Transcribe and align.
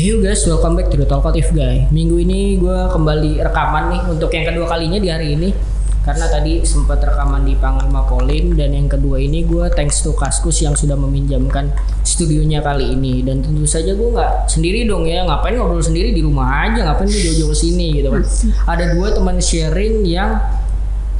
Hey 0.00 0.16
you 0.16 0.24
guys, 0.24 0.48
welcome 0.48 0.80
back 0.80 0.88
to 0.88 0.96
the 0.96 1.04
Talkative 1.04 1.52
Guy. 1.52 1.84
Minggu 1.92 2.24
ini 2.24 2.56
gue 2.56 2.88
kembali 2.88 3.44
rekaman 3.44 3.92
nih 3.92 4.02
untuk 4.08 4.32
yang 4.32 4.48
kedua 4.48 4.64
kalinya 4.64 4.96
di 4.96 5.12
hari 5.12 5.36
ini. 5.36 5.52
Karena 6.00 6.24
tadi 6.24 6.64
sempat 6.64 7.04
rekaman 7.04 7.44
di 7.44 7.52
Panglima 7.60 8.08
Polim 8.08 8.56
dan 8.56 8.72
yang 8.72 8.88
kedua 8.88 9.20
ini 9.20 9.44
gue 9.44 9.68
thanks 9.76 10.00
to 10.00 10.16
Kaskus 10.16 10.64
yang 10.64 10.72
sudah 10.72 10.96
meminjamkan 10.96 11.68
studionya 12.00 12.64
kali 12.64 12.96
ini 12.96 13.20
dan 13.20 13.44
tentu 13.44 13.68
saja 13.68 13.92
gue 13.92 14.08
nggak 14.08 14.48
sendiri 14.48 14.88
dong 14.88 15.04
ya 15.04 15.20
ngapain 15.28 15.60
ngobrol 15.60 15.84
sendiri 15.84 16.16
di 16.16 16.24
rumah 16.24 16.48
aja 16.64 16.80
ngapain 16.80 17.04
gue 17.04 17.20
jauh-jauh 17.20 17.52
sini 17.52 18.00
gitu 18.00 18.08
kan 18.08 18.24
ada 18.72 18.96
dua 18.96 19.12
teman 19.12 19.36
sharing 19.36 20.08
yang 20.08 20.40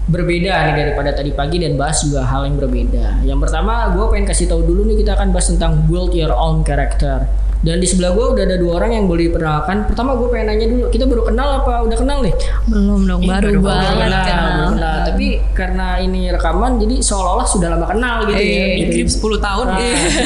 berbeda 0.09 0.73
nih 0.73 0.75
daripada 0.89 1.13
tadi 1.13 1.37
pagi 1.37 1.61
dan 1.61 1.77
bahas 1.77 2.01
juga 2.01 2.25
hal 2.25 2.49
yang 2.49 2.57
berbeda. 2.57 3.29
Yang 3.29 3.39
pertama, 3.45 3.93
gue 3.93 4.05
pengen 4.09 4.25
kasih 4.25 4.49
tahu 4.49 4.65
dulu 4.65 4.89
nih 4.89 5.05
kita 5.05 5.21
akan 5.21 5.37
bahas 5.37 5.53
tentang 5.53 5.85
build 5.85 6.17
your 6.17 6.33
own 6.33 6.65
character. 6.65 7.29
Dan 7.61 7.77
di 7.77 7.85
sebelah 7.85 8.11
gue 8.11 8.25
udah 8.33 8.41
ada 8.43 8.57
dua 8.57 8.73
orang 8.77 8.91
yang 8.95 9.05
boleh 9.05 9.29
diperkenalkan. 9.29 9.85
Pertama 9.85 10.17
gue 10.17 10.29
pengen 10.29 10.47
nanya 10.49 10.67
dulu, 10.67 10.85
kita 10.89 11.05
baru 11.05 11.23
kenal 11.25 11.49
apa 11.61 11.73
udah 11.85 11.97
kenal 11.97 12.19
nih? 12.21 12.33
Belum 12.65 13.05
dong, 13.05 13.21
baru, 13.21 13.47
Baru 13.47 13.61
banget 13.61 13.85
kenal, 13.91 14.25
kenal. 14.25 14.49
baru 14.49 14.67
kenal. 14.73 14.97
Tapi 15.05 15.27
karena 15.53 15.87
ini 15.99 16.21
rekaman, 16.31 16.73
jadi 16.77 16.95
seolah-olah 16.99 17.45
sudah 17.45 17.69
lama 17.69 17.87
kenal 17.87 18.17
gitu 18.25 18.35
ya. 18.35 18.49
Eh, 18.65 18.69
Gitu. 18.81 18.93
Grip 18.97 19.09
10 19.13 19.39
tahun 19.39 19.67
Nah, 19.67 19.77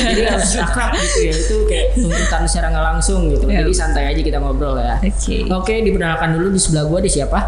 jadi 0.06 0.22
harus 0.30 0.52
akrab 0.56 0.92
gitu 0.94 1.18
ya. 1.20 1.34
Itu 1.34 1.56
kayak 1.66 1.86
tuntutan 1.92 2.42
secara 2.46 2.66
nggak 2.70 2.86
langsung 2.92 3.20
gitu. 3.28 3.44
Iya. 3.44 3.66
Jadi 3.66 3.72
santai 3.74 4.04
aja 4.08 4.20
kita 4.22 4.38
ngobrol 4.38 4.78
ya. 4.78 5.02
Oke. 5.02 5.36
Oke, 5.50 5.74
diperkenalkan 5.82 6.38
dulu 6.38 6.48
di 6.50 6.60
sebelah 6.60 6.86
gue 6.86 7.00
di 7.02 7.10
siapa? 7.10 7.38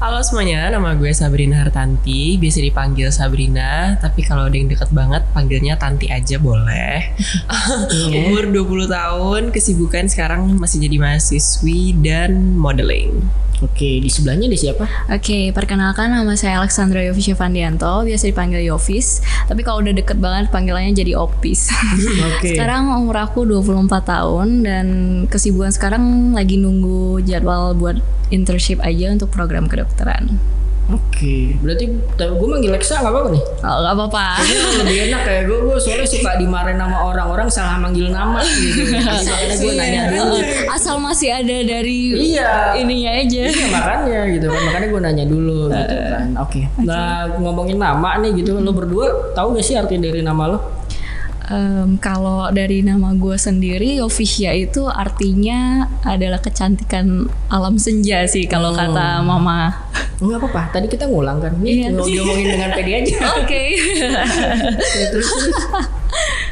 Halo 0.00 0.24
semuanya, 0.24 0.72
nama 0.72 0.96
gue 0.96 1.12
Sabrina 1.12 1.60
Hartanti. 1.60 2.40
Biasa 2.40 2.64
dipanggil 2.64 3.12
Sabrina 3.12 4.00
Tapi 4.00 4.24
kalau 4.24 4.48
ada 4.48 4.56
yang 4.56 4.72
deket 4.72 4.88
banget, 4.96 5.28
panggilnya 5.36 5.76
Tanti 5.76 6.08
aja 6.08 6.40
boleh. 6.40 7.04
Umur 8.24 8.48
20 8.48 8.88
tahun, 8.88 9.42
kesibukan 9.52 10.08
sekarang 10.08 10.56
masih 10.56 10.88
jadi 10.88 10.96
mahasiswi 10.96 12.00
dan 12.00 12.56
modeling 12.56 13.28
Oke, 13.60 14.00
di 14.00 14.08
sebelahnya 14.08 14.48
di 14.48 14.56
siapa? 14.56 14.88
Oke, 15.12 15.52
perkenalkan 15.52 16.08
nama 16.08 16.32
saya 16.32 16.64
Alexandra 16.64 17.04
Yofi 17.04 17.36
Fandianto, 17.36 18.08
biasa 18.08 18.32
dipanggil 18.32 18.64
Yofis. 18.64 19.20
Tapi 19.52 19.60
kalau 19.60 19.84
udah 19.84 19.92
deket 19.92 20.16
banget 20.16 20.48
panggilannya 20.48 20.96
jadi 20.96 21.12
Opis. 21.20 21.68
Oke. 22.32 22.56
sekarang 22.56 22.88
umur 22.88 23.20
aku 23.20 23.44
24 23.44 23.90
tahun 24.00 24.48
dan 24.64 24.86
kesibukan 25.28 25.72
sekarang 25.76 26.32
lagi 26.32 26.56
nunggu 26.56 27.20
jadwal 27.20 27.76
buat 27.76 28.00
internship 28.32 28.80
aja 28.80 29.12
untuk 29.12 29.28
program 29.28 29.68
kedokteran. 29.68 30.40
Oke, 30.90 31.54
berarti 31.62 31.86
gue 32.18 32.48
manggil 32.48 32.74
Lexa 32.74 32.98
nggak 32.98 33.14
apa-apa 33.14 33.28
nih? 33.30 33.42
Oh, 33.62 33.76
gak 33.78 33.94
apa-apa. 33.94 34.24
Lebih 34.82 34.96
enak 35.06 35.20
kayak 35.22 35.42
gue, 35.46 35.58
gue 35.62 35.76
soalnya 35.78 36.02
suka 36.02 36.34
dimarahin 36.34 36.82
sama 36.82 36.98
orang-orang 37.06 37.46
salah 37.46 37.78
manggil 37.78 38.10
nama 38.10 38.42
gitu. 38.42 38.90
Jadi 38.90 39.06
makanya 39.30 39.54
gue 39.54 39.72
nanya 39.78 40.02
dulu. 40.10 40.36
Asal 40.66 40.98
masih 40.98 41.30
ada 41.30 41.56
dari 41.62 41.98
Iya. 42.34 42.74
ininya 42.74 43.10
aja. 43.16 43.42
Iya 43.46 43.66
makanya 43.70 44.20
gitu 44.34 44.46
kan, 44.50 44.60
makanya 44.66 44.86
gue 44.90 45.00
nanya 45.00 45.24
dulu 45.24 45.58
gitu 45.70 45.94
kan. 46.10 46.26
Oke, 46.42 46.60
nah 46.82 47.30
ngomongin 47.38 47.78
nama 47.78 48.18
nih 48.18 48.42
gitu, 48.42 48.58
lo 48.58 48.72
berdua 48.74 49.30
tahu 49.32 49.54
gak 49.54 49.64
sih 49.64 49.78
arti 49.78 49.94
dari 49.94 50.20
nama 50.20 50.50
lo? 50.50 50.58
Em, 51.50 51.98
kalau 51.98 52.46
dari 52.48 52.78
nama 52.78 53.10
gue 53.10 53.34
sendiri, 53.34 53.98
Yofisya 53.98 54.54
itu 54.54 54.86
artinya 54.86 55.82
adalah 56.06 56.38
kecantikan 56.38 57.26
alam 57.50 57.74
senja 57.74 58.22
sih 58.24 58.46
kalau 58.46 58.70
kata 58.70 59.18
mama. 59.20 59.74
Enggak 60.22 60.46
apa-apa, 60.46 60.78
tadi 60.78 60.86
kita 60.86 61.10
ngulang 61.10 61.42
kan. 61.42 61.58
Nih 61.58 61.90
Iya. 61.90 61.98
mau 61.98 62.06
diomongin 62.06 62.54
dengan 62.54 62.70
pede 62.70 62.92
aja. 63.02 63.16
Oke. 63.42 63.62
Ya, 63.74 64.22
terus, 65.10 65.26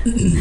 terus. 0.02 0.34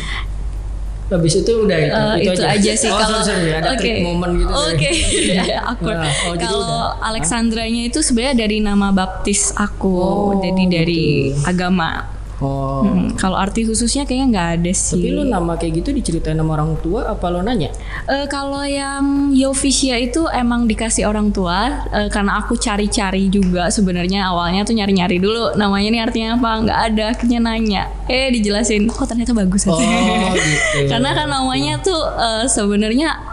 Habis 1.07 1.33
itu 1.39 1.51
udah 1.53 1.77
itu, 1.79 1.95
Eh, 1.95 2.15
itu, 2.35 2.41
aja 2.43 2.71
sih 2.75 2.89
oh, 2.91 2.99
kalau 2.99 3.23
sorry, 3.23 3.47
sorry, 3.47 3.61
ada 3.63 3.71
oke 3.71 3.79
trik 3.79 4.03
momen 4.03 4.43
gitu. 4.43 4.51
Oke, 4.51 4.89
awkward. 5.71 6.01
Nah, 6.03 6.11
oh, 6.27 6.33
kalau 6.35 6.59
udah. 6.65 6.99
Alexandranya 6.99 7.87
itu 7.87 8.03
sebenarnya 8.03 8.43
dari 8.43 8.57
nama 8.59 8.91
baptis 8.91 9.55
aku, 9.55 9.95
Oh, 9.95 10.35
jadi 10.43 10.63
dari 10.67 11.31
gitu. 11.31 11.47
agama. 11.47 12.16
Oh. 12.37 12.85
Hmm, 12.85 13.17
kalau 13.17 13.33
arti 13.33 13.65
khususnya 13.65 14.05
kayaknya 14.05 14.27
nggak 14.29 14.49
ada 14.61 14.71
sih. 14.71 15.01
Tapi 15.01 15.09
lo 15.09 15.25
nama 15.25 15.57
kayak 15.57 15.81
gitu 15.81 15.89
diceritain 15.89 16.37
sama 16.37 16.53
orang 16.53 16.77
tua 16.85 17.09
apa 17.09 17.25
lo 17.33 17.41
nanya? 17.41 17.73
Eh, 18.05 18.29
kalau 18.29 18.61
yang 18.61 19.33
Yofisya 19.33 19.97
itu 19.97 20.29
emang 20.29 20.69
dikasih 20.69 21.09
orang 21.09 21.33
tua 21.33 21.89
eh, 21.89 22.09
karena 22.13 22.37
aku 22.37 22.53
cari-cari 22.53 23.25
juga 23.27 23.73
sebenarnya 23.73 24.29
awalnya 24.29 24.61
tuh 24.63 24.77
nyari-nyari 24.77 25.17
dulu 25.17 25.57
namanya 25.57 25.87
ini 25.89 25.99
artinya 25.99 26.29
apa 26.37 26.49
nggak 26.61 26.79
ada 26.93 27.03
akhirnya 27.17 27.39
nanya 27.41 27.83
eh 28.05 28.29
dijelasin 28.29 28.85
oh 28.87 29.05
ternyata 29.09 29.33
bagus 29.33 29.65
Oh, 29.67 29.75
gitu. 29.81 30.87
karena 30.93 31.11
kan 31.11 31.27
namanya 31.27 31.81
tuh 31.81 31.97
eh, 32.15 32.45
sebenarnya 32.47 33.26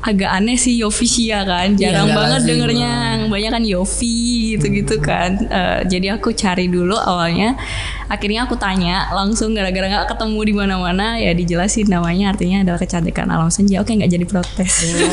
agak 0.00 0.32
aneh 0.32 0.56
sih 0.56 0.80
Yofisya 0.80 1.44
kan. 1.44 1.76
Jarang 1.76 2.08
nggak 2.08 2.16
banget 2.16 2.40
dengernya. 2.48 2.92
yang 3.12 3.28
banyak 3.28 3.50
kan 3.52 3.64
Yofi 3.64 4.16
gitu-gitu 4.56 4.96
kan. 4.98 5.36
Eh, 5.36 5.80
jadi 5.86 6.16
aku 6.16 6.32
cari 6.32 6.66
dulu 6.66 6.96
awalnya. 6.96 7.52
Akhirnya 8.08 8.42
aku 8.42 8.56
tanya 8.56 9.06
langsung 9.12 9.52
gara-gara 9.52 9.86
nggak 9.86 10.08
ketemu 10.08 10.40
di 10.42 10.52
mana-mana 10.52 11.06
ya 11.14 11.30
dijelasin 11.30 11.86
namanya. 11.86 12.32
Artinya 12.32 12.64
adalah 12.64 12.80
kecantikan 12.80 13.28
alam 13.28 13.46
senja. 13.48 13.78
Oke 13.78 13.92
nggak 13.92 14.08
jadi 14.08 14.24
protes. 14.24 14.72
Hmm, 14.82 15.04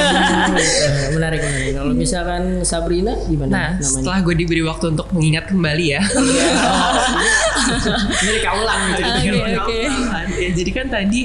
menarik 1.13 1.43
menarik. 1.43 1.71
Kalau 1.75 1.93
misalkan 1.93 2.43
Sabrina 2.63 3.13
gimana 3.27 3.51
Nah, 3.51 3.67
namanya? 3.75 3.83
setelah 3.83 4.19
gue 4.23 4.35
diberi 4.35 4.63
waktu 4.63 4.95
untuk 4.95 5.11
mengingat 5.11 5.51
kembali 5.51 5.85
ya. 5.89 6.01
Ini 8.17 8.39
kaulang 8.41 8.81
gitu. 8.89 9.03
Oke, 9.03 9.57
oke. 9.57 9.79
Ya, 10.37 10.49
Jadi 10.53 10.71
kan 10.71 10.85
tadi 10.87 11.21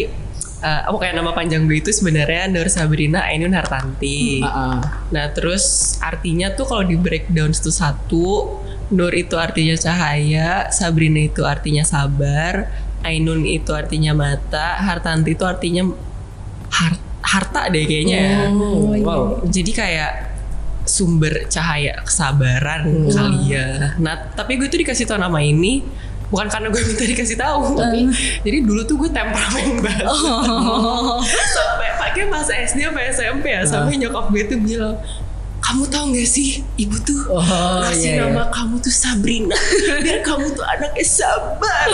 eh, 0.63 0.83
oh 0.89 0.97
kayak 0.97 1.19
nama 1.19 1.35
panjang 1.35 1.67
gue 1.67 1.79
itu 1.79 1.91
sebenarnya 1.91 2.47
Nur 2.49 2.71
Sabrina 2.71 3.27
Ainun 3.27 3.53
Hartanti. 3.53 4.41
Ah, 4.41 4.49
ah. 4.49 4.79
Nah 5.11 5.27
terus 5.35 5.97
artinya 5.99 6.55
tuh 6.55 6.65
kalau 6.65 6.87
di 6.87 6.95
breakdown 6.95 7.51
itu 7.51 7.69
satu 7.69 8.59
Nur 8.93 9.13
itu 9.17 9.41
artinya 9.41 9.73
cahaya, 9.75 10.69
Sabrina 10.69 11.25
itu 11.25 11.43
artinya 11.49 11.81
sabar, 11.81 12.69
Ainun 13.03 13.43
itu 13.43 13.73
artinya 13.73 14.13
mata, 14.13 14.77
Hartanti 14.79 15.33
itu 15.33 15.43
artinya 15.49 15.89
har- 16.69 17.01
harta 17.25 17.73
deh 17.73 17.89
kayaknya. 17.89 18.21
ya. 18.21 18.39
Oh, 18.53 18.93
wow. 19.01 19.23
Jadi 19.49 19.73
kayak 19.73 20.13
sumber 20.85 21.47
cahaya 21.49 22.03
kesabaran 22.05 23.07
kali 23.09 23.55
ya. 23.55 23.97
Nah 23.97 24.29
tapi 24.35 24.59
gue 24.59 24.67
tuh 24.67 24.83
dikasih 24.83 25.07
tau 25.07 25.17
nama 25.17 25.39
ini 25.39 25.81
bukan 26.33 26.49
karena 26.49 26.73
gue 26.73 26.81
minta 26.81 27.05
dikasih 27.05 27.37
tahu, 27.37 27.77
tapi 27.77 28.09
jadi 28.41 28.59
dulu 28.65 28.81
tuh 28.89 28.97
gue 28.97 29.11
temperamen 29.13 29.85
banget. 29.85 30.09
sampai 31.61 31.89
pakai 32.01 32.25
masa 32.33 32.57
SD 32.57 32.89
apa 32.89 33.05
SMP 33.13 33.53
ya, 33.53 33.63
sampai 33.69 34.01
nyokap 34.01 34.33
gue 34.33 34.43
tuh 34.49 34.59
bilang 34.59 34.97
kamu 35.63 35.87
tahu 35.87 36.05
gak 36.11 36.27
sih 36.27 36.49
ibu 36.77 36.99
tuh 37.01 37.21
Oh, 37.33 37.39
ngasih 37.81 38.03
iya, 38.03 38.15
iya. 38.19 38.29
nama 38.29 38.51
kamu 38.51 38.83
tuh 38.83 38.91
Sabrina 38.91 39.55
biar 40.05 40.21
kamu 40.21 40.53
tuh 40.53 40.65
anaknya 40.67 41.07
sabar 41.07 41.87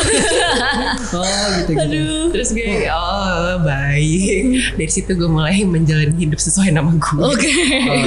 Oh 1.12 1.25
gitu 1.61 1.73
gitu. 1.77 2.05
terus 2.33 2.51
gue 2.51 2.89
oh 2.89 3.61
baik 3.61 4.43
dari 4.75 4.91
situ 4.91 5.12
gue 5.12 5.29
mulai 5.29 5.62
menjalani 5.62 6.17
hidup 6.17 6.41
sesuai 6.41 6.73
nama 6.73 6.91
gue 6.91 7.21
Oke. 7.21 7.53
Oh, 7.89 8.05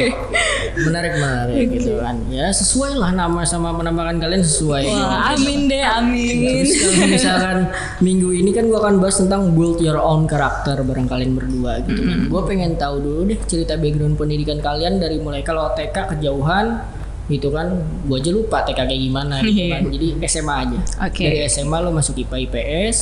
menarik 0.82 1.14
menarik 1.14 1.66
gitu 1.70 2.00
kan. 2.00 2.16
Ya 2.28 2.48
sesuai 2.50 2.96
lah 2.96 3.12
nama 3.12 3.44
sama 3.44 3.76
penampakan 3.76 4.18
kalian 4.18 4.40
sesuai. 4.40 4.88
Wah, 4.88 5.36
amin 5.36 5.68
deh, 5.68 5.84
amin. 5.84 6.64
Terus 6.64 6.72
kalau 6.80 7.08
misalkan 7.08 7.58
minggu 8.00 8.32
ini 8.32 8.50
kan 8.50 8.66
gua 8.66 8.88
akan 8.88 9.04
bahas 9.04 9.20
tentang 9.20 9.52
build 9.52 9.78
your 9.80 10.00
own 10.00 10.26
karakter 10.26 10.80
bareng 10.80 11.06
kalian 11.06 11.36
berdua 11.36 11.84
gitu 11.84 12.02
kan. 12.02 12.20
Gue 12.28 12.42
pengen 12.48 12.80
tahu 12.80 12.96
dulu 12.98 13.20
deh 13.28 13.40
cerita 13.46 13.76
background 13.76 14.16
pendidikan 14.16 14.58
kalian 14.58 14.98
dari 14.98 15.20
mulai 15.20 15.44
kalau 15.51 15.75
TK 15.75 15.91
kejauhan 16.09 16.79
gitu 17.28 17.47
kan 17.47 17.67
gue 18.03 18.17
aja 18.17 18.31
lupa 18.31 18.63
TK 18.63 18.79
kayak 18.81 19.01
gimana 19.01 19.39
gitu 19.41 19.56
Iya. 19.62 19.78
kan 19.78 19.81
jadi 19.89 20.07
SMA 20.25 20.56
aja 20.57 20.79
Oke. 21.01 21.22
dari 21.22 21.39
SMA 21.45 21.78
lo 21.78 21.91
masuk 21.91 22.16
IPA 22.17 22.38
IPS 22.41 22.98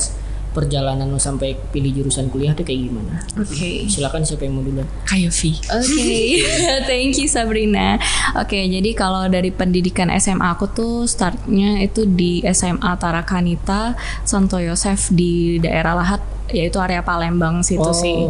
perjalanan 0.50 1.06
lo 1.06 1.16
sampai 1.16 1.54
pilih 1.70 1.94
jurusan 1.96 2.26
kuliah 2.26 2.50
tuh 2.50 2.62
kayak 2.62 2.80
gimana 2.84 3.22
Oke. 3.36 3.86
silakan 3.86 4.22
siapa 4.22 4.42
yang 4.42 4.54
mau 4.54 4.62
duluan 4.62 4.86
kayak 5.04 5.30
V 5.30 5.40
Oke, 5.70 6.10
thank 6.90 7.14
you 7.14 7.26
Sabrina. 7.26 7.96
Oke, 8.34 8.58
jadi 8.60 8.90
kalau 8.92 9.26
dari 9.26 9.48
pendidikan 9.48 10.10
SMA 10.12 10.50
aku 10.50 10.66
tuh 10.68 10.94
startnya 11.04 11.78
itu 11.78 12.02
di 12.04 12.42
SMA 12.44 12.90
Tarakanita 12.96 13.94
Santo 14.22 14.58
Yosef 14.58 15.08
di 15.08 15.30
daerah 15.56 15.94
Lahat, 15.94 16.18
yaitu 16.48 16.78
area 16.78 17.00
Palembang 17.00 17.62
situ 17.62 17.80
Oh. 17.80 17.94
sih. 17.94 18.26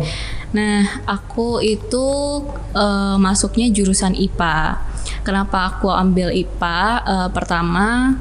Nah, 0.50 0.82
aku 1.06 1.58
itu 1.58 2.06
eh, 2.72 3.16
masuknya 3.16 3.68
jurusan 3.68 4.12
IPA. 4.12 4.80
Kenapa 5.20 5.70
aku 5.70 5.88
ambil 5.88 6.28
IPA? 6.30 6.80
Eh, 7.00 7.28
pertama 7.30 8.16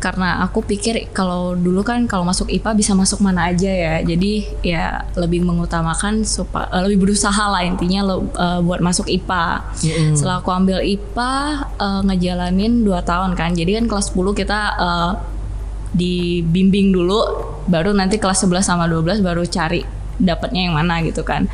karena 0.00 0.40
aku 0.40 0.64
pikir 0.64 1.12
kalau 1.12 1.52
dulu 1.52 1.84
kan 1.84 2.08
kalau 2.08 2.24
masuk 2.24 2.48
IPA 2.48 2.72
bisa 2.72 2.92
masuk 2.96 3.20
mana 3.20 3.52
aja 3.52 3.68
ya. 3.68 4.00
Jadi 4.00 4.48
ya 4.64 5.04
lebih 5.14 5.44
mengutamakan 5.44 6.24
supaya 6.24 6.72
lebih 6.88 7.04
berusaha 7.04 7.44
lah 7.52 7.60
intinya 7.60 8.00
lo, 8.08 8.24
eh, 8.32 8.60
buat 8.64 8.80
masuk 8.80 9.06
IPA 9.12 9.44
Mm-mm. 9.84 10.16
setelah 10.16 10.40
aku 10.40 10.50
ambil 10.50 10.80
IPA 10.80 11.32
eh, 11.76 12.00
ngejalanin 12.08 12.82
2 12.82 12.96
tahun 13.04 13.36
kan. 13.36 13.52
Jadi 13.52 13.76
kan 13.76 13.84
kelas 13.86 14.16
10 14.16 14.32
kita 14.32 14.60
eh, 14.80 15.12
dibimbing 15.92 16.96
dulu 16.96 17.20
baru 17.68 17.92
nanti 17.92 18.16
kelas 18.16 18.48
11 18.48 18.64
sama 18.64 18.88
12 18.88 19.20
baru 19.20 19.44
cari 19.44 19.84
dapatnya 20.16 20.72
yang 20.72 20.74
mana 20.80 21.04
gitu 21.04 21.20
kan. 21.22 21.44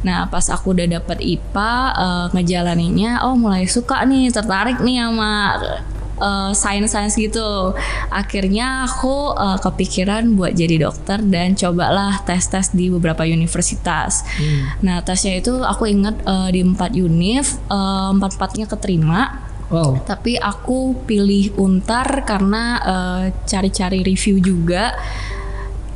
Nah 0.00 0.30
pas 0.30 0.48
aku 0.48 0.72
udah 0.72 0.88
dapet 0.88 1.20
IPA 1.20 1.72
eh, 1.92 2.26
ngejalaninnya, 2.32 3.20
oh 3.28 3.36
mulai 3.36 3.68
suka 3.68 4.00
nih, 4.08 4.32
tertarik 4.32 4.80
nih 4.80 5.04
sama 5.04 5.60
eh, 6.16 6.52
sains-sains 6.52 7.14
gitu. 7.16 7.72
Akhirnya 8.10 8.84
aku 8.88 9.36
eh, 9.36 9.58
kepikiran 9.60 10.36
buat 10.36 10.52
jadi 10.56 10.88
dokter 10.88 11.22
dan 11.24 11.54
cobalah 11.54 12.24
tes-tes 12.24 12.72
di 12.72 12.88
beberapa 12.92 13.22
universitas. 13.24 14.24
Nah 14.82 15.00
tesnya 15.04 15.38
itu 15.38 15.62
aku 15.62 15.88
inget 15.88 16.16
eh, 16.24 16.48
di 16.52 16.60
empat 16.64 16.92
univ, 16.96 17.44
eh, 17.68 18.08
empat-empatnya 18.12 18.66
keterima. 18.66 19.44
Wow. 19.66 19.98
Tapi 20.06 20.38
aku 20.38 20.94
pilih 21.10 21.58
Untar 21.58 22.22
karena 22.22 22.64
eh, 22.80 23.24
cari-cari 23.44 24.06
review 24.06 24.38
juga. 24.38 24.94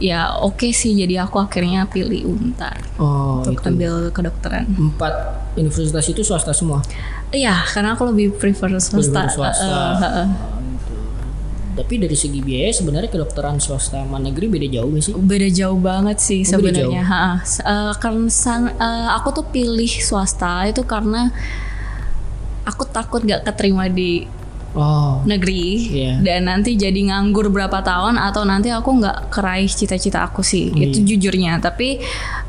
Ya 0.01 0.33
oke 0.41 0.73
sih, 0.73 0.97
jadi 0.97 1.29
aku 1.29 1.37
akhirnya 1.37 1.85
pilih 1.85 2.25
Untar 2.25 2.81
Oh, 2.97 3.45
untuk 3.45 3.61
itu. 3.61 3.69
ambil 3.69 4.09
kedokteran. 4.09 4.65
Empat 4.73 5.13
universitas 5.55 6.09
itu 6.09 6.25
swasta 6.25 6.57
semua. 6.57 6.81
Iya, 7.31 7.61
karena 7.69 7.93
aku 7.93 8.09
lebih 8.09 8.33
prefer 8.33 8.73
swasta. 8.81 8.97
Prefer 8.97 9.29
swasta. 9.29 9.69
Eh, 9.69 10.01
eh, 10.01 10.13
eh. 10.25 10.29
Tapi 11.71 11.97
dari 11.97 12.17
segi 12.17 12.41
biaya 12.41 12.73
sebenarnya 12.73 13.09
kedokteran 13.09 13.61
swasta 13.61 14.01
sama 14.01 14.17
negeri 14.17 14.49
beda 14.49 14.69
jauh 14.69 14.89
gak 14.91 15.05
sih? 15.05 15.13
Beda 15.15 15.49
jauh 15.49 15.79
banget 15.79 16.17
sih 16.19 16.43
Oh, 16.43 16.59
sebenarnya. 16.59 17.05
Eh, 17.45 17.93
karena 18.01 18.29
eh, 18.73 19.09
aku 19.15 19.29
tuh 19.37 19.47
pilih 19.53 19.93
swasta 20.01 20.65
itu 20.65 20.81
karena 20.89 21.29
aku 22.65 22.85
takut 22.89 23.21
gak 23.21 23.45
keterima 23.45 23.85
di 23.87 24.25
Oh. 24.71 25.19
negeri 25.27 25.91
Iya. 25.91 26.23
dan 26.23 26.47
nanti 26.47 26.79
jadi 26.79 27.11
nganggur 27.11 27.51
berapa 27.51 27.83
tahun 27.83 28.15
atau 28.15 28.47
nanti 28.47 28.71
aku 28.71 29.03
nggak 29.03 29.35
keraih 29.35 29.67
cita-cita 29.67 30.23
aku 30.23 30.47
sih 30.47 30.71
itu 30.71 31.03
jujurnya 31.03 31.59
tapi 31.59 31.99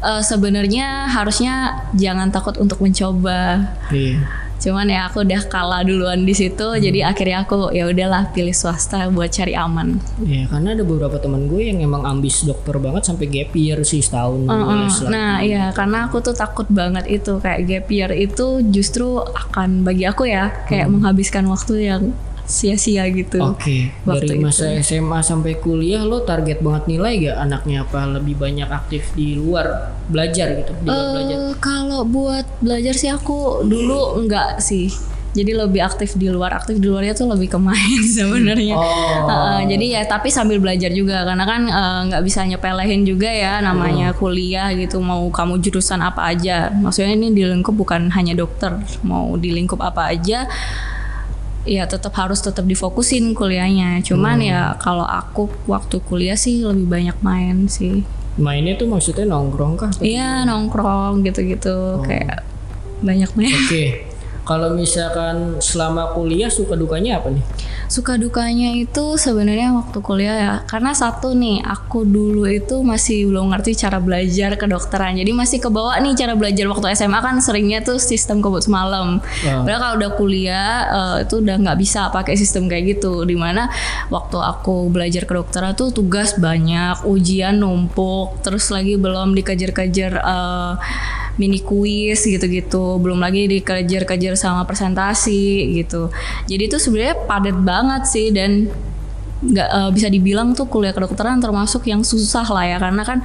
eh, 0.02 0.22
sebenarnya 0.22 1.10
harusnya 1.10 1.82
jangan 1.98 2.30
takut 2.30 2.62
untuk 2.62 2.78
mencoba 2.78 3.74
Iya. 3.90 4.22
Cuman 4.62 4.86
ya 4.86 5.02
aku 5.04 5.22
udah 5.22 5.42
kalah 5.46 5.82
duluan 5.82 6.22
di 6.22 6.32
situ 6.32 6.64
jadi 6.78 7.10
akhirnya 7.10 7.44
aku 7.44 7.70
ya 7.72 7.86
udahlah 7.86 8.30
pilih 8.30 8.54
swasta 8.54 9.10
buat 9.10 9.28
cari 9.28 9.52
aman 9.54 9.98
Iya, 10.22 10.46
karena 10.48 10.72
ada 10.72 10.84
beberapa 10.84 11.18
teman 11.18 11.46
gue 11.46 11.66
yang 11.66 11.82
emang 11.82 12.06
ambis 12.06 12.42
dokter 12.42 12.78
banget 12.78 13.04
sampai 13.04 13.26
gap 13.26 13.52
year 13.54 13.82
sih 13.82 14.00
setahun. 14.00 14.46
Les 14.46 14.98
lah. 15.02 15.10
Nah, 15.10 15.34
iya 15.42 15.64
karena 15.72 16.06
aku 16.06 16.22
tuh 16.22 16.32
takut 16.32 16.70
banget 16.70 17.10
itu 17.10 17.38
kayak 17.38 17.60
gap 17.66 17.88
year 17.90 18.12
itu 18.12 18.46
justru 18.68 19.18
akan 19.18 19.82
bagi 19.82 20.06
aku 20.06 20.24
ya 20.26 20.54
kayak 20.66 20.86
Hmm. 20.86 20.94
menghabiskan 20.96 21.46
waktu 21.46 21.74
yang 21.84 22.04
sia-sia 22.52 23.08
gitu. 23.08 23.40
Oke, 23.40 23.96
Waktu 24.04 24.28
dari 24.28 24.38
itu. 24.38 24.44
masa 24.44 24.66
SMA 24.84 25.24
sampai 25.24 25.56
kuliah 25.56 26.04
lo 26.04 26.28
target 26.28 26.60
banget 26.60 26.92
nilai 26.92 27.32
gak 27.32 27.38
anaknya 27.40 27.88
apa 27.88 28.04
lebih 28.20 28.36
banyak 28.36 28.68
aktif 28.68 29.08
di 29.16 29.40
luar 29.40 29.96
belajar 30.12 30.52
gitu, 30.60 30.76
di 30.84 30.88
luar 30.92 31.08
belajar. 31.16 31.38
Eh, 31.40 31.54
kalau 31.64 32.02
buat 32.04 32.46
belajar 32.60 32.94
sih 32.94 33.08
aku 33.08 33.64
dulu 33.64 34.20
enggak 34.20 34.60
sih. 34.60 34.92
Jadi 35.32 35.56
lebih 35.56 35.80
aktif 35.80 36.20
di 36.20 36.28
luar, 36.28 36.52
aktif 36.60 36.76
di 36.76 36.92
luarnya 36.92 37.16
tuh 37.16 37.32
lebih 37.32 37.56
ke 37.56 37.56
main 37.56 38.04
sebenarnya. 38.20 38.76
Oh. 38.76 38.84
Heeh, 39.32 39.60
jadi 39.72 39.86
ya 39.96 40.02
tapi 40.04 40.28
sambil 40.28 40.60
belajar 40.60 40.92
juga 40.92 41.24
karena 41.24 41.48
kan 41.48 41.62
eh, 41.72 42.00
nggak 42.12 42.24
bisa 42.28 42.44
nyepelehin 42.44 43.08
juga 43.08 43.32
ya 43.32 43.64
namanya 43.64 44.12
kuliah 44.12 44.76
gitu 44.76 45.00
mau 45.00 45.24
kamu 45.32 45.64
jurusan 45.64 46.04
apa 46.04 46.36
aja. 46.36 46.68
Maksudnya 46.76 47.16
ini 47.16 47.32
di 47.32 47.48
lingkup 47.48 47.72
bukan 47.80 48.12
hanya 48.12 48.36
dokter, 48.36 48.76
mau 49.08 49.40
di 49.40 49.56
lingkup 49.56 49.80
apa 49.80 50.12
aja 50.12 50.52
ya 51.66 51.86
tetap 51.86 52.14
harus 52.18 52.42
tetap 52.42 52.66
difokusin 52.66 53.34
kuliahnya. 53.38 54.02
Cuman 54.02 54.42
ya 54.42 54.76
kalau 54.82 55.06
aku 55.06 55.50
waktu 55.70 56.02
kuliah 56.06 56.38
sih 56.38 56.62
lebih 56.66 56.88
banyak 56.90 57.18
main 57.22 57.70
sih. 57.70 58.06
Mainnya 58.40 58.80
tuh 58.80 58.88
maksudnya 58.88 59.28
nongkrong 59.28 59.76
kah? 59.76 59.92
Iya 60.00 60.48
nongkrong 60.48 61.22
gitu-gitu 61.28 62.02
kayak 62.06 62.46
banyak 63.04 63.32
main. 63.38 63.56
Oke. 63.68 63.86
Kalau 64.52 64.76
misalkan 64.76 65.64
selama 65.64 66.12
kuliah 66.12 66.52
suka 66.52 66.76
dukanya 66.76 67.24
apa 67.24 67.32
nih? 67.32 67.40
Suka 67.88 68.20
dukanya 68.20 68.76
itu 68.76 69.16
sebenarnya 69.16 69.72
waktu 69.72 70.04
kuliah 70.04 70.36
ya. 70.36 70.56
Karena 70.68 70.92
satu 70.92 71.32
nih, 71.32 71.64
aku 71.64 72.04
dulu 72.04 72.44
itu 72.52 72.84
masih 72.84 73.32
belum 73.32 73.56
ngerti 73.56 73.80
cara 73.80 74.04
belajar 74.04 74.60
kedokteran. 74.60 75.16
Jadi 75.16 75.32
masih 75.32 75.64
kebawa 75.64 76.04
nih 76.04 76.20
cara 76.20 76.36
belajar 76.36 76.68
waktu 76.68 76.92
SMA 77.00 77.20
kan 77.24 77.40
seringnya 77.40 77.80
tuh 77.80 77.96
sistem 77.96 78.44
kebut 78.44 78.68
semalam. 78.68 79.24
Oh. 79.24 79.64
Padahal 79.64 79.80
kalau 79.80 79.96
udah 80.04 80.12
kuliah 80.20 80.72
eh, 80.92 81.16
itu 81.24 81.40
udah 81.40 81.56
nggak 81.56 81.78
bisa 81.80 82.12
pakai 82.12 82.36
sistem 82.36 82.68
kayak 82.68 83.00
gitu. 83.00 83.24
Di 83.24 83.40
mana 83.40 83.72
waktu 84.12 84.36
aku 84.36 84.92
belajar 84.92 85.24
kedokteran 85.24 85.80
tuh 85.80 85.96
tugas 85.96 86.36
banyak, 86.36 87.08
ujian 87.08 87.56
numpuk, 87.56 88.44
terus 88.44 88.68
lagi 88.68 89.00
belum 89.00 89.32
dikejar-kejar 89.32 90.12
eh, 90.20 90.74
mini 91.40 91.60
kuis 91.64 92.24
gitu-gitu. 92.26 93.00
Belum 93.00 93.20
lagi 93.22 93.48
dikejar-kejar 93.48 94.36
sama 94.36 94.66
presentasi 94.68 95.78
gitu. 95.80 96.12
Jadi 96.48 96.64
itu 96.68 96.78
sebenarnya 96.80 97.16
padat 97.28 97.58
banget 97.62 98.04
sih 98.10 98.28
dan 98.34 98.72
nggak 99.42 99.70
eh, 99.74 99.90
bisa 99.90 100.06
dibilang 100.06 100.54
tuh 100.54 100.70
kuliah 100.70 100.94
kedokteran 100.94 101.42
termasuk 101.42 101.90
yang 101.90 102.06
susah 102.06 102.46
lah 102.46 102.66
ya. 102.66 102.78
Karena 102.78 103.02
kan 103.02 103.20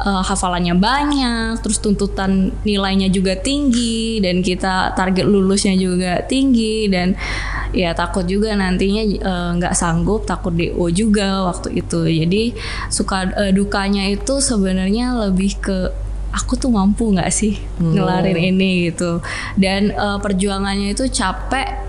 eh, 0.00 0.22
hafalannya 0.24 0.74
banyak 0.78 1.60
terus 1.60 1.78
tuntutan 1.82 2.52
nilainya 2.64 3.12
juga 3.12 3.36
tinggi 3.36 4.22
dan 4.24 4.40
kita 4.40 4.96
target 4.96 5.28
lulusnya 5.28 5.76
juga 5.76 6.24
tinggi 6.24 6.88
dan 6.88 7.12
ya 7.76 7.92
takut 7.92 8.24
juga 8.24 8.56
nantinya 8.56 9.02
eh, 9.04 9.50
nggak 9.60 9.74
sanggup 9.76 10.24
takut 10.24 10.56
DO 10.56 10.88
juga 10.88 11.44
waktu 11.44 11.84
itu. 11.84 12.00
Jadi 12.08 12.56
suka 12.88 13.28
eh, 13.36 13.52
dukanya 13.52 14.08
itu 14.08 14.40
sebenarnya 14.40 15.28
lebih 15.28 15.52
ke 15.60 16.07
aku 16.32 16.60
tuh 16.60 16.68
mampu 16.68 17.08
nggak 17.08 17.30
sih 17.32 17.56
ngelarin 17.80 18.36
ini 18.36 18.92
gitu. 18.92 19.20
Dan 19.56 19.92
eh, 19.92 20.18
perjuangannya 20.20 20.92
itu 20.92 21.08
capek 21.08 21.88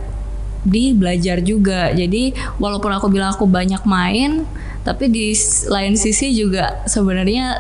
di 0.64 0.92
belajar 0.96 1.40
juga. 1.44 1.92
Jadi 1.92 2.36
walaupun 2.60 2.92
aku 2.92 3.08
bilang 3.08 3.36
aku 3.36 3.48
banyak 3.48 3.84
main 3.88 4.44
tapi 4.84 5.12
di 5.12 5.36
lain 5.68 6.00
sisi 6.00 6.32
juga 6.32 6.82
sebenarnya 6.88 7.60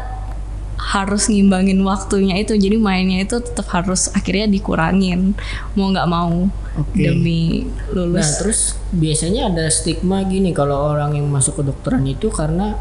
harus 0.79 1.27
ngimbangin 1.27 1.79
waktunya 1.83 2.39
itu. 2.39 2.55
Jadi 2.55 2.79
mainnya 2.79 3.23
itu 3.23 3.43
tetap 3.43 3.67
harus 3.75 4.07
akhirnya 4.15 4.47
dikurangin 4.47 5.35
mau 5.75 5.91
nggak 5.91 6.09
mau 6.09 6.47
Oke. 6.79 6.95
demi 6.95 7.67
Nah, 7.67 7.91
lulus 7.91 8.39
terus 8.39 8.59
biasanya 8.95 9.51
ada 9.51 9.67
stigma 9.67 10.23
gini 10.23 10.55
kalau 10.55 10.95
orang 10.95 11.19
yang 11.19 11.27
masuk 11.27 11.59
kedokteran 11.59 12.07
itu 12.07 12.31
karena 12.31 12.79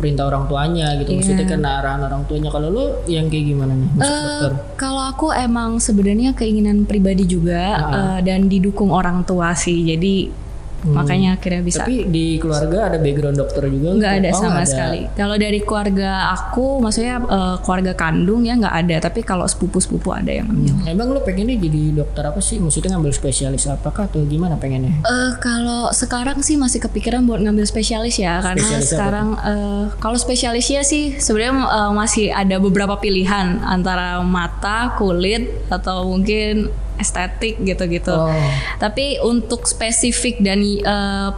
perintah 0.00 0.24
orang 0.24 0.44
tuanya 0.46 0.96
gitu. 0.96 1.12
Maksudnya 1.12 1.44
Iya. 1.44 1.52
karena 1.52 1.68
arahan 1.78 2.00
orang 2.02 2.22
tuanya. 2.24 2.48
Kalau 2.48 2.68
lo 2.68 2.84
yang 3.06 3.28
kayak 3.28 3.44
gimana 3.46 3.72
nih 3.72 3.88
masuk 3.92 4.08
Eh, 4.08 4.24
dokter? 4.24 4.52
kalau 4.74 5.02
aku 5.04 5.26
emang 5.30 5.76
sebenarnya 5.76 6.32
keinginan 6.32 6.82
pribadi 6.82 7.24
juga 7.24 7.62
eh, 7.92 8.18
dan 8.22 8.48
didukung 8.48 8.88
orang 8.88 9.22
tua 9.22 9.52
sih 9.52 9.84
jadi 9.86 10.32
makanya 10.82 11.36
akhirnya 11.36 11.60
bisa 11.60 11.82
Tapi 11.82 12.06
di 12.06 12.36
keluarga 12.36 12.88
ada 12.88 12.96
background 12.96 13.36
dokter 13.36 13.62
juga? 13.66 13.88
nggak 13.94 14.14
ada 14.16 14.28
Oh, 14.30 14.38
sama 14.38 14.60
ada. 14.60 14.66
sekali. 14.66 15.00
Kalau 15.12 15.36
dari 15.36 15.60
keluarga 15.60 16.10
aku, 16.32 16.80
maksudnya 16.80 17.16
eh, 17.20 17.56
keluarga 17.60 17.92
kandung 17.92 18.42
ya 18.42 18.54
nggak 18.54 18.74
ada. 18.76 18.96
Tapi 19.02 19.20
kalau 19.20 19.44
sepupu-sepupu 19.44 20.10
ada 20.10 20.30
yang 20.30 20.46
ambil. 20.46 20.72
Emang 20.84 21.08
lo 21.10 21.20
pengennya 21.20 21.56
jadi 21.56 21.82
dokter 21.94 22.22
apa 22.22 22.38
sih? 22.38 22.56
Maksudnya 22.56 22.94
ngambil 22.94 23.12
spesialis 23.12 23.66
apakah 23.66 24.06
atau 24.06 24.24
gimana 24.24 24.56
pengennya? 24.56 25.00
Eh, 25.00 25.32
kalau 25.38 25.90
sekarang 25.90 26.40
sih 26.40 26.56
masih 26.56 26.80
kepikiran 26.80 27.24
buat 27.24 27.40
ngambil 27.40 27.64
spesialis 27.64 28.16
ya, 28.16 28.40
karena 28.40 28.60
Spesialis 28.60 28.88
sekarang 28.88 29.28
eh, 29.36 29.84
kalau 29.96 30.16
spesialisnya 30.16 30.80
sih 30.82 31.16
sebenarnya 31.16 31.54
eh, 31.60 31.92
masih 31.92 32.26
ada 32.30 32.56
beberapa 32.56 32.96
pilihan 32.96 33.60
antara 33.60 34.20
mata, 34.20 34.94
kulit 34.94 35.48
atau 35.68 36.06
mungkin 36.06 36.68
estetik 37.00 37.58
gitu-gitu. 37.58 38.12
Oh. 38.12 38.30
Tapi 38.76 39.18
untuk 39.20 39.64
spesifik 39.64 40.38
dan 40.38 40.60
eh, 40.60 41.30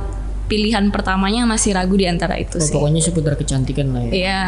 pilihan 0.42 0.92
pertamanya 0.92 1.48
masih 1.48 1.72
ragu 1.72 1.96
di 1.96 2.04
antara 2.04 2.36
itu 2.36 2.60
Oh, 2.60 2.60
sih. 2.60 2.76
pokoknya 2.76 3.00
seputar 3.00 3.40
kecantikan 3.40 3.88
lah 3.88 4.04
ya. 4.04 4.12
Iya, 4.12 4.42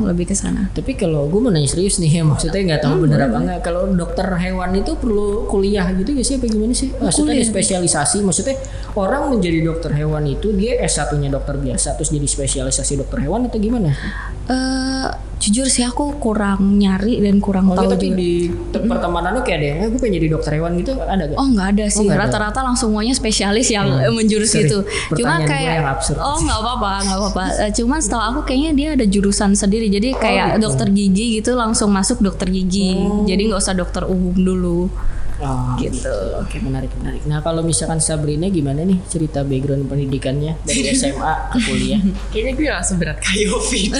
lebih 0.00 0.24
ke 0.24 0.34
sana. 0.34 0.72
Tapi 0.72 0.96
kalau 0.96 1.28
gue 1.28 1.36
mau 1.36 1.52
nanya 1.52 1.68
serius 1.68 2.00
nih 2.00 2.08
ya, 2.08 2.22
maksudnya 2.32 2.64
nggak 2.64 2.80
tahu 2.80 3.04
bener 3.04 3.28
apa 3.28 3.38
nggak. 3.38 3.58
Kalau 3.60 3.92
dokter 3.92 4.24
hewan 4.40 4.72
itu 4.72 4.96
perlu 4.96 5.44
kuliah 5.44 5.84
gitu 5.92 6.16
gak 6.16 6.24
sih? 6.24 6.40
Apa 6.40 6.48
gimana 6.48 6.72
sih? 6.72 6.88
Maksudnya 6.96 7.36
ada 7.36 7.44
spesialisasi. 7.44 8.24
Maksudnya 8.24 8.56
orang 8.96 9.36
menjadi 9.36 9.60
dokter 9.60 9.92
hewan 9.92 10.24
itu 10.24 10.48
dia 10.56 10.80
S1-nya 10.80 11.28
dokter 11.28 11.60
biasa 11.60 11.92
terus 11.92 12.08
jadi 12.08 12.24
spesialisasi 12.24 12.96
dokter 12.96 13.20
hewan 13.20 13.44
atau 13.44 13.60
gimana? 13.60 13.92
eh 14.48 15.08
jujur 15.40 15.66
sih 15.66 15.80
aku 15.82 16.20
kurang 16.20 16.76
nyari 16.76 17.16
dan 17.18 17.40
kurang 17.40 17.72
Oh, 17.72 17.74
tahu 17.74 17.96
tapi 17.96 18.12
juga. 18.12 18.20
di 18.20 18.32
te- 18.68 18.84
pertemanan 18.84 19.32
lo 19.32 19.40
kayak 19.40 19.58
ada, 19.58 19.68
eh, 19.72 19.88
gue 19.88 19.96
pengen 19.96 20.14
jadi 20.20 20.28
dokter 20.28 20.52
hewan 20.54 20.76
gitu 20.76 20.92
ada 20.94 21.24
gak? 21.24 21.36
Oh 21.40 21.46
nggak 21.48 21.66
ada 21.72 21.84
sih, 21.88 22.04
nggak 22.04 22.12
ada. 22.12 22.20
Hmm. 22.20 22.24
rata-rata 22.28 22.60
langsung 22.60 22.92
semuanya 22.92 23.14
spesialis 23.16 23.72
yang 23.72 23.88
eh, 23.88 24.12
menjurus 24.20 24.52
Sorry, 24.52 24.68
itu. 24.68 24.78
Cuma 25.16 25.40
kayak 25.40 25.80
yang 25.80 25.86
oh 26.18 26.38
nggak 26.44 26.58
apa-apa, 26.60 26.92
nggak 27.00 27.18
apa-apa. 27.18 27.44
Eh, 27.64 27.70
Cuman 27.72 27.98
setahu 27.98 28.20
aku 28.20 28.40
kayaknya 28.44 28.70
dia 28.74 28.88
ada 28.92 29.06
jurusan 29.06 29.56
sendiri. 29.56 29.88
Jadi 29.88 30.12
kayak 30.12 30.58
gitu. 30.58 30.68
dokter 30.68 30.86
gigi 30.92 31.26
gitu 31.40 31.56
langsung 31.56 31.88
masuk 31.88 32.20
dokter 32.20 32.50
gigi. 32.50 32.98
Oh. 32.98 33.24
Jadi 33.24 33.48
nggak 33.48 33.60
usah 33.60 33.72
dokter 33.72 34.04
umum 34.04 34.36
dulu. 34.36 34.92
Oh, 35.40 35.72
Gitu. 35.74 36.12
Oke 36.36 36.56
menarik 36.58 36.92
menarik. 36.94 37.24
Nah 37.24 37.40
kalau 37.40 37.60
misalkan 37.60 37.96
Sabrina 37.96 38.46
gimana 38.46 38.82
nih 38.82 39.00
cerita 39.04 39.40
background 39.40 39.86
pendidikannya 39.86 40.52
dari 40.62 40.92
SMA 40.94 41.32
ke 41.50 41.58
kuliah? 41.62 42.00
Kayaknya 42.28 42.52
gue 42.52 42.66
gak 42.66 42.84
seberat 42.84 43.16
kayak 43.18 43.40
Yofi. 43.46 43.82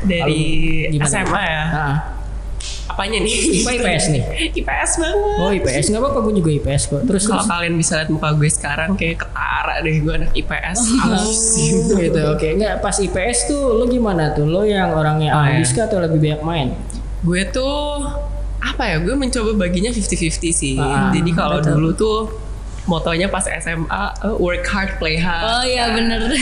Dari 0.00 0.42
gimana? 0.88 1.08
SMA 1.08 1.42
ya. 1.42 1.64
Ah, 1.68 1.96
Apanya 2.88 3.20
nih? 3.20 3.34
IPA 3.62 3.70
IPS 3.76 4.04
nih. 4.08 4.22
IPS 4.58 4.90
banget. 4.96 5.36
Oh 5.38 5.50
IPS 5.52 5.84
nggak 5.88 6.00
apa-apa 6.00 6.18
gue 6.20 6.34
juga 6.36 6.50
IPS 6.52 6.82
kok. 6.88 7.02
Terus 7.04 7.22
Kalau 7.26 7.44
kalian 7.44 7.74
bisa 7.74 7.92
lihat 7.94 8.10
muka 8.10 8.28
gue 8.32 8.48
sekarang 8.48 8.90
kayak 8.94 9.16
ketara 9.20 9.74
deh 9.80 9.96
gue 9.98 10.14
anak 10.16 10.30
IPS. 10.32 10.78
Alusin. 10.98 11.76
gitu 11.94 12.20
oke 12.28 12.46
nggak 12.54 12.74
pas 12.78 12.96
IPS 12.96 13.38
tuh 13.46 13.62
lo 13.72 13.86
gimana 13.86 14.32
tuh 14.32 14.46
lo 14.46 14.62
yang 14.62 14.90
orangnya 14.92 15.30
Oh, 15.30 15.42
ambis 15.44 15.68
iya. 15.68 15.76
kah 15.76 15.84
atau 15.84 15.98
lebih 16.00 16.18
banyak 16.18 16.42
main 16.42 16.68
gue 17.20 17.42
tuh 17.48 18.02
apa 18.60 18.82
ya? 18.84 18.96
Gue 18.98 19.14
mencoba 19.14 19.54
baginya 19.56 19.88
50-50 19.88 20.50
sih. 20.52 20.74
Ah, 20.76 21.10
Jadi 21.10 21.30
kalau 21.30 21.58
dulu 21.58 21.90
tuh 21.92 22.18
motonya 22.84 23.28
pas 23.28 23.44
SMA 23.44 23.84
eh, 24.24 24.34
work 24.40 24.64
hard 24.64 24.96
play 24.96 25.20
hard. 25.20 25.44
Oh 25.44 25.62
iya 25.62 25.92
bener. 25.92 26.32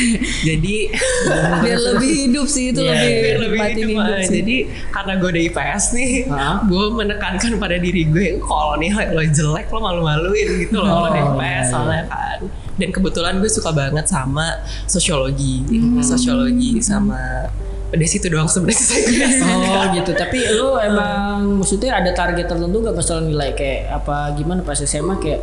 Jadi 0.40 0.94
Biar 1.66 1.78
lebih 1.90 2.10
hidup 2.24 2.46
sih 2.46 2.70
itu 2.70 2.80
Iya, 2.80 2.94
lebih 2.94 3.10
biar 3.10 3.36
lebih 3.42 3.58
nikmatin 3.58 3.76
hidup, 3.82 3.90
hidup 3.98 4.18
sih. 4.22 4.36
Jadi 4.38 4.56
karena 4.88 5.12
gue 5.18 5.28
udah 5.28 5.42
IPS 5.44 5.84
nih, 5.92 6.10
Hah? 6.30 6.56
gue 6.62 6.84
menekankan 6.94 7.52
pada 7.58 7.76
diri 7.76 8.02
gue 8.06 8.26
kalau 8.38 8.78
nilai 8.78 9.10
lo 9.10 9.22
jelek 9.22 9.66
lo 9.68 9.78
malu-maluin 9.82 10.48
gitu 10.62 10.78
loh 10.78 10.86
lo 10.86 11.06
udah 11.10 11.22
Oh, 11.26 11.34
IPS 11.34 11.42
iya, 11.42 11.60
soalnya 11.66 12.02
kan. 12.06 12.38
Dan 12.76 12.88
kebetulan 12.92 13.34
gue 13.40 13.48
suka 13.48 13.70
banget 13.72 14.06
sama 14.06 14.46
sosiologi, 14.86 15.66
Hmm. 15.66 15.98
sosiologi 15.98 16.78
sama 16.78 17.50
udah 17.86 18.02
situ 18.04 18.26
doang 18.26 18.46
sebenarnya 18.46 18.76
saya 18.76 19.04
Oh 19.70 19.84
gitu, 19.92 20.10
tapi 20.12 20.42
lo 20.50 20.76
emang 20.76 21.58
maksudnya 21.58 21.94
ada 21.94 22.10
target 22.10 22.44
tertentu 22.44 22.76
gak 22.80 22.94
masalah 22.94 23.22
nilai? 23.22 23.52
Kayak 23.52 24.02
apa 24.02 24.34
gimana 24.34 24.60
pas 24.60 24.74
SMA 24.76 25.16
kayak 25.16 25.40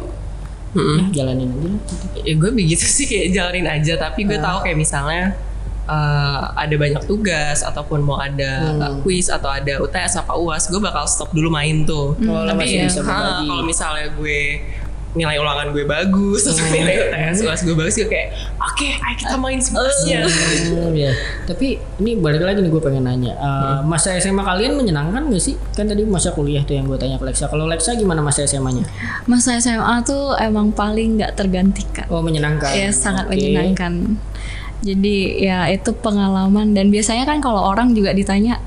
Mm-mm. 0.73 0.97
eh, 1.00 1.07
jalanin 1.13 1.50
aja 1.50 1.67
lah. 1.69 1.81
Ya 2.19 2.33
gue 2.33 2.50
begitu 2.50 2.83
sih. 2.83 3.05
Kayak 3.05 3.27
jalanin 3.31 3.67
aja. 3.69 3.93
Tapi 3.95 4.25
gue 4.25 4.35
tahu 4.35 4.57
kayak 4.59 4.75
misalnya 4.75 5.38
eh, 5.85 6.41
ada 6.53 6.75
banyak 6.75 7.03
tugas 7.05 7.62
ataupun 7.62 8.01
mau 8.01 8.17
ada 8.17 8.73
Hmm. 8.73 9.00
kuis 9.01 9.29
atau 9.29 9.47
ada 9.47 9.79
UTS 9.79 10.17
apa 10.17 10.33
UAS 10.33 10.67
gue 10.67 10.79
bakal 10.79 11.05
stop 11.05 11.29
dulu 11.29 11.47
main 11.47 11.85
tuh. 11.85 12.17
Lo 12.19 12.43
tapi 12.43 12.75
ya 12.75 12.89
kalau 12.89 13.62
misalnya 13.62 14.12
gue 14.12 14.39
nilai 15.13 15.38
ulangan 15.38 15.70
gue 15.70 15.86
bagus 15.86 16.41
atau 16.43 16.58
Hmm. 16.60 16.74
nilai 16.74 16.96
UTS 17.05 17.38
UAS 17.41 17.62
gue 17.62 17.75
bagus 17.75 17.93
gue 17.96 18.08
kayak 18.08 18.34
oke 18.58 18.88
ayo 18.89 19.13
kita 19.15 19.36
main 19.36 19.58
semuanya 19.58 20.25
Hmm, 20.25 20.93
ya. 21.05 21.12
Tapi 21.43 21.67
ini 22.00 22.17
balik 22.17 22.41
lagi 22.41 22.60
nih 22.60 22.70
gue 22.70 22.82
pengen 22.82 23.03
nanya. 23.03 23.32
Eh, 23.32 23.77
Masa 23.84 24.15
SMA 24.15 24.41
kalian 24.41 24.74
menyenangkan 24.74 25.27
gak 25.27 25.38
sih? 25.39 25.53
Kan 25.72 25.86
tadi 25.86 26.01
masa 26.03 26.32
kuliah 26.32 26.62
tuh 26.62 26.74
yang 26.74 26.86
gue 26.86 26.96
tanya 26.96 27.15
ke 27.15 27.25
Lexa. 27.25 27.46
Kalau 27.46 27.65
Lexa 27.65 27.93
gimana 27.93 28.20
masa 28.20 28.41
SMA-nya? 28.41 28.82
Masa 29.24 29.53
SMA 29.55 30.01
tuh 30.01 30.34
emang 30.36 30.72
paling 30.72 31.15
nggak 31.15 31.36
tergantikan. 31.36 32.05
Oh 32.08 32.20
menyenangkan. 32.20 32.72
Ya 32.72 32.89
sangat 32.89 33.27
Oke. 33.27 33.38
menyenangkan. 33.38 34.17
Jadi 34.82 35.17
ya 35.39 35.70
itu 35.70 35.96
pengalaman 35.96 36.74
dan 36.74 36.89
biasanya 36.89 37.24
kan 37.24 37.39
kalau 37.39 37.63
orang 37.63 37.93
juga 37.93 38.12
ditanya 38.12 38.60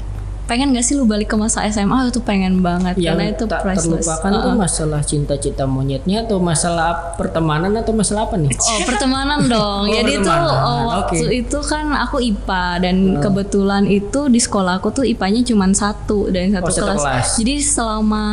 pengen 0.47 0.71
gak 0.71 0.81
sih 0.81 0.95
lu 0.95 1.05
balik 1.05 1.27
ke 1.27 1.37
masa 1.37 1.67
SMA 1.67 2.07
itu 2.07 2.19
pengen 2.19 2.59
banget 2.61 2.95
Yang 2.95 3.07
karena 3.11 3.25
itu 3.29 3.45
tak 3.45 3.61
priceless. 3.61 3.83
terlupakan 4.07 4.31
tuh 4.33 4.43
Uh-uh. 4.47 4.55
masalah 4.57 5.01
cinta-cinta 5.03 5.65
monyetnya 5.65 6.23
atau 6.23 6.39
masalah 6.39 6.89
pertemanan 7.15 7.75
atau 7.75 7.91
masalah 7.91 8.25
apa 8.25 8.37
nih? 8.37 8.55
Oh 8.55 8.81
pertemanan 8.83 9.41
dong. 9.45 9.85
Oh, 9.87 9.91
Jadi 9.93 10.13
tuh 10.17 10.31
pertemanan. 10.31 10.65
oh, 10.65 10.81
waktu 10.89 11.15
Oke. 11.21 11.35
itu 11.37 11.59
kan 11.61 11.87
aku 11.93 12.17
IPA 12.21 12.65
dan 12.81 12.97
kebetulan 13.19 13.85
itu 13.85 14.21
di 14.27 14.39
sekolah 14.39 14.79
aku 14.79 14.89
tuh 14.93 15.05
IPA-nya 15.05 15.43
cuma 15.45 15.67
satu 15.69 16.29
dan 16.29 16.51
satu 16.51 16.65
Oh, 16.65 16.73
satu 16.73 16.87
kelas. 16.89 17.03
kelas. 17.03 17.29
Jadi 17.37 17.55
selama 17.59 18.25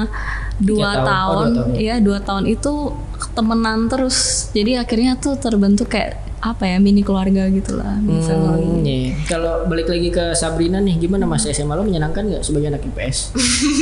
dua 0.56 0.92
tahun. 0.96 1.04
Oh, 1.04 1.10
tahun, 1.10 1.48
dua 1.50 1.64
tahun, 1.66 1.82
ya 1.82 1.96
dua 1.98 2.20
tahun 2.22 2.44
itu 2.48 2.74
temenan 3.32 3.80
terus. 3.88 4.18
Jadi 4.52 4.72
akhirnya 4.76 5.16
tuh 5.16 5.34
terbentuk 5.36 5.90
kayak 5.90 6.22
apa 6.44 6.64
ya 6.66 6.76
mini 6.78 7.00
keluarga 7.00 7.48
gitulah. 7.48 7.96
mini 7.98 8.20
Hmm, 8.20 8.28
family. 8.28 8.68
iya. 8.84 9.16
Kalau 9.26 9.64
balik 9.64 9.88
lagi 9.88 10.10
ke 10.10 10.32
Sabrina 10.34 10.78
nih, 10.78 11.00
gimana 11.00 11.24
masa 11.24 11.48
SMA 11.50 11.72
lo 11.72 11.82
menyenangkan 11.82 12.20
nggak 12.22 12.44
sebagai 12.44 12.68
anak 12.68 12.84
IPS? 12.84 13.32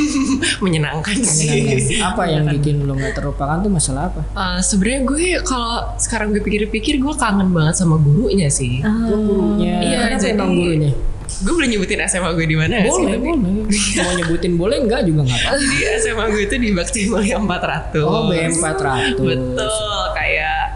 menyenangkan 0.64 1.16
sih 1.18 1.50
Menyenangkan. 1.50 2.06
apa 2.06 2.22
yang 2.28 2.44
bikin 2.48 2.76
lo 2.82 2.94
nggak 2.94 3.14
terlupakan 3.14 3.58
tuh 3.58 3.68
masalah 3.68 4.02
apa? 4.08 4.22
Uh, 4.32 4.58
sebenarnya 4.60 5.00
gue 5.04 5.18
kalau 5.42 5.70
sekarang 5.96 6.30
gue 6.30 6.40
pikir-pikir 6.40 6.96
gue 6.96 7.14
kangen 7.14 7.50
banget 7.50 7.74
sama 7.76 7.96
gurunya 7.96 8.46
sih 8.46 8.78
Lo 8.80 9.16
gurunya, 9.18 9.74
Iya, 9.80 9.96
kenapa 10.08 10.22
jadi- 10.22 10.32
emang 10.32 10.50
gurunya? 10.54 10.92
gue 11.34 11.48
boleh 11.50 11.64
nyebutin 11.66 11.96
SMA 12.04 12.30
gue 12.30 12.44
di 12.44 12.54
mana 12.54 12.74
ya 12.76 12.84
sih 12.84 13.02
Boleh, 13.02 13.14
tapi 13.14 13.24
boleh. 13.24 13.64
Mau 13.96 14.12
nyebutin 14.14 14.52
boleh 14.54 14.76
nggak 14.80 15.00
juga 15.02 15.20
nggak 15.24 15.40
apa. 15.40 15.50
Jadi 15.56 15.76
SMA 15.98 16.24
gue 16.28 16.42
itu 16.44 16.56
di 16.56 16.68
Bakti 16.70 17.00
Mulia 17.08 17.36
400 17.36 17.98
Oh, 17.98 18.28
BM 18.28 18.52
400. 18.52 19.16
Betul, 19.16 19.91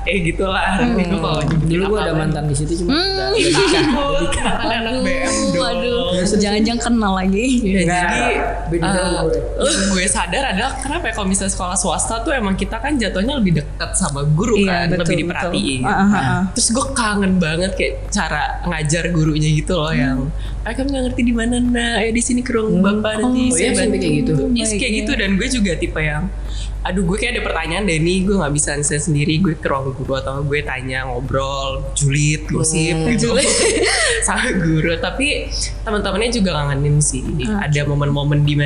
eh 0.07 0.19
gitulah 0.23 0.79
Nanti 0.79 1.03
gue 1.05 1.19
kalau 1.19 1.41
Dulu 1.43 1.83
gue 1.85 1.99
ada 2.01 2.15
mantan 2.15 2.47
di 2.47 2.55
situ 2.55 2.73
cuma 2.79 2.95
Hmm. 2.95 3.35
udah, 3.35 4.69
anak 4.77 4.95
BM 5.03 5.35
Waduh, 5.53 6.07
jangan-jangan 6.23 6.81
kenal 6.81 7.13
lagi. 7.13 7.47
Ya, 7.59 7.81
Nggak, 7.83 8.07
jadi 8.07 8.23
beda 8.67 8.85
uh, 8.85 8.93
jauh, 8.95 9.27
Bro. 9.27 9.67
yang 9.67 9.87
gue 9.93 10.05
sadar 10.07 10.43
adalah 10.47 10.73
kenapa 10.77 11.05
ya 11.07 11.13
kalau 11.13 11.27
misalnya 11.27 11.53
sekolah 11.53 11.77
swasta 11.77 12.15
tuh 12.21 12.33
emang 12.33 12.55
kita 12.55 12.77
kan 12.77 12.95
jatuhnya 12.95 13.35
lebih 13.37 13.59
dekat 13.59 13.91
sama 13.93 14.23
guru 14.29 14.57
Iya, 14.57 14.69
kan, 14.69 14.87
betul, 14.87 14.97
lebih 14.97 15.05
betul. 15.05 15.21
diperhatiin. 15.23 15.81
Ah, 15.83 15.93
ah, 15.93 16.15
ah. 16.15 16.41
Terus 16.53 16.69
gue 16.71 16.87
kangen 16.93 17.33
banget 17.37 17.71
kayak 17.75 17.95
cara 18.09 18.43
ngajar 18.65 19.05
gurunya 19.11 19.51
gitu 19.53 19.75
loh 19.75 19.93
yang, 19.93 20.19
ah 20.67 20.75
kamu 20.75 20.89
nggak 20.91 21.05
ngerti 21.07 21.23
di 21.23 21.31
mana 21.31 21.63
nah, 21.63 22.03
ayo 22.03 22.11
di 22.11 22.19
sini 22.19 22.43
ke 22.43 22.51
ruang 22.51 22.83
bapak 22.83 23.23
nanti. 23.23 23.43
Oh, 23.47 23.55
saya 23.55 23.71
iya, 23.71 23.87
kayak 23.87 24.15
gitu? 24.19 24.33
Iya 24.51 24.65
kayak 24.75 24.93
gitu. 24.99 25.13
Dan 25.15 25.31
gue 25.39 25.47
juga 25.47 25.73
tipe 25.79 26.03
yang 26.03 26.27
aduh 26.83 27.03
gue 27.03 27.19
kayak 27.19 27.39
ada 27.39 27.43
pertanyaan 27.47 27.87
deh 27.87 28.03
nih. 28.03 28.27
Gue 28.27 28.35
nggak 28.43 28.51
bisa 28.51 28.75
answer 28.75 28.99
sendiri. 28.99 29.39
Gue 29.39 29.55
ke 29.55 29.71
ruang 29.71 29.95
guru 29.95 30.19
atau 30.19 30.43
gue 30.43 30.67
tanya 30.67 31.07
ngobrol 31.07 31.87
julid 31.95 32.51
gosip 32.51 32.99
gitu. 33.15 33.39
Sama 34.27 34.59
guru. 34.59 34.99
Tapi 34.99 35.55
teman-temannya 35.87 36.35
juga 36.35 36.59
kangenin 36.59 36.99
sih. 36.99 37.23
Ada 37.47 37.87
momen-momen 37.87 38.43
di 38.43 38.59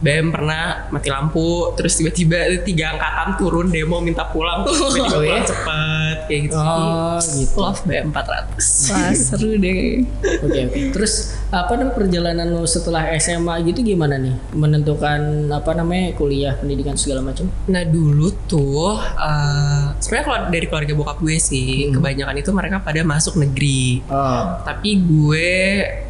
BM 0.00 0.28
pernah 0.28 0.88
mati 0.88 1.08
lampu 1.08 1.72
terus 1.72 1.94
tiba-tiba 1.94 2.36
tiga 2.60 2.92
angkatan 2.92 3.28
turun 3.36 3.68
demo 3.68 4.00
minta 4.00 4.24
pulang 4.24 4.64
tiba-tiba 4.66 5.06
Oh, 5.10 5.20
iya? 5.20 5.36
pulang 5.36 5.44
cepet 5.44 6.16
kayak 6.26 6.40
gitu 6.42 6.56
Oh, 6.56 7.18
gitu. 7.20 7.56
love 7.56 7.80
BM 7.84 8.06
400 8.08 8.90
Wah 8.90 9.12
seru 9.12 9.50
deh. 9.54 10.04
Oke 10.40 10.60
oke. 10.66 10.80
Terus 10.90 11.12
apa 11.50 11.72
namanya 11.74 11.92
perjalanan 11.92 12.46
lo 12.48 12.62
setelah 12.64 13.10
SMA 13.16 13.60
gitu 13.64 13.82
gimana 13.84 14.14
nih? 14.14 14.34
Menentukan 14.52 15.20
apa 15.50 15.74
namanya 15.74 16.14
kuliah, 16.14 16.54
pendidikan 16.54 16.94
segala 16.94 17.20
macam? 17.20 17.50
Nah 17.66 17.82
dulu 17.82 18.30
tuh 18.46 18.94
uh, 18.94 19.92
sebenarnya 19.98 20.24
kalau 20.24 20.38
dari 20.48 20.66
keluarga 20.66 20.92
bokap 20.94 21.18
gue 21.18 21.36
sih 21.36 21.66
kebanyakan 21.90 22.36
itu 22.36 22.50
mereka 22.50 22.78
pada 22.78 23.02
masuk 23.02 23.34
negeri. 23.36 24.00
Oh. 24.06 24.62
Tapi 24.62 24.90
gue 25.00 25.50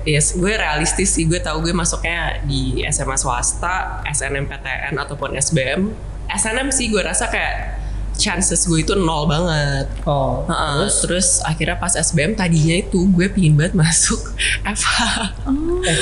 yes 0.05 0.35
gue 0.35 0.53
realistis 0.53 1.11
sih 1.11 1.25
gue 1.25 1.39
tahu 1.39 1.63
gue 1.63 1.73
masuknya 1.73 2.45
di 2.45 2.85
SMA 2.87 3.17
swasta, 3.17 3.80
SNMPTN 4.05 4.95
ataupun 4.95 5.35
SBM. 5.35 5.91
SNM 6.29 6.69
sih 6.71 6.87
gue 6.87 7.01
rasa 7.01 7.27
kayak 7.27 7.81
chances 8.13 8.63
gue 8.63 8.77
itu 8.79 8.93
nol 8.95 9.25
banget. 9.25 9.89
Oh. 10.05 10.45
Heeh, 10.45 10.85
terus? 10.85 11.41
akhirnya 11.41 11.75
pas 11.75 11.89
SBM 11.91 12.35
tadinya 12.35 12.77
itu 12.77 13.09
gue 13.09 13.27
pingin 13.27 13.57
banget 13.57 13.73
masuk 13.75 14.21
FH. 14.71 14.91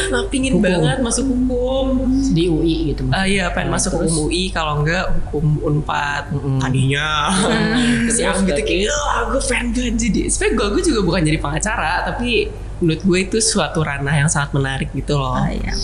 Nah, 0.08 0.26
pingin 0.26 0.58
Hukum. 0.58 0.66
banget 0.66 0.99
masuk 0.99 1.25
hukum. 1.25 1.87
Di 2.28 2.44
UI 2.47 2.90
gitu. 2.90 3.06
Ah 3.08 3.23
iya 3.23 3.47
pengen 3.49 3.70
Oh, 3.70 3.73
masuk 3.73 3.92
terus? 3.94 4.11
hukum 4.11 4.26
UI 4.26 4.50
kalau 4.50 4.82
enggak 4.82 5.06
hukum 5.06 5.44
Unpad 5.62 6.35
Mm-mm. 6.35 6.58
tadinya 6.58 7.30
Terus 8.04 8.18
siang 8.18 8.42
gitu 8.42 8.58
kayak 8.58 8.90
"Ah, 8.90 9.30
gue 9.30 9.38
fan 9.40 9.70
banget 9.70 9.94
jadi 9.94 10.20
sebenarnya 10.26 10.54
gue, 10.56 10.66
gue 10.68 10.82
juga 10.85 11.00
bukan 11.04 11.23
jadi 11.23 11.38
pengacara 11.38 11.92
tapi 12.04 12.50
menurut 12.78 13.02
gue 13.02 13.18
itu 13.26 13.38
suatu 13.42 13.82
ranah 13.82 14.14
yang 14.14 14.30
sangat 14.30 14.54
menarik 14.54 14.90
gitu 14.94 15.18
loh. 15.18 15.35
Ah, 15.35 15.50
iya. 15.50 15.75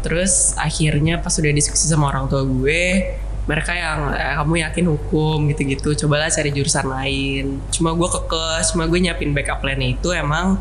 terus 0.00 0.56
akhirnya 0.56 1.20
pas 1.22 1.34
udah 1.36 1.52
diskusi 1.54 1.86
sama 1.86 2.10
orang 2.10 2.26
tua 2.26 2.42
gue 2.42 2.82
mereka 3.50 3.72
yang 3.74 4.14
eh, 4.14 4.34
kamu 4.38 4.54
yakin 4.62 4.86
hukum 4.94 5.38
gitu-gitu 5.50 6.06
cobalah 6.06 6.30
cari 6.30 6.54
jurusan 6.54 6.86
lain. 6.86 7.58
Cuma 7.74 7.96
gue 7.98 8.08
kekeh 8.08 8.60
cuma 8.70 8.86
gue 8.86 8.98
nyiapin 9.02 9.34
backup 9.34 9.58
plan-nya 9.58 9.98
itu 9.98 10.14
emang 10.14 10.60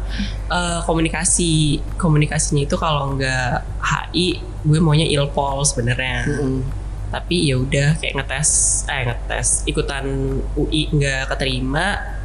eh, 0.50 0.80
komunikasi. 0.90 1.84
Komunikasinya 2.02 2.66
itu 2.66 2.76
kalau 2.82 3.14
nggak 3.14 3.62
HI 3.84 4.42
gue 4.66 4.80
maunya 4.82 5.06
ilpol 5.06 5.62
sebenarnya. 5.66 6.26
Mm-mm. 6.26 6.82
tapi 7.10 7.50
ya 7.50 7.58
udah 7.58 7.98
kayak 7.98 8.22
ngetes 8.22 8.86
eh 8.86 9.10
ngetes. 9.10 9.66
Ikutan 9.66 10.06
UI 10.54 10.94
nggak 10.94 11.34
keterima 11.34 12.19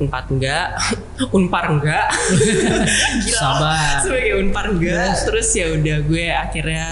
unpad 0.00 0.24
enggak. 0.32 0.66
Unpar 1.30 1.64
enggak. 1.68 2.06
Gila. 3.24 3.36
Sabar. 3.36 4.00
sebagai 4.00 4.32
unpar 4.40 4.64
enggak 4.72 5.12
terus 5.22 5.48
ya 5.52 5.76
udah 5.76 5.96
gue 6.02 6.24
akhirnya 6.32 6.86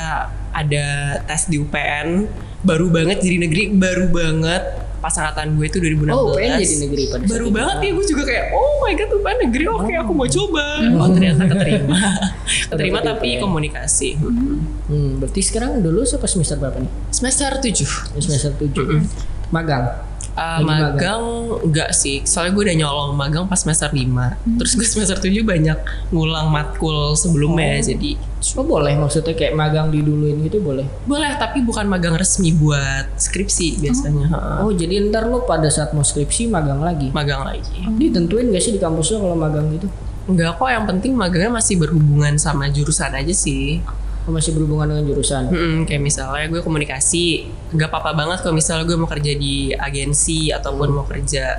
ada 0.53 0.87
tes 1.25 1.47
di 1.47 1.57
UPN 1.57 2.27
baru 2.61 2.91
banget 2.91 3.23
jadi 3.23 3.37
negeri 3.41 3.62
baru 3.73 4.07
banget. 4.11 4.65
Pas 4.99 5.15
angkatan 5.15 5.55
gue 5.55 5.62
itu 5.62 5.79
2016 5.79 6.11
Oh, 6.11 6.35
UPN 6.35 6.59
jadi 6.59 6.77
negeri 6.83 7.03
pada 7.07 7.23
baru 7.31 7.47
banget 7.55 7.77
ya 7.81 7.91
gue 7.95 8.07
juga 8.11 8.23
kayak 8.27 8.45
oh 8.50 8.73
my 8.83 8.93
god 8.93 9.11
UPN 9.15 9.38
negeri. 9.47 9.65
Oke 9.71 9.93
aku 9.95 10.12
mau 10.12 10.27
coba. 10.27 10.65
Oh 10.99 11.09
ternyata 11.09 11.43
keterima. 11.47 11.99
Keterima 12.75 12.99
tapi 13.00 13.29
UPN. 13.38 13.41
komunikasi. 13.41 14.19
Hmm, 14.19 15.23
berarti 15.23 15.41
sekarang 15.41 15.79
dulu 15.79 16.03
apa 16.03 16.27
semester 16.27 16.59
berapa 16.59 16.83
nih? 16.83 16.91
semester 17.09 17.50
7 17.62 18.19
Semester 18.19 18.53
7. 18.59 19.55
Magang. 19.55 19.87
Uh, 20.38 20.62
magang. 20.62 21.23
enggak 21.66 21.90
sih, 21.90 22.23
soalnya 22.23 22.54
gue 22.54 22.62
udah 22.71 22.76
nyolong 22.78 23.11
magang 23.18 23.45
pas 23.50 23.59
semester 23.59 23.90
5 23.90 24.07
Hmm. 24.38 24.54
Terus 24.62 24.73
gue 24.78 24.87
semester 24.87 25.18
7 25.18 25.42
banyak 25.42 25.78
ngulang 26.14 26.47
matkul 26.49 27.18
sebelumnya 27.18 27.83
Oh. 27.83 27.87
Jadi 27.90 28.11
Oh 28.54 28.62
boleh 28.62 28.95
maksudnya 28.95 29.35
kayak 29.35 29.59
magang 29.59 29.90
diduluin 29.90 30.38
gitu 30.47 30.62
boleh. 30.62 30.87
boleh 31.11 31.35
tapi 31.42 31.59
bukan 31.66 31.90
magang 31.90 32.14
resmi 32.14 32.54
buat 32.54 33.18
skripsi 33.18 33.83
biasanya 33.83 34.26
ha. 34.30 34.40
Oh 34.62 34.71
jadi 34.71 35.11
ntar 35.11 35.26
lo 35.26 35.42
pada 35.42 35.66
saat 35.66 35.90
mau 35.90 36.07
skripsi 36.07 36.47
magang 36.47 36.78
lagi. 36.78 37.11
Magang 37.11 37.42
lagi 37.42 37.83
Ditentuin 37.99 38.54
gak 38.54 38.62
sih 38.62 38.71
di 38.71 38.80
kampus 38.80 39.11
lo 39.18 39.26
kalau 39.26 39.35
magang 39.35 39.66
gitu? 39.75 39.90
Enggak 40.30 40.54
kok, 40.61 40.71
yang 40.71 40.87
penting 40.87 41.18
magangnya 41.18 41.59
masih 41.59 41.83
berhubungan 41.83 42.38
sama 42.38 42.71
jurusan 42.71 43.11
aja 43.11 43.35
sih 43.35 43.83
Oh, 44.29 44.33
masih 44.37 44.53
berhubungan 44.53 44.93
dengan 44.93 45.09
jurusan? 45.09 45.49
Mm-mm, 45.49 45.89
kayak 45.89 46.05
misalnya 46.05 46.45
gue 46.47 46.61
komunikasi, 46.61 47.49
nggak 47.73 47.89
apa-apa 47.89 48.13
banget 48.13 48.39
kalau 48.45 48.53
misalnya 48.53 48.85
gue 48.85 48.97
mau 49.01 49.09
kerja 49.09 49.33
di 49.33 49.73
agensi 49.73 50.53
ataupun 50.53 50.93
mau 50.93 51.09
kerja 51.09 51.57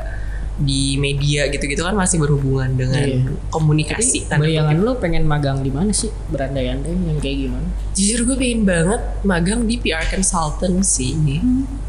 di 0.53 0.99
media 0.99 1.47
gitu-gitu 1.47 1.81
kan 1.81 1.95
masih 1.95 2.19
berhubungan 2.19 2.69
dengan 2.75 3.01
Iya. 3.01 3.31
komunikasi. 3.49 4.27
Tapi 4.27 4.53
bayangan 4.53 4.77
lo 4.77 4.99
pengen 4.99 5.23
magang 5.23 5.63
di 5.63 5.71
mana 5.71 5.89
sih? 5.89 6.11
Berandai-andai 6.29 6.93
yang 6.93 7.17
kayak 7.17 7.37
gimana? 7.47 7.67
Jujur 7.95 8.27
gue 8.27 8.35
pengen 8.37 8.67
banget 8.67 9.01
magang 9.23 9.65
di 9.65 9.79
PR 9.79 10.05
consultant 10.05 10.83
sih. 10.83 11.15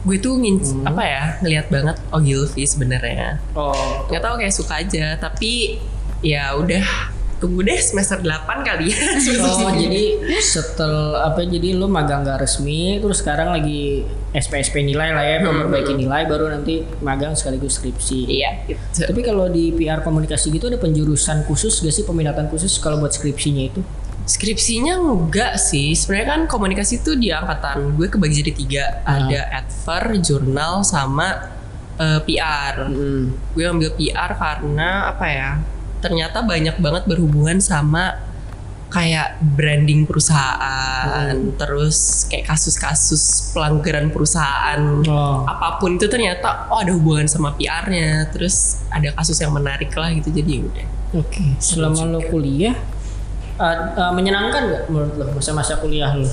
Gue 0.01 0.17
tuh 0.17 0.39
ngin 0.39 0.57
apa 0.87 1.03
ya 1.03 1.25
ngelihat 1.43 1.67
banget 1.69 1.97
Ogilvy 2.09 2.65
sebenarnya. 2.65 3.43
Oh, 3.53 4.07
Nggak 4.09 4.23
tahu 4.23 4.35
kayak 4.39 4.55
suka 4.55 4.81
aja, 4.81 5.19
tapi 5.19 5.77
ya 6.23 6.55
udah 6.55 6.87
tunggu 7.40 7.64
deh 7.64 7.80
semester 7.80 8.20
8 8.20 8.68
kali 8.68 8.92
ya. 8.92 8.99
Semester 9.25 9.49
Oh 9.49 9.73
9. 9.73 9.80
jadi 9.80 10.04
setelah 10.44 11.32
apa 11.32 11.40
jadi 11.49 11.73
lu 11.73 11.88
magang 11.88 12.20
gak 12.23 12.44
resmi 12.44 13.00
terus 13.00 13.25
sekarang 13.25 13.56
lagi 13.56 14.04
SPSP 14.30 14.85
nilai 14.85 15.11
lah 15.11 15.25
ya 15.25 15.37
memperbaiki 15.42 15.97
nilai 15.97 16.28
baru 16.28 16.52
nanti 16.52 16.85
magang 17.00 17.32
sekaligus 17.35 17.80
skripsi. 17.80 18.28
Iya, 18.28 18.50
gitu. 18.68 19.09
Tapi 19.09 19.20
kalau 19.25 19.49
di 19.49 19.73
PR 19.73 20.04
komunikasi 20.04 20.52
gitu 20.52 20.68
ada 20.68 20.76
penjurusan 20.76 21.49
khusus 21.49 21.80
gak 21.80 21.90
sih 21.97 22.04
peminatan 22.04 22.47
khusus 22.52 22.76
kalau 22.78 23.00
buat 23.00 23.11
skripsinya 23.16 23.73
itu? 23.73 23.80
Skripsinya 24.28 25.00
enggak 25.00 25.56
sih. 25.59 25.97
Sebenarnya 25.97 26.28
kan 26.37 26.40
komunikasi 26.47 27.00
tuh 27.02 27.16
di 27.16 27.32
angkatan 27.32 27.97
gue 27.99 28.06
kebagi 28.06 28.44
jadi 28.44 28.52
tiga. 28.52 28.85
Ada 29.02 29.64
adver, 29.64 30.20
jurnal, 30.23 30.85
sama 30.87 31.50
eh, 31.99 32.20
PR. 32.23 32.87
Gue 33.56 33.64
ambil 33.66 33.90
PR 33.99 34.30
karena 34.37 35.11
apa 35.11 35.26
ya? 35.26 35.50
Ternyata 36.00 36.42
banyak 36.45 36.76
banget 36.80 37.04
berhubungan 37.07 37.61
sama 37.61 38.16
kayak 38.90 39.38
branding 39.38 40.02
perusahaan, 40.02 41.30
terus 41.54 42.26
kayak 42.26 42.50
kasus-kasus 42.50 43.54
pelanggaran 43.54 44.11
perusahaan. 44.11 44.80
Oh. 45.07 45.47
Apa 45.47 45.78
pun 45.78 45.95
itu 45.95 46.11
ternyata 46.11 46.66
oh 46.73 46.83
ada 46.83 46.90
hubungan 46.90 47.30
sama 47.30 47.54
PR-nya. 47.54 48.26
Terus 48.35 48.83
ada 48.90 49.14
kasus 49.14 49.38
yang 49.38 49.54
menarik 49.54 49.95
lah 49.95 50.11
gitu 50.11 50.35
jadi 50.35 50.66
udah. 50.66 50.88
Oke. 51.23 51.54
Selama 51.62 52.07
lo 52.07 52.21
kuliah 52.26 52.75
uh, 53.61 53.76
uh, 53.95 54.12
menyenangkan 54.16 54.62
gak 54.73 54.85
menurut 54.88 55.14
lo 55.21 55.25
masa-masa 55.37 55.76
kuliah 55.78 56.11
lo? 56.16 56.26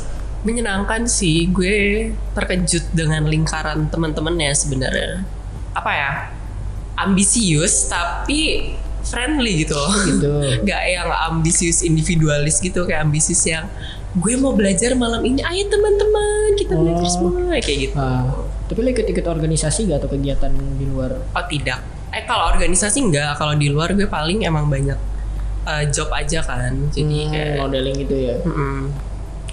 menyenangkan 0.45 1.09
sih 1.09 1.49
gue 1.49 2.13
terkejut 2.37 2.93
dengan 2.93 3.25
lingkaran 3.25 3.89
teman-temannya 3.89 4.53
sebenarnya 4.53 5.25
apa 5.73 5.91
ya 5.91 6.11
ambisius 6.95 7.89
tapi 7.89 8.71
friendly 9.07 9.63
gitu 9.63 9.73
loh 9.73 9.91
Gitu. 9.99 10.31
nggak 10.63 10.81
yang 10.85 11.07
ambisius 11.25 11.81
individualis 11.81 12.57
gitu 12.57 12.83
kayak 12.83 13.03
ambisius 13.03 13.41
yang 13.43 13.65
gue 14.13 14.33
mau 14.35 14.51
belajar 14.51 14.93
malam 14.93 15.21
ini 15.21 15.41
ayo 15.41 15.63
teman-teman 15.67 16.55
kita 16.55 16.73
belajar 16.73 17.03
Oh. 17.03 17.11
semua 17.11 17.53
kayak 17.55 17.79
gitu 17.83 17.95
Ah, 17.95 18.23
tapi 18.65 18.79
lo 18.79 18.89
ikut-ikut 18.89 19.25
organisasi 19.25 19.85
gak 19.85 20.01
atau 20.01 20.09
kegiatan 20.09 20.49
di 20.49 20.85
luar? 20.85 21.11
oh 21.13 21.45
tidak 21.45 21.79
eh 22.09 22.23
kalau 22.23 22.49
organisasi 22.49 22.97
enggak 23.01 23.35
kalau 23.35 23.53
di 23.53 23.67
luar 23.67 23.91
gue 23.91 24.05
paling 24.05 24.41
emang 24.41 24.65
banyak 24.65 24.97
eh, 25.65 25.83
job 25.87 26.07
aja 26.09 26.39
kan 26.41 26.73
jadi 26.89 27.03
Hmm, 27.19 27.29
kayak 27.29 27.49
modeling 27.57 27.95
gitu 27.99 28.15
ya. 28.15 28.35
mm-mm. 28.41 28.79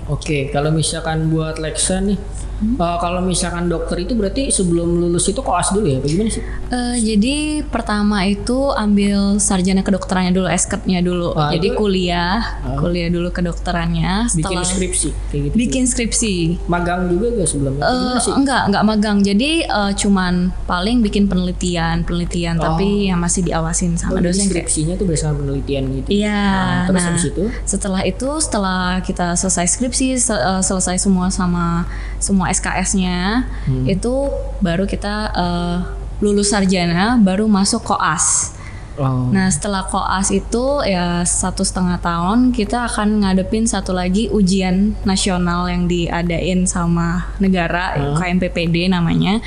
Oke, 0.06 0.48
kalau 0.48 0.68
misalkan 0.68 1.26
buat 1.26 1.56
Lexa 1.56 1.96
nih, 1.98 2.20
eh, 2.60 2.96
kalau 2.98 3.20
misalkan 3.20 3.66
dokter 3.66 3.98
itu 3.98 4.12
berarti 4.12 4.48
sebelum 4.48 5.00
lulus 5.00 5.26
itu 5.26 5.40
koas 5.40 5.70
dulu 5.70 5.86
ya? 5.86 5.98
Bagaimana 5.98 6.30
sih? 6.30 6.42
Eh, 6.66 6.96
jadi 6.98 7.36
pertama 7.64 8.22
itu 8.22 8.70
ambil 8.70 9.38
sarjana 9.38 9.80
kedokterannya 9.80 10.32
dulu, 10.32 10.46
esketnya 10.46 11.00
dulu. 11.00 11.32
Ah, 11.32 11.50
jadi 11.50 11.68
itu- 11.68 11.76
kuliah, 11.76 12.40
kuliah 12.76 13.08
dulu 13.08 13.30
kedokterannya. 13.30 14.28
Bikin 14.28 14.44
Setelah 14.44 14.64
skripsi 14.66 15.08
kayak 15.28 15.42
gitu. 15.42 15.54
bikin 15.56 15.84
skripsi. 15.84 16.34
Magang 16.66 17.06
juga 17.06 17.32
gak 17.34 17.46
sebelumnya? 17.46 17.80
Eh, 17.80 17.90
Gimana 17.90 18.20
sih? 18.20 18.32
enggak, 18.32 18.62
enggak 18.66 18.84
magang. 18.84 19.18
Jadi 19.20 19.50
eh, 19.62 19.92
cuman 19.94 20.34
paling 20.64 21.00
bikin 21.00 21.24
penelitian, 21.24 22.02
penelitian 22.02 22.56
tapi 22.56 23.06
yang 23.06 23.18
masih 23.18 23.42
diawasin 23.42 23.94
Oh, 23.94 24.00
sama 24.02 24.16
jadi 24.16 24.24
dosen 24.26 24.40
kayak 24.42 24.48
skripsinya 24.64 24.94
tuh 24.94 25.04
berdasarkan 25.04 25.36
penelitian 25.38 25.82
gitu. 25.94 26.08
Iya. 26.10 26.42
Nah, 26.44 26.82
terus 26.84 26.96
nah, 26.96 27.06
habis 27.08 27.24
itu? 27.26 27.44
setelah 27.64 28.00
itu 28.02 28.28
setelah 28.38 28.82
kita 29.00 29.26
selesai 29.34 29.66
skripsi, 29.70 30.06
se- 30.16 30.34
eh, 30.34 30.60
selesai 30.60 30.96
semua 30.98 31.28
sama 31.28 31.84
semua 32.18 32.43
SKS-nya, 32.48 33.48
Hmm. 33.66 33.85
itu 33.88 34.28
baru 34.61 34.85
kita 34.85 35.14
eh, 35.35 35.76
lulus 36.22 36.54
sarjana, 36.54 37.18
baru 37.20 37.50
masuk 37.50 37.85
koas. 37.85 38.54
Oh. 38.94 39.26
Nah 39.35 39.50
setelah 39.50 39.83
koas 39.90 40.30
itu 40.30 40.78
ya 40.87 41.26
satu 41.26 41.66
setengah 41.66 41.98
tahun 41.98 42.54
kita 42.54 42.87
akan 42.87 43.26
ngadepin 43.26 43.66
satu 43.66 43.90
lagi 43.90 44.30
ujian 44.30 44.94
nasional 45.02 45.66
yang 45.66 45.90
diadain 45.90 46.62
sama 46.62 47.26
negara 47.42 48.14
KMPPD 48.14 48.87
namanya. 48.87 49.42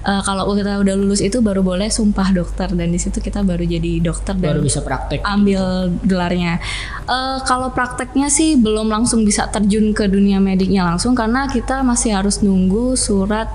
Eh, 0.00 0.22
kalau 0.24 0.48
kita 0.56 0.80
udah 0.80 0.96
lulus 0.96 1.20
itu 1.20 1.44
baru 1.44 1.60
boleh 1.60 1.92
sumpah 1.92 2.32
dokter 2.32 2.72
dan 2.72 2.88
di 2.88 2.96
situ 2.96 3.20
kita 3.20 3.44
baru 3.44 3.60
jadi 3.60 4.00
dokter 4.00 4.32
dan 4.32 4.56
baru 4.56 4.64
bisa 4.64 4.80
praktek. 4.80 5.20
ambil 5.20 5.92
gelarnya. 6.00 6.56
Eh, 7.04 7.38
kalau 7.44 7.68
prakteknya 7.68 8.32
sih 8.32 8.56
belum 8.56 8.88
langsung 8.88 9.28
bisa 9.28 9.52
terjun 9.52 9.92
ke 9.92 10.08
dunia 10.08 10.40
mediknya 10.40 10.88
langsung 10.88 11.12
karena 11.12 11.44
kita 11.52 11.84
masih 11.84 12.16
harus 12.16 12.40
nunggu 12.40 12.96
surat 12.96 13.52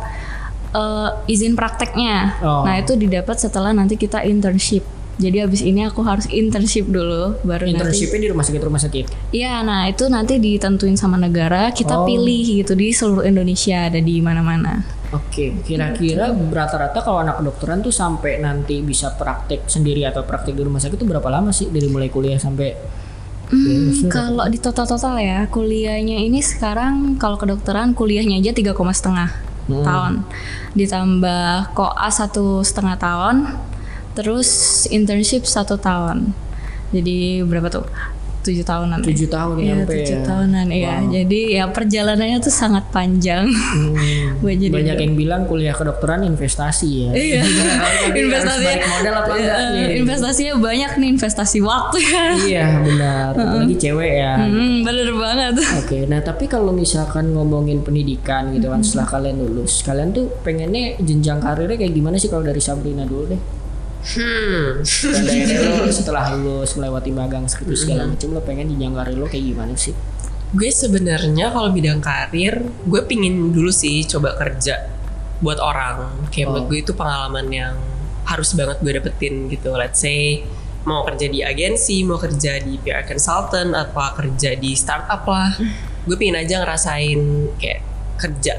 eh, 0.69 1.09
izin 1.25 1.57
prakteknya. 1.57 2.37
Oh. 2.45 2.61
Nah 2.61 2.77
itu 2.77 2.93
didapat 2.93 3.41
setelah 3.41 3.73
nanti 3.73 3.97
kita 3.97 4.21
internship. 4.21 4.85
Jadi 5.15 5.39
abis 5.39 5.63
ini 5.63 5.81
aku 5.81 6.03
harus 6.03 6.27
internship 6.27 6.85
dulu 6.85 7.39
baru 7.41 7.65
nanti. 7.65 7.79
Internshipnya 7.79 8.19
di 8.19 8.29
rumah 8.29 8.43
sakit 8.43 8.61
rumah 8.61 8.81
sakit. 8.83 9.05
Iya, 9.31 9.63
nah 9.63 9.87
itu 9.87 10.11
nanti 10.11 10.37
ditentuin 10.37 10.99
sama 10.99 11.15
negara. 11.15 11.71
Kita 11.71 11.95
Oh. 11.95 12.05
pilih 12.05 12.43
gitu 12.61 12.75
di 12.75 12.91
seluruh 12.91 13.23
Indonesia 13.23 13.87
ada 13.87 13.97
di 13.97 14.19
mana-mana. 14.19 14.83
Oke, 15.15 15.55
kira-kira 15.63 16.29
rata-rata 16.31 16.99
kalau 16.99 17.23
anak 17.23 17.39
kedokteran 17.39 17.79
tuh 17.79 17.93
sampai 17.93 18.43
nanti 18.43 18.83
bisa 18.83 19.15
praktek 19.15 19.71
sendiri 19.71 20.03
atau 20.03 20.27
praktek 20.27 20.51
di 20.51 20.63
rumah 20.65 20.83
sakit 20.83 20.99
itu 20.99 21.07
berapa 21.07 21.29
lama 21.31 21.55
sih 21.55 21.71
dari 21.71 21.87
mulai 21.87 22.11
kuliah 22.11 22.35
sampai 22.35 23.03
Hmm, 23.45 24.09
kalau 24.09 24.49
di 24.49 24.57
total-total 24.57 25.21
ya 25.21 25.45
kuliahnya 25.53 26.17
ini 26.17 26.41
sekarang 26.41 27.13
kalau 27.21 27.37
kedokteran 27.37 27.93
kuliahnya 27.93 28.41
aja 28.41 28.57
tiga 28.57 28.73
setengah 28.73 29.29
tahun, 29.69 30.25
ditambah 30.73 31.77
koas 31.77 32.21
satu 32.21 32.65
setengah 32.65 32.97
tahun, 32.97 33.45
terus 34.17 34.49
internship 34.89 35.45
satu 35.45 35.77
tahun. 35.77 36.33
Jadi 36.89 37.45
berapa 37.45 37.69
tuh? 37.69 37.85
Tujuh 38.45 38.61
tahunan. 38.61 38.97
ya? 38.97 39.05
tujuh 39.05 39.27
tahun 39.27 39.55
Iya 39.55 39.65
nyampe 39.73 39.91
tujuh 39.91 40.15
ya? 40.15 40.23
tahunan 40.23 40.65
iya. 40.69 40.93
Jadi 41.03 41.39
ya 41.51 41.63
perjalanannya 41.67 42.37
tuh 42.39 42.53
sangat 42.53 42.85
panjang. 42.89 43.49
Hmm, 43.49 44.37
jadi 44.61 44.69
banyak 44.71 44.97
yang 44.99 45.13
bilang 45.15 45.41
kuliah 45.43 45.71
kedokteran 45.71 46.21
investasi 46.23 46.89
ya. 47.01 47.11
Iya. 47.11 47.41
Investasinya 48.21 48.77
modal 48.87 49.15
apa 49.17 49.33
enggak 49.33 49.57
Eh, 49.57 49.69
nih? 49.71 49.87
investasinya 49.97 50.53
banyak 50.55 50.91
nih 50.95 51.09
investasi 51.11 51.57
waktu 51.59 51.97
ya. 51.99 52.23
iya 52.45 52.65
benar, 52.79 53.31
apalagi 53.33 53.75
cewek 53.75 54.11
ya. 54.15 54.33
Hmm, 54.37 54.81
bener 54.81 55.09
banget. 55.11 55.53
Oke, 55.75 56.05
nah 56.05 56.21
tapi 56.21 56.45
kalau 56.45 56.69
misalkan 56.71 57.31
ngomongin 57.31 57.81
pendidikan 57.81 58.51
gitu 58.51 58.69
kan 58.69 58.79
setelah 58.79 59.07
kalian 59.09 59.37
lulus, 59.39 59.81
kalian 59.81 60.11
tuh 60.11 60.29
pengennya 60.39 60.99
jenjang 60.99 61.39
karirnya 61.39 61.77
kayak 61.77 61.93
gimana 61.93 62.15
sih 62.15 62.27
kalau 62.27 62.43
dari 62.43 62.59
Sabrina 62.59 63.03
dulu 63.03 63.25
deh? 63.27 63.41
Hmm. 64.05 64.85
Dan 64.85 65.23
dari 65.25 65.57
lo 65.65 65.89
setelah 65.97 66.37
lulus 66.37 66.77
melewati 66.77 67.09
magang 67.09 67.49
skripsi 67.49 67.89
segala 67.89 68.05
macam 68.05 68.37
lo 68.37 68.41
pengen 68.45 68.69
jenjang 68.69 68.93
karir 68.93 69.17
lo 69.17 69.25
kayak 69.25 69.45
gimana 69.49 69.73
sih? 69.73 69.97
Gue 70.53 70.69
sebenarnya 70.69 71.49
kalau 71.49 71.73
bidang 71.73 71.99
karir, 71.99 72.61
gue 72.85 73.01
pingin 73.09 73.49
dulu 73.49 73.73
sih 73.73 74.05
coba 74.05 74.37
kerja 74.37 74.93
buat 75.41 75.57
orang. 75.57 76.29
Kayak 76.29 76.47
buat 76.53 76.63
Oh. 76.63 76.67
gue 76.69 76.79
itu 76.85 76.93
pengalaman 76.93 77.49
yang 77.49 77.75
harus 78.29 78.53
banget 78.53 78.77
gue 78.79 78.91
dapetin 78.93 79.49
gitu. 79.49 79.73
Let's 79.73 79.99
say 79.99 80.45
mau 80.85 81.01
kerja 81.01 81.25
di 81.25 81.41
agensi, 81.41 82.05
mau 82.05 82.21
kerja 82.21 82.61
di 82.61 82.77
PR 82.77 83.09
consultant, 83.09 83.73
atau 83.73 84.05
kerja 84.15 84.53
di 84.53 84.77
startup 84.77 85.25
lah. 85.25 85.57
Gue 86.05 86.13
pingin 86.13 86.37
aja 86.37 86.61
ngerasain 86.61 87.19
kayak 87.57 87.81
kerja, 88.21 88.53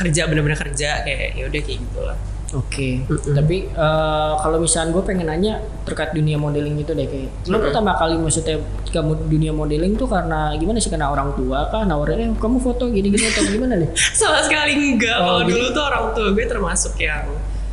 kerja 0.00 0.20
bener-bener 0.24 0.56
kerja 0.56 1.04
kayak 1.04 1.36
ya 1.36 1.44
udah 1.46 1.60
kayak 1.62 1.78
gitu 1.84 2.00
lah. 2.00 2.16
Oke, 2.48 3.02
Mm-mm. 3.02 3.34
tapi 3.34 3.66
eh, 3.66 4.32
kalau 4.36 4.56
misalnya 4.56 4.90
gue 4.90 5.02
pengen 5.02 5.26
nanya 5.26 5.58
terkait 5.82 6.10
dunia 6.10 6.36
modeling 6.36 6.78
itu 6.78 6.90
deh 6.90 7.02
kayak 7.02 7.30
lo 7.46 7.58
pertama 7.58 7.90
kali 7.92 8.14
maksudnya 8.14 8.62
kamu 8.86 9.26
dunia 9.26 9.50
modeling 9.50 9.94
tuh 9.94 10.06
karena 10.06 10.54
gimana 10.54 10.78
sih 10.78 10.86
karena 10.86 11.10
orang 11.10 11.34
tua 11.34 11.66
kah 11.66 11.82
nawarin 11.82 12.22
eh 12.22 12.30
kamu 12.32 12.56
foto 12.56 12.86
gini-gini 12.86 13.26
atau 13.26 13.42
gimana 13.44 13.74
nih? 13.76 13.90
Sama 14.14 14.40
sekali 14.40 14.72
enggak. 14.72 15.16
Oh, 15.16 15.26
Kalau 15.26 15.40
jadi- 15.42 15.50
dulu 15.52 15.66
tuh 15.70 15.84
orang 15.84 16.04
tua 16.12 16.26
gue 16.30 16.44
termasuk 16.46 16.94
yang 16.96 17.24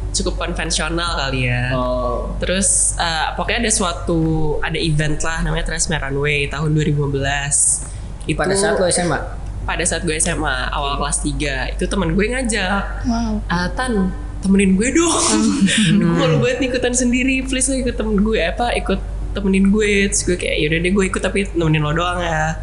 cukup 0.10 0.34
konvensional 0.40 1.12
kali 1.18 1.46
ya. 1.48 1.74
Oh. 1.74 2.34
Terus 2.38 2.94
uh, 2.96 3.34
pokoknya 3.34 3.66
ada 3.66 3.72
suatu 3.72 4.22
ada 4.60 4.78
event 4.78 5.18
lah 5.20 5.42
namanya 5.42 5.66
Transme 5.66 5.94
Runway 5.96 6.46
tahun 6.48 6.74
2015. 6.74 7.14
Itu 8.26 8.38
Pada 8.38 8.54
saat 8.54 8.76
lo 8.76 8.88
SMA? 8.88 9.22
pada 9.64 9.80
saat 9.82 10.04
gue 10.04 10.12
SMA 10.14 10.44
awal 10.70 11.00
kelas 11.00 11.24
3 11.24 11.72
itu 11.72 11.88
teman 11.88 12.12
gue 12.12 12.26
ngajak 12.28 13.08
Wow. 13.08 13.40
ah 13.48 13.72
Tan 13.72 14.12
temenin 14.44 14.76
gue 14.76 14.90
dong. 14.92 15.16
Gue 15.96 16.14
malu 16.20 16.44
banget 16.44 16.68
ikutan 16.68 16.92
sendiri. 16.92 17.42
Please 17.48 17.72
lo 17.72 17.80
ikut 17.80 17.96
temen 17.96 18.20
gue 18.20 18.40
apa 18.44 18.76
ikut 18.76 19.13
temenin 19.34 19.74
gue 19.74 20.08
terus 20.08 20.24
gue 20.24 20.38
kayak 20.38 20.56
yaudah 20.62 20.80
deh 20.80 20.92
gue 20.94 21.06
ikut 21.10 21.22
tapi 21.22 21.50
nemenin 21.58 21.82
lo 21.82 21.92
doang 21.92 22.22
ya. 22.22 22.56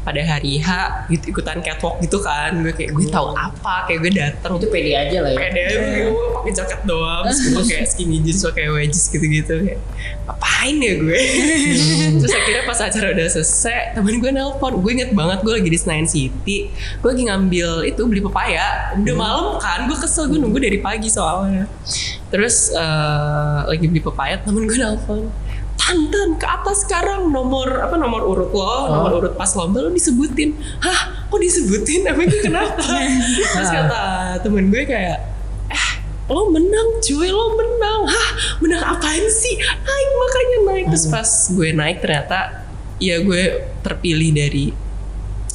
Pada 0.00 0.18
hari 0.26 0.58
H 0.58 0.68
gitu 1.12 1.30
ikutan 1.30 1.62
catwalk 1.62 2.02
gitu 2.02 2.18
kan. 2.20 2.58
Gue 2.60 2.74
kayak 2.74 2.90
gue 2.96 3.06
tahu 3.06 3.32
apa? 3.36 3.86
Kayak 3.86 3.98
gue 4.02 4.12
datang 4.12 4.52
Itu 4.58 4.66
pede 4.68 4.92
aja 4.96 5.18
lah 5.22 5.30
ya. 5.30 5.38
pede 5.38 5.62
gue 6.10 6.26
pakai 6.40 6.52
jaket 6.56 6.80
doang. 6.84 7.22
Terus 7.28 7.38
gue 7.40 7.52
pakai 7.62 7.78
skinny 7.86 8.18
jeans 8.24 8.42
pakai 8.42 8.66
wedges 8.72 9.04
gitu-gitu. 9.08 9.54
Kayak 9.62 9.80
ngapain 10.26 10.76
ya 10.80 10.92
gue? 10.98 11.20
Terus 12.18 12.32
akhirnya 12.34 12.62
pas 12.66 12.78
acara 12.82 13.06
udah 13.14 13.26
selesai 13.30 13.78
temen 13.94 14.14
gue 14.18 14.30
nelpon. 14.34 14.72
Gue 14.82 14.92
inget 14.98 15.10
banget 15.14 15.38
gue 15.46 15.52
lagi 15.54 15.68
di 15.70 15.78
Senayan 15.78 16.08
City. 16.08 16.58
Gue 16.98 17.08
lagi 17.14 17.22
ngambil 17.30 17.68
itu 17.86 18.00
beli 18.10 18.20
pepaya. 18.24 18.96
Udah 18.98 19.14
malam 19.14 19.46
kan 19.62 19.86
gue 19.86 19.94
kesel 19.94 20.26
gue 20.26 20.40
nunggu 20.42 20.58
dari 20.58 20.82
pagi 20.82 21.06
soalnya. 21.06 21.70
Terus 22.32 22.74
eh, 22.74 23.58
lagi 23.70 23.86
beli 23.86 24.02
pepaya 24.02 24.40
temen 24.42 24.66
gue 24.66 24.78
nelpon 24.78 25.30
Tantan 25.80 26.36
ke 26.36 26.44
atas 26.44 26.84
sekarang 26.84 27.32
nomor 27.32 27.80
apa 27.80 27.96
nomor 27.96 28.20
urut 28.28 28.52
lo 28.52 28.92
nomor 28.92 29.10
urut 29.16 29.34
pas 29.34 29.48
lomba 29.56 29.80
lo 29.80 29.88
disebutin. 29.88 30.52
Hah 30.84 31.24
kok 31.32 31.40
disebutin? 31.40 32.04
Emang 32.04 32.28
gue 32.28 32.40
kenapa? 32.44 32.84
Terus 33.56 33.70
kata 33.72 34.02
temen 34.44 34.68
gue 34.68 34.84
kayak 34.84 35.18
eh 35.72 35.88
lo 36.28 36.52
menang 36.52 37.00
cuy 37.00 37.32
lo 37.32 37.56
menang. 37.56 38.00
Hah 38.04 38.28
menang 38.60 38.82
apaan 38.92 39.24
sih? 39.32 39.56
Naik 39.56 40.08
makanya 40.20 40.58
naik. 40.68 40.84
Terus 40.92 41.06
pas 41.08 41.30
gue 41.48 41.68
naik 41.72 42.04
ternyata 42.04 42.68
ya 43.00 43.16
gue 43.24 43.42
terpilih 43.80 44.30
dari 44.36 44.76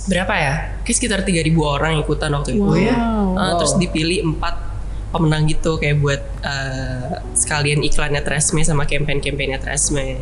berapa 0.09 0.33
ya? 0.33 0.53
Kayak 0.81 0.95
sekitar 0.97 1.19
3000 1.21 1.53
orang 1.61 2.01
ikutan 2.01 2.33
waktu 2.33 2.57
itu 2.57 2.73
ya. 2.81 2.97
Wow. 2.97 3.37
Uh, 3.37 3.53
terus 3.61 3.73
dipilih 3.77 4.25
empat 4.25 4.74
pemenang 5.15 5.47
gitu 5.47 5.79
kayak 5.79 6.03
buat 6.03 6.21
uh, 6.43 7.23
sekalian 7.31 7.79
iklannya 7.87 8.19
Tresme 8.19 8.59
sama 8.67 8.83
campaign-campaignnya 8.83 9.63
Tresme. 9.63 10.19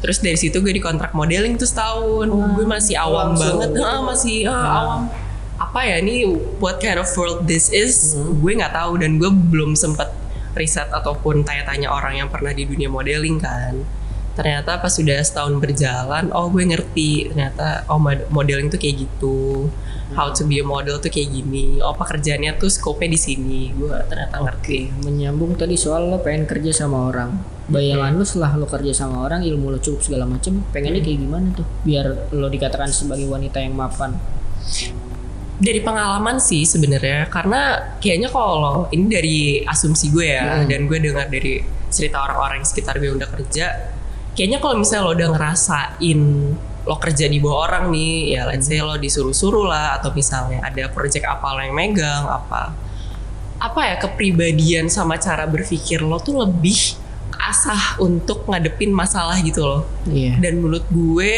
Terus 0.00 0.18
dari 0.18 0.34
situ 0.40 0.58
gue 0.64 0.72
dikontrak 0.72 1.12
modeling 1.12 1.60
tuh 1.60 1.68
setahun. 1.68 2.26
Gue 2.56 2.66
masih 2.66 2.96
awam 2.98 3.36
Langsung. 3.36 3.60
banget. 3.60 3.70
Ah, 3.84 4.00
masih 4.02 4.38
ah, 4.48 4.64
awam. 4.82 5.00
Apa 5.60 5.80
ya 5.86 6.02
ini 6.02 6.26
what 6.58 6.82
kind 6.82 6.98
of 6.98 7.06
world 7.14 7.46
this 7.46 7.70
is 7.70 8.18
gue 8.18 8.52
nggak 8.56 8.74
tahu. 8.74 8.98
Dan 8.98 9.20
gue 9.20 9.30
belum 9.30 9.78
sempet 9.78 10.10
riset 10.58 10.88
ataupun 10.90 11.44
tanya-tanya 11.46 11.92
orang 11.92 12.24
yang 12.24 12.28
pernah 12.28 12.52
di 12.52 12.64
dunia 12.66 12.88
modeling 12.90 13.40
kan 13.40 14.01
ternyata 14.32 14.80
pas 14.80 14.88
sudah 14.88 15.20
setahun 15.20 15.52
berjalan 15.56 16.32
oh 16.32 16.48
gue 16.48 16.64
ngerti 16.64 17.28
ternyata 17.28 17.84
oh 17.86 18.00
mod- 18.00 18.24
modeling 18.28 18.68
tuh 18.68 18.80
kayak 18.80 19.04
gitu 19.04 19.68
how 20.12 20.28
to 20.28 20.44
be 20.44 20.56
a 20.56 20.64
model 20.64 20.96
tuh 20.96 21.08
kayak 21.08 21.28
gini 21.30 21.80
oh 21.80 21.92
pekerjaannya 21.92 22.56
tuh 22.56 22.68
scope-nya 22.68 23.12
di 23.12 23.20
sini 23.20 23.60
gue 23.72 23.92
ternyata 24.08 24.40
ngerti 24.40 25.04
Menyambung 25.04 25.54
tadi 25.54 25.76
soal 25.76 26.08
lo 26.08 26.20
pengen 26.20 26.44
kerja 26.44 26.84
sama 26.84 27.08
orang. 27.08 27.30
Bayangan 27.62 28.12
lo 28.12 28.24
setelah 28.24 28.52
lo 28.54 28.66
kerja 28.66 28.92
sama 28.92 29.22
orang, 29.22 29.40
ilmu 29.40 29.70
lo 29.70 29.78
cukup 29.78 30.02
segala 30.02 30.26
macem, 30.26 30.60
pengennya 30.68 31.00
kayak 31.00 31.18
gimana 31.18 31.46
tuh? 31.54 31.64
Biar 31.82 32.06
lo 32.34 32.48
dikatakan 32.48 32.90
sebagai 32.90 33.24
wanita 33.26 33.58
yang 33.58 33.72
mapan. 33.72 34.12
dari 35.58 35.78
pengalaman 35.78 36.42
sih 36.42 36.66
sebenarnya 36.66 37.30
karena 37.30 37.94
kayaknya 38.02 38.26
kalau 38.26 38.90
ini 38.90 39.06
dari 39.06 39.36
asumsi 39.62 40.10
gue 40.10 40.26
ya 40.26 40.42
Hmm. 40.58 40.66
dan 40.66 40.90
gue 40.90 40.98
dengar 40.98 41.30
dari 41.30 41.62
cerita 41.86 42.18
orang-orang 42.18 42.66
sekitar 42.66 42.98
gue 42.98 43.14
udah 43.14 43.30
kerja 43.30 43.66
kayaknya 44.32 44.58
kalau 44.60 44.80
misalnya 44.80 45.04
lo 45.08 45.12
udah 45.12 45.28
ngerasain 45.36 46.20
lo 46.82 46.96
kerja 46.98 47.30
di 47.30 47.38
bawah 47.38 47.70
orang 47.70 47.94
nih 47.94 48.34
ya 48.34 48.42
let's 48.50 48.66
say 48.66 48.82
lo 48.82 48.98
disuruh-suruh 48.98 49.70
lah 49.70 50.02
atau 50.02 50.10
misalnya 50.10 50.64
ada 50.66 50.90
project 50.90 51.28
apa 51.28 51.46
lo 51.54 51.60
yang 51.62 51.76
megang 51.76 52.26
apa 52.26 52.74
apa 53.62 53.80
ya 53.86 53.94
kepribadian 54.02 54.90
sama 54.90 55.14
cara 55.22 55.46
berpikir 55.46 56.02
lo 56.02 56.18
tuh 56.18 56.42
lebih 56.42 56.98
asah 57.42 57.98
untuk 57.98 58.46
ngadepin 58.46 58.94
masalah 58.94 59.34
gitu 59.42 59.62
loh. 59.66 59.82
Iya. 60.06 60.38
dan 60.38 60.62
menurut 60.62 60.86
gue 60.90 61.34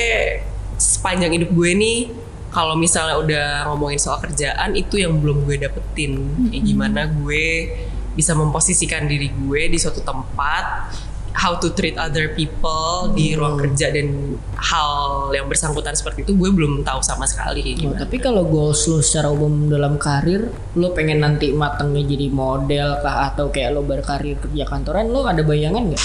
sepanjang 0.76 1.33
hidup 1.33 1.50
gue 1.54 1.70
nih 1.72 2.00
kalau 2.54 2.78
misalnya 2.78 3.18
udah 3.18 3.48
ngomongin 3.72 3.98
soal 3.98 4.22
kerjaan 4.22 4.78
itu 4.78 5.02
yang 5.02 5.18
belum 5.18 5.42
gue 5.42 5.59
dapetin. 5.59 6.22
Kayak 6.50 6.62
gimana 6.62 7.00
gue 7.11 7.46
bisa 8.14 8.30
memposisikan 8.38 9.11
diri 9.11 9.35
gue 9.35 9.74
di 9.74 9.74
suatu 9.74 9.98
tempat 10.07 10.94
how 11.35 11.55
to 11.55 11.70
treat 11.70 11.94
other 11.97 12.31
people 12.31 13.11
di 13.11 13.35
ruang 13.35 13.59
kerja 13.59 13.90
dan 13.90 14.38
hal 14.55 14.99
yang 15.31 15.44
bersangkutan 15.44 15.92
seperti 15.92 16.23
itu 16.23 16.33
gue 16.33 16.47
belum 16.49 16.81
tahu 16.81 17.01
sama 17.01 17.27
sekali 17.27 17.75
Oh, 17.75 17.90
gimana. 17.90 18.01
tapi 18.01 18.16
kalau 18.16 18.42
goals 18.44 18.87
lo 18.87 18.99
secara 18.99 19.29
umum 19.29 19.66
dalam 19.66 19.97
karir, 19.97 20.47
lo 20.73 20.90
pengen 20.90 21.20
nanti 21.20 21.51
matangnya 21.51 22.07
jadi 22.07 22.27
model 22.29 22.99
kah 22.99 23.29
atau 23.29 23.49
kayak 23.49 23.70
lo 23.70 23.83
berkarir 23.83 24.38
kerja 24.38 24.64
kantoran, 24.64 25.07
lo 25.07 25.23
ada 25.23 25.42
bayangan 25.42 25.90
nggak? 25.90 26.05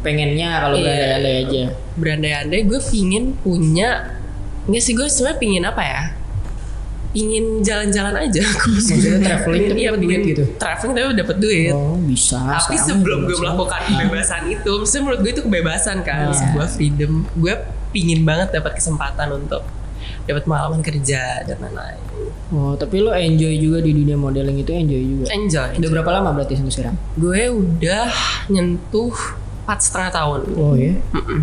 Pengennya 0.00 0.48
kalau 0.60 0.76
Iya. 0.76 0.86
berandai-andai 0.86 1.34
aja. 1.42 1.64
berandai-andai 1.96 2.60
gue 2.62 2.80
pingin 2.84 3.24
punya 3.34 3.88
nggak 4.64 4.78
sih 4.80 4.92
gue 4.92 5.06
sebenarnya 5.06 5.38
pingin 5.38 5.64
apa 5.64 5.82
ya 5.82 6.02
pingin 7.16 7.64
jalan-jalan 7.64 8.12
aja 8.20 8.44
Maksudnya 8.68 9.16
traveling 9.18 9.64
tapi 9.66 9.80
Iya, 9.80 9.90
duit 9.96 10.20
gitu. 10.26 10.44
traveling 10.56 10.92
tapi 10.94 11.14
dapat 11.16 11.36
duit 11.38 11.72
Oh 11.72 11.96
bisa. 11.98 12.36
tapi 12.36 12.76
sebelum 12.76 13.24
gue 13.24 13.32
melakukan 13.34 13.80
kebebasan 13.88 14.42
itu 14.46 14.70
maksudnya 14.76 15.02
menurut 15.02 15.20
gue 15.20 15.32
itu 15.32 15.42
kebebasan 15.42 15.96
kan 16.02 16.28
Iya. 16.28 16.36
sebuah 16.36 16.68
freedom 16.68 17.12
gue 17.32 17.54
pingin 17.88 18.20
banget 18.22 18.52
dapat 18.52 18.76
kesempatan 18.76 19.32
untuk 19.34 19.64
dapat 20.22 20.42
pengalaman 20.42 20.80
kerja 20.80 21.40
dan 21.42 21.56
lain-lain 21.56 21.96
Oh 22.48 22.74
tapi 22.74 23.00
lo 23.00 23.10
enjoy 23.10 23.56
juga 23.56 23.80
di 23.80 23.90
dunia 23.90 24.14
modeling 24.14 24.58
itu 24.58 24.70
enjoy 24.70 25.00
juga. 25.00 25.24
enjoy 25.30 25.70
Udah 25.74 25.90
berapa 25.90 26.10
lama 26.12 26.30
berarti 26.32 26.54
sampai 26.54 26.70
sekarang? 26.70 26.96
gue 27.14 27.42
udah 27.48 28.06
nyentuh 28.48 29.16
empat 29.64 29.78
setengah 29.80 30.10
tahun 30.12 30.40
Oh 30.54 30.76
ya. 30.76 30.92
Mm-mm. 31.10 31.40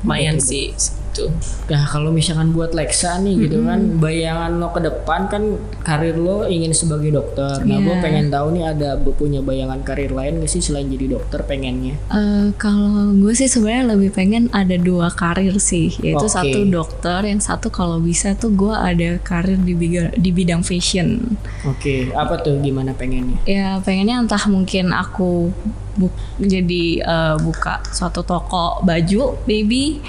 lumayan 0.00 0.38
sih 0.38 0.72
gitu 1.10 1.26
Nah 1.66 1.86
kalau 1.86 2.10
misalkan 2.10 2.50
buat 2.50 2.74
Lexa 2.74 3.18
nih 3.18 3.46
gitu 3.46 3.62
kan, 3.62 3.98
bayangan 3.98 4.58
lo 4.58 4.70
ke 4.70 4.82
depan 4.82 5.26
kan 5.26 5.42
karir 5.82 6.18
lo 6.18 6.46
ingin 6.46 6.74
sebagai 6.74 7.14
dokter. 7.14 7.62
Nah 7.62 7.78
gue 7.78 7.94
Iya. 7.94 8.02
pengen 8.02 8.26
tahu 8.26 8.46
nih 8.54 8.64
ada 8.66 8.98
punya 9.10 9.38
bayangan 9.38 9.82
karir 9.82 10.10
lain 10.10 10.40
gak 10.40 10.50
sih 10.50 10.58
selain 10.58 10.86
jadi 10.86 11.14
dokter 11.14 11.42
pengennya? 11.46 11.94
Eh, 12.10 12.54
kalau 12.56 13.10
gue 13.12 13.34
sih 13.34 13.46
sebenarnya 13.46 13.94
lebih 13.94 14.10
pengen 14.10 14.46
ada 14.50 14.74
dua 14.74 15.10
karir 15.10 15.58
sih, 15.58 15.94
yaitu 16.00 16.26
Oke. 16.26 16.34
satu 16.34 16.58
dokter, 16.64 17.20
yang 17.26 17.38
satu 17.38 17.68
kalau 17.68 17.98
bisa 17.98 18.34
tuh 18.34 18.50
gue 18.50 18.72
ada 18.72 19.18
karir 19.20 19.58
di 19.60 19.74
bidang, 19.74 20.14
di 20.14 20.30
bidang 20.30 20.62
fashion. 20.62 21.38
Oke, 21.66 22.10
apa 22.14 22.38
tuh 22.40 22.58
gimana 22.58 22.94
pengennya? 22.94 23.38
Ya 23.44 23.78
pengennya 23.78 24.22
entah 24.22 24.42
mungkin 24.46 24.90
aku 24.90 25.50
bu- 25.94 26.14
jadi 26.40 26.84
eh, 27.02 27.36
buka 27.38 27.82
suatu 27.90 28.22
toko 28.22 28.80
baju 28.80 29.36
baby, 29.44 30.00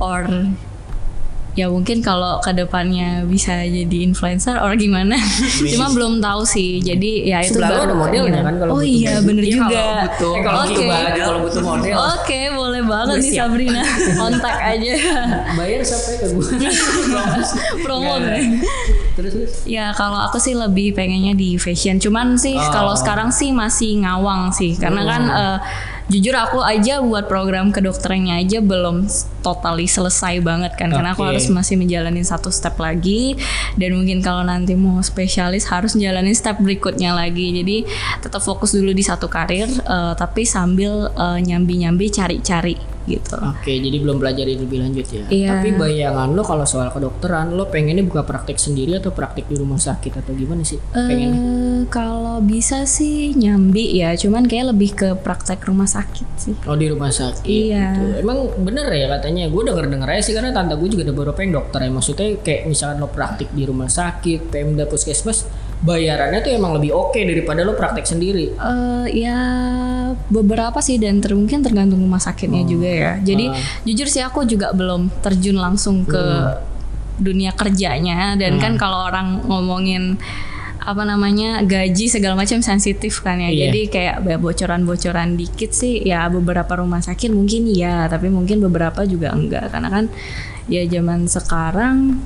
or 0.00 0.24
ya 1.50 1.66
mungkin 1.66 1.98
kalau 1.98 2.38
ke 2.38 2.54
depannya 2.54 3.26
bisa 3.26 3.66
jadi 3.66 4.06
influencer 4.06 4.54
or 4.56 4.70
gimana 4.76 5.18
cuma 5.66 5.90
belum 5.90 6.18
tahu 6.18 6.46
sih 6.46 6.78
jadi 6.78 7.10
ya 7.26 7.38
itu 7.42 7.58
Sebelah 7.58 7.68
baru 7.68 7.82
ada 7.82 7.96
modelnya 7.96 8.22
keinginan. 8.22 8.44
kan 8.46 8.54
kalau 8.56 8.70
oh 8.70 8.78
butuh 8.78 8.86
iya 8.88 9.14
bener 9.18 9.42
Iya, 9.42 9.50
juga 9.50 9.66
kalau 9.66 9.98
butuh. 9.98 10.30
Eh, 10.30 10.40
kalau 10.40 10.56
Oke. 10.56 10.70
butuh 10.70 10.84
baju, 10.86 11.20
kalau 11.20 11.40
butuh 11.42 11.62
model. 11.64 11.94
Oke, 12.14 12.40
boleh 12.54 12.82
banget 12.82 13.16
nih 13.16 13.26
siap. 13.26 13.42
Sabrina. 13.42 13.82
Kontak 14.16 14.56
aja. 14.62 14.94
Bayar 15.52 15.80
sampai 15.82 16.14
ke 16.16 16.26
gue. 16.30 16.46
Promo 17.84 18.14
terus 19.10 19.32
terus. 19.34 19.52
Ya 19.66 19.90
kalau 19.92 20.22
aku 20.22 20.38
sih 20.38 20.54
lebih 20.54 20.94
pengennya 20.94 21.34
di 21.34 21.56
fashion. 21.56 21.98
Cuman 21.98 22.36
sih 22.36 22.54
Oh. 22.54 22.70
kalau 22.70 22.94
sekarang 22.94 23.28
sih 23.28 23.50
masih 23.50 24.00
ngawang 24.00 24.54
sih. 24.54 24.76
Karena 24.76 25.02
kan 25.02 25.22
eh, 25.26 25.58
jujur 26.10 26.34
aku 26.34 26.58
aja 26.60 26.98
buat 27.00 27.30
program 27.30 27.70
kedokterannya 27.70 28.42
aja 28.42 28.58
belum 28.58 29.06
totally 29.40 29.86
selesai 29.86 30.42
banget 30.42 30.74
kan. 30.76 30.90
Karena 30.90 31.14
aku 31.14 31.22
harus 31.24 31.46
masih 31.48 31.78
menjalani 31.78 32.20
satu 32.20 32.50
step 32.50 32.76
lagi. 32.76 33.38
Dan 33.78 33.96
mungkin 33.96 34.20
kalau 34.20 34.42
nanti 34.42 34.74
mau 34.74 34.98
spesialis 35.00 35.70
harus 35.70 35.94
menjalani 35.94 36.34
step 36.34 36.58
berikutnya 36.58 37.14
lagi. 37.14 37.54
Jadi 37.54 37.76
tetap 38.20 38.42
fokus 38.42 38.74
dulu 38.74 38.90
di 38.90 39.06
satu 39.06 39.30
karir. 39.30 39.70
eh, 39.70 40.14
tapi 40.18 40.42
sambil 40.42 41.14
eh, 41.14 41.38
nyambi-nyambi 41.40 42.10
cari-cari 42.10 42.99
gitu. 43.08 43.36
Oke, 43.40 43.72
jadi 43.72 43.96
belum 44.00 44.20
pelajari 44.20 44.60
lebih 44.60 44.78
lanjut 44.82 45.06
ya. 45.08 45.24
Iya. 45.30 45.48
Tapi 45.56 45.68
bayangan 45.76 46.28
lo 46.36 46.42
kalau 46.44 46.64
soal 46.68 46.92
kedokteran, 46.92 47.56
lo 47.56 47.68
pengennya 47.68 48.04
buka 48.04 48.26
praktek 48.26 48.60
sendiri 48.60 49.00
atau 49.00 49.14
praktek 49.14 49.48
di 49.48 49.56
rumah 49.56 49.80
sakit 49.80 50.20
atau 50.20 50.32
gimana 50.36 50.60
sih? 50.64 50.76
Pengennya? 50.92 51.40
Eh, 51.40 51.78
kalau 51.88 52.38
bisa 52.44 52.84
sih 52.84 53.32
nyambi 53.32 54.00
ya, 54.00 54.12
cuman 54.16 54.44
kayak 54.44 54.76
lebih 54.76 54.90
ke 54.92 55.08
praktek 55.16 55.64
rumah 55.64 55.88
sakit 55.88 56.28
sih. 56.36 56.54
Oh 56.68 56.76
di 56.76 56.86
rumah 56.92 57.08
sakit. 57.08 57.48
Iya. 57.48 57.96
gitu. 57.96 58.26
Emang 58.26 58.38
bener 58.60 58.86
ya 58.92 59.06
katanya. 59.16 59.48
Gue 59.48 59.62
denger 59.64 59.88
denger 59.88 60.08
aja 60.08 60.22
sih 60.22 60.34
karena 60.36 60.52
tante 60.52 60.76
gue 60.76 60.88
juga 60.92 61.08
ada 61.08 61.14
beberapa 61.16 61.40
yang 61.40 61.52
dokter 61.56 61.80
ya. 61.86 61.90
Maksudnya 61.90 62.28
kayak 62.44 62.62
misalkan 62.68 62.96
lo 63.00 63.08
praktik 63.08 63.48
di 63.56 63.64
rumah 63.64 63.88
sakit, 63.88 64.52
Pemda 64.52 64.84
Puskesmas, 64.84 65.48
bayarannya 65.80 66.44
tuh 66.44 66.52
emang 66.52 66.76
lebih 66.76 66.92
oke 66.92 67.16
daripada 67.16 67.64
lo 67.64 67.72
praktek 67.72 68.04
sendiri. 68.04 68.52
Eh, 68.52 69.06
ya 69.24 69.38
beberapa 70.28 70.76
sih 70.84 71.00
dan 71.00 71.24
ter 71.24 71.32
mungkin 71.32 71.64
tergantung 71.64 72.04
rumah 72.04 72.20
sakitnya 72.20 72.68
juga 72.68 72.90
ya. 72.90 73.12
Jadi 73.20 73.48
Ah. 73.48 73.56
jujur 73.88 74.08
sih 74.08 74.20
aku 74.20 74.44
juga 74.44 74.76
belum 74.76 75.08
terjun 75.24 75.56
langsung 75.56 76.04
ke 76.04 76.20
dunia 77.20 77.52
kerjanya 77.52 78.36
dan 78.36 78.56
kan 78.56 78.76
kalau 78.80 79.08
orang 79.08 79.44
ngomongin 79.44 80.16
apa 80.80 81.04
namanya 81.04 81.60
gaji 81.60 82.08
segala 82.08 82.32
macam 82.36 82.64
sensitif 82.64 83.20
kan 83.20 83.36
ya. 83.36 83.52
Iya. 83.52 83.68
Jadi 83.68 83.80
kayak 83.92 84.16
ya 84.24 84.36
bocoran-bocoran 84.40 85.36
dikit 85.36 85.76
sih 85.76 86.00
ya 86.04 86.28
beberapa 86.32 86.80
rumah 86.80 87.04
sakit 87.04 87.28
mungkin 87.32 87.68
iya, 87.68 88.08
tapi 88.08 88.32
mungkin 88.32 88.64
beberapa 88.64 89.04
juga 89.04 89.32
enggak 89.36 89.72
karena 89.72 89.88
kan 89.92 90.04
ya 90.72 90.84
zaman 90.88 91.28
sekarang 91.28 92.20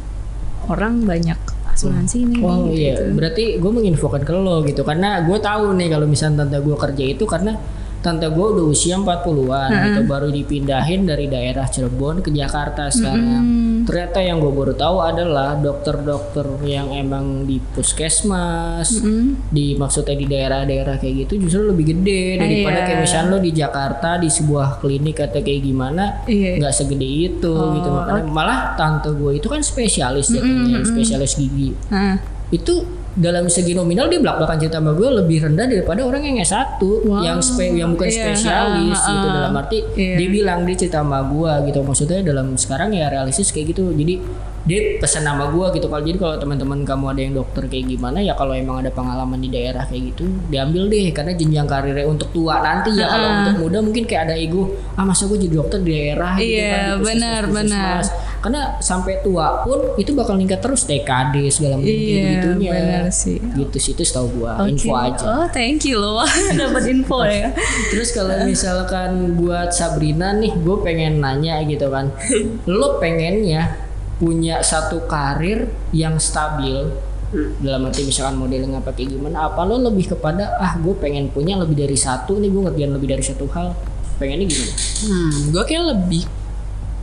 orang 0.70 1.02
banyak 1.02 1.38
asuransi 1.74 2.16
nih. 2.30 2.40
Oh 2.40 2.70
gitu. 2.70 2.78
iya, 2.78 2.94
berarti 3.10 3.58
gue 3.58 3.70
menginfokan 3.74 4.22
ke 4.22 4.32
lo 4.32 4.62
gitu 4.62 4.86
karena 4.86 5.26
gue 5.26 5.38
tahu 5.42 5.74
nih 5.74 5.88
kalau 5.90 6.06
misalnya 6.06 6.46
tante 6.46 6.58
gue 6.62 6.76
kerja 6.78 7.04
itu 7.04 7.24
karena 7.26 7.58
tante 8.04 8.28
gue 8.28 8.46
udah 8.52 8.68
usia 8.68 9.00
40-an 9.00 9.70
gitu 9.72 10.00
baru 10.04 10.28
dipindahin 10.28 11.08
dari 11.08 11.24
daerah 11.24 11.64
Cirebon 11.64 12.20
ke 12.20 12.28
Jakarta 12.28 12.92
sekarang. 12.92 13.80
Ternyata 13.88 14.20
yang 14.20 14.38
gue 14.38 14.52
baru 14.52 14.76
tahu 14.76 14.96
adalah 15.00 15.56
dokter-dokter 15.56 16.44
yang 16.64 16.92
emang 16.92 17.48
di 17.48 17.56
puskesmas, 17.56 19.00
di 19.48 19.72
maksudnya 19.74 20.14
di 20.14 20.26
daerah-daerah 20.26 21.00
kayak 21.00 21.14
gitu 21.24 21.32
justru 21.42 21.72
lebih 21.72 21.96
gede 21.96 22.36
daripada 22.36 22.76
Iya. 22.76 22.86
kayak 22.86 23.00
misalnya 23.00 23.28
lo 23.28 23.38
di 23.40 23.52
Jakarta 23.52 24.10
di 24.16 24.28
sebuah 24.28 24.68
klinik 24.78 25.16
atau 25.18 25.40
kayak 25.40 25.62
gimana 25.64 26.04
Iya. 26.28 26.60
nggak 26.60 26.74
segede 26.76 27.08
itu 27.08 27.54
gitu. 27.56 27.88
Makanya 27.88 28.28
malah 28.28 28.58
tante 28.76 29.08
gue 29.10 29.40
itu 29.40 29.48
kan 29.48 29.64
spesialis 29.64 30.28
ya 30.28 30.44
kayaknya, 30.44 30.84
spesialis 30.84 31.32
gigi. 31.34 31.72
Nah, 31.88 32.20
itu 32.52 32.84
dalam 33.14 33.46
segi 33.46 33.78
nominal 33.78 34.10
dia 34.10 34.18
belak 34.18 34.42
belakan 34.42 34.58
cerita 34.58 34.82
sama 34.82 34.90
gue 34.90 35.06
lebih 35.22 35.46
rendah 35.46 35.70
daripada 35.70 36.02
orang 36.02 36.22
yang 36.26 36.36
S1 36.42 36.82
yang 37.22 37.38
spe, 37.38 37.70
yang 37.70 37.94
bukan 37.94 38.10
Iya, 38.10 38.34
spesialis 38.34 38.98
ha, 38.98 39.10
gitu. 39.14 39.28
Dalam 39.30 39.52
arti 39.54 39.78
Iya. 39.94 40.16
dia 40.18 40.28
bilang 40.34 40.66
dia 40.66 40.74
cerita 40.74 40.98
sama 40.98 41.22
gue 41.22 41.52
gitu. 41.70 41.78
Maksudnya 41.86 42.26
dalam 42.26 42.58
sekarang 42.58 42.90
ya 42.90 43.06
realistis 43.06 43.54
kayak 43.54 43.70
gitu. 43.70 43.94
Jadi 43.94 44.18
dia 44.64 44.96
pesan 44.96 45.22
nama 45.22 45.46
gue 45.46 45.66
gitu 45.72 45.86
kalau 45.86 46.00
jadi 46.00 46.16
kalau 46.16 46.36
teman-teman 46.36 46.82
kamu 46.82 47.04
ada 47.06 47.20
yang 47.20 47.34
dokter 47.34 47.62
kayak 47.64 47.84
gimana 47.86 48.18
ya 48.18 48.32
kalau 48.32 48.52
emang 48.52 48.80
ada 48.80 48.88
pengalaman 48.88 49.36
di 49.36 49.48
daerah 49.48 49.84
kayak 49.84 50.10
gitu 50.10 50.24
diambil 50.48 50.88
deh 50.88 51.08
karena 51.10 51.32
jenjang 51.32 51.64
karirnya 51.64 52.04
untuk 52.04 52.28
tua 52.30 52.58
nanti 52.58 52.90
ya 52.92 53.04
kalau 53.06 53.28
untuk 53.38 53.54
muda 53.60 53.78
mungkin 53.80 54.02
kayak 54.02 54.22
ada 54.24 54.34
ego 54.34 54.64
ah 54.92 55.02
masa 55.02 55.24
gue 55.26 55.36
jadi 55.38 55.54
dokter 55.54 55.78
di 55.78 55.90
daerah 55.90 56.32
gitu 56.34 56.48
Iya, 56.50 56.64
kan, 56.64 56.80
puskesmas- 56.94 57.04
benar, 57.06 57.42
benar. 57.46 58.00
karena 58.40 58.60
sampai 58.78 59.14
tua 59.20 59.46
pun 59.60 59.78
itu 59.94 60.10
bakal 60.12 60.32
meningkat 60.34 60.60
terus 60.60 60.82
TKD 60.82 61.34
segala 61.48 61.76
macam 61.76 61.88
Iya, 61.90 62.24
gitunya 62.34 62.70
benar 62.70 63.04
sih. 63.10 63.36
gitu 63.36 63.76
sih 63.78 63.92
itu 63.92 64.02
setahu 64.02 64.28
gua 64.34 64.58
Oke. 64.58 64.72
info 64.74 64.92
aja 64.92 65.24
Oh, 65.26 65.46
thank 65.50 65.82
you 65.82 65.96
loh. 65.96 66.24
Dapat 66.54 66.82
info 66.86 67.20
ya. 67.22 67.52
terus 67.92 68.10
kalau 68.10 68.32
misalkan 68.42 69.10
buat 69.34 69.70
Sabrina 69.70 70.32
nih 70.32 70.52
gue 70.54 70.76
pengen 70.80 71.20
nanya 71.20 71.60
gitu 71.62 71.88
kan 71.88 72.08
lo 72.70 72.96
pengennya 72.96 73.83
punya 74.18 74.62
satu 74.62 75.04
karir 75.10 75.70
yang 75.90 76.18
stabil. 76.18 76.90
Dalam 77.34 77.90
arti 77.90 78.06
misalkan 78.06 78.38
modeling 78.38 78.78
apa 78.78 78.94
kayak 78.94 79.18
gimana 79.18 79.50
apa 79.50 79.66
lo 79.66 79.74
lebih 79.74 80.14
kepada 80.14 80.54
ah 80.54 80.78
gue 80.78 80.94
pengen 81.02 81.34
punya 81.34 81.58
lebih 81.58 81.74
dari 81.82 81.98
satu 81.98 82.38
nih 82.38 82.46
gue 82.46 82.62
ngerjain 82.62 82.92
lebih 82.94 83.08
dari 83.10 83.24
satu 83.26 83.50
hal. 83.50 83.74
Pengennya 84.22 84.46
gimana? 84.46 84.74
Hmm, 85.02 85.38
gue 85.50 85.62
kayak 85.66 85.84
lebih 85.90 86.22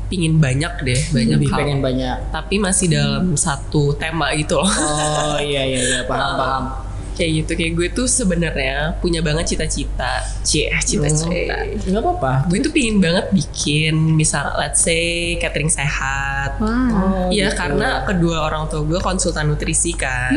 pingin 0.07 0.39
banyak 0.39 0.73
deh, 0.87 1.01
banyak 1.11 1.35
lebih 1.35 1.51
hal. 1.51 1.59
pengen 1.59 1.79
banyak. 1.83 2.17
Tapi 2.31 2.55
masih 2.63 2.87
dalam 2.87 3.35
satu 3.35 3.91
tema 3.99 4.31
gitu 4.39 4.55
loh. 4.55 4.71
oh 4.71 5.35
iya 5.43 5.67
iya 5.67 5.81
iya 5.83 6.01
paham 6.07 6.31
paham 6.39 6.63
kayak 7.21 7.45
gitu 7.45 7.51
kayak 7.53 7.71
gue 7.77 7.87
tuh 7.93 8.09
sebenarnya 8.09 8.97
punya 8.97 9.21
banget 9.21 9.53
cita-cita, 9.53 10.25
cie 10.41 10.65
cita-cita. 10.81 11.69
nggak 11.85 12.01
apa-apa 12.01 12.49
Gue 12.49 12.57
tuh 12.59 12.73
pingin 12.73 12.97
banget 12.97 13.29
bikin 13.29 13.93
misal 14.17 14.57
let's 14.57 14.81
say 14.81 15.37
catering 15.37 15.69
sehat. 15.69 16.57
Wah. 16.57 16.89
Oh, 16.89 17.25
Iya 17.29 17.53
gitu. 17.53 17.61
karena 17.61 18.01
kedua 18.03 18.49
orang 18.49 18.65
tua 18.67 18.81
gue 18.81 18.97
konsultan 18.97 19.53
nutrisi 19.53 19.93
kan, 19.93 20.33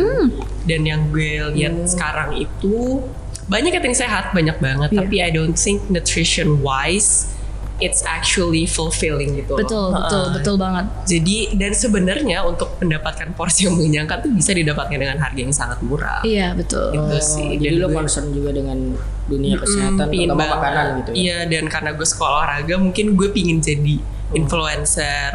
dan 0.62 0.84
yang 0.84 1.08
gue 1.08 1.56
lihat 1.56 1.88
sekarang 1.88 2.36
itu 2.36 3.00
banyak 3.44 3.72
catering 3.72 3.96
sehat 3.96 4.32
banyak 4.32 4.60
banget, 4.60 4.92
Iya. 4.92 4.98
tapi 5.00 5.16
I 5.20 5.30
don't 5.32 5.56
think 5.56 5.88
nutrition 5.88 6.60
wise 6.60 7.32
it's 7.76 8.02
actually 8.02 8.64
fulfilling 8.64 9.34
gitu. 9.34 9.52
loh. 9.52 9.60
Betul, 9.60 9.86
betul, 9.92 10.22
Heeh. 10.22 10.34
betul 10.34 10.54
banget. 10.56 10.84
Jadi 11.04 11.36
dan 11.54 11.72
sebenarnya 11.72 12.38
untuk 12.42 12.78
mendapatkan 12.78 13.28
porsi 13.32 13.66
yang 13.66 13.74
mengenyangkan 13.74 14.20
tuh 14.20 14.30
bisa 14.30 14.50
didapatkan 14.50 14.94
dengan 14.94 15.18
harga 15.18 15.40
yang 15.40 15.50
sangat 15.50 15.78
murah. 15.80 16.22
Iya, 16.22 16.52
betul. 16.52 16.90
Gitu 16.90 17.02
Oh, 17.10 17.18
sih. 17.20 17.56
jadi 17.56 17.74
Dan 17.74 17.82
lo 17.82 17.88
gue- 17.88 17.96
concern 17.96 18.26
juga 18.30 18.50
dengan 18.50 18.78
dunia 19.24 19.56
kesehatan 19.56 20.06
pingin 20.06 20.28
terutama 20.28 20.38
banget. 20.38 20.56
makanan 20.60 20.86
gitu 20.94 21.08
ya 21.10 21.16
Iya 21.16 21.38
dan 21.48 21.64
karena 21.66 21.90
gue 21.92 22.04
sekolah 22.04 22.32
olahraga 22.38 22.74
mungkin 22.76 23.06
gue 23.14 23.28
pingin 23.30 23.58
jadi 23.58 23.96
influencer 24.34 25.34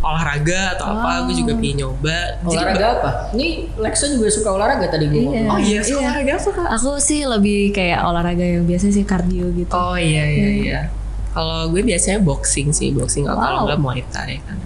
olahraga 0.00 0.60
atau 0.74 0.86
apa 0.90 1.28
gue 1.28 1.34
juga 1.34 1.52
pingin 1.54 1.76
nyoba. 1.82 2.40
Jadi 2.42 2.56
olahraga 2.56 2.86
apa? 2.94 3.10
Ini 3.30 3.48
Lexa 3.76 4.06
juga 4.08 4.28
suka 4.28 4.48
olahraga 4.50 4.86
tadi 4.86 5.04
gue 5.06 5.18
Iya. 5.18 5.28
ngomong. 5.44 5.50
Oh 5.50 5.58
iya, 5.58 5.78
suka 5.82 6.00
olahraga 6.00 6.32
apa 6.34 6.50
kak? 6.50 6.68
Aku 6.72 6.90
sih 6.98 7.20
lebih 7.22 7.58
kayak 7.70 8.00
olahraga 8.02 8.40
yang 8.42 8.64
biasa 8.64 8.86
sih 8.88 9.02
kardio 9.02 9.52
gitu. 9.52 9.72
Oh 9.72 9.92
iya 9.94 10.24
iya 10.24 10.48
iya. 10.54 10.80
Kalau 11.30 11.70
gue 11.70 11.82
biasanya 11.82 12.18
boxing 12.18 12.74
sih, 12.74 12.90
boxing 12.90 13.24
atau 13.26 13.38
kalau 13.38 13.58
Wow. 13.58 13.64
enggak 13.66 13.80
muay 13.80 14.02
thai 14.08 14.36
kan. 14.42 14.58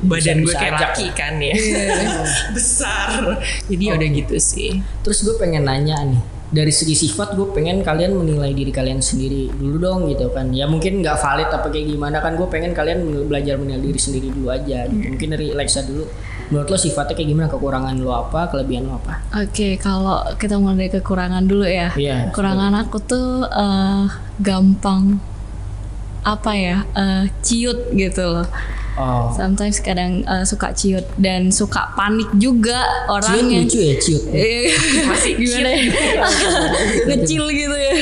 Badan 0.00 0.40
gue 0.40 0.48
bisa 0.48 0.56
kayak 0.56 0.74
laki 0.80 1.06
ya. 1.08 1.12
kan 1.12 1.34
ya. 1.36 1.54
Besar. 2.56 3.08
Jadi 3.68 3.82
ya 3.84 3.92
udah 3.96 4.08
gitu 4.08 4.36
sih. 4.40 4.80
Terus 5.04 5.20
gue 5.20 5.36
pengen 5.36 5.68
nanya 5.68 6.00
nih, 6.08 6.20
dari 6.48 6.72
segi 6.72 6.96
sifat 6.96 7.36
gue 7.36 7.52
pengen 7.52 7.84
kalian 7.84 8.16
menilai 8.16 8.56
diri 8.56 8.72
kalian 8.72 9.04
sendiri 9.04 9.52
dulu 9.52 9.76
dong 9.76 10.00
gitu 10.08 10.32
kan. 10.32 10.48
Ya 10.56 10.64
mungkin 10.64 11.04
nggak 11.04 11.20
valid 11.20 11.52
apa 11.52 11.68
kayak 11.68 11.84
gimana 11.86 12.24
kan 12.24 12.32
gue 12.32 12.48
pengen 12.48 12.72
kalian 12.72 13.04
belajar 13.28 13.60
menilai 13.60 13.92
diri 13.92 14.00
sendiri 14.00 14.32
dulu 14.32 14.48
aja. 14.48 14.88
Gitu. 14.88 15.04
Mungkin 15.16 15.28
dari 15.30 15.46
Lexa 15.52 15.84
dulu. 15.84 16.08
Menurut 16.50 16.66
lo 16.66 16.78
sifatnya 16.80 17.14
kayak 17.14 17.30
gimana? 17.30 17.46
Kekurangan 17.46 17.94
lo 18.00 18.10
apa? 18.10 18.50
Kelebihan 18.50 18.88
lo 18.88 18.98
apa? 18.98 19.22
Oke, 19.38 19.78
kalau 19.78 20.18
kita 20.34 20.58
mulai 20.58 20.88
dari 20.88 20.98
kekurangan 20.98 21.44
dulu 21.46 21.62
ya. 21.62 21.92
Iya. 21.94 22.32
Kekurangan 22.32 22.72
aku 22.74 22.96
tuh 22.98 23.44
eh, 23.46 24.04
gampang 24.42 25.20
apa 26.22 26.52
ya? 26.52 26.76
eh, 26.92 27.24
ciut 27.40 27.92
gitu 27.92 28.20
loh. 28.22 28.46
Oh. 28.94 29.32
Sometimes 29.32 29.80
kadang 29.80 30.20
eh, 30.22 30.44
suka 30.44 30.74
ciut 30.74 31.06
dan 31.16 31.48
suka 31.48 31.94
panik 31.94 32.28
juga 32.36 32.84
Ciut 33.08 33.12
orangnya. 33.40 33.64
lucu 33.64 33.80
ya 33.80 33.94
ciut. 33.96 34.22
Eh, 34.28 34.68
Masih 35.08 35.32
gimana 35.40 35.68
ya? 35.70 35.82
ngecil 37.08 37.42
gitu 37.48 37.76
ya 37.76 37.92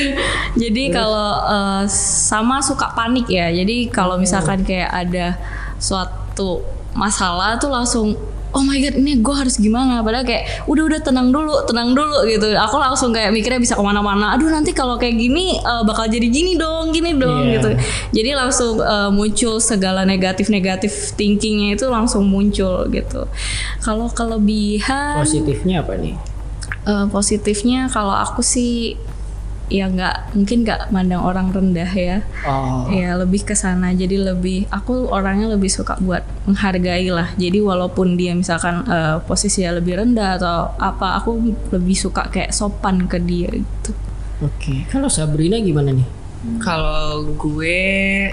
jadi 0.55 0.83
kalau 0.91 1.29
eh, 1.45 1.83
sama 1.89 2.59
suka 2.59 2.91
panik 2.91 3.31
ya 3.31 3.47
jadi 3.47 3.87
kalau 3.87 4.19
misalkan 4.19 4.65
kayak 4.65 4.91
ada 4.91 5.39
suatu 5.79 6.59
masalah 6.91 7.55
tuh 7.55 7.71
langsung 7.71 8.07
oh 8.49 8.61
my 8.61 8.77
god 8.77 8.95
ini 8.95 9.17
gue 9.17 9.35
harus 9.35 9.55
gimana? 9.55 10.01
Padahal 10.01 10.25
kayak 10.25 10.65
udah 10.65 10.83
udah 10.89 10.99
tenang 10.99 11.29
dulu 11.29 11.53
tenang 11.65 11.93
dulu 11.93 12.25
gitu. 12.25 12.49
Aku 12.57 12.75
langsung 12.75 13.13
kayak 13.13 13.29
mikirnya 13.29 13.57
bisa 13.57 13.77
ke 13.77 13.83
mana-mana. 13.83 14.33
Aduh 14.33 14.49
nanti 14.49 14.73
kalau 14.73 14.97
kayak 14.97 15.15
gini 15.15 15.53
eh, 15.55 15.81
bakal 15.85 16.05
jadi 16.05 16.25
gini 16.25 16.57
dong 16.57 16.89
gini 16.89 17.13
dong 17.13 17.45
Iya. 17.45 17.53
gitu. 17.61 17.69
Jadi 18.17 18.29
langsung 18.33 18.81
eh, 18.81 19.09
muncul 19.09 19.57
segala 19.59 20.01
negatif 20.03 20.49
negatif 20.49 21.13
thinkingnya 21.13 21.77
itu 21.77 21.85
langsung 21.87 22.25
muncul 22.25 22.89
gitu. 22.89 23.29
Kalau 23.79 24.09
kelebihan 24.09 25.21
Positifnya 25.21 25.85
apa 25.85 25.93
nih? 25.95 26.15
Eh, 26.83 27.05
positifnya 27.07 27.85
kalau 27.87 28.13
aku 28.13 28.41
sih 28.41 28.97
ya 29.69 29.85
nggak 29.85 30.33
mungkin 30.33 30.65
nggak 30.65 30.89
mandang 30.89 31.21
orang 31.21 31.53
rendah 31.53 31.87
ya 31.87 32.17
Oh. 32.43 32.89
ya 32.89 33.13
lebih 33.15 33.45
ke 33.45 33.53
sana 33.53 33.93
jadi 33.93 34.17
lebih 34.33 34.65
aku 34.67 35.07
orangnya 35.07 35.53
lebih 35.53 35.69
suka 35.69 35.95
buat 36.01 36.25
menghargai 36.43 37.07
lah 37.09 37.29
jadi 37.37 37.61
walaupun 37.61 38.17
dia 38.17 38.33
misalkan 38.33 38.81
eh, 38.83 39.21
posisinya 39.23 39.77
lebih 39.77 40.01
rendah 40.01 40.41
atau 40.41 40.73
apa 40.75 41.21
aku 41.21 41.37
lebih 41.69 41.93
suka 41.93 42.27
kayak 42.27 42.49
sopan 42.49 43.05
ke 43.05 43.21
dia 43.21 43.49
gitu 43.49 43.93
Oke. 44.39 44.87
Kalau 44.87 45.11
Sabrina 45.11 45.59
gimana 45.59 45.91
nih? 45.91 46.07
Kalau 46.63 47.27
gue 47.35 48.31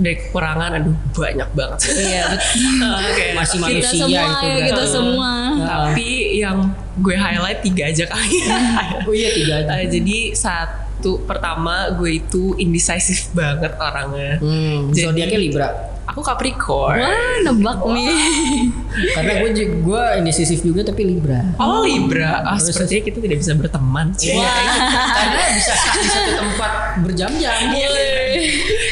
dari 0.00 0.16
kekurangan 0.18 0.70
aduh 0.74 0.96
banyak 1.12 1.48
banget. 1.52 1.78
iya 1.94 2.24
Oke. 3.04 3.26
Masih 3.36 3.56
kita 3.56 3.64
manusia 3.68 3.90
semua 3.92 4.08
itu 4.24 4.46
ya 4.48 4.58
kita 4.66 4.84
semua 4.86 5.30
Tapi 5.60 6.08
yang 6.36 6.58
gue 6.96 7.14
highlight 7.14 7.60
tiga 7.60 7.84
aja 7.86 8.04
kali. 8.06 8.36
Oh 9.06 9.12
iya 9.12 9.28
tiga 9.30 9.52
aja. 9.60 9.72
Eh, 9.76 9.88
jadi 9.90 10.18
satu 10.32 11.20
pertama 11.22 11.92
gue 11.94 12.18
itu 12.18 12.56
indecisive 12.56 13.32
banget 13.32 13.72
orangnya. 13.76 14.36
Hmm, 14.38 14.88
Jadi- 14.90 15.04
zodiaknya 15.06 15.38
Libra. 15.38 15.68
Aku 16.10 16.26
Capricorn. 16.26 16.98
wah 16.98 17.38
nebak 17.40 17.86
nih 17.86 18.10
Karena 19.14 19.46
gue 19.46 19.50
gue 19.78 20.04
indecisif 20.18 20.58
juga 20.58 20.82
tapi 20.82 21.06
Libra. 21.06 21.38
Oh 21.54 21.86
Libra, 21.86 22.42
ah, 22.42 22.58
Terus- 22.58 22.74
sepertinya 22.74 23.02
kita 23.06 23.18
tidak 23.22 23.38
bisa 23.38 23.52
berteman. 23.54 24.06
Iya, 24.18 24.42
karena 24.90 25.42
bisa 25.54 25.72
di 25.94 26.08
satu 26.10 26.32
tempat 26.34 26.72
berjam-jam. 27.06 27.54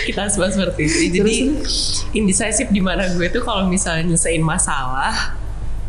Kita 0.09 0.25
semua 0.27 0.49
seperti 0.49 0.81
itu. 0.85 0.99
Jadi 1.15 1.37
indecisive 2.13 2.71
di 2.71 2.81
mana 2.81 3.05
gue 3.11 3.29
tuh 3.29 3.41
kalau 3.41 3.65
misalnya 3.65 4.09
nyelesain 4.09 4.41
masalah, 4.41 5.37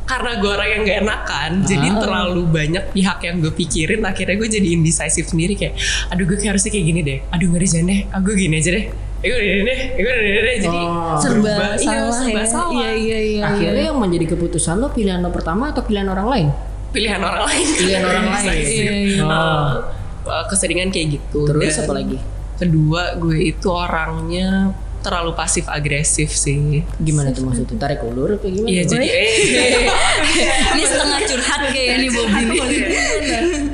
karena 0.03 0.31
gue 0.35 0.49
orang 0.49 0.67
yang 0.67 0.81
gak 0.83 0.97
enakan 0.99 1.51
jadi 1.63 1.87
Ah. 1.87 1.97
terlalu 2.01 2.41
banyak 2.43 2.83
pihak 2.91 3.19
yang 3.21 3.35
gue 3.39 3.53
pikirin 3.53 4.01
akhirnya 4.01 4.35
gue 4.35 4.49
jadi 4.49 4.67
indecisive 4.73 5.23
sendiri 5.23 5.53
kayak 5.53 5.77
aduh 6.09 6.25
gue 6.25 6.33
kayak 6.33 6.57
harusnya 6.57 6.71
kayak 6.73 6.85
gini 6.87 6.99
deh 7.05 7.19
aduh 7.29 7.45
nggak 7.45 7.61
jangan 7.63 7.85
deh 7.85 7.99
ah, 8.09 8.19
gue 8.19 8.33
gini 8.35 8.55
aja 8.57 8.71
deh 8.73 8.85
Eh, 9.19 9.27
gue 9.27 9.37
gini 9.37 9.61
deh 9.61 9.79
Eh, 9.93 10.01
gue 10.01 10.13
gini 10.17 10.39
deh 10.41 10.55
jadi 10.63 10.79
Oh. 10.81 11.13
serba 11.21 11.51
berubah. 11.51 11.69
Iya, 11.75 11.77
salah 11.77 12.13
serba 12.15 12.39
ya. 12.39 12.45
salah. 12.47 12.71
Iya 12.73 12.89
iya 12.95 13.17
iya. 13.21 13.41
Akhirnya 13.45 13.75
iya. 13.77 13.89
yang 13.91 13.97
menjadi 13.99 14.25
keputusan 14.31 14.75
lo 14.75 14.87
pilihan 14.89 15.19
lo 15.19 15.29
pertama 15.29 15.69
atau 15.69 15.85
pilihan 15.85 16.07
orang 16.07 16.27
lain? 16.27 16.47
pilihan 16.89 17.21
orang 17.21 17.45
lain 17.45 17.65
Pilihan 17.77 18.01
orang 18.01 18.25
lain. 18.33 18.49
Iya, 18.49 18.93
iya. 18.97 19.21
Ah, 19.21 19.65
uh, 20.25 20.43
keseringan 20.47 20.89
kayak 20.89 21.21
gitu 21.21 21.45
Terus 21.45 21.69
Dan 21.69 21.85
apa 21.85 21.93
lagi? 21.93 22.17
Kedua 22.59 23.15
gue 23.15 23.39
itu 23.55 23.71
orangnya 23.71 24.75
terlalu 24.99 25.31
pasif 25.35 25.65
agresif 25.71 26.35
sih 26.35 26.83
Gimana 26.99 27.31
tuh 27.31 27.47
maksudnya? 27.47 27.75
Tarik 27.79 28.03
ulur 28.03 28.35
apa 28.35 28.47
gimana? 28.47 28.67
Iya 28.67 28.83
jadi 28.83 29.07
eh 29.07 29.31
Ini 30.75 30.83
setengah 30.83 31.19
curhat 31.23 31.61
kayak 31.71 31.89
ini 31.99 32.07
Bobby 32.11 32.41
nih. 32.49 32.61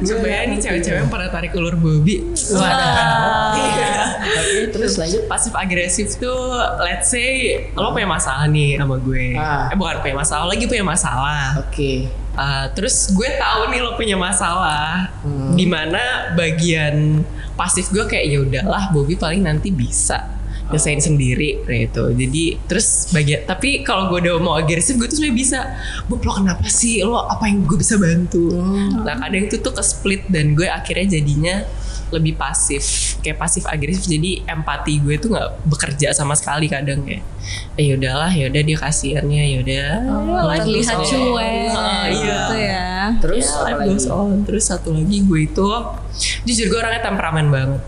coba 0.05 0.27
ya 0.29 0.39
nih 0.45 0.57
cewek-cewek 0.61 0.99
yang 1.01 1.09
pernah 1.09 1.29
tarik 1.33 1.51
ulur 1.57 1.75
Bobby. 1.81 2.21
Wadah. 2.53 3.57
Iya. 3.57 3.95
Oke, 4.21 4.61
terus 4.69 4.93
lanjut. 5.01 5.21
Pasif 5.25 5.53
agresif 5.57 6.07
tuh 6.21 6.61
let's 6.85 7.09
say 7.09 7.57
lo 7.73 7.89
punya 7.89 8.05
masalah 8.05 8.45
nih 8.45 8.77
sama 8.77 9.01
gue. 9.01 9.33
Ah. 9.33 9.73
Eh 9.73 9.77
bukan 9.77 10.01
punya 10.05 10.15
masalah, 10.21 10.45
lagi 10.45 10.65
punya 10.69 10.85
masalah. 10.85 11.57
Oke. 11.65 12.05
Uh, 12.35 12.67
terus 12.75 13.15
gue 13.15 13.29
tahu 13.39 13.71
nih 13.73 13.79
lo 13.81 13.97
punya 13.97 14.17
masalah. 14.19 15.09
Hmm. 15.25 15.55
Di 15.57 15.65
mana 15.65 16.35
bagian 16.37 17.23
pasif 17.55 17.89
gue 17.89 18.03
kayak 18.05 18.25
ya 18.27 18.39
udahlah 18.43 18.91
Bobby 18.91 19.15
paling 19.15 19.41
nanti 19.41 19.71
bisa 19.71 20.34
nyelesain 20.69 21.01
sendiri 21.01 21.61
kayak 21.63 21.91
gitu. 21.91 22.03
Jadi 22.13 22.43
terus 22.65 23.09
bagian 23.13 23.45
tapi 23.45 23.85
kalau 23.85 24.09
gue 24.09 24.25
udah 24.25 24.35
mau 24.41 24.57
agresif 24.57 24.97
gue 24.97 25.05
tuh 25.05 25.21
sebenarnya 25.21 25.37
bisa. 25.37 25.59
Bob 26.09 26.25
lo 26.25 26.31
kenapa 26.33 26.65
sih? 26.67 27.05
Lo 27.05 27.25
apa 27.25 27.45
yang 27.45 27.65
gue 27.65 27.77
bisa 27.77 27.95
bantu? 27.97 28.49
Hmm. 28.53 29.05
Nah 29.05 29.15
kadang 29.21 29.45
itu 29.45 29.61
tuh 29.61 29.73
ke 29.73 29.83
split 29.85 30.25
dan 30.27 30.57
gue 30.57 30.65
akhirnya 30.65 31.21
jadinya 31.21 31.61
lebih 32.13 32.37
pasif 32.37 33.17
kayak 33.25 33.41
pasif 33.41 33.65
agresif 33.65 34.05
jadi 34.05 34.45
empati 34.45 35.01
gue 35.01 35.17
tuh 35.17 35.33
nggak 35.33 35.65
bekerja 35.65 36.13
sama 36.13 36.37
sekali 36.37 36.69
kadang 36.69 37.01
kayak 37.01 37.25
eh 37.81 37.89
yaudahlah 37.89 38.29
yaudah 38.29 38.61
dia 38.61 38.77
kasihannya 38.77 39.43
yaudah 39.57 39.89
Oh, 40.05 40.53
terlihat 40.53 41.01
cuek 41.01 41.73
Ah, 41.73 42.05
iya 42.05 42.21
gitu 42.21 42.55
ya. 42.61 42.85
Terus 43.21 43.45
Ya, 43.49 44.37
terus 44.45 44.63
satu 44.69 44.93
lagi 44.93 45.17
gue 45.25 45.39
itu 45.49 45.65
jujur 46.45 46.65
gue 46.69 46.77
orangnya 46.77 47.09
temperamen 47.09 47.47
banget 47.49 47.81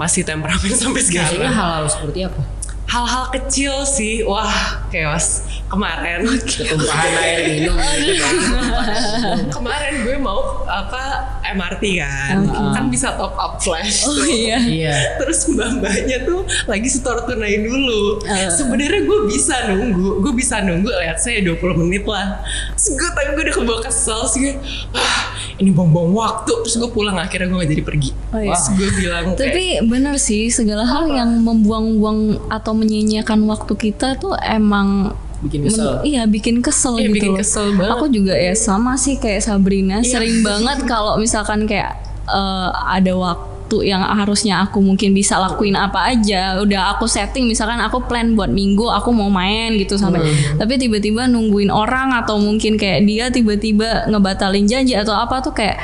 masih 0.00 0.24
temperamen 0.24 0.72
sampai 0.80 1.04
Biasanya 1.04 1.28
sekarang. 1.28 1.52
hal-hal 1.52 1.84
seperti 1.84 2.20
apa? 2.24 2.42
hal-hal 2.90 3.30
kecil 3.30 3.86
sih. 3.86 4.26
Wah 4.26 4.82
chaos. 4.90 5.46
Kemarin. 5.70 6.26
Ketumpahan 6.42 7.12
air 7.22 7.38
minum. 7.46 7.78
kemarin 9.54 10.02
gue 10.02 10.16
mau 10.18 10.66
apa 10.66 11.22
MRT 11.54 12.02
kan. 12.02 12.42
Kan 12.74 12.90
bisa 12.90 13.14
top 13.14 13.38
up 13.38 13.62
flash 13.62 14.02
Oh 14.10 14.26
iya. 14.26 14.58
Iya. 14.58 14.94
terus 15.22 15.46
mbak-mbaknya 15.46 16.26
tuh 16.26 16.42
lagi 16.66 16.90
setor 16.90 17.22
tunai 17.30 17.62
dulu. 17.62 18.18
Sebenarnya 18.50 19.06
gue 19.06 19.20
bisa 19.30 19.70
nunggu. 19.70 20.18
Gue 20.26 20.32
bisa 20.34 20.58
nunggu 20.58 20.90
lihat 20.90 21.22
saya 21.22 21.46
20 21.46 21.62
menit 21.86 22.02
lah. 22.02 22.42
Terus 22.74 22.98
gue 22.98 23.08
tapi 23.14 23.38
gue 23.38 23.44
udah 23.46 23.54
kebawa 23.54 23.80
kesel 23.86 24.26
sih. 24.26 24.58
Gue 24.90 24.98
ah 24.98 25.29
ini 25.60 25.70
buang-buang 25.70 26.10
waktu 26.10 26.52
terus 26.58 26.74
gue 26.74 26.88
pulang 26.88 27.14
akhirnya 27.14 27.46
gue 27.46 27.58
gak 27.58 27.70
jadi 27.70 27.84
pergi 27.84 28.10
Oh, 28.28 28.38
iya. 28.38 28.50
terus 28.50 28.64
gue 28.72 28.88
bilang 28.96 29.24
kayak, 29.28 29.38
Tapi 29.38 29.64
bener 29.84 30.14
sih 30.16 30.48
segala 30.48 30.82
hal 30.82 31.04
yang 31.08 31.30
membuang-buang 31.40 32.18
atau 32.48 32.72
menyia-nyiakan 32.72 33.44
waktu 33.44 33.72
kita 33.76 34.16
tuh 34.16 34.32
emang 34.40 35.12
Bikin 35.40 35.66
kesel. 35.66 35.84
men- 35.94 36.04
iya 36.04 36.22
bikin 36.24 36.56
kesel 36.60 36.94
Iya, 36.94 37.02
gitu 37.02 37.14
bikin 37.14 37.30
loh. 37.30 37.38
kesel 37.38 37.66
banget. 37.72 37.92
Aku 37.94 38.06
juga 38.08 38.34
ya 38.34 38.52
sama 38.54 38.94
sih 38.94 39.16
kayak 39.16 39.40
Sabrina 39.40 39.98
Iya. 39.98 40.08
sering 40.10 40.40
banget 40.40 40.78
kalau 40.84 41.16
misalkan 41.16 41.64
kayak 41.64 41.96
eh, 42.24 42.68
ada 42.88 43.12
waktu 43.12 43.48
yang 43.86 44.02
harusnya 44.02 44.66
aku 44.66 44.82
mungkin 44.82 45.14
bisa 45.14 45.38
lakuin 45.38 45.78
apa 45.78 46.10
aja. 46.10 46.58
Udah 46.58 46.98
aku 46.98 47.06
setting 47.06 47.46
misalkan 47.46 47.78
aku 47.78 48.02
plan 48.10 48.34
buat 48.34 48.50
minggu 48.50 48.90
aku 48.90 49.14
mau 49.14 49.30
main 49.30 49.78
gitu 49.78 49.94
sampai. 49.94 50.18
Hmm. 50.20 50.58
tapi 50.58 50.76
tiba-tiba 50.76 51.30
nungguin 51.30 51.70
orang 51.70 52.10
atau 52.18 52.42
mungkin 52.42 52.74
kayak 52.74 53.06
dia 53.06 53.24
tiba-tiba 53.30 54.10
ngebatalin 54.10 54.66
janji 54.66 54.98
atau 54.98 55.14
apa 55.14 55.38
tuh 55.38 55.54
kayak 55.54 55.78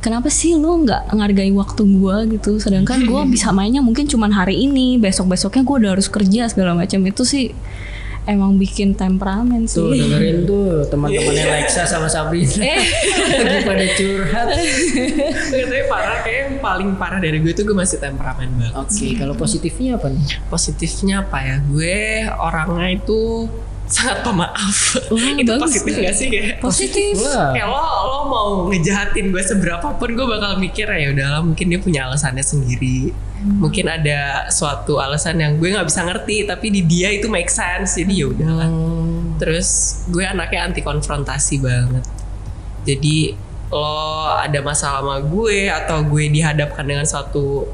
kenapa 0.00 0.32
sih 0.32 0.56
lo 0.56 0.80
nggak 0.80 1.12
ngargai 1.12 1.52
waktu 1.52 1.82
gua? 2.00 2.24
gitu. 2.24 2.56
Sedangkan 2.56 3.04
gua 3.04 3.28
bisa 3.28 3.52
mainnya 3.52 3.84
mungkin 3.84 4.08
cuman 4.08 4.32
hari 4.32 4.64
ini 4.64 4.96
besok 4.96 5.28
besoknya 5.28 5.62
gua 5.62 5.76
udah 5.84 5.90
harus 6.00 6.08
kerja 6.08 6.48
segala 6.48 6.72
macam. 6.72 7.04
Itu 7.04 7.28
sih 7.28 7.52
emang 8.28 8.54
bikin 8.54 8.92
temperamen 8.92 9.64
sih 9.64 9.80
Tuh 9.80 9.90
dengerin 9.90 10.44
tuh 10.46 10.84
teman-temannya 10.86 11.40
Iya. 11.40 11.54
Lexa 11.58 11.82
sama 11.82 12.06
Sabrina 12.06 12.52
Eh. 12.68 12.84
lagi 13.34 13.58
pada 13.62 13.86
curhat. 13.90 14.48
tapi 15.48 15.80
parah 15.86 16.18
kayak 16.20 16.38
yang 16.38 16.54
paling 16.58 16.90
parah 16.94 17.18
dari 17.18 17.38
gue 17.38 17.50
tuh 17.50 17.64
gue 17.64 17.72
masih 17.74 17.96
temperamen 17.96 18.48
banget 18.52 18.74
Oke, 18.76 19.06
kalau 19.14 19.32
positifnya 19.32 19.96
apa 19.96 20.08
nih? 20.08 20.24
positifnya 20.46 21.14
apa 21.20 21.38
ya 21.40 21.56
gue 21.62 21.98
orangnya 22.30 22.86
itu 22.94 23.48
sangat 23.88 24.20
pemaaf 24.20 24.78
Wah, 25.08 25.32
itu 25.32 25.48
bagus 25.48 25.80
positif 25.80 25.92
tuh. 25.96 26.02
gak 26.04 26.14
sih? 26.14 26.26
Kayak 26.28 26.60
positif. 26.60 27.14
Kayak 27.56 27.68
lo 27.72 27.80
lo 27.80 28.18
mau 28.28 28.48
ngejahatin 28.68 29.32
gue 29.32 29.42
seberapa 29.42 29.96
pun 29.96 30.08
gue 30.12 30.26
bakal 30.28 30.60
mikir 30.60 30.86
ya 30.88 31.08
udahlah 31.10 31.40
mungkin 31.40 31.66
dia 31.72 31.80
punya 31.80 32.00
alasannya 32.06 32.44
sendiri. 32.44 33.10
Mungkin 33.38 33.86
ada 33.86 34.50
suatu 34.50 34.98
alasan 35.00 35.40
yang 35.40 35.56
gue 35.56 35.72
nggak 35.72 35.88
bisa 35.88 36.04
ngerti 36.04 36.44
tapi 36.44 36.68
di 36.68 36.82
dia 36.84 37.08
itu 37.10 37.32
make 37.32 37.48
sense. 37.48 37.96
Jadi 37.96 38.12
ya 38.12 38.26
udahlah. 38.28 38.68
Hmm, 38.68 39.40
terus 39.40 40.00
gue 40.12 40.22
anaknya 40.22 40.68
anti 40.68 40.84
konfrontasi 40.84 41.56
banget. 41.64 42.04
Jadi 42.84 43.32
lo 43.68 44.32
ada 44.32 44.60
masalah 44.64 45.04
sama 45.04 45.16
gue 45.20 45.68
atau 45.68 46.00
gue 46.04 46.24
dihadapkan 46.32 46.84
dengan 46.84 47.04
suatu 47.04 47.68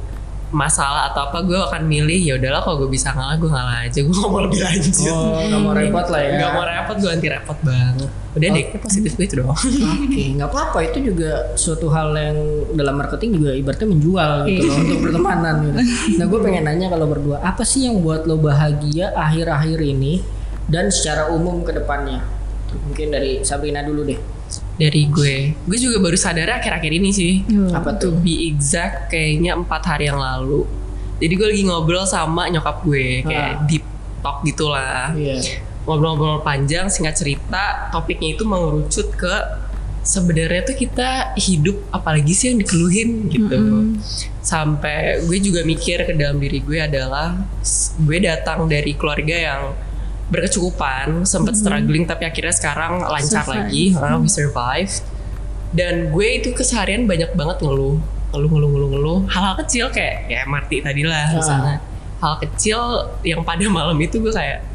masalah 0.55 1.11
atau 1.11 1.27
apa 1.27 1.43
gue 1.43 1.59
akan 1.59 1.83
milih 1.83 2.21
ya 2.23 2.33
udahlah 2.39 2.63
kalau 2.63 2.87
gue 2.87 2.91
bisa 2.95 3.11
ngalah 3.11 3.35
gue 3.35 3.51
ngalah 3.51 3.77
aja 3.83 3.99
gue 3.99 4.15
gak 4.15 4.31
mau 4.31 4.41
lebih 4.47 4.61
lanjut 4.63 4.95
Oh, 5.11 5.43
nggak 5.43 5.61
mau 5.61 5.73
repot 5.75 6.07
lah 6.07 6.23
ya. 6.23 6.33
Gak 6.39 6.51
mau 6.55 6.65
repot 6.65 6.97
gue 7.03 7.11
anti 7.11 7.29
repot 7.29 7.59
banget 7.67 8.11
udah 8.35 8.49
deh 8.51 8.67
positif 8.83 9.15
gue 9.15 9.27
itu 9.31 9.35
doang 9.39 9.55
Oke, 9.55 10.23
nggak 10.35 10.51
apa-apa 10.51 10.79
itu 10.91 10.99
juga 11.15 11.55
suatu 11.55 11.87
hal 11.87 12.11
yang 12.19 12.39
dalam 12.75 12.99
marketing 12.99 13.39
juga 13.39 13.51
ibaratnya 13.55 13.89
menjual 13.95 14.31
gitu 14.51 14.67
loh 14.67 14.77
untuk 14.83 14.99
pertemanan 15.07 15.55
gitu. 15.63 15.79
Nah, 16.19 16.27
gue 16.27 16.39
pengen 16.43 16.63
nanya 16.67 16.87
kalau 16.91 17.07
berdua, 17.07 17.39
apa 17.39 17.63
sih 17.63 17.87
yang 17.87 18.03
buat 18.03 18.27
lo 18.27 18.35
bahagia 18.39 19.15
akhir-akhir 19.15 19.79
ini 19.79 20.19
dan 20.67 20.91
secara 20.91 21.31
umum 21.31 21.63
ke 21.63 21.79
depannya? 21.79 22.27
Mungkin 22.75 23.15
dari 23.15 23.47
Sabrina 23.47 23.87
dulu 23.87 24.03
deh. 24.03 24.19
Dari 24.77 25.07
gue. 25.07 25.37
Gue 25.61 25.79
juga 25.79 25.99
baru 25.99 26.15
sadar 26.15 26.59
akhir-akhir 26.59 26.93
ini 26.93 27.11
sih. 27.11 27.33
Apa 27.71 27.95
to 27.95 28.11
tuh? 28.11 28.13
be 28.19 28.49
exact 28.49 29.09
kayaknya 29.09 29.55
empat 29.55 29.83
hari 29.85 30.05
yang 30.05 30.19
lalu. 30.19 30.67
Jadi 31.17 31.33
gue 31.33 31.47
lagi 31.49 31.63
ngobrol 31.65 32.05
sama 32.05 32.47
nyokap 32.47 32.83
gue 32.83 33.23
kayak 33.23 33.51
Ah. 33.53 33.63
deep 33.65 33.85
talk 34.21 34.43
gitulah. 34.43 35.13
Iya. 35.13 35.39
ngobrol-ngobrol 35.85 36.41
panjang 36.41 36.89
singkat 36.89 37.13
cerita 37.15 37.63
topiknya 37.91 38.33
itu 38.33 38.43
mengerucut 38.43 39.13
ke 39.13 39.35
sebenarnya 40.01 40.65
tuh 40.65 40.73
kita 40.75 41.09
hidup 41.35 41.77
apalagi 41.91 42.33
sih 42.33 42.49
yang 42.49 42.59
dikeluhin 42.59 43.29
gitu. 43.29 43.61
Sampai 44.41 45.21
gue 45.23 45.39
juga 45.39 45.61
mikir 45.63 46.03
ke 46.03 46.13
dalam 46.13 46.37
diri 46.37 46.61
gue 46.61 46.77
adalah 46.79 47.33
s- 47.59 47.93
gue 47.97 48.17
datang 48.19 48.65
dari 48.65 48.93
keluarga 48.93 49.37
yang 49.37 49.63
berkecukupan 50.35 51.23
sempat 51.23 51.55
struggling 51.55 52.03
tapi 52.05 52.27
akhirnya 52.27 52.51
sekarang 52.51 52.99
lancar 53.07 53.47
Survive. 53.47 53.71
lagi 53.71 53.85
uh, 53.95 54.19
we 54.19 54.27
survive. 54.27 54.91
Dan 55.75 56.11
gue 56.11 56.29
itu 56.43 56.51
keseharian 56.55 57.07
banyak 57.07 57.35
banget 57.39 57.63
ngeluh 57.63 57.99
ngeluh 58.35 58.51
ngeluh 58.51 58.71
ngeluh 58.75 58.91
ngeluh. 58.99 59.19
Hal-hal 59.31 59.55
kecil 59.63 59.95
kayak 59.95 60.27
ya 60.27 60.43
Marti 60.51 60.83
tadi 60.83 61.07
lah 61.07 61.31
misalnya. 61.31 61.79
Hal 62.19 62.35
kecil 62.43 62.79
yang 63.23 63.47
pada 63.47 63.63
malam 63.79 63.95
itu 64.03 64.19
gue 64.19 64.35
kayak 64.35 64.67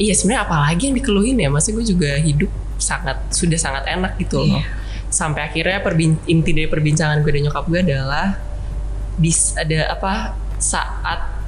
iya 0.00 0.16
sebenarnya 0.16 0.48
apalagi 0.48 0.88
yang 0.88 0.96
dikeluhin 0.96 1.36
ya? 1.36 1.48
Masa 1.52 1.68
gue 1.76 1.84
juga 1.84 2.16
hidup 2.16 2.48
sangat 2.80 3.20
sudah 3.28 3.60
sangat 3.60 3.84
enak 3.84 4.16
gitu 4.16 4.40
loh. 4.40 4.64
Sampai 5.12 5.44
akhirnya 5.44 5.84
perbin- 5.84 6.20
inti 6.24 6.56
dari 6.56 6.68
perbincangan 6.68 7.20
gue 7.20 7.30
dan 7.36 7.52
nyokap 7.52 7.64
gue 7.68 7.80
adalah 7.84 8.40
dis 9.20 9.52
ada 9.60 9.92
apa 9.92 10.32
saat 10.56 11.41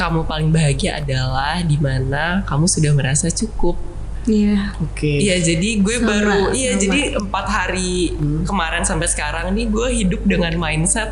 kamu 0.00 0.24
paling 0.24 0.48
bahagia 0.48 0.96
adalah 0.96 1.60
di 1.60 1.76
mana 1.76 2.40
kamu 2.42 2.64
sudah 2.64 2.90
merasa 2.90 3.28
cukup 3.28 3.76
iya 4.22 4.72
Oke. 4.78 5.16
Iya 5.18 5.36
jadi 5.38 5.68
gue 5.78 5.96
Sama, 5.96 6.08
baru 6.08 6.40
iya 6.52 6.72
sama. 6.72 6.82
jadi 6.82 7.00
empat 7.18 7.46
hari 7.46 8.12
Hmm. 8.12 8.44
kemarin 8.44 8.82
sampai 8.82 9.06
sekarang 9.06 9.52
nih 9.52 9.66
gue 9.66 9.88
hidup 9.94 10.22
dengan 10.22 10.52
mindset 10.54 11.08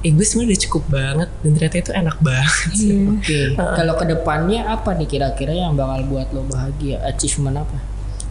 eh 0.00 0.10
gue 0.10 0.22
sebenarnya 0.22 0.48
udah 0.50 0.62
cukup 0.62 0.84
banget 0.86 1.28
dan 1.34 1.50
ternyata 1.52 1.76
itu 1.78 1.92
enak 1.94 2.16
banget. 2.20 2.68
iya 2.78 2.96
Oke. 3.10 3.40
Kalau 3.56 3.94
ke 3.94 4.04
depannya 4.06 4.60
apa 4.64 4.90
nih 4.92 5.08
kira-kira 5.08 5.52
yang 5.52 5.72
bakal 5.74 6.04
buat 6.06 6.28
lo 6.30 6.44
bahagia? 6.44 7.00
Achievement 7.02 7.56
apa? 7.58 7.78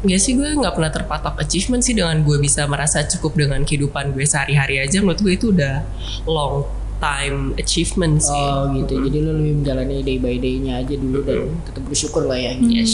Ya 0.05 0.15
sih 0.15 0.33
gue 0.33 0.45
nggak 0.45 0.71
pernah 0.71 0.93
terpatok 0.93 1.35
achievement 1.35 1.81
sih 1.81 1.91
dengan 1.91 2.15
gue 2.21 2.37
bisa 2.37 2.63
merasa 2.65 3.01
cukup 3.03 3.33
dengan 3.35 3.59
kehidupan 3.59 4.13
gue 4.13 4.23
sehari-hari 4.23 4.77
aja 4.77 5.01
menurut 5.01 5.17
gue 5.17 5.33
itu 5.33 5.49
udah 5.49 5.81
long 6.25 6.63
time 6.97 7.53
achievement 7.59 8.23
sih. 8.23 8.31
Oh 8.33 8.71
gitu. 8.71 8.97
Jadi 9.03 9.17
lu 9.19 9.31
lebih 9.35 9.53
menjalani 9.61 10.01
day 10.01 10.17
by 10.17 10.35
day-nya 10.39 10.79
aja 10.81 10.95
dulu 10.95 11.19
dan 11.27 11.51
tetap 11.67 11.83
bersyukur 11.85 12.23
lah 12.25 12.39
ya. 12.39 12.55
Yes. 12.59 12.91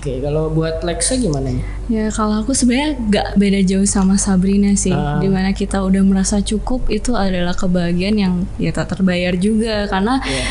Oke, 0.00 0.20
kalau 0.24 0.48
buat 0.48 0.80
Lexa 0.80 1.20
gimana 1.20 1.52
ya? 1.52 1.62
Ya 1.90 2.04
kalau 2.08 2.40
aku 2.40 2.56
sebenarnya 2.56 2.96
gak 3.12 3.28
beda 3.36 3.60
jauh 3.66 3.84
sama 3.84 4.16
Sabrina 4.16 4.72
sih. 4.72 4.94
Ah. 4.96 5.20
Di 5.20 5.28
mana 5.28 5.52
kita 5.52 5.84
udah 5.84 6.00
merasa 6.04 6.40
cukup 6.40 6.88
itu 6.88 7.12
adalah 7.12 7.52
kebahagiaan 7.52 8.16
yang 8.16 8.34
ya 8.56 8.72
tak 8.72 8.96
terbayar 8.96 9.36
juga 9.36 9.84
karena 9.88 10.20
Iya. 10.24 10.44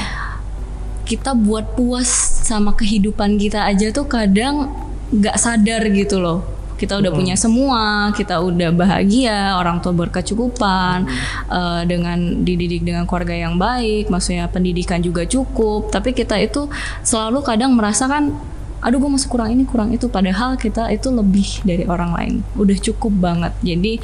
kita 1.10 1.34
buat 1.34 1.74
puas 1.74 2.06
sama 2.46 2.78
kehidupan 2.78 3.42
kita 3.42 3.66
aja 3.66 3.90
tuh 3.90 4.06
kadang 4.06 4.70
nggak 5.10 5.38
sadar 5.42 5.82
gitu 5.90 6.22
loh. 6.22 6.59
Kita 6.80 6.96
udah 6.96 7.12
punya 7.12 7.36
semua, 7.36 8.16
kita 8.16 8.40
udah 8.40 8.72
bahagia, 8.72 9.60
orang 9.60 9.84
tua 9.84 9.92
berkecukupan, 9.92 11.04
eh, 11.52 11.82
dengan 11.84 12.48
dididik 12.48 12.88
dengan 12.88 13.04
keluarga 13.04 13.36
yang 13.36 13.60
baik, 13.60 14.08
maksudnya 14.08 14.48
pendidikan 14.48 15.04
juga 15.04 15.28
cukup. 15.28 15.92
Tapi 15.92 16.16
kita 16.16 16.40
itu 16.40 16.72
selalu 17.04 17.44
kadang 17.44 17.76
merasakan, 17.76 18.32
aduh 18.80 18.96
gue 18.96 19.12
masih 19.12 19.28
kurang 19.28 19.52
ini 19.52 19.68
kurang 19.68 19.92
itu. 19.92 20.08
Padahal 20.08 20.56
kita 20.56 20.88
itu 20.88 21.12
lebih 21.12 21.68
dari 21.68 21.84
orang 21.84 22.16
lain, 22.16 22.34
udah 22.56 22.78
cukup 22.80 23.12
banget. 23.20 23.52
Jadi 23.60 24.00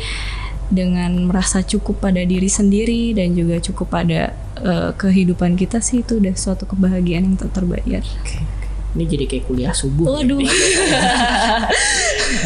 dengan 0.65 1.29
merasa 1.29 1.61
cukup 1.61 2.01
pada 2.01 2.25
diri 2.25 2.49
sendiri 2.49 3.13
dan 3.13 3.37
juga 3.37 3.61
cukup 3.61 3.87
pada 3.87 4.35
eh, 4.59 4.91
kehidupan 4.97 5.55
kita 5.55 5.79
sih 5.79 6.03
itu 6.03 6.19
udah 6.19 6.35
suatu 6.35 6.67
kebahagiaan 6.67 7.31
yang 7.31 7.37
tak 7.39 7.55
terbayar. 7.55 8.03
Oke. 8.03 8.64
Ini 8.95 9.03
jadi 9.05 9.25
kayak 9.27 9.43
kuliah 9.45 9.71
subuh. 9.71 10.07
ya. 10.07 10.11
Waduh. 10.23 10.39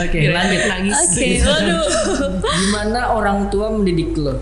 Oke, 0.03 0.17
lanjut 0.27 0.61
nangis. 0.65 0.93
Oke, 0.97 1.27
waduh. 1.39 1.83
Gimana 2.41 2.99
orang 3.13 3.47
tua 3.47 3.69
mendidik 3.69 4.11
lo? 4.15 4.35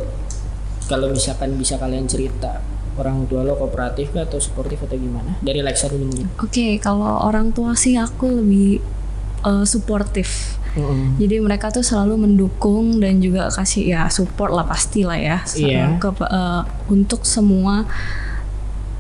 Kalau 0.88 1.12
misalkan 1.12 1.53
bisa 1.60 1.76
kalian 1.76 2.08
cerita, 2.08 2.64
orang 2.95 3.28
tua 3.28 3.43
lo 3.43 3.53
kooperatif 3.53 4.10
kah 4.10 4.24
atau 4.24 4.39
suportif 4.39 4.80
atau 4.82 4.95
gimana? 4.95 5.36
Dari 5.39 5.60
Lexa 5.60 5.88
dulu 5.88 6.08
mungkin. 6.08 6.28
Oke, 6.39 6.80
kalau 6.80 7.22
orang 7.22 7.51
tua 7.51 7.76
sih 7.76 7.93
aku 7.93 8.26
lebih 8.34 8.80
eh, 9.43 9.66
suportif. 9.68 10.58
Jadi 11.18 11.41
mereka 11.41 11.74
tuh 11.74 11.82
selalu 11.82 12.22
mendukung 12.22 13.01
dan 13.01 13.18
juga 13.18 13.49
kasih 13.49 13.89
ya 13.89 14.01
support 14.14 14.53
lah 14.53 14.62
pasti 14.62 15.01
lah 15.01 15.18
ya 15.18 15.41
Iya. 15.58 15.97
ke, 15.97 16.14
eh, 16.22 16.62
untuk 16.88 17.26
semua 17.26 17.82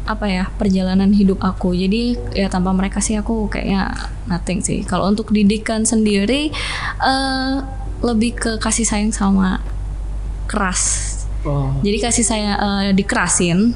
apa 0.07 0.25
ya 0.25 0.43
perjalanan 0.55 1.11
hidup 1.11 1.43
aku. 1.43 1.75
Jadi 1.75 2.15
ya 2.31 2.47
tanpa 2.47 2.71
mereka 2.71 3.03
sih 3.03 3.19
aku 3.19 3.51
kayaknya 3.51 3.91
nothing 4.31 4.63
sih. 4.63 4.81
Kalau 4.87 5.11
untuk 5.11 5.29
didikan 5.35 5.83
sendiri 5.83 6.49
eh 7.03 7.53
lebih 7.97 8.31
ke 8.37 8.51
kasih 8.61 8.85
sayang 8.87 9.11
sama 9.11 9.59
keras. 10.47 11.13
Oh, 11.45 11.75
Jadi 11.83 11.97
kasih 12.01 12.25
saya 12.25 12.51
eh, 12.57 12.89
dikerasin, 12.95 13.71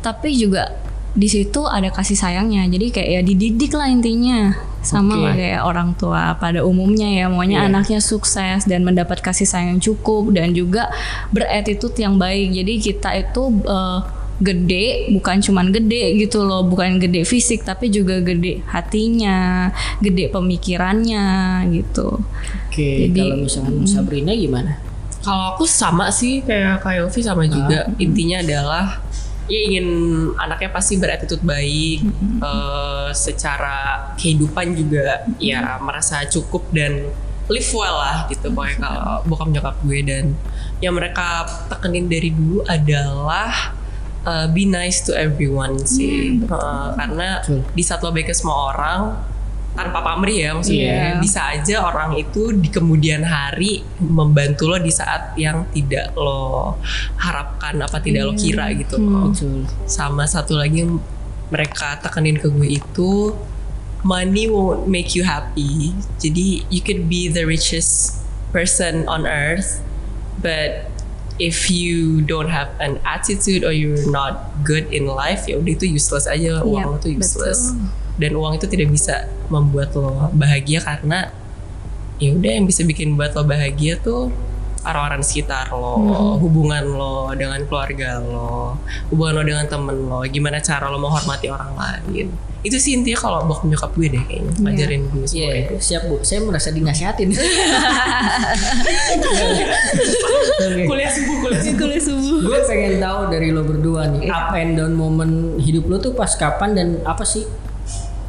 tapi 0.00 0.34
juga 0.34 0.72
di 1.16 1.28
situ 1.32 1.64
ada 1.64 1.88
kasih 1.88 2.16
sayangnya. 2.16 2.68
Jadi 2.68 2.92
kayak 2.92 3.10
ya 3.10 3.20
dididik 3.24 3.72
lah 3.72 3.88
intinya 3.88 4.52
sama 4.84 5.18
Oke. 5.18 5.24
lah 5.24 5.34
kayak 5.34 5.62
orang 5.66 5.90
tua 5.98 6.36
pada 6.38 6.62
umumnya 6.62 7.10
ya 7.10 7.26
maunya 7.26 7.64
Iya. 7.64 7.68
anaknya 7.72 7.98
sukses 7.98 8.68
dan 8.70 8.86
mendapat 8.86 9.18
kasih 9.18 9.48
sayang 9.48 9.76
yang 9.76 9.82
cukup 9.82 10.30
dan 10.30 10.54
juga 10.54 10.86
beretitude 11.32 11.96
yang 11.98 12.20
baik. 12.20 12.52
Jadi 12.54 12.72
kita 12.78 13.10
itu 13.16 13.42
eh, 13.64 13.98
gede 14.36 15.08
bukan 15.16 15.40
cuman 15.40 15.72
gede 15.72 16.16
gitu 16.20 16.44
loh, 16.44 16.64
bukan 16.68 17.00
gede 17.00 17.24
fisik 17.24 17.64
tapi 17.64 17.88
juga 17.88 18.20
gede 18.20 18.60
hatinya, 18.68 19.72
gede 20.00 20.28
pemikirannya 20.28 21.26
gitu. 21.72 22.20
Oke, 22.68 23.08
Jadi- 23.08 23.16
kalau 23.16 23.36
misalkan 23.40 23.88
Sabrina 23.88 24.32
gimana? 24.36 24.80
Kalau 25.24 25.58
aku 25.58 25.66
sama 25.66 26.12
sih 26.12 26.44
kayak 26.44 26.86
kayak 26.86 27.08
Yofi 27.08 27.20
sama 27.24 27.48
juga. 27.50 27.90
Intinya 27.98 28.44
adalah 28.44 29.02
ya 29.46 29.58
ingin 29.62 29.86
anaknya 30.38 30.70
pasti 30.70 30.98
beretitude 30.98 31.42
baik, 31.42 32.02
eh, 32.42 33.08
secara 33.14 34.10
kehidupan 34.18 34.74
juga 34.74 35.26
ya 35.42 35.78
merasa 35.82 36.22
cukup 36.30 36.70
dan 36.70 37.10
live 37.46 37.70
well 37.78 37.94
lah 38.02 38.26
gitu 38.26 38.50
pokoknya 38.50 38.78
kalau 38.82 39.22
bokap 39.22 39.48
nyokap 39.54 39.76
gue 39.86 39.98
dan 40.02 40.24
yang 40.82 40.98
mereka 40.98 41.46
tekenin 41.70 42.10
dari 42.10 42.34
dulu 42.34 42.66
adalah 42.66 43.70
uh, 44.26 44.46
be 44.50 44.66
nice 44.66 45.00
to 45.00 45.14
everyone 45.14 45.78
sih 45.80 46.42
Uh, 46.46 46.92
karena 46.94 47.40
Betul. 47.40 47.62
di 47.72 47.82
saat 47.82 48.02
lo 48.02 48.10
baik 48.10 48.28
ke 48.28 48.34
semua 48.34 48.74
orang 48.74 49.00
tanpa 49.72 50.00
pamrih 50.00 50.40
ya 50.40 50.50
maksudnya 50.56 50.94
Iya. 51.12 51.20
bisa 51.20 51.40
aja 51.52 51.84
orang 51.84 52.16
itu 52.16 52.48
di 52.50 52.72
kemudian 52.72 53.20
hari 53.20 53.84
membantu 54.00 54.66
lo 54.66 54.80
di 54.80 54.88
saat 54.88 55.36
yang 55.36 55.68
tidak 55.68 56.16
lo 56.16 56.80
harapkan 57.14 57.76
apa 57.78 58.00
tidak 58.00 58.24
lo 58.24 58.32
kira 58.32 58.72
gitu 58.72 58.96
loh. 58.96 59.28
Betul. 59.30 59.68
sama 59.84 60.24
satu 60.24 60.56
lagi 60.56 60.80
yang 60.80 60.96
mereka 61.52 62.00
tekenin 62.00 62.40
ke 62.40 62.48
gue 62.48 62.68
itu 62.72 63.36
money 64.00 64.48
won't 64.48 64.88
make 64.88 65.12
you 65.12 65.22
happy 65.22 65.92
jadi 66.16 66.64
you 66.72 66.80
could 66.80 67.04
be 67.06 67.28
the 67.28 67.44
richest 67.44 68.24
person 68.50 69.04
on 69.06 69.28
earth 69.28 69.84
but 70.40 70.88
if 71.36 71.68
you 71.68 72.24
don't 72.24 72.48
have 72.48 72.72
an 72.80 72.96
attitude 73.04 73.64
or 73.64 73.72
you're 73.72 74.08
not 74.08 74.52
good 74.64 74.88
in 74.88 75.04
life 75.08 75.44
ya 75.44 75.60
udah 75.60 75.72
itu 75.76 75.86
useless 75.88 76.24
aja 76.24 76.64
uang 76.64 76.96
Yap, 76.96 77.04
itu 77.04 77.20
useless 77.20 77.72
betul. 77.72 78.20
dan 78.20 78.30
uang 78.36 78.52
itu 78.56 78.66
tidak 78.68 78.88
bisa 78.92 79.14
membuat 79.52 79.92
lo 79.92 80.32
bahagia 80.32 80.80
karena 80.80 81.28
ya 82.16 82.32
udah 82.32 82.50
yang 82.56 82.64
bisa 82.64 82.82
bikin 82.88 83.14
buat 83.14 83.36
lo 83.36 83.44
bahagia 83.44 84.00
tuh 84.00 84.32
orang-orang 84.84 85.22
di 85.22 85.26
sekitar 85.26 85.72
lo, 85.72 85.96
hubungan 86.42 86.84
lo 86.84 87.30
dengan 87.32 87.62
keluarga 87.64 88.20
lo, 88.20 88.76
hubungan 89.08 89.32
lo 89.38 89.42
dengan 89.46 89.64
temen 89.70 89.96
lo, 90.06 90.20
gimana 90.26 90.60
cara 90.60 90.90
lo 90.90 90.98
menghormati 91.00 91.46
orang 91.48 91.72
lain. 91.72 92.28
Itu 92.66 92.82
sih 92.82 92.98
intinya 92.98 93.14
kalau 93.22 93.46
bokap 93.46 93.70
nyokap 93.70 93.90
gue 93.94 94.08
deh 94.10 94.22
kayaknya 94.26 94.50
ngajarin 94.58 95.02
gue 95.06 95.22
semua 95.22 95.38
Iya, 95.38 95.70
itu. 95.70 95.74
siap 95.78 96.02
Bu. 96.10 96.18
Saya 96.26 96.42
merasa 96.42 96.74
dinasihatin. 96.74 97.30
Kuliah 100.90 101.10
subuh, 101.14 101.36
kuliah 101.46 101.60
subuh. 101.62 101.78
Kuliah 101.78 102.02
subuh. 102.02 102.38
Gue 102.42 102.58
pengen 102.66 102.98
tahu 102.98 103.20
dari 103.30 103.48
lo 103.54 103.62
berdua 103.62 104.10
nih, 104.10 104.26
up 104.26 104.50
and 104.54 104.74
down 104.74 104.92
momen 104.98 105.60
hidup 105.62 105.86
lo 105.86 106.02
tuh 106.02 106.10
pas 106.10 106.34
kapan 106.34 106.74
dan 106.74 106.88
apa 107.06 107.22
sih? 107.22 107.46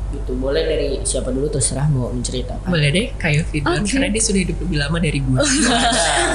Gitu. 0.07 0.31
Boleh 0.39 0.63
dari 0.63 0.87
siapa 1.03 1.35
dulu 1.35 1.51
terserah 1.51 1.91
mau 1.91 2.07
menceritakan. 2.15 2.71
Boleh 2.71 2.89
deh 2.95 3.07
kayak 3.19 3.51
Fidwan 3.51 3.83
Oke. 3.83 3.91
karena 3.91 4.07
dia 4.07 4.23
sudah 4.23 4.41
hidup 4.47 4.57
lebih 4.63 4.77
lama 4.79 4.97
dari 5.03 5.19
gue. 5.19 5.39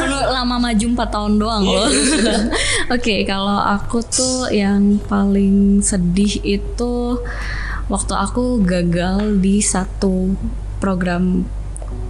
Menurut 0.04 0.28
lama 0.36 0.56
maju 0.60 0.86
4 0.92 1.14
tahun 1.16 1.32
doang 1.40 1.62
loh. 1.64 1.88
Oke, 2.96 3.24
kalau 3.24 3.58
aku 3.64 4.04
tuh 4.04 4.52
yang 4.52 5.00
paling 5.08 5.80
sedih 5.80 6.36
itu 6.44 7.16
waktu 7.88 8.14
aku 8.14 8.60
gagal 8.60 9.40
di 9.40 9.64
satu 9.64 10.36
program 10.76 11.44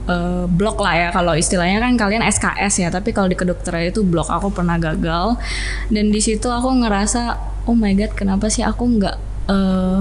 eh, 0.06 0.46
blok 0.50 0.82
lah 0.82 0.94
ya 0.94 1.08
kalau 1.14 1.34
istilahnya 1.34 1.78
kan 1.78 1.94
kalian 1.98 2.22
SKS 2.26 2.74
ya 2.86 2.88
tapi 2.90 3.14
kalau 3.14 3.30
di 3.30 3.38
kedokteran 3.38 3.90
itu 3.90 4.06
blok 4.06 4.30
aku 4.30 4.50
pernah 4.54 4.78
gagal 4.78 5.38
dan 5.90 6.04
di 6.10 6.20
situ 6.22 6.46
aku 6.46 6.70
ngerasa 6.86 7.38
oh 7.66 7.74
my 7.74 7.94
god 7.98 8.12
kenapa 8.14 8.46
sih 8.46 8.62
aku 8.62 8.84
nggak 8.98 9.16
eh, 9.50 9.98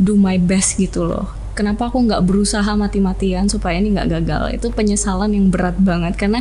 do 0.00 0.16
my 0.16 0.40
best 0.40 0.80
gitu 0.80 1.04
loh. 1.04 1.28
Kenapa 1.52 1.92
aku 1.92 2.00
nggak 2.08 2.24
berusaha 2.24 2.72
mati-matian 2.72 3.44
supaya 3.44 3.76
ini 3.76 3.92
nggak 3.92 4.08
gagal? 4.22 4.42
Itu 4.56 4.66
penyesalan 4.72 5.36
yang 5.36 5.52
berat 5.52 5.76
banget 5.76 6.16
karena 6.16 6.40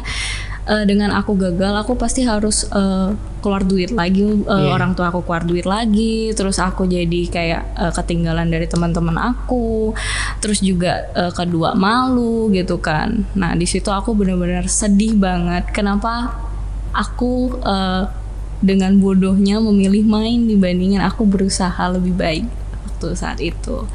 eh, 0.63 0.85
dengan 0.87 1.11
aku 1.11 1.35
gagal, 1.35 1.75
aku 1.75 1.99
pasti 1.99 2.23
harus 2.23 2.63
eh, 2.71 3.11
keluar 3.43 3.67
duit 3.67 3.91
lagi. 3.91 4.23
eh, 4.23 4.47
Iya. 4.47 4.71
Orang 4.71 4.95
tua 4.95 5.11
aku 5.11 5.25
keluar 5.27 5.43
duit 5.43 5.67
lagi, 5.67 6.31
terus 6.31 6.55
aku 6.61 6.87
jadi 6.87 7.21
kayak 7.27 7.61
eh, 7.75 7.91
ketinggalan 7.91 8.47
dari 8.47 8.69
teman-teman 8.69 9.17
aku, 9.19 9.91
terus 10.39 10.63
juga 10.63 11.11
eh, 11.11 11.33
kedua 11.35 11.75
malu 11.75 12.47
gitu 12.55 12.79
kan. 12.79 13.27
Nah 13.35 13.59
di 13.59 13.67
situ 13.67 13.91
aku 13.91 14.15
benar-benar 14.15 14.71
sedih 14.71 15.19
banget. 15.19 15.67
Kenapa 15.75 16.31
aku 16.95 17.59
eh, 17.59 18.03
dengan 18.63 18.95
bodohnya 18.99 19.59
memilih 19.59 20.03
main 20.07 20.47
dibandingin 20.47 20.99
aku 21.03 21.23
berusaha 21.27 21.79
lebih 21.91 22.15
baik 22.15 22.45
waktu 22.99 23.15
saat 23.15 23.39
itu. 23.39 23.87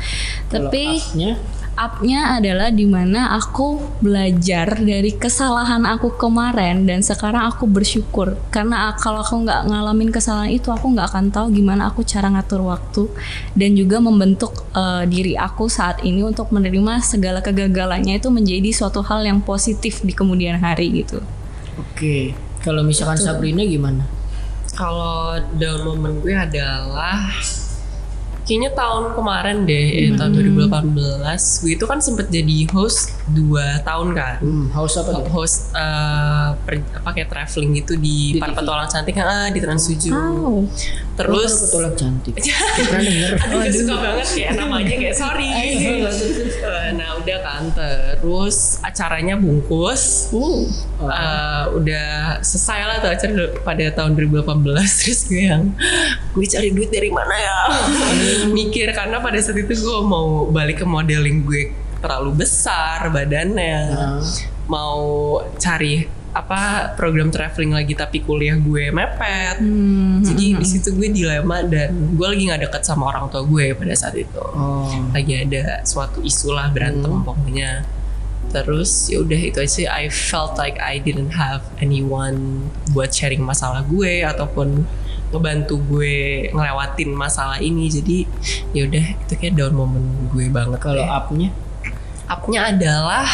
Kalau 0.49 0.73
Tapi 0.73 0.97
up-nya, 0.97 1.37
up-nya 1.77 2.41
adalah 2.41 2.73
di 2.73 2.89
mana 2.89 3.37
aku 3.37 3.77
belajar 4.01 4.81
dari 4.81 5.13
kesalahan 5.13 5.85
aku 5.85 6.17
kemarin 6.17 6.89
dan 6.89 7.05
sekarang 7.05 7.45
aku 7.53 7.69
bersyukur 7.69 8.41
karena 8.49 8.97
kalau 8.97 9.21
aku 9.21 9.45
nggak 9.45 9.69
ngalamin 9.69 10.09
kesalahan 10.09 10.57
itu 10.57 10.73
aku 10.73 10.97
nggak 10.97 11.13
akan 11.13 11.29
tahu 11.29 11.53
gimana 11.53 11.93
aku 11.93 12.07
cara 12.07 12.33
ngatur 12.33 12.65
waktu 12.65 13.11
dan 13.53 13.77
juga 13.77 14.01
membentuk 14.01 14.65
eh, 14.73 15.05
diri 15.05 15.37
aku 15.37 15.69
saat 15.69 16.01
ini 16.01 16.25
untuk 16.25 16.49
menerima 16.49 17.05
segala 17.05 17.45
kegagalannya 17.45 18.17
itu 18.17 18.33
menjadi 18.33 18.73
suatu 18.73 19.05
hal 19.05 19.27
yang 19.27 19.45
positif 19.45 20.01
di 20.01 20.17
kemudian 20.17 20.57
hari 20.63 21.05
gitu. 21.05 21.21
Oke. 21.77 22.33
Kalau 22.65 22.81
misalkan 22.81 23.21
Sabrina 23.21 23.61
gimana? 23.61 24.09
Kalau 24.73 25.37
down 25.61 25.85
moment 25.85 26.17
gue 26.25 26.33
adalah 26.33 27.29
kayaknya 28.45 28.71
tahun 28.77 29.17
kemarin 29.17 29.57
deh, 29.65 29.87
eh, 30.05 30.11
tahun 30.15 30.31
2018. 30.37 31.65
Gue 31.65 31.73
itu 31.75 31.85
kan 31.89 31.99
sempet 31.99 32.29
jadi 32.29 32.69
host 32.71 33.11
dua 33.33 33.81
tahun 33.83 34.13
kan. 34.13 34.37
Hmm, 34.45 34.67
house 34.71 35.01
apa 35.01 35.11
tuh? 35.17 35.27
Host 35.33 35.73
eh, 35.73 36.49
per- 36.63 36.87
pakai 37.01 37.25
traveling 37.25 37.81
gitu 37.81 37.97
di, 37.97 38.37
Di 38.37 38.41
para 38.41 38.53
petualang 38.53 38.89
cantik 38.89 39.17
ah, 39.17 39.49
di 39.49 39.59
Trans 39.59 39.85
7. 39.89 40.13
Wow. 40.13 40.69
Terus 41.17 41.53
Betul 41.69 41.85
cantik. 41.97 42.35
Pernah 42.89 43.03
denger. 43.03 43.33
Aduh, 43.41 43.57
gak 43.65 43.73
suka 43.73 43.95
banget 43.97 44.27
kayak 44.37 44.53
namanya 44.61 44.95
kayak 44.95 45.17
sorry. 45.17 45.51
Eh, 46.65 46.91
nah 46.97 47.17
udah 47.21 47.39
kan 47.45 47.63
terus 47.77 48.81
acaranya 48.81 49.37
bungkus. 49.37 50.33
Uh. 50.33 50.65
Eh, 51.01 51.65
udah 51.81 52.39
selesai 52.45 52.81
lah 52.87 52.97
tuh 53.03 53.11
acara 53.11 53.45
pada 53.67 53.87
tahun 53.93 54.15
2018 54.15 54.45
terus 55.03 55.21
gue 55.27 55.43
yang 55.43 55.73
gue 56.33 56.47
cari 56.47 56.71
duit 56.71 56.91
dari 56.93 57.11
mana 57.11 57.35
ya 57.35 57.59
mikir 58.49 58.91
karena 58.91 59.19
pada 59.19 59.37
saat 59.37 59.57
itu 59.57 59.73
gue 59.75 59.99
mau 60.03 60.27
balik 60.47 60.81
ke 60.81 60.87
modeling 60.87 61.43
gue 61.43 61.71
terlalu 61.99 62.31
besar 62.37 63.09
badannya 63.09 63.77
Ah. 63.89 64.21
mau 64.65 64.99
cari 65.55 66.05
apa 66.31 66.91
program 66.95 67.31
traveling 67.31 67.71
lagi 67.71 67.95
tapi 67.95 68.19
kuliah 68.19 68.57
gue 68.57 68.91
mepet 68.91 69.57
Hmm. 69.57 70.19
jadi 70.21 70.59
di 70.59 70.67
situ 70.67 70.91
gue 70.93 71.07
dilema 71.09 71.63
dan 71.63 71.95
gue 72.11 72.27
lagi 72.27 72.43
nggak 72.45 72.63
deket 72.65 72.83
sama 72.83 73.07
orang 73.07 73.29
tua 73.29 73.43
gue 73.43 73.71
pada 73.73 73.95
saat 73.95 74.15
itu 74.15 74.43
Oh. 74.51 74.91
lagi 75.11 75.33
ada 75.39 75.81
suatu 75.83 76.19
isu 76.21 76.51
lah 76.51 76.69
berantem 76.69 77.07
Hmm. 77.09 77.23
pokoknya 77.23 77.87
terus 78.51 79.07
ya 79.07 79.19
udah 79.19 79.41
itu 79.41 79.59
aja 79.59 79.95
I 79.95 80.07
felt 80.07 80.55
like 80.55 80.77
I 80.77 80.99
didn't 80.99 81.33
have 81.33 81.63
anyone 81.79 82.67
buat 82.91 83.11
sharing 83.11 83.41
masalah 83.41 83.83
gue 83.85 84.23
ataupun 84.23 84.87
ngebantu 85.35 85.75
gue 85.83 86.49
ngelewatin 86.55 87.11
masalah 87.11 87.59
ini. 87.59 87.91
Jadi 87.91 88.19
ya 88.71 88.87
udah 88.87 89.05
itu 89.27 89.35
kayak 89.35 89.59
down 89.59 89.75
moment 89.75 90.07
gue 90.31 90.47
banget. 90.47 90.79
Kalau 90.79 91.03
up-nya 91.03 91.51
up-nya 92.31 92.73
adalah 92.73 93.27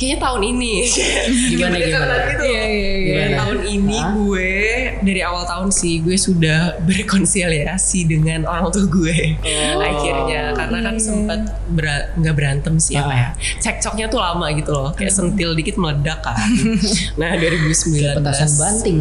kayaknya 0.00 0.18
tahun 0.18 0.42
ini 0.46 0.72
Gimana, 1.52 1.76
gimana? 1.76 2.14
gitu. 2.24 2.42
Iya, 2.42 2.62
iya, 2.64 2.92
iya. 2.96 3.12
Gimana? 3.20 3.36
tahun 3.36 3.58
ini 3.68 3.98
Hah? 3.98 4.10
gue 4.16 4.52
dari 5.00 5.20
awal 5.20 5.44
tahun 5.44 5.68
sih 5.70 6.00
gue 6.00 6.16
sudah 6.16 6.60
berkonsiliasi 6.80 8.00
dengan 8.06 8.44
orang 8.44 8.68
tua 8.70 8.86
gue 8.86 9.16
Oh. 9.40 9.78
akhirnya 9.78 10.42
karena 10.52 10.78
kan 10.80 10.96
sempat 10.96 11.40
bera- 11.66 12.08
nggak 12.14 12.34
berantem 12.34 12.74
sih 12.76 12.94
apa 12.94 13.06
Ah. 13.06 13.14
ya 13.14 13.28
cekcoknya 13.60 14.06
tuh 14.06 14.18
lama 14.18 14.48
gitu 14.50 14.70
loh 14.70 14.90
kayak 14.90 15.10
sentil 15.10 15.52
dikit 15.52 15.76
meledak 15.76 16.20
kan 16.20 16.38
nah 17.20 17.36
2019 17.36 18.16
petasan 18.16 18.50
banting. 18.56 18.96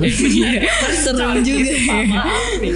Serem 1.00 1.40
juga. 1.40 1.72
Pak, 1.80 2.02
maaf 2.06 2.60
nih. 2.60 2.74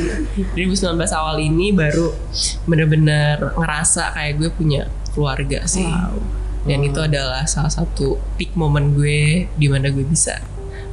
2019 0.55 0.79
awal 1.13 1.37
ini 1.37 1.71
baru 1.71 2.15
bener-bener 2.63 3.51
ngerasa 3.53 4.13
kayak 4.13 4.33
gue 4.37 4.49
punya 4.49 4.81
keluarga 5.09 5.65
sih. 5.65 5.83
Dan 6.63 6.79
itu 6.81 6.97
adalah 6.97 7.43
salah 7.43 7.69
satu 7.69 8.15
peak 8.35 8.55
moment 8.55 8.91
gue 8.91 9.45
di 9.49 9.67
mana 9.67 9.87
gue 9.87 10.03
bisa 10.03 10.39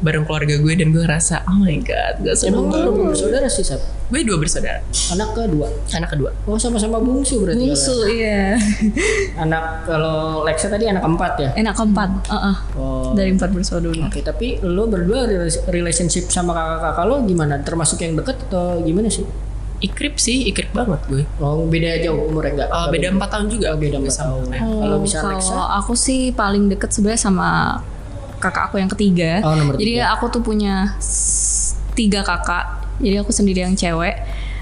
bareng 0.01 0.25
keluarga 0.25 0.57
gue 0.57 0.73
dan 0.75 0.91
gue 0.91 1.05
ngerasa 1.05 1.45
oh 1.45 1.61
my 1.61 1.77
god 1.85 2.25
gue 2.25 2.33
seneng 2.33 2.73
Emang 2.73 2.89
lu 2.89 3.05
bersaudara 3.07 3.45
sih, 3.47 3.61
Sab? 3.61 3.85
Gue 4.09 4.25
dua 4.25 4.41
bersaudara, 4.41 4.81
Anak 5.13 5.37
kedua. 5.37 5.69
anak 5.93 6.09
kedua. 6.11 6.31
Oh, 6.43 6.57
sama-sama 6.57 6.99
bungsu 6.99 7.45
berarti. 7.45 7.61
Bungsu 7.61 8.09
iya. 8.09 8.57
kalau- 8.57 9.39
Anak 9.45 9.65
kalau 9.85 10.19
Lexa 10.43 10.67
tadi 10.67 10.89
anak 10.89 11.05
keempat 11.05 11.33
ya? 11.39 11.51
Enak 11.55 11.75
keempat. 11.77 12.11
Heeh. 12.27 12.57
Oh. 12.75 13.13
Dari 13.13 13.31
empat 13.31 13.53
bersaudara. 13.53 14.09
Oke, 14.09 14.25
tapi 14.25 14.59
lo 14.59 14.89
berdua 14.89 15.29
rela- 15.29 15.63
relationship 15.69 16.27
sama 16.27 16.51
kakak-kakak 16.51 17.05
lo 17.05 17.17
gimana? 17.23 17.55
Termasuk 17.61 18.01
yang 18.01 18.17
deket 18.17 18.41
atau 18.49 18.81
gimana 18.81 19.07
sih? 19.07 19.23
Ikrip 19.81 20.21
sih, 20.21 20.45
ikrip 20.53 20.77
banget 20.77 21.01
gue. 21.09 21.25
Oh, 21.41 21.65
beda 21.65 22.05
jauh 22.05 22.29
umurnya 22.29 22.53
enggak? 22.53 22.69
Oh, 22.69 22.87
beda 22.93 23.07
empat 23.17 23.29
tahun 23.33 23.47
juga. 23.49 23.67
Oh, 23.73 23.79
beda 23.81 23.97
empat 23.97 24.13
sama 24.13 24.29
tahun. 24.29 24.43
mereka. 24.49 24.65
Kalau 24.69 24.99
bisa? 25.01 25.17
Kalau 25.25 25.65
aku 25.81 25.93
sih 25.97 26.21
paling 26.37 26.69
deket 26.69 26.91
sebenarnya 26.93 27.23
sama 27.25 27.49
kakak 28.41 28.73
aku 28.73 28.77
yang 28.77 28.91
ketiga. 28.93 29.41
Oh, 29.41 29.57
nomor 29.57 29.81
Jadi 29.81 30.01
tiga. 30.01 30.13
aku 30.13 30.25
tuh 30.29 30.43
punya 30.45 30.97
tiga 31.97 32.21
kakak. 32.21 32.67
Jadi 33.01 33.17
aku 33.17 33.33
sendiri 33.33 33.65
yang 33.65 33.73
cewek. 33.73 34.21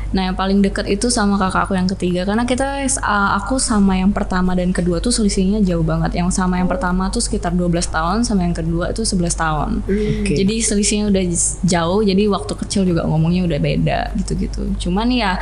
Nah 0.09 0.33
yang 0.33 0.37
paling 0.37 0.65
deket 0.65 0.89
itu 0.89 1.13
sama 1.13 1.37
kakak 1.37 1.69
aku 1.69 1.77
yang 1.77 1.89
ketiga 1.89 2.25
karena 2.25 2.49
kita 2.49 2.81
uh, 3.05 3.37
aku 3.37 3.61
sama 3.61 4.01
yang 4.01 4.09
pertama 4.09 4.57
dan 4.57 4.73
kedua 4.73 5.05
tuh 5.05 5.13
selisihnya 5.13 5.61
jauh 5.61 5.85
banget. 5.85 6.17
Yang 6.17 6.41
sama 6.41 6.57
yang 6.57 6.69
pertama 6.69 7.13
tuh 7.13 7.21
sekitar 7.21 7.53
12 7.53 7.93
tahun 7.93 8.19
sama 8.25 8.49
yang 8.49 8.57
kedua 8.57 8.97
itu 8.97 9.05
11 9.05 9.37
tahun. 9.37 9.71
Oke. 9.85 10.33
Jadi 10.33 10.55
selisihnya 10.65 11.13
udah 11.13 11.25
jauh. 11.69 12.01
Jadi 12.01 12.23
waktu 12.25 12.53
kecil 12.57 12.83
juga 12.89 13.05
ngomongnya 13.05 13.45
udah 13.45 13.61
beda 13.61 14.01
gitu-gitu. 14.17 14.89
Cuman 14.89 15.13
ya 15.13 15.37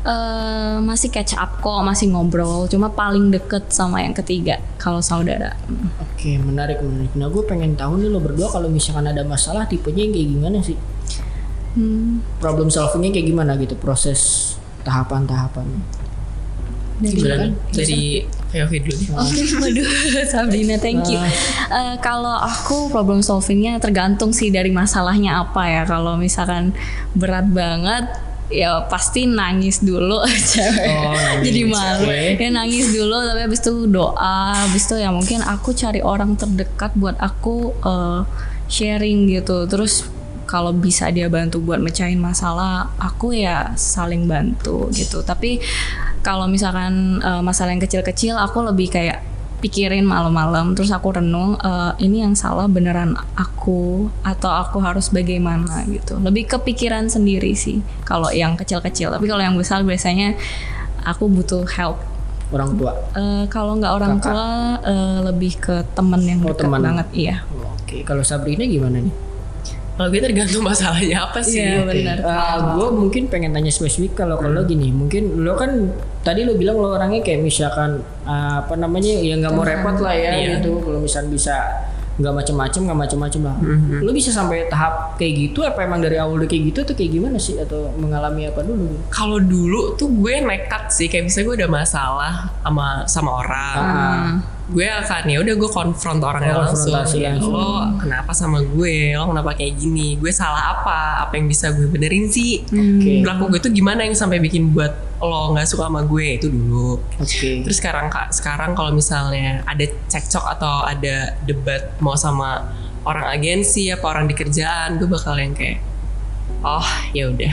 eh, 0.00 0.76
masih 0.80 1.12
catch 1.12 1.36
up 1.36 1.60
kok, 1.60 1.84
masih 1.84 2.08
ngobrol. 2.08 2.64
Cuma 2.72 2.88
paling 2.88 3.28
deket 3.28 3.68
sama 3.68 4.00
yang 4.00 4.16
ketiga 4.16 4.64
kalau 4.80 5.04
saudara. 5.04 5.60
Oke, 6.00 6.40
menarik 6.40 6.80
menarik. 6.80 7.12
Nah, 7.20 7.28
gue 7.28 7.44
pengen 7.44 7.76
tahu 7.76 8.00
nih 8.00 8.08
lo 8.08 8.20
berdua 8.20 8.48
kalau 8.48 8.72
misalkan 8.72 9.12
ada 9.12 9.20
masalah 9.28 9.68
tipenya 9.68 10.08
yang 10.08 10.12
kayak 10.16 10.28
gimana 10.32 10.58
sih? 10.64 10.76
Hmm. 11.74 12.18
Problem 12.42 12.66
solvingnya 12.66 13.20
kayak 13.20 13.26
gimana 13.30 13.54
gitu? 13.60 13.78
Proses 13.78 14.54
tahapan-tahapannya. 14.82 15.82
Dari. 17.00 17.48
Dari 17.72 18.00
Yofi 18.50 18.78
dulu. 18.82 19.02
Oke, 19.16 19.42
waduh, 19.62 19.88
Sabrina, 20.26 20.76
thank 20.76 21.06
you. 21.08 21.16
Eh, 21.70 21.96
kalau 22.04 22.34
aku 22.34 22.90
problem 22.92 23.22
solvingnya 23.24 23.78
tergantung 23.80 24.34
sih 24.34 24.50
dari 24.52 24.74
masalahnya 24.74 25.40
apa 25.40 25.64
ya. 25.70 25.82
Kalau 25.86 26.18
misalkan 26.18 26.74
berat 27.14 27.46
banget, 27.48 28.10
ya 28.50 28.84
pasti 28.90 29.30
nangis 29.30 29.80
dulu 29.80 30.20
cewek. 30.50 30.90
Oh, 30.92 31.14
nangis. 31.14 31.44
Jadi 31.46 31.60
malu. 31.70 32.04
Oke. 32.10 32.42
Ya 32.42 32.50
nangis 32.50 32.86
dulu, 32.90 33.16
tapi 33.22 33.40
habis 33.46 33.60
itu 33.62 33.74
doa, 33.86 34.38
habis 34.66 34.84
itu 34.84 34.96
ya 34.98 35.08
mungkin 35.14 35.40
aku 35.46 35.70
cari 35.72 36.02
orang 36.02 36.34
terdekat 36.34 36.92
buat 36.98 37.16
aku 37.16 37.72
eh, 37.80 38.20
sharing 38.66 39.30
gitu. 39.30 39.64
Terus 39.70 40.19
kalau 40.50 40.74
bisa 40.74 41.06
dia 41.14 41.30
bantu 41.30 41.62
buat 41.62 41.78
mecahin 41.78 42.18
masalah, 42.18 42.90
aku 42.98 43.30
ya 43.38 43.70
saling 43.78 44.26
bantu 44.26 44.90
gitu. 44.90 45.22
Tapi 45.22 45.62
kalau 46.26 46.50
misalkan 46.50 47.22
eh, 47.22 47.38
masalah 47.38 47.70
yang 47.70 47.78
kecil-kecil, 47.78 48.34
aku 48.34 48.66
lebih 48.66 48.90
kayak 48.90 49.22
pikirin 49.62 50.02
malam-malam, 50.02 50.74
terus 50.74 50.90
aku 50.90 51.14
renung 51.14 51.54
eh, 51.54 51.92
ini 52.02 52.26
yang 52.26 52.34
salah 52.34 52.66
beneran 52.66 53.14
aku 53.38 54.10
atau 54.26 54.50
aku 54.50 54.82
harus 54.82 55.06
bagaimana 55.14 55.86
gitu. 55.86 56.18
Lebih 56.18 56.50
kepikiran 56.58 57.06
sendiri 57.06 57.54
sih 57.54 57.78
kalau 58.02 58.34
yang 58.34 58.58
kecil-kecil. 58.58 59.14
Tapi 59.14 59.30
kalau 59.30 59.46
yang 59.46 59.54
besar 59.54 59.86
biasanya 59.86 60.34
aku 61.06 61.30
butuh 61.30 61.62
help. 61.78 62.02
Orang 62.50 62.74
tua. 62.74 62.90
Eh, 63.14 63.46
kalau 63.46 63.78
nggak 63.78 63.92
orang 63.94 64.18
Kakak. 64.18 64.26
tua 64.34 64.46
eh, 64.82 65.18
lebih 65.30 65.52
ke 65.62 65.86
temen 65.94 66.18
yang 66.26 66.42
Oh, 66.42 66.50
dekat 66.50 66.66
banget, 66.74 67.06
iya. 67.14 67.36
Oke, 67.86 68.02
kalau 68.02 68.26
Sabrina 68.26 68.66
gimana 68.66 68.98
nih? 68.98 69.29
Kalau 70.00 70.08
gue 70.08 70.20
tergantung 70.24 70.64
masalahnya 70.64 71.28
apa 71.28 71.44
sih. 71.44 71.60
Iya, 71.60 71.84
benar. 71.84 72.24
gue 72.72 72.88
mungkin 72.88 73.28
pengen 73.28 73.52
tanya 73.52 73.68
spesifik 73.68 74.16
kalau 74.16 74.40
kalau 74.40 74.64
gini, 74.64 74.88
mungkin 74.88 75.44
lo 75.44 75.60
kan 75.60 75.92
tadi 76.24 76.48
lo 76.48 76.56
bilang 76.56 76.80
lo 76.80 76.96
orangnya 76.96 77.20
kayak 77.20 77.44
misalkan 77.44 78.00
uh, 78.24 78.64
apa 78.64 78.80
namanya 78.80 79.12
ya 79.12 79.36
nggak 79.36 79.52
mau 79.52 79.60
repot 79.60 80.00
lah 80.00 80.16
ya 80.16 80.32
Iya. 80.40 80.48
gitu. 80.56 80.80
Kalau 80.80 81.04
misal 81.04 81.28
bisa 81.28 81.52
nggak 82.16 82.32
macem-macem 82.32 82.80
nggak 82.84 83.00
macem-macem 83.00 83.40
lah. 83.44 83.56
Mhm. 83.60 84.00
Lo 84.00 84.12
bisa 84.12 84.28
sampai 84.28 84.68
tahap 84.68 85.16
kayak 85.16 85.32
gitu? 85.36 85.64
Apa 85.64 85.84
emang 85.84 86.00
dari 86.00 86.16
awal 86.16 86.36
udah 86.36 86.48
kayak 86.48 86.72
gitu 86.72 86.78
atau 86.80 86.94
kayak 86.96 87.12
gimana 87.12 87.36
sih? 87.36 87.56
Atau 87.56 87.92
mengalami 87.96 88.48
apa 88.48 88.60
dulu? 88.60 88.96
Kalau 89.08 89.36
dulu 89.36 89.96
tuh 89.96 90.08
gue 90.08 90.40
nekat 90.40 90.88
sih, 90.88 91.08
kayak 91.08 91.28
misalnya 91.28 91.44
gue 91.44 91.56
ada 91.60 91.68
masalah 91.68 92.32
sama 92.60 92.86
sama 93.04 93.30
orang, 93.36 93.76
Ah, 93.76 94.28
gue 94.70 94.86
akan 94.86 95.22
ya 95.26 95.38
udah 95.38 95.54
gue 95.56 95.66
konfront 95.68 96.20
orangnya 96.20 96.52
Oh, 96.52 96.62
langsung. 96.62 96.88
konfrontasi 96.88 97.16
Ya, 97.18 97.34
langsung. 97.34 97.52
Lo 97.52 97.68
kenapa 97.96 98.30
sama 98.30 98.58
gue? 98.60 99.12
Lo 99.12 99.26
kenapa 99.26 99.50
kayak 99.52 99.74
gini? 99.74 100.14
Gue 100.14 100.30
salah 100.30 100.72
apa? 100.72 100.98
Apa 101.22 101.34
yang 101.34 101.46
bisa 101.46 101.70
gue 101.70 101.84
benerin 101.84 102.26
sih? 102.26 102.62
Oke. 102.64 103.20
Berlaku 103.20 103.50
gue 103.50 103.60
tuh 103.60 103.72
gimana 103.72 104.02
yang 104.02 104.14
sampai 104.14 104.38
bikin 104.38 104.70
buat 104.70 104.94
lo 105.18 105.50
nggak 105.50 105.66
suka 105.66 105.84
sama 105.84 106.00
gue 106.02 106.38
itu 106.38 106.46
dulu. 106.46 107.02
Oke. 107.16 107.60
Terus 107.60 107.76
sekarang 107.76 108.08
kak, 108.08 108.30
sekarang 108.30 108.72
kalau 108.72 108.90
misalnya 108.90 109.60
ada 109.64 109.82
cekcok 110.06 110.46
atau 110.48 110.82
ada 110.82 111.34
debat 111.42 111.92
mau 111.98 112.14
sama 112.14 112.70
orang 113.02 113.26
agensi 113.28 113.88
apa 113.88 114.06
orang 114.06 114.24
di 114.24 114.34
kerjaan, 114.34 114.96
gue 114.96 115.06
bakal 115.06 115.34
yang 115.34 115.50
kayak, 115.50 115.82
oh 116.60 116.84
ya 117.10 117.26
udah, 117.26 117.52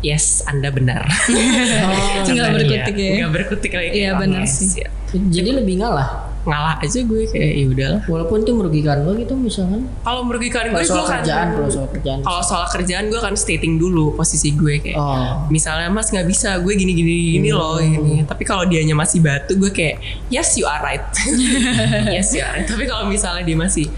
yes 0.00 0.40
anda 0.44 0.70
benar. 0.70 1.04
Nggak 2.24 2.32
Iya, 2.32 2.44
berkutik 2.50 2.94
ya. 2.96 3.12
Nggak 3.18 3.32
berkutik 3.34 3.72
lagi. 3.72 3.90
Iya, 3.92 4.08
Oh, 4.08 4.18
benar 4.18 4.44
sih. 4.44 4.80
ya. 4.80 4.88
Jadi 5.30 5.50
lebih 5.54 5.80
ngalah. 5.80 6.34
Ngalah 6.44 6.76
aja 6.84 7.00
gue 7.00 7.24
kayak 7.24 7.52
ya 7.56 7.66
udahlah. 7.72 8.00
Walaupun 8.04 8.44
itu 8.44 8.52
merugikan 8.52 9.00
lo 9.00 9.16
gitu 9.16 9.32
misalkan. 9.32 9.88
Kalau 10.04 10.20
merugikan 10.28 10.68
gue, 10.68 10.84
soal 10.84 11.08
kerjaan, 11.08 11.56
kalau 11.56 11.70
soal 11.72 11.88
kerjaan. 11.88 12.18
kalau 12.20 12.42
soal 12.44 12.64
kerjaan 12.68 13.04
gue 13.08 13.16
akan 13.16 13.32
stating 13.32 13.80
dulu 13.80 14.12
posisi 14.12 14.52
gue 14.52 14.76
kayak. 14.84 14.98
Oh. 15.00 15.48
Misalnya 15.48 15.88
mas 15.88 16.12
nggak 16.12 16.28
bisa, 16.28 16.60
gue 16.60 16.72
gini 16.76 16.92
gini 16.92 17.40
gini 17.40 17.48
loh 17.48 17.80
ini. 17.80 18.28
Tapi 18.28 18.44
kalau 18.44 18.68
dianya 18.68 18.92
masih 18.92 19.24
batu, 19.24 19.56
gue 19.56 19.72
kayak 19.72 20.04
yes 20.28 20.60
you 20.60 20.68
are 20.68 20.84
right, 20.84 21.04
yes 22.14 22.36
you 22.36 22.44
are 22.44 22.60
right. 22.60 22.68
Tapi 22.68 22.84
kalau 22.84 23.08
misalnya 23.08 23.40
dia 23.40 23.56
masih 23.56 23.88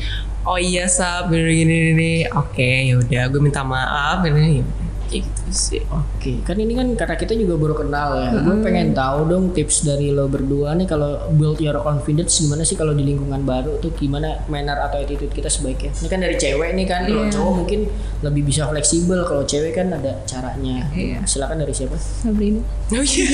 oh 0.47 0.55
iya 0.55 0.87
sab 0.87 1.27
gini 1.35 1.67
gini 1.67 1.75
gini, 1.91 2.13
oke 2.31 2.63
ya 2.63 2.95
udah 2.95 3.23
gue 3.27 3.41
minta 3.43 3.67
maaf 3.67 4.23
ini. 4.23 4.63
Kayak 5.11 5.27
gitu. 5.27 5.43
Sih. 5.49 5.83
Oke, 5.87 6.43
kan 6.43 6.55
ini 6.55 6.73
kan 6.73 6.89
karena 6.95 7.15
kita 7.15 7.33
juga 7.33 7.55
baru 7.55 7.75
kenal 7.77 8.09
ya. 8.17 8.29
Gue 8.37 8.57
pengen 8.61 8.91
tahu 8.91 9.27
dong 9.27 9.45
tips 9.51 9.83
dari 9.83 10.09
lo 10.09 10.27
berdua 10.27 10.73
nih 10.73 10.85
kalau 10.85 11.17
build 11.33 11.59
your 11.59 11.79
confidence 11.79 12.39
gimana 12.39 12.63
sih 12.63 12.75
kalau 12.75 12.91
di 12.91 13.03
lingkungan 13.03 13.43
baru 13.43 13.77
tuh 13.77 13.93
gimana 13.93 14.43
manner 14.47 14.79
atau 14.81 14.99
attitude 14.99 15.31
kita 15.31 15.47
sebaiknya. 15.47 15.95
Ini 15.95 16.09
kan 16.09 16.19
dari 16.19 16.37
cewek 16.37 16.71
nih 16.73 16.87
kan, 16.87 17.01
kalau 17.05 17.27
cowok 17.27 17.53
mungkin 17.57 17.81
lebih 18.21 18.43
bisa 18.45 18.67
fleksibel, 18.67 19.23
kalau 19.23 19.43
cewek 19.43 19.73
kan 19.73 19.91
ada 19.91 20.21
caranya. 20.25 20.87
Iya. 20.91 21.23
Silakan 21.23 21.59
dari 21.59 21.73
siapa? 21.73 21.95
Sabrina. 21.97 22.61
Oh 22.89 23.01
iya. 23.01 23.27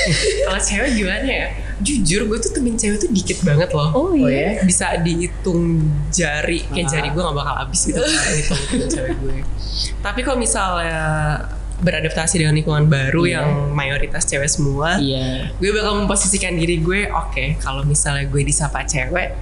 Kalau 0.46 0.60
cewek 0.60 0.90
gimana 0.94 1.26
ya? 1.26 1.46
Jujur 1.80 2.26
gue 2.26 2.38
tuh 2.38 2.52
temen 2.52 2.74
cewek 2.74 2.98
tuh 2.98 3.10
dikit 3.10 3.38
banget 3.42 3.70
loh. 3.70 3.90
Oh 3.90 3.98
Oh 4.10 4.14
iya. 4.16 4.58
ya? 4.58 4.62
Bisa 4.62 4.98
dihitung 4.98 5.86
jari, 6.08 6.66
kayak 6.66 6.86
Ah. 6.86 6.92
jari 6.92 7.08
gue 7.10 7.22
gak 7.22 7.36
bakal 7.36 7.54
habis 7.56 7.80
gitu 7.84 8.00
hitung 8.38 8.60
temen 8.68 8.88
cewek 8.88 9.14
gue. 9.18 9.36
Tapi 9.98 10.20
kalau 10.20 10.38
misalnya 10.38 11.00
beradaptasi 11.80 12.38
dengan 12.38 12.52
lingkungan 12.52 12.86
baru 12.86 13.22
Iya. 13.22 13.32
yang 13.34 13.48
mayoritas 13.72 14.22
cewek 14.22 14.46
semua, 14.46 14.96
Iya. 14.96 15.48
gue 15.54 15.70
bakal 15.70 15.96
memposisikan 15.98 16.52
diri 16.52 16.76
gue 16.76 17.08
oke 17.08 17.56
kalau 17.58 17.80
misalnya 17.82 18.24
gue 18.24 18.42
disapa 18.42 18.84
cewek 18.84 19.32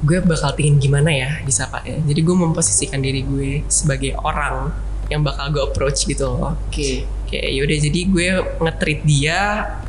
gue 0.00 0.18
bakal 0.20 0.52
pingin 0.52 0.76
gimana 0.76 1.08
ya 1.08 1.30
disapa 1.42 1.80
ya 1.80 2.00
jadi 2.00 2.20
gue 2.20 2.36
memposisikan 2.38 2.98
diri 2.98 3.20
gue 3.20 3.64
sebagai 3.66 4.16
orang 4.16 4.72
yang 5.06 5.20
bakal 5.20 5.48
gue 5.48 5.62
approach 5.62 6.04
gitu 6.04 6.24
loh 6.26 6.56
Oke. 6.64 7.04
kayak 7.24 7.48
yaudah 7.52 7.78
jadi 7.78 8.00
gue 8.06 8.28
nge-treat 8.58 9.00
dia 9.02 9.40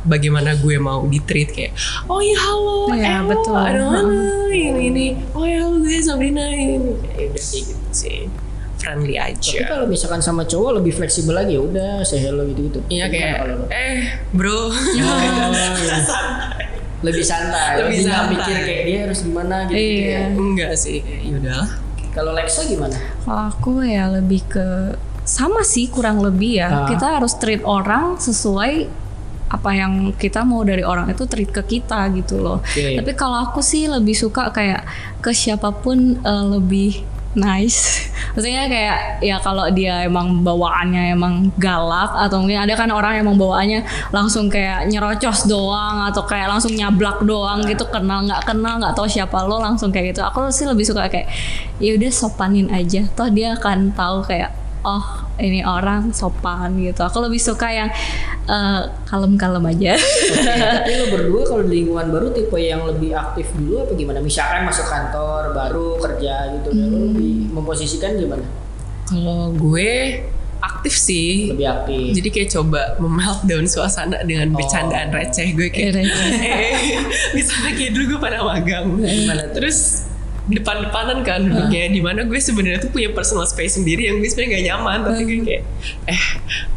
bagaimana 0.02 0.52
gue 0.54 0.76
mau 0.76 1.00
di-treat 1.02 1.48
kayak 1.48 1.72
oh 2.06 2.20
iya 2.20 2.36
halo 2.38 2.76
Iya, 2.86 3.12
Elo, 3.18 3.28
betul. 3.30 3.56
ada 3.56 3.80
mana 3.82 4.12
ini 4.52 4.82
ini 4.86 5.06
oh 5.32 5.42
ya 5.42 5.64
halo 5.64 5.80
gue 5.80 5.96
Sabrina 5.98 6.44
ini 6.46 6.76
kayak 7.02 7.32
udah 7.32 7.42
kayak 7.42 7.64
gitu 7.66 7.90
sih 7.90 8.20
friendly 8.86 9.18
Tapi 9.18 9.34
aja 9.34 9.66
kalau 9.66 9.84
misalkan 9.84 10.22
sama 10.22 10.46
cowok 10.46 10.78
lebih 10.78 10.94
fleksibel 10.94 11.34
lagi 11.34 11.58
ya 11.58 11.62
udah 11.62 11.92
say 12.00 12.22
hello 12.22 12.46
gitu-gitu. 12.46 12.78
Iya 12.86 13.06
Gimana 13.06 13.12
kayak 13.12 13.34
kalau 13.36 13.54
lo? 13.58 13.66
eh 13.68 13.98
bro 14.30 14.60
lebih 17.02 17.22
santai, 17.22 17.72
Lebih 17.76 17.92
lebih 17.92 18.04
santai. 18.08 18.30
mikir 18.32 18.56
kayak 18.62 18.82
dia 18.82 18.98
harus 19.04 19.18
gimana 19.20 19.56
gitu. 19.66 19.76
Iya. 19.76 20.20
enggak 20.32 20.72
sih 20.74 20.98
kayak 21.02 21.22
yaudahlah 21.28 21.68
Kalau 22.08 22.32
Lexa 22.32 22.62
gimana? 22.64 22.96
Kalau 23.20 23.42
aku 23.52 23.72
ya 23.84 24.08
lebih 24.08 24.40
ke 24.48 24.96
sama 25.22 25.60
sih 25.60 25.92
kurang 25.92 26.24
lebih 26.24 26.64
ya. 26.64 26.68
Ah. 26.72 26.88
Kita 26.88 27.20
harus 27.20 27.36
treat 27.36 27.60
orang 27.60 28.16
sesuai 28.16 28.88
apa 29.46 29.70
yang 29.70 30.10
kita 30.16 30.42
mau 30.42 30.64
dari 30.64 30.80
orang 30.80 31.06
itu 31.06 31.28
treat 31.28 31.52
ke 31.52 31.60
kita 31.62 32.08
gitu 32.16 32.40
loh. 32.40 32.64
Oke. 32.64 32.96
Tapi 32.96 33.12
kalau 33.12 33.44
aku 33.44 33.60
sih 33.60 33.84
lebih 33.84 34.16
suka 34.16 34.48
kayak 34.48 34.88
ke 35.20 35.30
siapa 35.30 35.76
pun 35.76 36.16
eh, 36.16 36.44
lebih 36.48 37.04
nice. 37.36 38.08
Maksudnya 38.32 38.68
kayak 38.68 38.98
ya 39.24 39.36
kalau 39.40 39.68
dia 39.70 40.04
emang 40.04 40.42
bawaannya 40.42 41.12
emang 41.14 41.52
galak 41.56 42.12
atau 42.16 42.42
mungkin 42.42 42.64
ada 42.64 42.74
kan 42.76 42.88
orang 42.90 43.20
yang 43.20 43.24
emang 43.28 43.38
bawaannya 43.40 43.80
langsung 44.12 44.48
kayak 44.48 44.88
nyerocos 44.88 45.46
doang 45.48 46.04
atau 46.08 46.24
kayak 46.24 46.50
langsung 46.50 46.72
nyablak 46.72 47.22
doang 47.24 47.64
gitu 47.64 47.84
kenal 47.88 48.24
nggak 48.24 48.44
kenal 48.44 48.76
nggak 48.80 48.92
tahu 48.96 49.08
siapa 49.08 49.44
lo 49.44 49.60
langsung 49.60 49.92
kayak 49.92 50.16
gitu. 50.16 50.20
Aku 50.24 50.48
sih 50.50 50.66
lebih 50.66 50.84
suka 50.84 51.06
kayak 51.06 51.28
ya 51.78 51.94
udah 51.94 52.10
sopanin 52.12 52.68
aja. 52.72 53.04
Toh 53.12 53.28
dia 53.30 53.54
akan 53.54 53.92
tahu 53.92 54.24
kayak 54.24 54.65
oh 54.86 55.06
ini 55.42 55.66
orang 55.66 56.14
sopan 56.14 56.78
gitu. 56.78 57.02
Aku 57.02 57.18
lebih 57.18 57.42
suka 57.42 57.66
yang 57.68 57.90
eh, 58.46 58.82
kalem-kalem 59.10 59.66
aja. 59.66 59.98
Oke, 59.98 60.42
tapi 60.86 60.92
lo 60.96 61.06
berdua 61.10 61.42
kalau 61.42 61.62
di 61.66 61.82
lingkungan 61.82 62.06
baru 62.14 62.30
tipe 62.30 62.56
yang 62.56 62.86
lebih 62.86 63.12
aktif 63.12 63.50
dulu 63.58 63.82
apa 63.82 63.92
gimana? 63.98 64.22
Misalkan 64.22 64.62
masuk 64.64 64.86
kantor 64.86 65.50
baru 65.52 65.98
kerja 65.98 66.54
gitu, 66.56 66.70
dan 66.70 66.86
lo 66.94 66.98
lebih 67.10 67.50
memposisikan 67.50 68.14
gimana? 68.14 68.46
Kalau 69.10 69.50
gue 69.52 70.22
aktif 70.62 70.94
sih. 70.96 71.52
Lebih 71.52 71.66
aktif. 71.66 72.22
Jadi 72.22 72.28
kayak 72.32 72.48
coba 72.54 72.80
memeltdown 73.02 73.66
suasana 73.68 74.22
dengan 74.24 74.54
bercandaan 74.54 75.12
receh 75.12 75.52
gue 75.52 75.68
kayak 75.68 76.00
Receh. 76.00 76.30
misalnya 77.36 77.72
kayak 77.74 77.90
dulu 77.92 78.04
gue 78.16 78.20
pada 78.22 78.38
magang. 78.40 78.86
Gimana? 79.02 79.50
Terus 79.52 80.05
depan-depanan 80.46 81.26
kan 81.26 81.42
duduknya 81.42 81.90
di 81.90 82.00
mana 82.00 82.22
gue 82.22 82.38
sebenarnya 82.38 82.78
tuh 82.78 82.90
punya 82.94 83.10
personal 83.10 83.42
space 83.50 83.82
sendiri 83.82 84.06
yang 84.06 84.22
gue 84.22 84.30
sebenarnya 84.30 84.52
gak 84.54 84.64
nyaman 84.70 84.98
tapi 85.02 85.22
gue 85.26 85.38
kayak 85.42 85.62
eh 86.06 86.24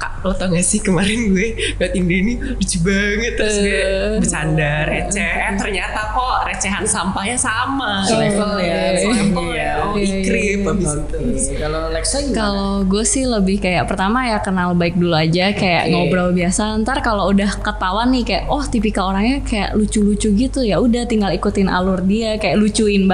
kak 0.01 0.13
lo 0.25 0.33
tau 0.33 0.49
gak 0.49 0.65
sih 0.65 0.81
kemarin 0.81 1.31
gue 1.31 1.47
liat 1.77 1.93
Indri 1.93 2.17
ini 2.25 2.33
lucu 2.41 2.77
banget 2.81 3.33
terus 3.37 3.55
gue 3.61 3.81
bercanda 4.17 4.89
receh 4.89 5.33
eh 5.45 5.53
ternyata 5.53 5.99
kok 6.17 6.37
recehan 6.49 6.83
sampahnya 6.89 7.37
sama 7.37 8.01
Selevel 8.03 8.57
ya, 8.57 8.81
Selevel 8.97 9.47
iya. 9.53 9.63
ya 9.63 9.73
oh 9.85 9.99
Iya, 9.99 10.15
ikrip 10.23 10.59
iya. 10.63 10.71
abis 10.73 10.89
Oke, 10.89 11.17
itu 11.17 11.53
Kalau 11.59 11.81
Lexa 11.91 12.17
gimana? 12.23 12.37
Kalau 12.39 12.71
gue 12.87 13.03
sih 13.05 13.23
lebih 13.25 13.57
kayak 13.61 13.85
pertama 13.85 14.19
ya 14.27 14.37
kenal 14.41 14.73
baik 14.73 14.95
dulu 14.95 15.15
aja 15.15 15.51
kayak 15.53 15.83
Oke. 15.87 15.91
ngobrol 15.93 16.29
biasa. 16.33 16.63
Ntar 16.81 16.97
kalau 17.03 17.31
udah 17.31 17.51
ketahuan 17.59 18.09
nih 18.13 18.23
kayak 18.25 18.43
oh 18.47 18.63
tipikal 18.65 19.11
orangnya 19.11 19.43
kayak 19.43 19.75
lucu-lucu 19.75 20.29
gitu 20.33 20.59
ya 20.63 20.79
udah 20.79 21.03
tinggal 21.05 21.31
ikutin 21.33 21.67
alur 21.69 22.01
dia 22.03 22.39
kayak 22.39 22.57
lucuin 22.59 23.05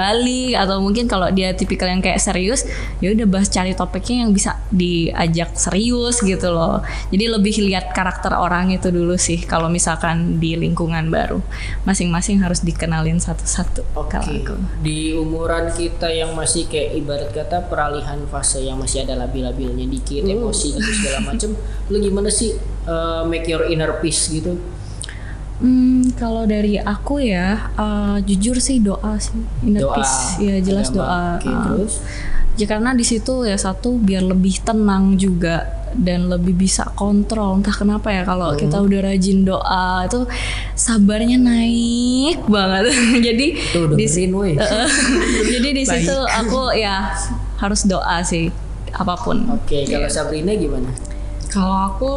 atau 0.54 0.78
mungkin 0.78 1.10
kalau 1.10 1.32
dia 1.34 1.58
tipikal 1.58 1.90
yang 1.90 2.04
kayak 2.04 2.22
serius 2.22 2.68
ya 3.02 3.10
udah 3.16 3.26
bahas 3.26 3.50
cari 3.50 3.74
topiknya 3.74 4.28
yang 4.28 4.32
bisa 4.36 4.62
diajak 4.70 5.58
serius 5.58 6.22
gitu 6.22 6.54
loh. 6.54 6.86
Jadi 7.10 7.26
lebih 7.26 7.56
lihat 7.66 7.96
karakter 7.96 8.38
orang 8.38 8.70
itu 8.70 8.94
dulu 8.94 9.18
sih 9.18 9.42
kalau 9.42 9.72
misalkan 9.72 10.38
di 10.38 10.54
lingkungan 10.54 11.10
baru. 11.10 11.42
Masing-masing 11.88 12.44
harus 12.46 12.62
dikenalin 12.62 13.18
satu-satu 13.18 13.96
Oke, 13.96 14.20
aku. 14.20 14.60
di 14.84 15.16
umuran 15.16 15.72
kita 15.72 16.12
yang 16.12 16.36
masih 16.36 16.68
kayak 16.68 17.00
ibarat 17.00 17.30
kata 17.32 17.66
peralihan 17.72 18.20
fase 18.28 18.62
yang 18.62 18.76
masih 18.76 19.08
ada 19.08 19.16
labil-labilnya 19.16 19.88
dikit, 19.88 20.28
emosi 20.28 20.76
gitu 20.76 20.92
segala 21.02 21.32
macem, 21.32 21.56
lu 21.88 21.98
gimana 22.04 22.28
sih 22.28 22.58
uh, 22.90 23.24
make 23.24 23.48
your 23.48 23.64
inner 23.72 23.96
peace 24.04 24.28
gitu? 24.28 24.60
Hmm, 25.56 26.12
kalau 26.14 26.44
dari 26.44 26.76
aku 26.76 27.18
ya, 27.18 27.72
eh, 27.72 28.18
jujur 28.22 28.60
sih 28.60 28.78
doa 28.78 29.16
sih, 29.16 29.40
inner 29.62 29.88
Doa, 29.88 29.96
peace, 29.96 30.18
ya 30.38 30.60
jelas 30.60 30.90
agama. 30.90 31.00
doa. 31.00 31.24
Oke, 31.38 31.48
Ah. 31.48 31.64
terus? 31.66 31.94
Ya 32.56 32.66
karena 32.66 32.92
di 32.92 33.04
situ 33.04 33.44
ya 33.44 33.56
satu 33.56 33.96
biar 33.98 34.24
lebih 34.24 34.64
tenang 34.64 35.16
juga 35.16 35.64
dan 35.92 36.28
lebih 36.28 36.56
bisa 36.58 36.88
kontrol. 36.90 37.56
Entah 37.56 37.72
kenapa 37.72 38.08
ya 38.10 38.24
kalau 38.24 38.52
Hmm. 38.52 38.60
kita 38.62 38.80
udah 38.80 39.00
rajin 39.02 39.44
doa 39.44 40.04
itu 40.04 40.24
sabarnya 40.74 41.36
naik 41.36 42.44
banget. 42.46 42.96
Jadi 43.28 43.48
Tuh 43.72 43.92
di 43.92 44.04
dengerin 44.04 44.32
woi. 44.32 44.52
jadi 45.52 45.70
di 45.72 45.84
situ 45.84 46.16
aku 46.16 46.72
ya 46.74 47.12
harus 47.58 47.84
doa 47.84 48.20
sih 48.22 48.48
apa 48.92 49.16
pun. 49.18 49.52
Oke, 49.52 49.84
kalau 49.86 50.08
Sabrina 50.08 50.52
gimana? 50.52 50.92
kalau 51.46 51.88
aku 51.90 52.12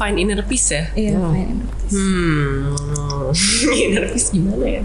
find 0.00 0.16
inner 0.16 0.40
peace 0.40 0.72
ya 0.72 0.84
Iya, 0.94 1.12
Hmm. 1.14 1.28
fine. 1.30 1.60
Hmm, 1.86 2.72
inner 3.84 4.04
peace 4.08 4.32
gimana 4.32 4.64
ya? 4.64 4.82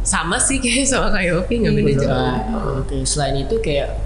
Sama 0.00 0.36
sih 0.36 0.56
kayak 0.56 0.84
sama 0.86 1.08
kayak 1.10 1.32
Opi 1.38 1.54
nggak 1.60 1.74
beda 1.74 1.92
jauh. 1.94 2.08
Berdoa. 2.08 2.80
Oke, 2.80 2.96
selain 3.04 3.36
itu 3.38 3.56
kayak 3.58 4.00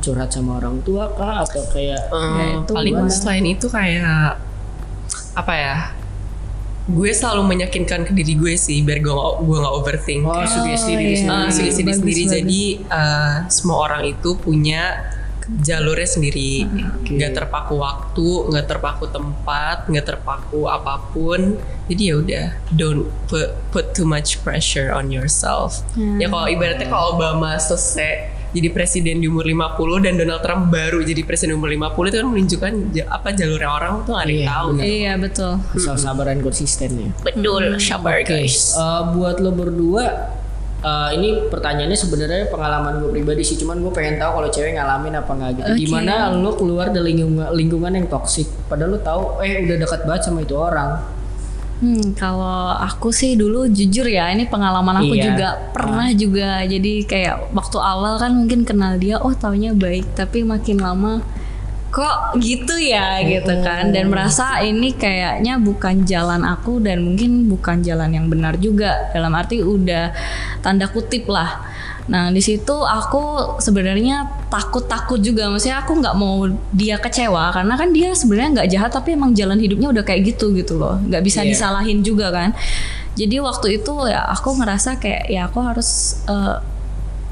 curhat 0.00 0.30
sama 0.30 0.56
orang 0.56 0.80
tua 0.80 1.10
kah 1.10 1.42
atau 1.42 1.60
kayak 1.68 2.00
Eh, 2.08 2.30
Ya, 2.32 2.46
itu 2.58 2.72
paling 2.72 2.94
gimana? 2.96 3.10
selain 3.12 3.44
itu 3.44 3.66
kayak 3.66 4.38
apa 5.32 5.54
ya? 5.54 5.76
Gue 6.86 7.10
selalu 7.10 7.46
meyakinkan 7.46 8.02
ke 8.02 8.10
diri 8.10 8.34
gue 8.34 8.54
sih 8.56 8.82
biar 8.82 8.98
gue 8.98 9.12
gak, 9.12 9.34
gue 9.40 9.56
gak 9.56 9.74
overthink. 9.76 10.22
oh 10.24 10.42
sugesti 10.42 10.92
diri 10.92 11.14
iya. 11.14 11.20
sendiri. 11.20 11.38
Uh, 11.38 11.48
sugesti 11.48 11.80
diri 11.80 11.94
sendiri. 11.94 12.22
Jadi 12.26 12.62
uh, 12.88 13.34
semua 13.46 13.76
orang 13.84 14.02
itu 14.08 14.34
punya 14.34 14.82
jalurnya 15.58 16.06
sendiri, 16.06 16.62
nggak 17.04 17.32
terpaku 17.34 17.74
waktu, 17.76 18.28
nggak 18.48 18.66
terpaku 18.66 19.04
tempat, 19.06 19.84
nggak 19.86 20.06
terpaku 20.06 20.64
apa 20.64 21.02
pun. 21.10 21.58
Jadi 21.86 22.02
ya 22.02 22.14
udah, 22.16 22.46
don't 22.70 23.10
put 23.26 23.50
put 23.68 23.90
too 23.90 24.04
much 24.04 24.38
pressure 24.40 24.88
on 24.88 25.10
yourself. 25.10 25.82
Hmm. 25.92 26.16
Ya 26.16 26.26
kalau 26.26 26.46
ibaratnya 26.46 26.86
kalau 26.86 27.14
Obama 27.14 27.54
selesai 27.54 28.30
jadi 28.50 28.66
presiden 28.68 29.18
di 29.18 29.30
umur 29.30 29.46
50 29.46 29.78
dan 30.02 30.18
Donald 30.18 30.42
Trump 30.42 30.74
baru 30.74 30.98
jadi 31.00 31.22
presiden 31.22 31.54
di 31.54 31.56
umur 31.56 31.70
50 31.70 32.10
itu 32.10 32.16
kan 32.16 32.26
menunjukkan 32.26 32.72
apa 33.06 33.28
jalurnya 33.30 33.70
orang 33.70 33.92
tuh 34.02 34.10
nggak 34.10 34.22
ada 34.22 34.26
yang 34.28 34.38
Iya, 34.40 34.50
tahu. 34.50 34.66
benar. 34.68 34.84
Iya 34.84 35.12
betul. 35.18 35.52
Asal 35.70 35.94
sabar 35.96 36.24
dan 36.26 36.38
konsisten 36.40 36.90
ya. 36.92 37.08
Betul, 37.20 37.62
sabar 37.78 38.18
Oke, 38.18 38.26
guys. 38.28 38.74
eh, 38.74 39.02
buat 39.14 39.38
lo 39.38 39.50
berdua, 39.50 40.04
eh, 40.80 41.08
ini 41.14 41.28
pertanyaannya 41.46 41.94
sebenarnya 41.94 42.48
pengalaman 42.48 43.00
gue 43.00 43.10
pribadi 43.12 43.42
sih, 43.42 43.56
cuman 43.56 43.80
gue 43.80 43.92
pengen 43.92 44.16
tahu 44.16 44.40
kalau 44.40 44.48
cewek 44.48 44.74
ngalamin 44.74 45.14
apa 45.16 45.30
nggak 45.32 45.50
gitu. 45.56 45.70
Oke. 45.72 45.80
Gimana 45.84 46.12
lo 46.32 46.50
keluar 46.56 46.88
dari 46.88 47.12
lingkungan, 47.14 47.52
lingkungan 47.52 47.92
yang 47.94 48.06
toksik, 48.08 48.48
padahal 48.66 48.96
lo 48.96 48.98
tahu, 49.00 49.22
eh 49.44 49.64
udah 49.64 49.76
dekat 49.78 50.00
banget 50.08 50.22
sama 50.26 50.40
itu 50.40 50.56
orang. 50.56 51.00
Hmm, 51.80 52.12
kalau 52.12 52.76
aku 52.76 53.08
sih 53.08 53.40
dulu 53.40 53.64
jujur 53.64 54.04
ya, 54.04 54.28
ini 54.28 54.44
pengalaman 54.44 55.00
aku 55.00 55.16
Iya. 55.16 55.24
juga 55.32 55.48
pernah 55.72 56.12
juga. 56.12 56.60
Jadi 56.68 57.08
kayak 57.08 57.56
waktu 57.56 57.80
awal 57.80 58.20
kan 58.20 58.36
mungkin 58.36 58.68
kenal 58.68 59.00
dia, 59.00 59.16
oh 59.16 59.32
taunya 59.32 59.72
baik, 59.72 60.12
tapi 60.12 60.44
makin 60.44 60.76
lama 60.76 61.24
kok 61.90 62.38
gitu 62.38 62.78
ya? 62.78 63.18
gitu 63.22 63.50
kan. 63.60 63.90
Dan 63.90 64.08
merasa 64.08 64.62
ini 64.62 64.94
kayaknya 64.94 65.58
bukan 65.58 66.06
jalan 66.06 66.46
aku 66.46 66.78
dan 66.78 67.02
mungkin 67.02 67.50
bukan 67.50 67.82
jalan 67.82 68.14
yang 68.14 68.26
benar 68.30 68.54
juga. 68.56 69.10
Dalam 69.10 69.34
arti 69.34 69.58
udah 69.60 70.14
tanda 70.62 70.86
kutip 70.86 71.26
lah. 71.26 71.66
Nah 72.10 72.30
di 72.30 72.42
situ 72.42 72.74
aku 72.74 73.54
sebenarnya 73.58 74.26
takut-takut 74.50 75.18
juga. 75.18 75.46
Maksudnya 75.46 75.82
aku 75.82 75.98
nggak 75.98 76.16
mau 76.18 76.46
dia 76.70 76.98
kecewa 76.98 77.50
karena 77.50 77.74
kan 77.74 77.90
dia 77.90 78.14
sebenarnya 78.14 78.50
nggak 78.62 78.68
jahat 78.70 78.90
tapi 78.90 79.14
emang 79.14 79.34
jalan 79.34 79.58
hidupnya 79.58 79.90
udah 79.90 80.04
kayak 80.06 80.34
gitu 80.34 80.54
gitu 80.54 80.78
loh. 80.78 80.98
Nggak 81.06 81.22
bisa 81.22 81.42
Iya. 81.42 81.54
disalahin 81.54 82.02
juga 82.02 82.30
kan. 82.30 82.50
Jadi 83.14 83.36
waktu 83.42 83.82
itu 83.82 83.92
ya 84.06 84.26
aku 84.30 84.54
ngerasa 84.58 84.98
kayak 84.98 85.26
ya 85.26 85.50
aku 85.50 85.58
harus 85.62 86.22
eh, 86.26 86.56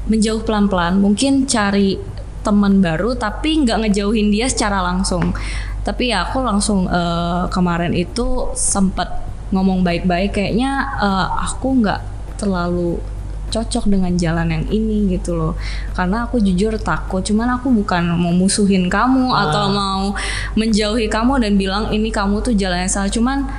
menjauh 0.07 0.43
pelan-pelan. 0.43 0.99
Mungkin 0.99 1.47
cari 1.47 2.18
teman 2.49 2.81
baru 2.81 3.13
tapi 3.13 3.61
nggak 3.61 3.85
ngejauhin 3.85 4.33
dia 4.33 4.49
secara 4.49 4.81
langsung. 4.81 5.29
Tapi 5.85 6.09
ya 6.09 6.25
aku 6.25 6.41
langsung 6.41 6.89
eh, 6.89 7.45
kemarin 7.53 7.93
itu 7.93 8.49
sempat 8.57 9.21
ngomong 9.53 9.85
baik-baik 9.85 10.33
kayaknya 10.33 10.89
eh, 10.97 11.27
aku 11.45 11.85
nggak 11.85 12.01
terlalu 12.41 12.97
cocok 13.49 13.89
dengan 13.89 14.13
jalan 14.17 14.49
yang 14.49 14.65
ini 14.69 15.17
gitu 15.17 15.33
loh. 15.37 15.53
Karena 15.93 16.25
aku 16.29 16.37
jujur 16.41 16.77
takut 16.81 17.25
cuman 17.25 17.57
aku 17.57 17.73
bukan 17.73 18.17
mau 18.17 18.33
musuhin 18.33 18.87
kamu 18.87 19.29
atau 19.33 19.73
mau 19.73 20.13
menjauhi 20.53 21.09
kamu 21.09 21.41
dan 21.41 21.57
bilang 21.57 21.89
ini 21.89 22.13
kamu 22.13 22.41
tuh 22.45 22.53
jalan 22.53 22.85
yang 22.85 22.91
salah. 22.91 23.11
Cuman 23.11 23.49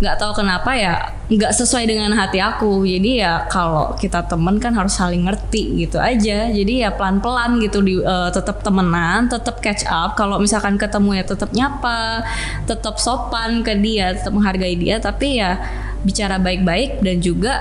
nggak 0.00 0.16
tahu 0.16 0.32
kenapa 0.32 0.72
ya 0.72 1.12
nggak 1.28 1.52
sesuai 1.52 1.84
dengan 1.84 2.10
hati 2.16 2.40
aku. 2.40 2.88
Jadi 2.88 3.20
ya 3.20 3.44
kalau 3.52 3.92
kita 4.00 4.24
temen 4.24 4.56
kan 4.56 4.72
harus 4.72 4.96
saling 4.96 5.28
ngerti 5.28 5.84
gitu 5.84 6.00
aja. 6.00 6.48
Jadi 6.48 6.82
ya 6.82 6.90
pelan 6.96 7.20
pelan 7.20 7.60
gitu 7.60 7.84
di 7.84 8.00
eh, 8.00 8.30
tetap 8.32 8.64
temenan 8.64 9.28
tetap 9.28 9.60
catch 9.60 9.84
up. 9.86 10.16
Kalau 10.16 10.40
misalkan 10.40 10.80
ketemu 10.80 11.20
ya 11.20 11.24
tetap 11.28 11.52
nyapa 11.52 12.24
tetap 12.64 12.96
sopan 12.96 13.60
ke 13.60 13.76
dia 13.76 14.16
tetap 14.16 14.32
menghargai 14.32 14.74
dia. 14.74 14.96
Tapi 14.98 15.38
ya 15.38 15.60
bicara 16.00 16.40
baik 16.40 16.64
baik 16.64 16.90
dan 17.04 17.20
juga 17.20 17.54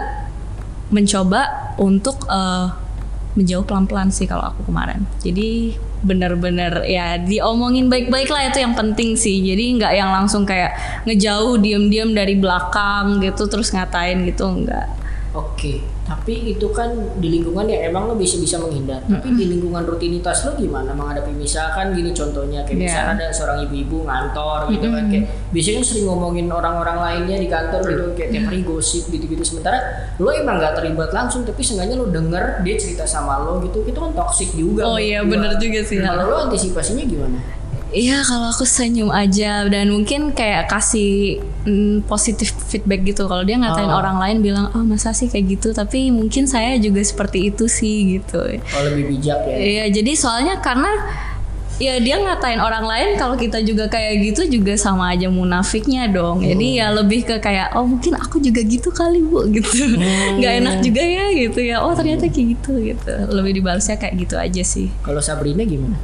mencoba 0.90 1.76
untuk 1.76 2.24
eh, 2.32 2.68
menjauh 3.36 3.68
pelan 3.68 3.86
pelan 3.86 4.10
sih 4.10 4.26
kalau 4.26 4.48
aku 4.56 4.72
kemarin. 4.72 5.04
Jadi 5.22 5.76
bener-bener 6.00 6.88
ya 6.88 7.20
diomongin 7.20 7.92
baik-baik 7.92 8.32
lah 8.32 8.48
itu 8.48 8.64
yang 8.64 8.74
penting 8.74 9.20
sih. 9.20 9.44
Jadi 9.44 9.80
nggak 9.80 9.94
yang 9.96 10.10
langsung 10.16 10.48
kayak 10.48 10.76
ngejauh 11.04 11.60
diem-diem 11.60 12.16
dari 12.16 12.36
belakang 12.40 13.20
gitu 13.20 13.48
terus 13.50 13.72
ngatain 13.76 14.24
gitu 14.28 14.48
enggak 14.48 14.88
Oke, 15.38 15.86
tapi 16.10 16.58
itu 16.58 16.68
kan 16.74 16.90
di 17.22 17.30
lingkungan 17.38 17.70
yang 17.70 17.94
emang 17.94 18.10
lo 18.10 18.18
bisa 18.18 18.42
bisa 18.42 18.58
menghindar. 18.58 19.06
Tapi 19.06 19.30
di 19.38 19.46
lingkungan 19.46 19.86
rutinitas 19.86 20.42
lo 20.50 20.58
gimana 20.58 20.90
menghadapi 20.98 21.30
misalkan 21.38 21.94
gini 21.94 22.10
contohnya 22.18 22.66
kayak 22.66 22.82
Iya. 22.82 22.86
misalkan 22.90 23.16
ada 23.22 23.28
seorang 23.30 23.58
ibu-ibu 23.70 23.98
ngantor 24.10 24.60
gitu 24.74 24.88
kan 24.90 25.04
kayak 25.06 25.26
biasanya 25.54 25.82
sering 25.86 26.06
ngomongin 26.10 26.48
orang-orang 26.50 26.98
lainnya 26.98 27.38
di 27.38 27.46
kantor 27.46 27.82
gitu 27.86 28.04
kayak 28.18 28.30
tiap 28.34 28.44
hari 28.50 28.62
gosip 28.66 29.04
gitu-gitu 29.14 29.44
sementara 29.46 29.78
lo 30.18 30.34
emang 30.34 30.58
nggak 30.58 30.74
terlibat 30.82 31.14
langsung 31.14 31.46
tapi 31.46 31.62
seenggaknya 31.62 32.02
lo 32.02 32.10
denger 32.10 32.66
dia 32.66 32.76
cerita 32.80 33.06
sama 33.06 33.38
lo 33.46 33.62
gitu 33.62 33.86
itu 33.86 34.00
kan 34.02 34.12
toxic 34.18 34.50
juga. 34.58 34.90
Oh 34.90 34.98
iya, 34.98 35.22
gua. 35.22 35.38
bener 35.38 35.62
juga 35.62 35.86
sih. 35.86 36.02
Kalau 36.02 36.26
lo 36.26 36.36
antisipasinya 36.50 37.06
gimana? 37.06 37.38
Iya 37.90 38.22
kalau 38.22 38.54
aku 38.54 38.70
senyum 38.70 39.10
aja 39.10 39.66
dan 39.66 39.90
mungkin 39.90 40.30
kayak 40.38 40.70
kasih 40.70 41.42
mm, 41.62 42.06
positif 42.06 42.54
feedback 42.68 43.04
gitu 43.04 43.26
kalau 43.26 43.42
dia 43.42 43.56
ngatain 43.56 43.88
Oh. 43.88 43.98
orang 43.98 44.18
lain 44.18 44.38
bilang 44.40 44.72
oh 44.72 44.84
masa 44.84 45.12
sih 45.12 45.28
kayak 45.28 45.60
gitu 45.60 45.72
tapi 45.72 46.08
mungkin 46.10 46.46
saya 46.46 46.78
juga 46.78 47.02
seperti 47.02 47.50
itu 47.50 47.66
sih 47.66 48.20
gitu 48.20 48.40
Kalau 48.62 48.86
lebih 48.92 49.18
bijak 49.18 49.40
ya. 49.44 49.56
Iya, 49.58 49.84
jadi 49.92 50.12
soalnya 50.14 50.60
karena 50.60 50.90
ya 51.80 51.96
dia 51.96 52.20
ngatain 52.20 52.60
orang 52.60 52.84
lain 52.84 53.10
kalau 53.16 53.40
kita 53.40 53.64
juga 53.64 53.88
kayak 53.88 54.20
gitu 54.20 54.60
juga 54.60 54.76
sama 54.76 55.16
aja 55.16 55.32
munafiknya 55.32 56.12
dong. 56.12 56.44
Jadi 56.44 56.76
ya 56.76 56.92
lebih 56.92 57.24
ke 57.24 57.40
kayak 57.40 57.72
oh 57.72 57.88
mungkin 57.88 58.20
aku 58.20 58.38
juga 58.38 58.60
gitu 58.60 58.92
kali 58.92 59.24
bu 59.24 59.48
gitu. 59.56 59.96
nggak 60.36 60.54
enak 60.60 60.76
juga 60.84 61.00
ya 61.00 61.26
gitu 61.32 61.60
ya. 61.64 61.80
Oh 61.80 61.96
ternyata 61.96 62.28
kayak 62.28 62.48
gitu 62.60 62.72
gitu. 62.84 63.14
Lebih 63.32 63.64
dibalasnya 63.64 63.96
kayak 63.96 64.16
gitu 64.20 64.36
aja 64.36 64.60
sih. 64.60 64.92
Kalau 65.02 65.24
Sabrina 65.24 65.64
gimana? 65.64 65.96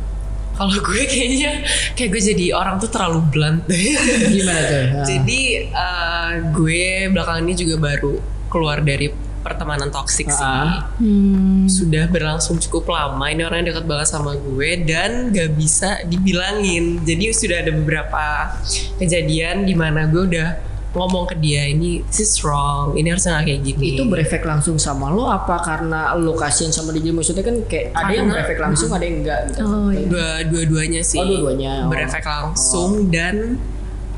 Kalau 0.56 0.76
gue 0.80 1.04
kayaknya 1.04 1.68
kayak 1.94 2.10
gue 2.16 2.22
jadi 2.34 2.46
orang 2.56 2.80
tuh 2.80 2.88
terlalu 2.88 3.20
blunt. 3.28 3.68
Gimana 4.36 4.62
tuh? 4.66 4.84
Ah. 4.84 5.06
Jadi 5.06 5.42
eh, 5.68 6.32
gue 6.56 7.12
belakangan 7.12 7.44
ini 7.44 7.56
juga 7.60 7.76
baru 7.80 8.16
keluar 8.48 8.80
dari 8.80 9.12
pertemanan 9.46 9.94
toksik 9.94 10.26
sih. 10.34 10.66
Hmm. 10.98 11.70
Sudah 11.70 12.10
berlangsung 12.10 12.58
cukup 12.58 12.90
lama. 12.90 13.30
Ini 13.30 13.46
orangnya 13.46 13.78
dekat 13.78 13.86
banget 13.86 14.08
sama 14.10 14.34
gue 14.34 14.70
dan 14.90 15.30
gak 15.30 15.54
bisa 15.54 16.02
dibilangin. 16.10 17.06
Jadi 17.06 17.30
sudah 17.30 17.62
ada 17.62 17.70
beberapa 17.70 18.58
kejadian 18.98 19.70
di 19.70 19.78
mana 19.78 20.10
gue 20.10 20.24
udah 20.34 20.50
ngomong 20.96 21.28
ke 21.28 21.36
dia 21.36 21.68
ini 21.68 22.00
this 22.06 22.24
is 22.24 22.40
wrong. 22.40 22.96
Ini 22.96 23.12
harusnya 23.12 23.38
gak 23.38 23.46
kayak 23.46 23.62
gini. 23.62 23.86
itu 23.92 24.04
berefek 24.04 24.42
langsung 24.42 24.76
sama 24.78 25.12
lo 25.12 25.28
apa 25.28 25.60
karena 25.60 26.16
lo 26.16 26.32
kasihan 26.34 26.72
sama 26.72 26.90
dia 26.90 27.12
maksudnya 27.12 27.44
kan 27.44 27.60
kayak 27.66 27.92
ada 27.92 28.10
yang 28.10 28.26
Karena- 28.26 28.34
berefek 28.34 28.58
langsung 28.58 28.90
ada 28.90 29.04
yang 29.04 29.18
enggak 29.20 29.40
gitu 29.46 29.60
Oh 29.62 29.90
iya. 29.90 30.08
dua 30.08 30.28
dua-duanya 30.48 31.02
sih 31.02 31.18
Oh, 31.18 31.26
dua-duanya. 31.26 31.74
Oh. 31.82 31.92
berefek 31.92 32.24
langsung 32.24 32.92
dan 33.10 33.60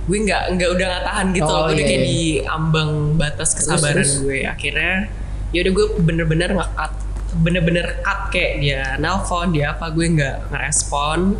gue 0.05 0.17
nggak 0.21 0.55
nggak 0.55 0.69
udah 0.71 0.85
nggak 0.87 1.03
tahan 1.03 1.27
gitu 1.33 1.43
Oh, 1.45 1.57
loh 1.57 1.63
udah 1.67 1.75
iya, 1.75 1.83
kayak 1.83 1.99
iya. 1.99 2.07
di 2.07 2.21
ambang 2.45 2.91
batas 3.17 3.49
kesabaran 3.51 3.95
terus? 3.97 4.21
gue 4.21 4.39
akhirnya 4.45 4.93
ya 5.49 5.59
udah 5.59 5.73
gue 5.73 5.85
bener-bener 5.99 6.49
nggak 6.53 6.71
cut 6.71 6.93
bener-bener 7.37 7.85
cut 7.99 8.29
kayak 8.29 8.53
dia 8.57 8.95
nelpon 8.95 9.49
dia 9.49 9.73
apa 9.73 9.89
gue 9.89 10.05
nggak 10.07 10.35
ngerespon 10.47 11.35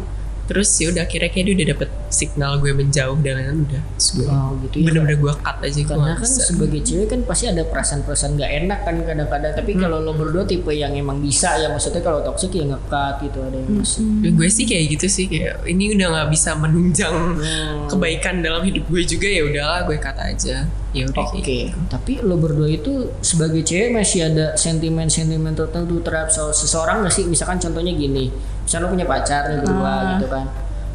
terus 0.48 0.72
ya 0.74 0.90
udah 0.90 1.04
akhirnya 1.04 1.28
kayak 1.28 1.46
dia 1.46 1.56
udah 1.56 1.68
dapet 1.70 1.90
signal 2.08 2.52
gue 2.58 2.72
menjauh 2.72 3.20
dan 3.20 3.34
lain-lain 3.36 3.60
udah 3.64 3.82
gue 3.84 4.26
oh 4.26 4.52
gitu 4.64 4.76
ya. 4.76 4.84
bener-bener 4.88 5.18
gue 5.18 5.34
cut 5.38 5.58
aja 5.60 5.82
karena 5.84 6.12
kan 6.14 6.24
bisa. 6.24 6.42
sebagai 6.42 6.80
cewek 6.82 7.08
kan 7.08 7.20
pasti 7.22 7.46
ada 7.46 7.64
perasaan-perasaan 7.64 8.32
nggak 8.34 8.52
enak 8.58 8.80
kan 8.82 8.96
kadang-kadang. 9.02 9.54
Tapi 9.54 9.72
Hmm. 9.74 9.82
kalau 9.84 9.98
lo 10.00 10.12
berdua 10.12 10.44
tipe 10.44 10.72
yang 10.72 10.94
emang 10.94 11.20
bisa 11.20 11.54
ya 11.54 11.68
maksudnya 11.68 12.00
kalau 12.00 12.24
toxic 12.24 12.50
ya 12.50 12.64
ngekat 12.66 13.16
gitu 13.22 13.40
ada 13.42 13.56
yang 13.56 13.70
masih 13.76 14.04
Ya, 14.18 14.30
gue 14.32 14.48
sih 14.48 14.64
kayak 14.64 14.86
gitu 14.90 15.08
sih 15.08 15.26
kayak 15.26 15.62
ini 15.64 15.94
udah 15.94 16.08
nggak 16.10 16.30
bisa 16.30 16.56
menunjang 16.56 17.16
Hmm. 17.38 17.86
kebaikan 17.88 18.40
dalam 18.40 18.64
hidup 18.64 18.88
gue 18.88 19.04
juga 19.04 19.28
ya 19.28 19.44
udahlah 19.44 19.84
gue 19.84 19.98
kata 19.98 20.24
aja 20.28 20.64
ya 20.98 21.06
udah 21.06 21.26
Oke, 21.30 21.40
gitu. 21.40 21.78
tapi 21.86 22.18
lo 22.20 22.36
berdua 22.36 22.66
itu 22.68 23.14
sebagai 23.20 23.62
cewek 23.62 23.94
masih 23.94 24.26
ada 24.26 24.54
sentimen-sentimen 24.54 25.54
tertentu 25.54 26.02
terhadap 26.02 26.28
se- 26.28 26.56
seseorang 26.56 27.02
nggak 27.02 27.14
sih? 27.14 27.24
Misalkan 27.24 27.58
contohnya 27.58 27.92
gini, 27.92 28.34
misalnya 28.60 28.84
lo 28.84 28.92
punya 28.92 29.06
pacar 29.06 29.42
nih 29.48 29.60
berdua 29.60 29.86
Ah. 29.88 30.02
gitu 30.14 30.26
kan, 30.28 30.46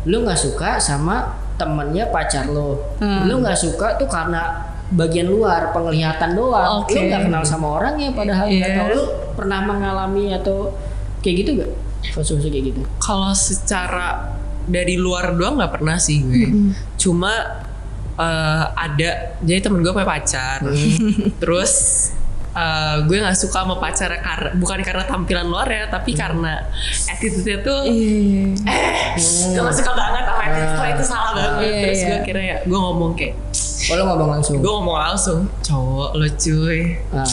lo 0.05 0.17
nggak 0.21 0.37
suka 0.37 0.71
sama 0.77 1.17
temennya 1.55 2.09
pacar 2.09 2.47
lo, 2.47 2.99
Hmm. 2.99 3.25
lo 3.25 3.39
nggak 3.39 3.55
suka 3.55 3.95
tuh 3.95 4.07
karena 4.07 4.67
bagian 4.91 5.25
luar 5.25 5.71
penglihatan 5.71 6.35
doang, 6.35 6.83
Oke. 6.83 6.93
lo 6.93 7.01
nggak 7.03 7.23
kenal 7.25 7.43
sama 7.43 7.79
orangnya 7.79 8.11
padahal 8.11 8.45
nggak 8.45 8.61
Iya. 8.67 8.79
tahu 8.79 8.89
lo 8.91 9.03
pernah 9.33 9.61
mengalami 9.63 10.33
atau 10.33 10.75
kayak 11.19 11.37
gitu 11.39 11.51
gak? 11.57 11.71
Fase-fase 12.05 12.51
kayak 12.51 12.65
gitu. 12.69 12.83
Kalau 12.99 13.31
secara 13.31 14.35
dari 14.63 14.95
luar 14.95 15.33
doang 15.33 15.57
nggak 15.57 15.73
pernah 15.73 15.97
sih 15.97 16.19
gue. 16.21 16.51
Cuma 16.97 17.31
eh, 18.23 18.63
ada 18.73 19.11
jadi 19.41 19.61
temen 19.61 19.81
gue 19.81 19.91
punya 19.91 20.07
pacar. 20.07 20.63
Terus 21.43 21.73
eh, 22.53 22.97
gue 23.03 23.17
nggak 23.19 23.35
suka 23.35 23.63
sama 23.63 23.77
pacar 23.77 24.13
karena 24.15 24.51
bukan 24.55 24.79
karena 24.81 25.03
tampilan 25.03 25.47
luar 25.47 25.67
ya, 25.67 25.85
tapi 25.87 26.13
karena 26.13 26.63
attitude-nya 27.09 27.59
tuh 27.61 27.81
Iya. 27.83 28.55
gue 29.51 29.63
gak 29.63 29.75
suka 29.75 29.93
banget 29.93 30.23
sama 30.23 30.43
attitude 30.43 30.75
Wah, 30.75 30.89
itu 30.89 31.05
salah 31.05 31.31
banget. 31.33 31.61
Iya, 31.63 31.81
Terus 31.83 31.99
iya. 31.99 32.09
gue 32.09 32.19
kira 32.23 32.41
ya 32.43 32.57
gue 32.63 32.79
ngomong 32.79 33.13
kayak 33.13 33.35
Oh 33.83 33.95
lo 33.95 34.03
ngomong 34.07 34.29
langsung. 34.31 34.55
gue 34.57 34.73
ngomong 34.73 34.95
langsung 34.97 35.39
cowok 35.61 36.11
lo 36.15 36.27
cuy 36.33 36.79
Ah. 37.11 37.27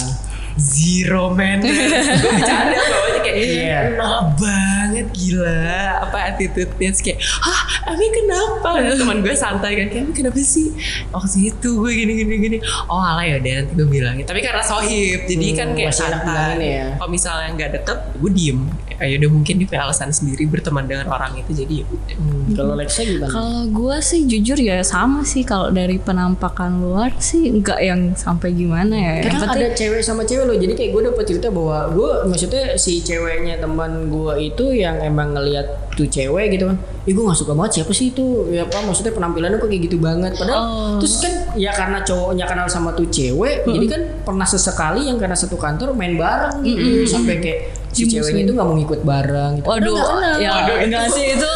Zero 0.59 1.31
man. 1.31 1.59
Gue 1.59 1.71
bercanda 2.29 2.75
bawahnya 2.77 3.21
kayak 3.21 3.37
Iya. 3.39 3.77
enak 3.89 4.23
banget 4.35 5.07
gila. 5.09 5.63
Apa 6.01 6.17
attitude-nya 6.29 6.89
Terus 6.89 7.01
kayak 7.01 7.19
hah 7.21 7.61
Ami 7.87 8.05
kenapa? 8.07 8.67
Teman 8.91 9.19
gue 9.19 9.33
santai 9.33 9.71
kan 9.75 9.87
kayak 9.87 10.03
"Ami 10.03 10.13
kenapa 10.13 10.37
sih? 10.37 10.75
Oh 11.09 11.23
situ 11.23 11.79
gue 11.79 11.91
gini 11.91 12.13
gini 12.17 12.35
gini. 12.37 12.57
Oh 12.85 12.97
alah 12.97 13.23
ya 13.23 13.37
udah 13.37 13.51
nanti 13.57 13.71
gue 13.73 13.87
bilangin. 13.87 14.23
Tapi 14.23 14.39
karena 14.39 14.61
sohib 14.61 15.25
jadi 15.25 15.47
Hmm, 15.47 15.57
kan 15.57 15.67
kayak 15.73 15.93
santai. 15.93 16.53
ya. 16.59 16.85
kalau 16.95 17.09
misalnya 17.09 17.49
nggak 17.51 17.71
deket 17.75 17.99
gue 18.15 18.31
diem 18.31 18.59
ya 19.01 19.15
udah 19.15 19.29
mungkin 19.29 19.53
dia 19.55 19.65
punya 19.65 19.81
alasan 19.83 20.09
sendiri 20.09 20.43
berteman 20.43 20.83
dengan 20.83 21.07
orang 21.07 21.35
itu 21.35 21.51
jadi 21.55 21.73
ya 21.81 21.85
udah. 21.85 22.15
Hmm, 22.15 22.51
Kalau 22.51 22.73
Lexa 22.73 23.01
gimana? 23.01 23.29
Kalau 23.29 23.61
gue 23.65 23.95
sih 23.99 24.21
jujur 24.25 24.55
ya 24.55 24.81
sama 24.81 25.23
sih 25.23 25.41
kalau 25.41 25.69
dari 25.69 25.95
penampakan 25.97 26.79
luar 26.79 27.15
sih 27.17 27.47
nggak 27.49 27.79
yang 27.79 28.01
sampai 28.13 28.51
gimana 28.51 28.93
ya. 28.93 29.13
Kadang 29.23 29.41
penting 29.45 29.63
ada 29.63 29.69
cewek 29.73 30.01
sama 30.01 30.21
cewek 30.23 30.43
loh. 30.43 30.55
Jadi 30.55 30.73
kayak 30.73 30.91
gue 30.91 31.01
dapet 31.05 31.23
cerita 31.25 31.47
bahwa 31.49 31.87
gue 31.89 32.09
maksudnya 32.27 32.75
si 32.75 32.99
ceweknya 32.99 33.57
teman 33.57 34.07
gue 34.07 34.33
itu 34.41 34.65
yang 34.71 34.99
emang 34.99 35.31
ngelihat 35.31 35.65
tuh 35.93 36.05
cewek 36.05 36.53
gitu 36.53 36.67
kan. 36.67 36.77
ih 37.03 37.11
gue 37.11 37.25
gak 37.25 37.35
suka 37.35 37.51
banget 37.51 37.81
siapa 37.81 37.91
sih 37.91 38.13
itu 38.13 38.23
ya 38.47 38.63
apa 38.63 38.79
maksudnya 38.79 39.11
penampilannya 39.11 39.57
kok 39.57 39.65
kayak 39.65 39.83
gitu 39.83 39.97
banget 39.97 40.31
padahal 40.33 40.61
Oh. 40.61 40.95
terus 41.01 41.17
kan 41.17 41.33
ya 41.55 41.71
karena 41.71 41.99
cowoknya 41.99 42.45
kenal 42.45 42.67
sama 42.67 42.93
tuh 42.93 43.09
cewek 43.09 43.65
jadi 43.65 43.85
kan 43.87 44.01
pernah 44.21 44.45
sesekali 44.45 45.07
yang 45.07 45.17
karena 45.17 45.33
satu 45.33 45.55
kantor 45.55 45.91
main 45.91 46.15
bareng 46.15 46.61
gitu 46.61 47.03
sampai 47.05 47.39
kayak 47.39 47.59
si 47.89 48.03
ceweknya 48.05 48.41
itu 48.43 48.53
nggak 48.53 48.65
mau 48.65 48.75
ngikut 48.75 49.01
bareng 49.01 49.51
gitu. 49.55 49.65
Waduh, 49.65 49.93
nggak 49.93 50.09
kenal. 50.09 50.35
ya 50.39 50.51
enggak 50.79 51.05
sih 51.09 51.25
itu 51.33 51.49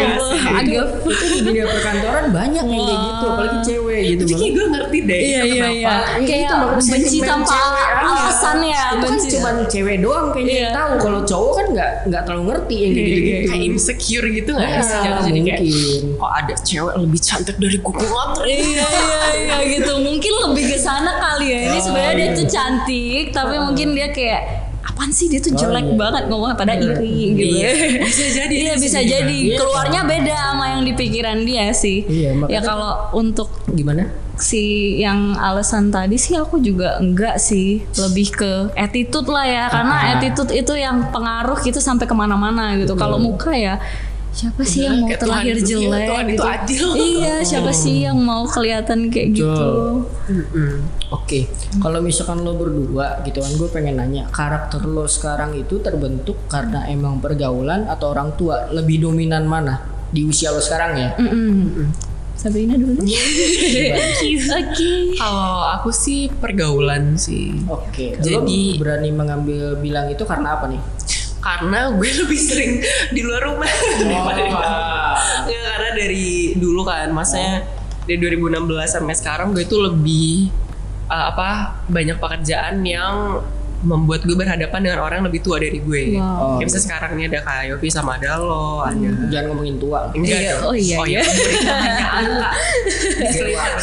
agak 0.60 0.86
itu 1.02 1.24
di 1.26 1.38
dunia 1.42 1.64
perkantoran 1.66 2.24
banyak 2.30 2.64
yang 2.64 2.84
kayak 2.84 3.00
gitu 3.02 3.24
apalagi 3.26 3.58
cewek 3.62 4.00
gitu 4.08 4.22
kayak 4.28 4.50
gue 4.50 4.66
ngerti 4.68 4.98
deh. 5.02 5.18
Iya 5.20 5.40
iya 5.40 5.40
kenapa. 5.42 5.70
iya. 5.70 5.90
Iya, 5.90 5.96
Kayak 6.20 6.40
itu 6.40 6.54
makanya 6.54 6.90
benci 6.90 7.18
tanpa 7.20 7.56
alasan 8.00 8.58
ya, 8.62 8.82
itu 8.90 9.04
kan 9.04 9.18
cuma 9.28 9.50
cewek 9.66 9.96
doang 10.00 10.26
kayaknya 10.30 10.52
yang 10.52 10.62
Iya. 10.62 10.76
tahu 10.76 10.92
kalau 11.00 11.20
cowok 11.22 11.52
kan 11.52 11.66
nggak 11.70 11.90
nggak 12.06 12.22
terlalu 12.22 12.44
ngerti 12.46 12.76
yang 12.76 12.92
kayak 12.92 13.08
gitu 13.08 13.20
gitu 13.20 13.48
Kayak 13.50 13.62
insecure 13.66 14.26
gitu 14.28 14.50
gak 14.52 14.66
Iya, 14.66 14.80
sih? 14.80 14.98
Jadi 15.00 15.40
kayak 15.40 15.60
mungkin. 15.60 16.02
oh 16.16 16.30
ada 16.30 16.54
cewek 16.56 16.94
lebih 16.96 17.20
cantik 17.20 17.56
dari 17.56 17.76
gue 17.76 17.92
nggak 17.92 18.10
Iya 18.40 18.58
iya 18.86 19.20
iya 19.36 19.56
gitu. 19.70 19.92
Mungkin 20.00 20.32
lebih 20.44 20.64
ke 20.66 20.78
sana 20.78 21.12
kali 21.18 21.46
ya. 21.48 21.58
Ini 21.66 21.76
Oh, 21.76 21.82
sebenarnya 21.82 22.14
dia 22.14 22.26
iya. 22.26 22.36
tuh 22.36 22.46
cantik, 22.46 23.24
tapi 23.30 23.54
mungkin 23.58 23.88
dia 23.92 24.08
kayak 24.10 24.42
apaan 24.90 25.10
sih 25.10 25.26
dia 25.26 25.38
tuh 25.38 25.54
jelek 25.54 25.86
iya. 25.86 25.94
banget 25.94 26.24
ngomong 26.26 26.52
pada 26.52 26.74
iri 26.74 27.32
gitu. 27.32 27.56
Iya, 27.56 27.70
bisa 28.08 28.26
jadi. 28.28 28.54
Iya 28.54 28.74
bisa 28.76 29.00
jadi. 29.00 29.36
Iya. 29.46 29.56
Keluarnya 29.56 30.00
beda 30.04 30.34
sama 30.34 30.64
yang 30.68 30.82
di 30.82 30.92
pikiran 30.92 31.38
dia 31.42 31.70
sih. 31.70 32.02
Iya, 32.04 32.30
Ya 32.46 32.60
kalau 32.60 33.08
untuk 33.12 33.48
gimana 33.68 34.10
si 34.34 34.62
yang 34.96 35.36
alasan 35.36 35.92
tadi 35.92 36.16
sih 36.16 36.32
aku 36.32 36.58
juga 36.58 36.96
enggak 36.96 37.36
sih 37.36 37.84
lebih 37.94 38.32
ke 38.32 38.52
attitude 38.74 39.28
lah 39.28 39.44
ya 39.44 39.64
karena 39.68 39.92
Ah. 39.94 40.10
attitude 40.16 40.48
itu 40.50 40.72
yang 40.74 41.12
pengaruh 41.12 41.60
gitu 41.60 41.76
sampai 41.76 42.08
ke 42.08 42.16
mana-mana 42.16 42.72
gitu 42.74 42.96
kalau 42.96 43.20
muka 43.20 43.52
ya 43.52 43.76
siapa 44.32 44.64
sih 44.64 44.88
yang 44.88 45.04
mau 45.04 45.12
terlahir 45.12 45.54
Tuhan- 45.54 45.60
iya, 45.60 45.76
jelek 45.76 46.06
Tuhan 46.08 46.24
itu 46.24 46.32
gitu 46.32 46.44
adil. 46.46 46.86
iya 46.96 47.34
siapa 47.44 47.68
sih 47.68 47.96
yang 48.00 48.16
mau 48.16 48.48
kelihatan 48.48 49.12
kayak 49.12 49.28
gitu 49.36 49.68
Oke, 51.10 51.50
kalau 51.82 51.98
misalkan 51.98 52.46
lo 52.46 52.54
berdua 52.54 53.18
gitu 53.26 53.42
kan, 53.42 53.50
gue 53.58 53.66
pengen 53.66 53.98
nanya, 53.98 54.30
karakter 54.30 54.86
lo 54.86 55.10
sekarang 55.10 55.58
itu 55.58 55.82
terbentuk 55.82 56.46
karena 56.46 56.86
emang 56.86 57.18
pergaulan 57.18 57.90
atau 57.90 58.14
orang 58.14 58.38
tua 58.38 58.70
lebih 58.70 59.02
dominan 59.02 59.42
mana 59.42 59.82
di 60.14 60.22
usia 60.22 60.54
lo 60.54 60.62
sekarang 60.62 60.94
ya? 60.94 61.10
Mm-mm. 61.18 61.90
Sabrina 62.38 62.72
dulu 62.72 62.96
oke 63.04 63.84
Kalau 65.18 65.60
aku 65.76 65.90
sih 65.92 66.30
pergaulan 66.30 67.18
sih. 67.18 67.58
Oke, 67.66 68.14
Jadi- 68.16 68.78
lo 68.78 68.80
berani 68.80 69.10
mengambil 69.10 69.76
bilang 69.76 70.08
itu 70.08 70.22
karena 70.22 70.56
apa 70.56 70.70
nih? 70.70 70.80
Karena 71.42 71.90
gue 71.90 72.06
lebih 72.24 72.40
sering 72.40 72.80
di 73.10 73.20
luar 73.26 73.50
rumah 73.50 73.66
daripada 74.00 74.40
di 74.40 74.52
dalam. 74.54 75.16
Nggak, 75.50 75.62
karena 75.74 75.90
dari 75.98 76.28
dulu 76.54 76.80
kan, 76.86 77.10
maksudnya 77.10 77.66
dari 78.06 78.16
2016 78.16 78.88
sampai 78.88 79.14
sekarang 79.18 79.52
gue 79.52 79.64
tuh 79.66 79.90
lebih 79.90 80.48
uh, 81.10 81.24
apa 81.34 81.48
banyak 81.90 82.16
pekerjaan 82.16 82.86
yang 82.86 83.42
membuat 83.80 84.28
gue 84.28 84.36
berhadapan 84.36 84.76
dengan 84.84 85.00
orang 85.00 85.24
yang 85.24 85.28
lebih 85.32 85.40
tua 85.40 85.56
dari 85.56 85.80
gue. 85.80 86.20
Wow. 86.20 86.60
Kayak 86.60 86.68
misalnya 86.68 86.84
sekarang 86.84 87.10
ini 87.16 87.24
ada 87.32 87.40
Kak 87.40 87.64
Yopi 87.64 87.88
sama 87.88 88.20
ada 88.20 88.36
lo, 88.36 88.84
ada 88.84 89.08
Jangan 89.32 89.44
ngomongin 89.56 89.80
tua. 89.80 90.12
Enggak 90.12 90.36
Iya, 90.36 90.52
dong. 90.52 90.68
oh 90.68 90.74
iya, 90.76 90.96
oh, 91.00 91.06
iya. 91.08 91.22
iya. 91.24 92.48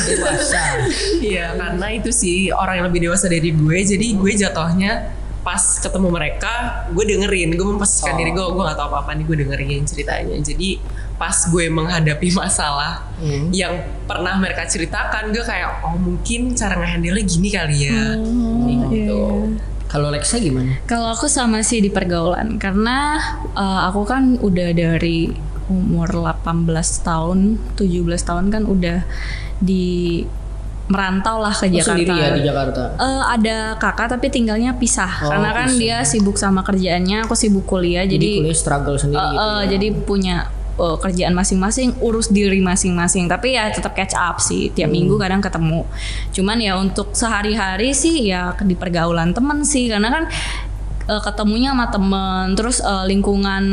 dewasa. 0.06 0.64
Iya, 1.18 1.46
karena 1.58 1.88
itu 1.94 2.10
sih 2.14 2.54
orang 2.54 2.82
yang 2.82 2.86
lebih 2.94 3.10
dewasa 3.10 3.26
dari 3.26 3.50
gue, 3.50 3.78
jadi 3.82 4.08
gue 4.14 4.32
jatuhnya 4.38 4.92
pas 5.42 5.64
ketemu 5.80 6.08
mereka, 6.12 6.54
gue 6.92 7.04
dengerin, 7.08 7.56
gue 7.56 7.66
memposisikan 7.66 8.14
Oh. 8.14 8.20
diri 8.20 8.32
gue, 8.36 8.44
gue 8.44 8.64
gak 8.68 8.78
tahu 8.78 8.88
apa-apa 8.92 9.16
nih, 9.16 9.24
gue 9.26 9.38
dengerin 9.48 9.82
ceritanya. 9.88 10.36
Jadi 10.44 10.70
pas 11.18 11.34
gue 11.44 11.66
menghadapi 11.68 12.30
masalah 12.32 13.04
Hmm. 13.18 13.50
yang 13.50 13.74
pernah 14.06 14.38
mereka 14.38 14.64
ceritakan, 14.64 15.30
gue 15.30 15.42
kayak, 15.42 15.82
oh 15.82 15.98
mungkin 15.98 16.54
cara 16.54 16.78
ngehandle 16.78 17.18
gini 17.20 17.50
kali 17.50 17.78
ya. 17.84 18.14
Kayak 18.14 18.82
gitu. 18.88 19.22
Kalau 19.88 20.08
Lexa 20.08 20.38
gimana? 20.38 20.78
Kalau 20.84 21.10
aku 21.10 21.26
sama 21.26 21.60
sih 21.60 21.80
di 21.80 21.88
pergaulan 21.88 22.56
karena 22.56 23.18
uh, 23.52 23.88
aku 23.88 24.04
kan 24.04 24.38
udah 24.38 24.70
dari 24.70 25.34
umur 25.66 26.14
18 26.14 26.70
tahun, 27.02 27.40
17 27.74 27.90
tahun 28.22 28.46
kan 28.48 28.64
udah 28.64 29.02
di 29.58 30.22
merantau 30.88 31.40
lah 31.40 31.52
ke 31.52 31.68
Lo 31.68 31.74
Jakarta. 31.74 31.90
sendiri 31.90 32.14
ya 32.14 32.30
di 32.32 32.42
Jakarta? 32.42 32.82
Eh, 32.96 33.24
ada 33.30 33.58
kakak 33.76 34.08
tapi 34.08 34.28
tinggalnya 34.30 34.72
pisah 34.74 35.20
Oh, 35.20 35.28
karena 35.28 35.52
kan 35.54 35.68
pisah. 35.68 35.80
dia 35.82 35.98
sibuk 36.04 36.36
sama 36.36 36.64
kerjaannya, 36.64 37.24
aku 37.24 37.34
sibuk 37.34 37.66
kuliah 37.66 38.04
Jadi, 38.04 38.16
jadi 38.16 38.30
kuliah 38.40 38.56
struggle 38.56 38.96
sendiri 38.96 39.20
Eh, 39.20 39.28
gitu. 39.28 39.40
eh, 39.42 39.44
ya? 39.44 39.64
jadi 39.68 39.88
punya 40.06 40.36
eh, 40.78 40.98
kerjaan 41.02 41.34
masing-masing, 41.34 41.98
urus 42.00 42.30
diri 42.30 42.62
masing-masing. 42.62 43.26
Tapi 43.26 43.58
ya 43.58 43.74
tetap 43.74 43.98
catch 43.98 44.14
up 44.14 44.38
sih, 44.38 44.70
tiap 44.72 44.88
Hmm. 44.90 44.98
minggu 44.98 45.16
kadang 45.18 45.42
ketemu. 45.42 45.84
Cuman 46.32 46.58
ya 46.62 46.78
untuk 46.78 47.12
sehari-hari 47.18 47.92
sih 47.98 48.30
ya 48.30 48.54
di 48.62 48.78
pergaulan 48.78 49.34
temen 49.34 49.66
sih, 49.66 49.90
karena 49.90 50.10
kan 50.14 50.24
eh, 51.08 51.22
ketemunya 51.24 51.72
sama 51.72 51.88
temen, 51.88 52.46
terus 52.60 52.84
eh, 52.84 53.06
lingkungan 53.08 53.64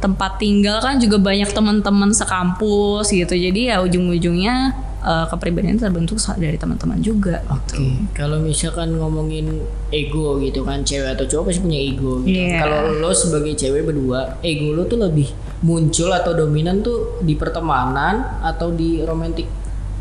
tempat 0.00 0.40
tinggal 0.40 0.80
kan 0.80 0.96
juga 0.96 1.20
banyak 1.20 1.52
teman-teman 1.52 2.16
sekampus 2.16 3.12
gitu. 3.12 3.36
Jadi 3.36 3.68
ya 3.68 3.84
ujung-ujungnya 3.84 4.72
eh, 5.02 5.26
kepribadian 5.30 5.78
terbentuk 5.78 6.18
dari 6.38 6.58
teman-teman 6.58 6.98
juga. 7.02 7.42
Oke, 7.50 8.08
kalau 8.14 8.42
misalkan 8.42 8.96
ngomongin 8.98 9.62
ego 9.94 10.38
gitu 10.42 10.66
kan, 10.66 10.82
cewek 10.82 11.14
atau 11.18 11.26
cowok 11.26 11.52
pasti 11.52 11.60
punya 11.62 11.80
ego 11.80 12.22
gitu. 12.22 12.38
Iya. 12.38 12.58
Kalau 12.62 12.80
lo 12.98 13.10
sebagai 13.14 13.54
cewek 13.54 13.82
berdua, 13.86 14.40
ego 14.42 14.74
lo 14.74 14.84
tuh 14.84 14.98
lebih 15.00 15.30
muncul 15.62 16.10
atau 16.14 16.34
dominan 16.34 16.82
tuh 16.82 17.18
di 17.22 17.34
pertemanan 17.34 18.42
atau 18.42 18.70
di 18.70 19.02
romantic 19.02 19.46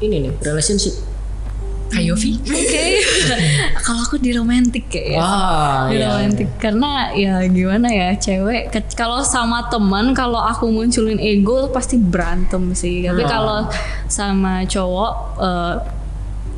ini 0.02 0.30
nih, 0.30 0.34
relationship. 0.46 0.94
Kak 1.88 2.04
Yofi? 2.04 2.36
Oke, 2.44 2.86
kalau 3.88 4.04
aku 4.04 4.20
di 4.20 4.36
romantis 4.36 4.84
kayak 4.92 5.16
ya. 5.16 5.20
Wah, 5.24 5.88
di 5.88 5.96
iya. 5.96 6.12
romantis 6.12 6.48
karena 6.60 6.92
ya 7.16 7.40
gimana 7.48 7.88
ya 7.88 8.10
cewek 8.20 8.68
kalau 9.00 9.24
sama 9.24 9.72
teman 9.72 10.12
kalau 10.12 10.44
aku 10.44 10.68
munculin 10.68 11.16
ego 11.16 11.72
pasti 11.72 11.96
berantem 11.96 12.76
sih 12.76 13.08
tapi 13.08 13.24
Hmm. 13.24 13.32
kalau 13.32 13.60
sama 14.12 14.68
cowok 14.68 15.12
eh, 15.40 15.76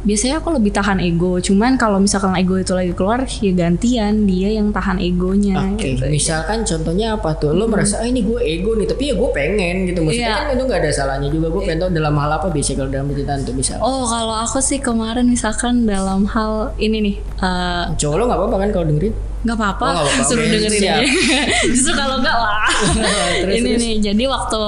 biasanya 0.01 0.39
aku 0.39 0.49
lebih 0.51 0.71
tahan 0.71 0.99
ego 0.99 1.37
cuman 1.37 1.75
kalau 1.75 1.97
misalkan 1.97 2.31
ego 2.33 2.55
itu 2.55 2.71
lagi 2.71 2.91
keluar 2.91 3.23
ya 3.23 3.51
gantian 3.51 4.23
dia 4.23 4.47
yang 4.49 4.69
tahan 4.69 4.95
egonya 4.97 5.59
Oke, 5.69 5.93
gitu. 5.93 6.07
misalkan 6.07 6.61
contohnya 6.61 7.13
apa 7.13 7.35
tuh? 7.35 7.51
Lo 7.51 7.65
merasa 7.65 7.99
ah 7.99 8.05
ini 8.05 8.21
gue 8.21 8.39
ego 8.39 8.73
nih, 8.73 8.85
tapi 8.85 9.03
ya 9.05 9.13
gue 9.13 9.29
pengen 9.29 9.75
gitu. 9.85 9.99
Maksudnya 9.99 10.23
Iya. 10.25 10.39
kan 10.39 10.47
itu 10.51 10.63
nggak 10.63 10.79
ada 10.79 10.91
salahnya 10.91 11.27
juga. 11.27 11.47
Gue 11.49 11.61
pengen 11.61 11.79
tahu 11.79 11.91
dalam 11.91 12.15
hal 12.15 12.31
apa 12.33 12.47
biasanya 12.47 12.77
kalau 12.77 12.89
dalam 12.89 13.05
percintaan 13.07 13.41
tuh 13.41 13.53
misal. 13.53 13.77
Oh 13.79 14.03
kalau 14.05 14.35
aku 14.37 14.59
sih 14.59 14.79
kemarin 14.79 15.25
misalkan 15.25 15.83
dalam 15.83 16.23
hal 16.25 16.51
ini 16.77 16.97
nih 17.01 17.15
eh, 17.37 17.83
Cowok 17.93 18.15
lo 18.15 18.23
nggak 18.25 18.39
apa-apa 18.39 18.55
kan 18.57 18.69
kalau 18.71 18.85
dengerin? 18.87 19.15
nggak 19.39 19.55
apa-apa 19.55 19.85
Oh, 19.85 19.91
nggak 19.93 20.03
apa-apa. 20.05 20.23
suruh 20.27 20.43
Oke, 20.43 20.51
dengerin 20.51 20.81
siap. 20.81 20.95
aja 20.97 21.05
justru 21.71 21.93
kalau 21.93 22.15
nggak 22.19 22.35
wah 22.35 22.67
Terus, 23.41 23.53
ini 23.53 23.69
terus. 23.69 23.79
nih 23.79 23.93
jadi 24.03 24.23
waktu 24.27 24.61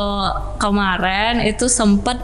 kemarin 0.57 1.33
itu 1.41 1.65
sempet 1.67 2.17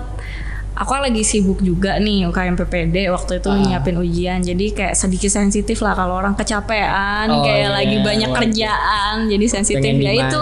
aku 0.77 0.93
lagi 0.93 1.21
sibuk 1.21 1.59
juga 1.59 1.97
nih 1.97 2.25
UKM 2.25 2.53
PPD 2.55 3.09
waktu 3.09 3.37
itu 3.37 3.47
Ah. 3.47 3.57
nyiapin 3.57 3.97
ujian 3.97 4.39
jadi 4.39 4.65
kayak 4.71 4.93
sedikit 4.93 5.29
sensitif 5.29 5.79
lah 5.79 5.93
kalau 5.93 6.15
orang 6.15 6.33
kecapean 6.33 7.27
Oh, 7.27 7.41
kayak 7.41 7.57
iya, 7.59 7.69
lagi 7.71 7.97
banyak 7.99 8.29
wajar. 8.29 8.39
kerjaan 8.39 9.15
jadi 9.25 9.45
sensitif 9.47 9.93
ya 9.97 10.11
itu 10.15 10.41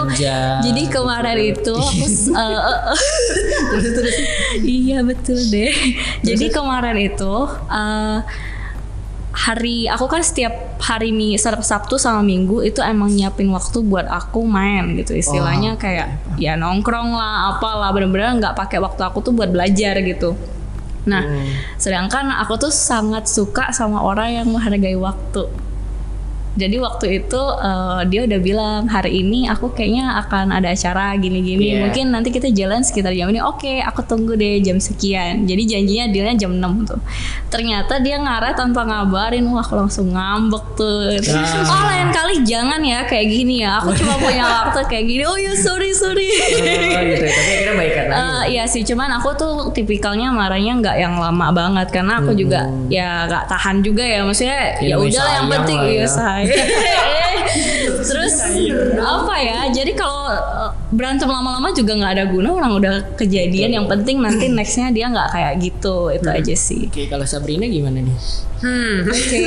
jadi 0.62 0.82
kemarin 0.88 1.38
itu 1.46 1.76
aku 1.96 2.28
eh. 2.28 2.78
terus 3.70 3.90
terus. 3.94 4.16
iya 4.60 5.00
betul 5.00 5.38
deh 5.46 5.72
jadi 6.22 6.46
kemarin 6.50 6.96
itu 6.98 7.34
eh, 7.66 8.18
hari 9.36 9.84
aku 9.84 10.08
kan 10.08 10.24
setiap 10.24 10.80
hari 10.80 11.12
mi 11.12 11.36
Sab- 11.36 11.60
Sabtu 11.60 12.00
sama 12.00 12.24
Minggu 12.24 12.64
itu 12.64 12.80
emang 12.80 13.12
nyiapin 13.12 13.52
waktu 13.52 13.84
buat 13.84 14.08
aku 14.08 14.48
main 14.48 14.96
gitu 14.96 15.12
istilahnya 15.12 15.76
kayak 15.76 16.08
ya 16.40 16.56
nongkrong 16.56 17.12
lah 17.12 17.52
apalah 17.52 17.92
bener-bener 17.92 18.40
nggak 18.40 18.56
pakai 18.56 18.80
waktu 18.80 19.04
aku 19.04 19.20
tuh 19.20 19.36
buat 19.36 19.52
belajar 19.52 20.00
gitu. 20.00 20.32
Nah 21.04 21.20
sedangkan 21.76 22.32
aku 22.40 22.56
tuh 22.56 22.72
sangat 22.72 23.28
suka 23.28 23.76
sama 23.76 24.00
orang 24.00 24.40
yang 24.40 24.46
menghargai 24.48 24.96
waktu 24.96 25.52
jadi 26.56 26.76
waktu 26.80 27.06
itu 27.22 27.42
eh, 27.60 28.00
dia 28.08 28.20
udah 28.24 28.40
bilang 28.40 28.80
hari 28.88 29.20
ini 29.20 29.44
aku 29.46 29.76
kayaknya 29.76 30.16
akan 30.24 30.56
ada 30.56 30.72
acara 30.72 31.12
gini-gini. 31.20 31.76
Iya. 31.76 31.84
mungkin 31.84 32.08
nanti 32.10 32.32
kita 32.32 32.48
jalan 32.50 32.80
sekitar 32.80 33.12
jam 33.12 33.28
ini. 33.28 33.44
Oke 33.44 33.84
aku 33.84 34.00
tunggu 34.02 34.34
deh 34.34 34.58
jam 34.64 34.80
sekian. 34.80 35.44
Jadi 35.44 35.62
janjinya 35.68 36.04
dealnya 36.08 36.36
jam 36.48 36.56
6 36.56 36.88
tuh. 36.88 37.00
Ternyata 37.52 38.00
dia 38.00 38.16
ngarah 38.16 38.56
tanpa 38.56 38.88
ngabarin. 38.88 39.44
Wah 39.52 39.60
aku 39.60 39.76
langsung 39.76 40.16
ngambek 40.16 40.64
tuh. 40.80 41.20
Nah. 41.20 41.68
oh 41.68 41.82
lain 41.92 42.08
kali 42.10 42.34
jangan 42.48 42.80
ya 42.80 43.04
kayak 43.04 43.26
gini 43.28 43.60
ya. 43.60 43.78
Aku 43.84 43.92
cuma 43.92 44.16
punya 44.16 44.44
waktu 44.64 44.80
kayak 44.88 45.04
gini. 45.04 45.22
Oh 45.28 45.36
ya 45.36 45.52
sorry 45.52 45.92
sorry. 45.92 46.28
Oh, 46.96 47.02
gitu 47.04 47.24
ya. 47.28 47.32
Tapi 47.36 47.50
akhirnya 47.52 47.74
baikan 47.76 48.04
lagi. 48.08 48.16
Eh, 48.16 48.42
iya 48.56 48.64
sih, 48.64 48.80
cuman 48.80 49.12
aku 49.20 49.36
tuh 49.36 49.54
tipikalnya 49.76 50.32
marahnya 50.32 50.72
nggak 50.80 50.96
yang 50.96 51.14
lama 51.20 51.52
banget. 51.52 51.92
Karena 51.92 52.24
aku 52.24 52.32
juga 52.32 52.64
ya 52.88 53.28
nggak 53.28 53.44
tahan 53.52 53.84
juga 53.84 54.04
ya, 54.04 54.24
maksudnya 54.24 54.78
Ya, 54.80 54.94
ya 54.94 54.96
udah 54.98 55.26
yang 55.36 55.48
penting 55.52 55.78
lah 55.78 55.90
ya 55.92 56.00
ya. 56.02 56.08
saya. 56.08 56.45
Terus 58.06 58.34
apa 59.02 59.34
ya? 59.42 59.60
Jadi 59.70 59.92
kalau 59.98 60.30
eh, 60.30 60.70
berantem 60.94 61.26
lama-lama 61.26 61.74
juga 61.74 61.98
nggak 61.98 62.12
ada 62.14 62.24
guna 62.30 62.48
orang 62.54 62.72
udah 62.78 62.94
kejadian 63.18 63.70
yang 63.74 63.86
penting 63.90 64.22
nanti 64.22 64.46
nextnya 64.46 64.94
dia 64.94 65.10
nggak 65.10 65.28
kayak 65.34 65.52
gitu 65.58 66.14
itu 66.14 66.28
aja 66.30 66.54
sih 66.54 66.86
Oke, 66.86 67.10
kalau 67.10 67.26
Sabrina 67.26 67.66
gimana 67.66 68.00
nih? 68.00 68.16
Hmm, 68.56 69.04
oke 69.04 69.44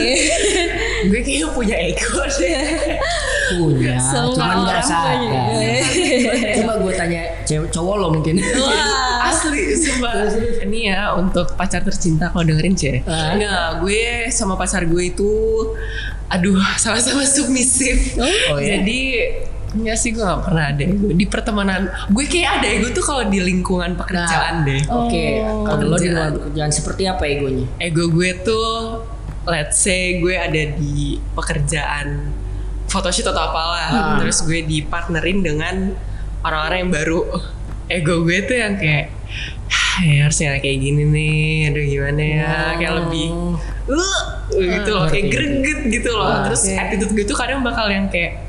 gue 1.10 1.22
kayaknya 1.26 1.47
punya 1.56 1.76
ego 1.80 2.22
deh. 2.38 2.62
Punya, 3.58 3.97
Semua 3.97 4.36
cuman 4.38 4.58
nggak 4.62 4.82
sadar. 4.86 5.18
Coba 6.62 6.74
gue 6.86 6.93
tanya 6.93 7.22
cowok 7.47 7.95
lo 7.97 8.08
mungkin. 8.14 8.38
wah 8.38 9.09
Asli, 9.30 9.61
sumpah. 9.80 10.13
Ini 10.61 10.80
ya 10.88 11.01
untuk 11.13 11.53
pacar 11.53 11.82
tercinta 11.82 12.27
kalau 12.27 12.43
dengerin 12.43 12.73
C. 12.73 12.84
Ah. 13.03 13.32
Enggak, 13.32 13.67
gue 13.80 14.01
sama 14.30 14.53
pacar 14.53 14.84
gue 14.84 15.03
itu 15.05 15.32
aduh 16.27 16.57
sama-sama 16.75 17.21
submisif. 17.23 18.17
Oh, 18.49 18.57
ya? 18.57 18.77
Jadi 18.77 19.01
Enggak 19.69 19.97
sih 19.97 20.09
gue 20.09 20.19
gak 20.19 20.41
pernah 20.43 20.65
ada 20.67 20.82
ego 20.82 21.13
Di 21.13 21.25
pertemanan 21.25 21.86
Gue 22.09 22.25
kayak 22.25 22.57
ada 22.57 22.67
ego 22.67 22.89
tuh 22.89 23.05
kalau 23.05 23.21
di 23.23 23.38
lingkungan 23.38 23.93
pekerjaan 23.93 24.65
deh 24.65 24.82
Oke, 24.89 25.38
Oh. 25.39 25.61
kalau 25.61 25.86
lo 25.86 25.95
di 25.95 26.09
luar 26.09 26.34
Kerjaan. 26.34 26.38
pekerjaan 26.41 26.71
seperti 26.73 27.03
apa 27.05 27.23
egonya? 27.23 27.69
Ego 27.77 28.09
gue 28.09 28.34
tuh 28.39 29.05
Let's 29.45 29.77
say 29.77 30.17
gue 30.17 30.34
ada 30.34 30.73
di 30.73 31.21
pekerjaan 31.34 32.34
Photoshoot 32.88 33.30
atau 33.30 33.43
apalah 33.43 33.86
Ah. 33.86 34.17
Terus 34.17 34.41
gue 34.41 34.57
dipartnerin 34.63 35.45
dengan 35.45 35.93
Orang-orang 36.41 36.77
yang 36.80 36.91
baru 36.91 37.19
Ego 37.88 38.21
gue 38.21 38.38
tuh 38.41 38.55
yang 38.55 38.73
kayak 38.73 39.05
"Hah, 39.05 39.18
ya 39.99 40.27
harusnya 40.27 40.59
kayak 40.63 40.80
gini 40.80 41.03
nih. 41.07 41.51
Aduh 41.71 41.84
gimana 41.86 42.21
ya? 42.23 42.53
Kayak 42.80 42.93
lebih 43.05 43.27
uh, 43.91 44.23
gitu 44.55 44.89
loh. 44.95 45.05
Kayak 45.11 45.25
greget 45.32 45.80
gitu 45.91 46.09
loh. 46.15 46.34
Terus 46.47 46.61
oke. 46.67 46.75
attitude 46.80 47.11
gue 47.15 47.25
tuh 47.27 47.38
kadang 47.38 47.59
bakal 47.61 47.88
yang 47.91 48.07
kayak 48.07 48.47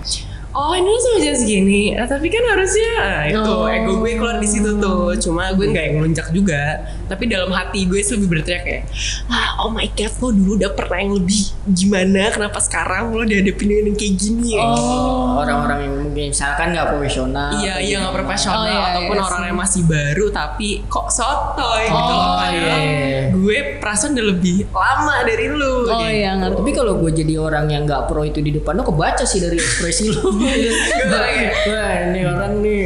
oh 0.53 0.73
ini 0.73 0.91
sama 0.99 1.19
jam 1.21 1.35
segini 1.35 1.83
nah, 1.93 2.05
tapi 2.05 2.27
kan 2.27 2.43
harusnya 2.45 2.93
nah, 2.99 3.23
itu 3.25 3.51
Oh. 3.51 3.67
ego 3.67 3.93
gue 3.99 4.13
keluar 4.15 4.37
di 4.37 4.47
situ 4.47 4.71
tuh 4.77 5.15
cuma 5.17 5.51
gue 5.51 5.63
nggak 5.65 5.85
yang 5.85 5.95
ngelunjak 5.97 6.29
juga 6.31 6.63
tapi 7.07 7.27
dalam 7.27 7.51
hati 7.51 7.85
gue 7.85 8.01
lebih 8.01 8.29
berteriak 8.29 8.63
kayak 8.63 8.83
ah 9.27 9.61
oh 9.61 9.71
my 9.71 9.87
god 9.91 10.11
lo 10.19 10.29
dulu 10.31 10.53
udah 10.57 10.73
pernah 10.73 10.99
yang 10.99 11.13
lebih 11.15 11.41
gimana 11.69 12.31
kenapa 12.31 12.59
sekarang 12.59 13.11
lo 13.11 13.23
dihadapin 13.23 13.67
dengan 13.67 13.85
yang 13.87 13.97
kayak 13.97 14.15
gini 14.17 14.49
ya 14.53 14.63
Oh, 14.63 15.39
orang-orang 15.39 15.79
yang 15.81 15.95
mungkin 15.97 16.25
misalkan 16.31 16.67
nggak 16.71 16.87
profesional. 16.89 17.49
Iya 17.55 17.75
iya 17.79 17.97
nggak 17.99 18.11
gimana. 18.11 18.19
profesional 18.19 18.59
Oh, 18.61 18.67
iya, 18.69 18.81
ataupun 18.91 19.15
iya 19.15 19.23
orang 19.23 19.41
sih. 19.41 19.49
yang 19.49 19.59
masih 19.59 19.83
baru 19.85 20.27
tapi 20.31 20.69
kok 20.85 21.07
sotoy 21.09 21.83
gitu 21.85 21.95
Oh, 21.97 22.19
loh 22.19 22.33
padahal 22.37 22.81
iya. 22.81 23.21
gue 23.31 23.57
perasaan 23.79 24.11
udah 24.13 24.27
lebih 24.29 24.57
lama 24.69 25.17
dari 25.23 25.47
lu 25.49 25.75
oh 25.81 25.97
gitu. 25.97 26.05
iya 26.09 26.31
ngerti 26.37 26.59
Tapi 26.61 26.71
kalau 26.73 26.93
gue 26.97 27.11
jadi 27.15 27.35
orang 27.37 27.67
yang 27.69 27.83
nggak 27.85 28.03
pro 28.05 28.23
itu 28.23 28.39
di 28.39 28.53
depan 28.53 28.75
lo 28.75 28.85
kebaca 28.85 29.23
sih 29.23 29.39
dari 29.39 29.57
ekspresi 29.57 30.05
lo. 30.11 30.23
Wah 30.41 31.95
ini 32.09 32.21
orang 32.25 32.55
nih. 32.65 32.85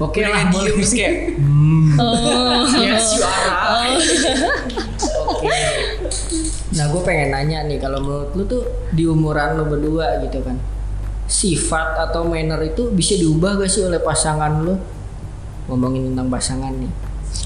Oke 0.00 0.24
Udah 0.24 0.32
lah 0.32 0.42
boleh 0.48 0.72
terus 0.74 0.92
kayak 0.96 1.36
hmm, 1.36 2.00
oh 2.00 2.64
yes 2.80 3.20
you 3.20 3.22
are 3.22 3.48
right. 3.52 4.00
Oke. 5.28 5.48
Nah 6.74 6.84
gue 6.90 7.02
pengen 7.06 7.28
nanya 7.30 7.62
nih 7.68 7.78
kalau 7.78 8.02
menurut 8.02 8.30
lu 8.34 8.42
tuh 8.48 8.62
di 8.90 9.06
umuran 9.06 9.54
lo 9.54 9.68
berdua 9.68 10.18
gitu 10.24 10.42
kan 10.42 10.58
sifat 11.24 11.96
atau 12.08 12.28
manner 12.28 12.60
itu 12.60 12.92
bisa 12.92 13.16
diubah 13.16 13.56
gak 13.56 13.70
sih 13.70 13.84
oleh 13.84 14.00
pasangan 14.00 14.60
lo? 14.60 14.76
Ngomongin 15.70 16.12
tentang 16.12 16.28
pasangan 16.28 16.72
nih. 16.76 16.92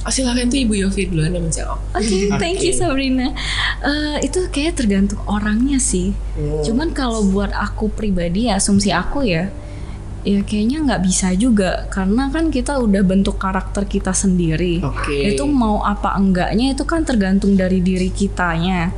Oh 0.06 0.12
silakan 0.12 0.48
tuh 0.48 0.60
Ibu 0.62 0.74
Yofi 0.84 1.08
duluan 1.10 1.34
yang 1.34 1.44
menjawab. 1.44 1.80
Oke, 1.96 2.28
thank 2.42 2.60
you 2.62 2.72
Sabrina. 2.72 3.32
Eh, 3.82 4.16
itu 4.28 4.46
kayak 4.48 4.78
tergantung 4.78 5.20
orangnya 5.26 5.80
sih. 5.80 6.14
Hmm. 6.36 6.62
Cuman 6.64 6.92
kalau 6.94 7.24
buat 7.28 7.50
aku 7.52 7.90
pribadi, 7.92 8.48
asumsi 8.48 8.94
aku 8.94 9.26
ya, 9.26 9.50
ya 10.26 10.40
kayaknya 10.44 10.84
nggak 10.84 11.02
bisa 11.04 11.32
juga 11.34 11.86
karena 11.88 12.28
kan 12.28 12.52
kita 12.52 12.76
udah 12.78 13.02
bentuk 13.02 13.40
karakter 13.40 13.88
kita 13.88 14.12
sendiri. 14.12 14.84
Oke. 14.84 15.34
Itu 15.34 15.48
mau 15.48 15.82
apa 15.82 16.14
enggaknya 16.16 16.76
itu 16.76 16.84
kan 16.84 17.02
tergantung 17.02 17.56
dari 17.56 17.80
diri 17.80 18.12
kitanya. 18.12 18.90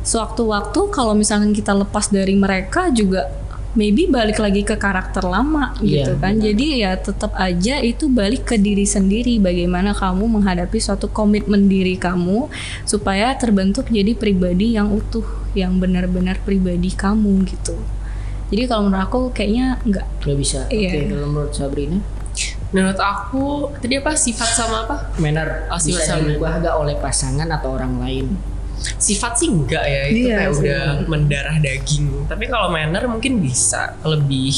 Sewaktu-waktu 0.00 0.80
kalau 0.88 1.12
misalkan 1.12 1.52
kita 1.52 1.76
lepas 1.76 2.08
dari 2.08 2.32
mereka 2.32 2.88
juga 2.88 3.28
maybe 3.72 4.06
balik 4.06 4.38
lagi 4.38 4.62
ke 4.62 4.74
karakter 4.74 5.20
lama 5.20 5.76
Iya, 5.78 6.06
gitu 6.06 6.12
kan. 6.16 6.34
benar. 6.34 6.44
Jadi 6.46 6.66
ya 6.78 6.92
tetap 6.94 7.32
aja 7.34 7.74
itu 7.78 8.06
balik 8.06 8.44
ke 8.44 8.56
diri 8.56 8.84
sendiri 8.84 9.36
bagaimana 9.36 9.92
kamu 9.92 10.24
menghadapi 10.30 10.78
suatu 10.78 11.06
komitmen 11.06 11.66
diri 11.66 11.94
kamu 11.94 12.48
supaya 12.82 13.34
terbentuk 13.34 13.88
jadi 13.88 14.12
pribadi 14.12 14.72
yang 14.72 14.88
utuh, 14.88 15.24
yang 15.52 15.76
benar-benar 15.76 16.40
pribadi 16.40 16.88
kamu 16.90 17.44
gitu. 17.44 17.76
Jadi 18.48 18.62
kalau 18.64 18.88
menurut 18.88 19.04
aku 19.04 19.18
kayaknya 19.30 19.76
nggak 19.82 20.06
Gak 20.22 20.36
bisa. 20.36 20.60
Iya. 20.68 20.88
Oke 20.88 21.00
kalau 21.10 21.26
menurut 21.28 21.52
Sabrina 21.52 21.98
Menurut 22.68 22.96
aku 22.96 23.44
tadi 23.74 23.96
apa 23.96 24.12
sifat 24.12 24.48
sama 24.50 24.84
apa? 24.84 24.96
manner 25.16 25.66
Oh, 25.66 25.76
bisa 25.76 25.98
sifat 25.98 26.04
sama- 26.06 26.28
diubah 26.28 26.52
gak 26.60 26.76
oleh 26.76 26.96
pasangan 26.96 27.48
atau 27.50 27.72
orang 27.72 27.96
lain? 27.98 28.26
Sifat 28.78 29.38
sih 29.38 29.50
enggak 29.50 29.84
ya 29.84 30.02
itu 30.06 30.30
Iya 30.30 30.36
kayak 30.38 30.52
sih. 30.54 30.60
udah 30.62 30.84
mendarah 31.10 31.56
daging. 31.58 32.06
Tapi 32.30 32.44
kalau 32.46 32.70
manner 32.70 33.04
mungkin 33.10 33.42
bisa 33.42 33.98
lebih 34.06 34.54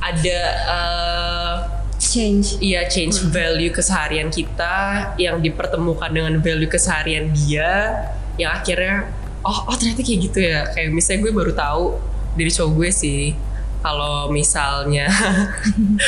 ada 0.00 0.40
eh, 0.68 1.54
change. 1.96 2.60
Iya 2.60 2.88
change 2.88 3.20
value 3.28 3.72
keseharian 3.72 4.28
kita 4.28 4.74
yang 5.16 5.40
dipertemukan 5.40 6.10
dengan 6.12 6.34
value 6.40 6.68
keseharian 6.68 7.32
dia 7.32 8.04
yang 8.36 8.50
akhirnya 8.50 9.08
oh 9.44 9.68
oh 9.70 9.74
ternyata 9.76 10.02
kayak 10.02 10.20
gitu 10.26 10.38
ya 10.42 10.66
kayak 10.72 10.90
misalnya 10.90 11.20
gue 11.28 11.32
baru 11.32 11.52
tahu 11.54 11.84
dari 12.34 12.50
cowok 12.50 12.70
gue 12.74 12.90
sih 12.90 13.22
kalau 13.84 14.32
misalnya 14.32 15.04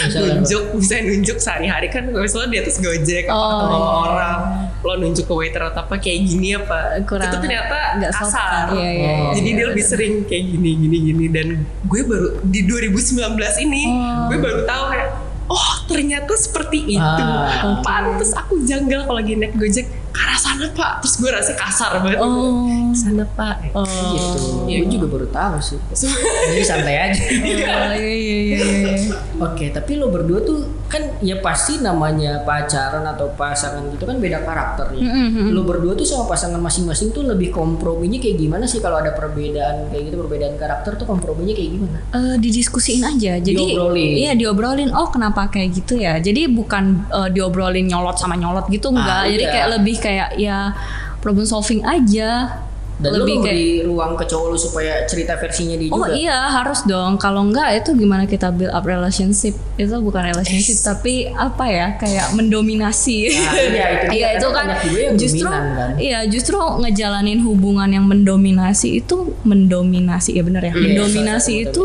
nunjuk 0.09 0.63
misalnya 0.73 1.05
nunjuk 1.11 1.37
sehari-hari 1.37 1.87
kan 1.87 2.09
misalnya 2.09 2.49
di 2.51 2.59
atas 2.59 2.77
gojek 2.79 3.25
apa 3.27 3.37
Oh, 3.37 3.45
ketemu 3.53 3.69
sama 3.69 3.85
iya. 3.85 4.01
orang 4.03 4.39
lo 4.81 4.93
nunjuk 4.97 5.25
ke 5.25 5.35
waiter 5.35 5.63
atau 5.63 5.81
apa 5.83 5.95
kayak 5.97 6.21
gini 6.25 6.49
apa? 6.55 6.79
Kurang- 7.05 7.27
itu 7.27 7.37
ternyata 7.39 7.79
nggak 7.97 8.13
kasar. 8.13 8.31
sopan. 8.65 8.67
Iya, 8.73 8.89
iya, 8.89 9.11
iya. 9.13 9.31
jadi 9.35 9.49
dia 9.53 9.67
lebih 9.69 9.85
sering 9.85 10.15
kayak 10.25 10.45
gini 10.49 10.71
gini 10.79 10.97
gini. 11.05 11.25
Dan 11.29 11.47
gue 11.85 12.01
baru 12.03 12.29
di 12.43 12.61
2019 12.63 13.21
ini 13.61 13.83
Oh. 13.87 14.27
gue 14.27 14.39
baru 14.39 14.61
tahu 14.65 14.83
kayak 14.89 15.09
oh 15.47 15.73
ternyata 15.85 16.33
seperti 16.35 16.79
itu. 16.89 17.25
Ah, 17.27 17.79
pantes 17.81 18.33
aku 18.33 18.63
janggal 18.63 19.05
kalau 19.05 19.19
lagi 19.19 19.35
naik 19.35 19.53
gojek 19.55 19.87
arah 20.17 20.35
sana 20.35 20.65
pak 20.69 20.93
terus 20.99 21.15
gue 21.17 21.29
rasa 21.29 21.53
kasar 21.53 22.01
banget 22.01 22.19
Oh. 22.19 22.65
sana 22.93 23.25
pak 23.29 23.69
Oh. 23.71 23.85
gitu. 23.85 24.41
Iya. 24.67 24.79
Gue 24.81 24.89
juga 24.91 25.07
baru 25.09 25.27
tahu 25.29 25.57
sih. 25.61 25.79
Jadi 26.49 26.63
santai 26.63 26.97
aja. 27.03 27.21
Oh, 27.21 27.93
iya, 27.93 28.17
iya, 28.17 28.39
iya, 28.41 28.59
iya. 28.97 29.15
Oke, 29.39 29.69
tapi 29.69 29.95
lo 29.95 30.09
berdua 30.09 30.41
tuh 30.41 30.59
kan 30.87 31.03
ya 31.19 31.37
pasti 31.37 31.77
namanya 31.79 32.41
pacaran 32.41 33.03
atau 33.05 33.29
pasangan 33.31 33.85
gitu 33.91 34.05
kan 34.05 34.17
beda 34.17 34.41
karakternya. 34.41 35.03
Mm-mm. 35.03 35.51
Lo 35.51 35.63
berdua 35.63 35.93
tuh 35.93 36.05
sama 36.05 36.25
pasangan 36.27 36.57
masing-masing 36.57 37.11
tuh 37.11 37.23
lebih 37.23 37.51
komprominya 37.51 38.17
kayak 38.17 38.39
gimana 38.39 38.65
sih 38.65 38.79
kalau 38.79 38.97
ada 38.97 39.13
perbedaan 39.13 39.91
kayak 39.91 40.03
gitu 40.05 40.17
perbedaan 40.17 40.57
karakter 40.57 40.95
tuh 40.95 41.05
komprominya 41.05 41.53
kayak 41.53 41.71
gimana? 41.73 41.99
Eh, 42.09 42.37
didiskusiin 42.39 43.03
aja. 43.05 43.37
Jadi 43.37 43.59
Diobrolin. 43.59 44.15
iya 44.17 44.33
diobrolin. 44.33 44.91
Oh, 44.91 45.11
kenapa 45.11 45.49
kayak 45.49 45.75
gitu 45.75 45.99
ya? 45.99 46.17
Jadi 46.17 46.49
bukan 46.49 46.85
eh, 47.05 47.29
diobrolin 47.31 47.85
nyolot 47.85 48.17
sama 48.17 48.35
nyolot 48.35 48.65
gitu 48.69 48.89
enggak. 48.89 49.21
Ah, 49.21 49.29
Jadi 49.29 49.45
kayak 49.45 49.69
lebih 49.77 49.97
kayak 50.07 50.39
ya 50.39 50.71
problem 51.19 51.43
solving 51.43 51.83
aja. 51.83 52.63
Dan 52.97 53.13
lebih 53.13 53.37
lo 53.37 53.45
kayak 53.45 53.85
ruang 53.85 54.13
ke 54.17 54.25
cowok 54.25 54.47
lo 54.49 54.57
supaya 54.57 55.05
cerita 55.05 55.37
versinya 55.37 55.77
dia 55.77 55.93
Oh 55.93 56.01
juga. 56.01 56.17
iya 56.17 56.49
harus 56.49 56.81
dong. 56.83 57.21
Kalau 57.21 57.45
enggak 57.45 57.77
itu 57.77 57.93
gimana 57.93 58.25
kita 58.25 58.49
build 58.49 58.73
up 58.73 58.81
relationship? 58.83 59.53
Itu 59.77 60.01
bukan 60.01 60.25
relationship 60.25 60.81
tapi 60.81 61.29
apa 61.29 61.69
ya 61.69 61.87
kayak 61.95 62.33
mendominasi. 62.33 63.37
Nah, 63.37 63.53
iya, 63.53 63.87
itu. 63.93 64.07
Iya 64.17 64.29
itu 64.33 64.49
kan 64.49 64.67
justru 65.13 65.45
dominan, 65.45 65.77
kan? 65.77 65.91
iya 66.01 66.25
justru 66.25 66.57
ngejalanin 66.57 67.45
hubungan 67.45 67.85
yang 67.91 68.09
mendominasi 68.09 69.05
itu 69.05 69.29
mendominasi 69.45 70.33
ya 70.33 70.41
bener 70.41 70.65
ya. 70.65 70.73
Iya, 70.73 70.81
mendominasi 70.97 71.53
satu 71.53 71.69
itu 71.69 71.85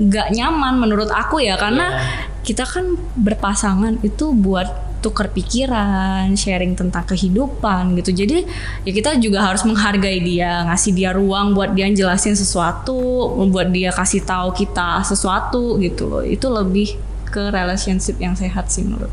nggak 0.00 0.28
nyaman 0.32 0.80
menurut 0.80 1.12
aku 1.12 1.44
ya 1.44 1.60
karena 1.60 1.92
Iya. 1.92 2.40
kita 2.40 2.64
kan 2.64 2.96
berpasangan 3.12 4.00
itu 4.00 4.32
buat 4.32 4.88
tukar 5.00 5.32
pikiran, 5.32 6.32
sharing 6.36 6.76
tentang 6.76 7.04
kehidupan 7.08 7.96
gitu. 7.98 8.12
Jadi 8.12 8.44
ya 8.84 8.92
kita 8.92 9.16
juga 9.16 9.48
harus 9.48 9.64
menghargai 9.64 10.20
dia, 10.20 10.64
ngasih 10.68 10.92
dia 10.92 11.10
ruang 11.16 11.56
buat 11.56 11.72
dia 11.72 11.88
jelasin 11.90 12.36
sesuatu, 12.36 13.34
buat 13.48 13.72
dia 13.72 13.90
kasih 13.90 14.22
tahu 14.22 14.52
kita 14.54 15.02
sesuatu 15.02 15.80
gitu 15.80 16.06
loh. 16.06 16.22
Itu 16.22 16.52
lebih 16.52 17.00
ke 17.30 17.48
relationship 17.48 18.20
yang 18.20 18.36
sehat 18.36 18.68
sih 18.68 18.84
menurut. 18.84 19.10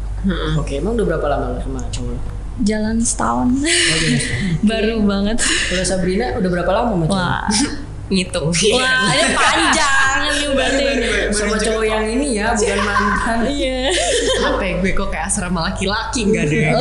Oke, 0.60 0.78
emang 0.78 1.00
udah 1.00 1.06
berapa 1.16 1.26
lama 1.32 1.46
lo 1.56 1.60
sama 1.64 1.80
cowok? 1.88 2.20
Jalan 2.66 2.98
setahun. 2.98 3.54
Oh, 3.54 3.98
iya. 4.02 4.20
Baru 4.70 5.06
banget. 5.06 5.38
Kalau 5.46 5.86
Sabrina 5.86 6.34
udah 6.36 6.50
berapa 6.50 6.72
lama 6.74 6.90
sama 6.98 7.06
cowok? 7.06 7.16
Wah. 7.16 7.46
Ngitung 8.08 8.48
Wah, 8.50 9.12
ini 9.12 9.26
panjang 9.34 10.16
nih 10.30 10.50
berarti. 10.50 10.84
Sama 11.30 11.56
cowok 11.56 11.84
yang 11.84 12.06
ini 12.08 12.28
ya, 12.34 12.52
bukan 12.52 12.80
mantan. 12.82 13.38
Iya. 13.46 13.80
apa 14.48 14.64
ya 14.64 14.74
gue 14.78 14.92
kok 14.92 15.10
kayak 15.10 15.26
asrama 15.28 15.60
laki-laki 15.66 16.22
nggak 16.26 16.46
deh 16.46 16.72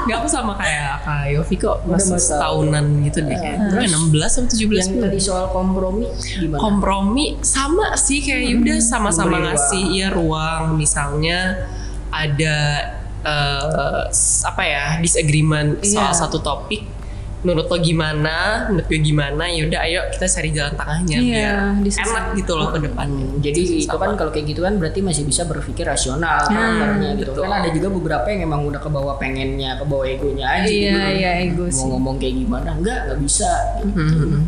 nggak 0.00 0.16
apa 0.16 0.28
sama 0.28 0.52
kayak 0.54 1.02
kak 1.02 1.24
Yofi 1.28 1.54
kok 1.56 1.84
masih 1.84 2.16
masuk. 2.16 2.36
tahunan 2.36 2.84
gitu 3.04 3.18
deh 3.20 3.36
kayak 3.36 3.58
gue 3.68 3.84
16 3.84 4.00
sampai 4.26 4.50
17 4.50 4.80
Yang 4.80 4.98
tadi 4.98 5.18
soal 5.20 5.46
kompromi 5.50 6.06
gimana? 6.32 6.58
kompromi 6.58 7.26
sama 7.40 7.92
sih 7.94 8.20
kayak 8.20 8.56
udah 8.56 8.78
sama-sama 8.80 9.36
Memberi 9.36 9.44
ngasih 9.50 9.84
ya 9.92 10.08
ruang 10.08 10.62
misalnya 10.74 11.38
ada 12.08 12.56
s- 14.08 14.42
apa 14.42 14.62
ya 14.62 14.84
disagreement 14.98 15.82
soal 15.82 16.10
Iya. 16.10 16.16
satu 16.16 16.38
topik 16.38 16.82
menurut 17.40 17.66
lo 17.66 17.78
gimana 17.78 18.36
menurut 18.68 18.84
gue 18.84 19.00
gimana 19.00 19.48
yaudah 19.48 19.80
ayo 19.82 20.00
kita 20.12 20.28
cari 20.28 20.50
jalan 20.50 20.76
tengahnya 20.76 21.16
Iya, 21.16 21.52
biar 21.74 22.04
enak 22.04 22.24
gitu 22.36 22.52
loh 22.52 22.68
ke 22.68 22.78
depannya 22.80 23.26
Jadi 23.40 23.60
itu 23.80 23.88
Sama. 23.88 24.02
kan 24.02 24.10
kalau 24.14 24.28
kayak 24.28 24.46
gitu 24.46 24.60
kan 24.60 24.76
berarti 24.76 25.00
masih 25.00 25.24
bisa 25.24 25.42
berpikir 25.44 25.82
rasional 25.82 26.44
kan 26.44 27.00
Hmm, 27.00 27.16
gitu. 27.16 27.32
betul. 27.32 27.42
Kan 27.42 27.52
ada 27.56 27.68
juga 27.70 27.88
beberapa 27.90 28.26
yang 28.28 28.44
emang 28.44 28.60
udah 28.66 28.76
ke 28.76 28.88
bawah 28.88 29.16
pengennya, 29.16 29.74
ke 29.74 29.84
bawah 29.84 30.04
egonya 30.04 30.46
aja 30.50 30.68
Iya, 30.68 30.92
gitu. 30.92 31.00
iya, 31.16 31.30
ego 31.42 31.64
Mau 31.64 31.72
sih. 31.72 31.86
ngomong 31.86 32.14
kayak 32.16 32.34
gimana? 32.36 32.68
Enggak, 32.72 32.98
enggak 33.08 33.18
bisa. 33.20 33.50
Mhm. 33.82 34.44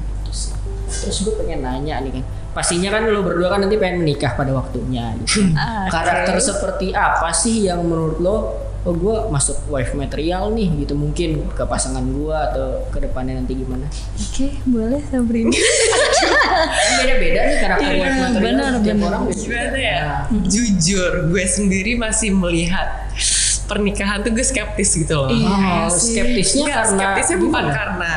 Terus 0.84 1.16
gue 1.22 1.34
pengen 1.40 1.60
nanya 1.62 1.96
nih 1.98 2.12
kan. 2.12 2.24
Pastinya 2.52 2.92
kan 2.92 3.08
lo 3.08 3.24
berdua 3.24 3.48
kan 3.48 3.64
nanti 3.64 3.80
pengen 3.80 4.04
menikah 4.04 4.36
pada 4.36 4.52
waktunya 4.52 5.16
gitu. 5.24 5.48
Ah. 5.56 5.88
Karakter 5.88 6.36
seperti 6.36 6.92
apa 6.92 7.32
sih 7.32 7.64
yang 7.64 7.80
menurut 7.80 8.20
lo 8.20 8.36
oh 8.82 8.90
gue 8.92 9.16
masuk 9.28 9.62
wife 9.68 9.92
material 9.92 10.50
nih 10.50 10.66
gitu 10.80 10.94
mungkin 10.94 11.46
ke 11.48 11.62
pasangan 11.62 12.02
gue 12.02 12.34
atau 12.34 12.82
ke 12.88 12.98
depannya 12.98 13.38
nanti 13.38 13.54
gimana 13.54 13.86
Oke, 14.16 14.58
boleh 14.64 14.98
Sabrina. 15.04 15.54
beda-beda 16.98 17.40
nih 17.42 17.56
karakter 17.58 17.88
Iya, 17.88 18.00
wife 18.00 18.18
material 18.18 18.42
benar, 18.44 18.70
setiap 18.74 18.96
benar. 18.96 19.08
orang 19.08 19.22
gimana 19.32 19.78
ya 19.78 20.00
jujur 20.44 21.12
gue 21.28 21.44
sendiri 21.44 21.92
masih 21.94 22.30
melihat 22.32 22.88
pernikahan 23.64 24.20
tuh 24.20 24.30
gue 24.30 24.42
skeptis 24.42 24.90
gitu 24.94 25.14
loh 25.16 25.28
Iya 25.28 25.86
Oh, 25.86 25.88
sih. 25.88 26.12
skeptisnya 26.12 26.62
Enggak, 26.64 26.76
karena 26.76 26.92
skeptisnya 26.92 27.36
bukan 27.38 27.62
gimana? 27.62 27.72
karena 27.72 28.12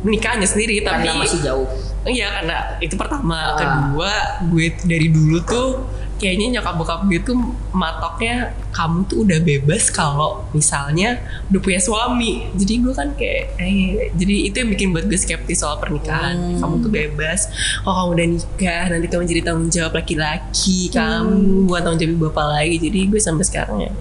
nikahnya 0.00 0.46
sendiri 0.46 0.80
tapi 0.80 1.04
karena 1.04 1.20
masih 1.20 1.38
jauh 1.40 1.68
iya 2.04 2.26
karena 2.32 2.56
itu 2.78 2.94
pertama 2.96 3.36
Ah. 3.36 3.52
kedua 3.54 4.12
gue 4.48 4.66
dari 4.82 5.08
dulu 5.08 5.38
tuh 5.42 5.68
kayaknya 6.16 6.56
nyokap 6.56 6.74
bokap 6.74 7.00
gue 7.04 7.20
tuh 7.22 7.36
matoknya 7.70 8.52
kamu 8.70 9.06
tuh 9.10 9.26
udah 9.26 9.38
bebas 9.42 9.90
kalau 9.90 10.46
misalnya 10.54 11.18
udah 11.50 11.60
punya 11.60 11.80
suami. 11.82 12.50
Jadi 12.54 12.72
gue 12.82 12.94
kan 12.94 13.08
kayak 13.18 13.58
eh, 13.58 14.10
jadi 14.14 14.34
itu 14.50 14.56
yang 14.62 14.70
bikin 14.70 14.88
buat 14.94 15.04
gue 15.10 15.18
skeptis 15.18 15.62
soal 15.62 15.78
pernikahan. 15.82 16.38
Hmm. 16.38 16.58
kamu 16.62 16.74
tuh 16.86 16.92
bebas. 16.92 17.40
Oh 17.82 17.92
kamu 17.92 18.10
udah 18.14 18.26
nikah 18.38 18.84
nanti 18.90 19.06
kamu 19.10 19.24
jadi 19.26 19.42
tanggung 19.42 19.70
jawab 19.70 19.92
laki-laki. 19.98 20.88
Kamu 20.90 21.66
bukan 21.66 21.80
tanggung 21.82 22.00
jawab 22.00 22.30
bapak 22.30 22.46
lagi. 22.46 22.76
Jadi 22.78 22.98
gue 23.10 23.20
sampai 23.20 23.44
sekarang 23.46 23.78
ya 23.82 23.92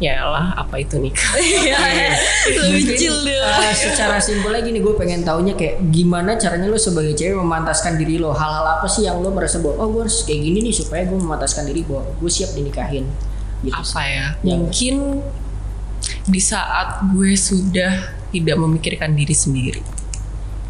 ya 0.00 0.24
lah 0.24 0.56
apa 0.56 0.80
itu 0.80 0.96
nikah? 0.96 1.36
Iya, 1.60 1.76
lebih 2.72 2.96
chill 2.96 3.16
deh. 3.28 3.36
Eh, 3.36 3.74
secara 3.76 4.16
simpel 4.16 4.56
lagi 4.56 4.72
nih 4.72 4.80
gue 4.80 4.94
pengen 4.96 5.20
taunya 5.20 5.52
kayak 5.52 5.84
gimana 5.92 6.40
caranya 6.40 6.72
lo 6.72 6.80
sebagai 6.80 7.12
cewek 7.12 7.36
memantaskan 7.36 8.00
diri 8.00 8.16
lo 8.16 8.32
hal-hal 8.32 8.80
apa 8.80 8.88
sih 8.88 9.04
yang 9.04 9.20
lo 9.20 9.28
merasa 9.28 9.60
bahwa 9.60 9.84
oh 9.84 9.88
gue 9.92 10.08
harus 10.08 10.24
kayak 10.24 10.40
gini 10.40 10.58
nih 10.64 10.74
supaya 10.74 11.04
gue 11.04 11.18
memantaskan 11.20 11.68
diri 11.68 11.84
bahwa 11.84 12.08
gue 12.16 12.30
siap 12.32 12.56
dinikahin 12.56 13.04
gitu. 13.64 13.76
Apa 13.76 14.02
ya? 14.06 14.26
Mungkin 14.42 15.24
di 16.26 16.40
saat 16.40 17.04
gue 17.12 17.32
sudah 17.36 18.16
tidak 18.30 18.56
memikirkan 18.56 19.12
diri 19.12 19.34
sendiri. 19.36 19.82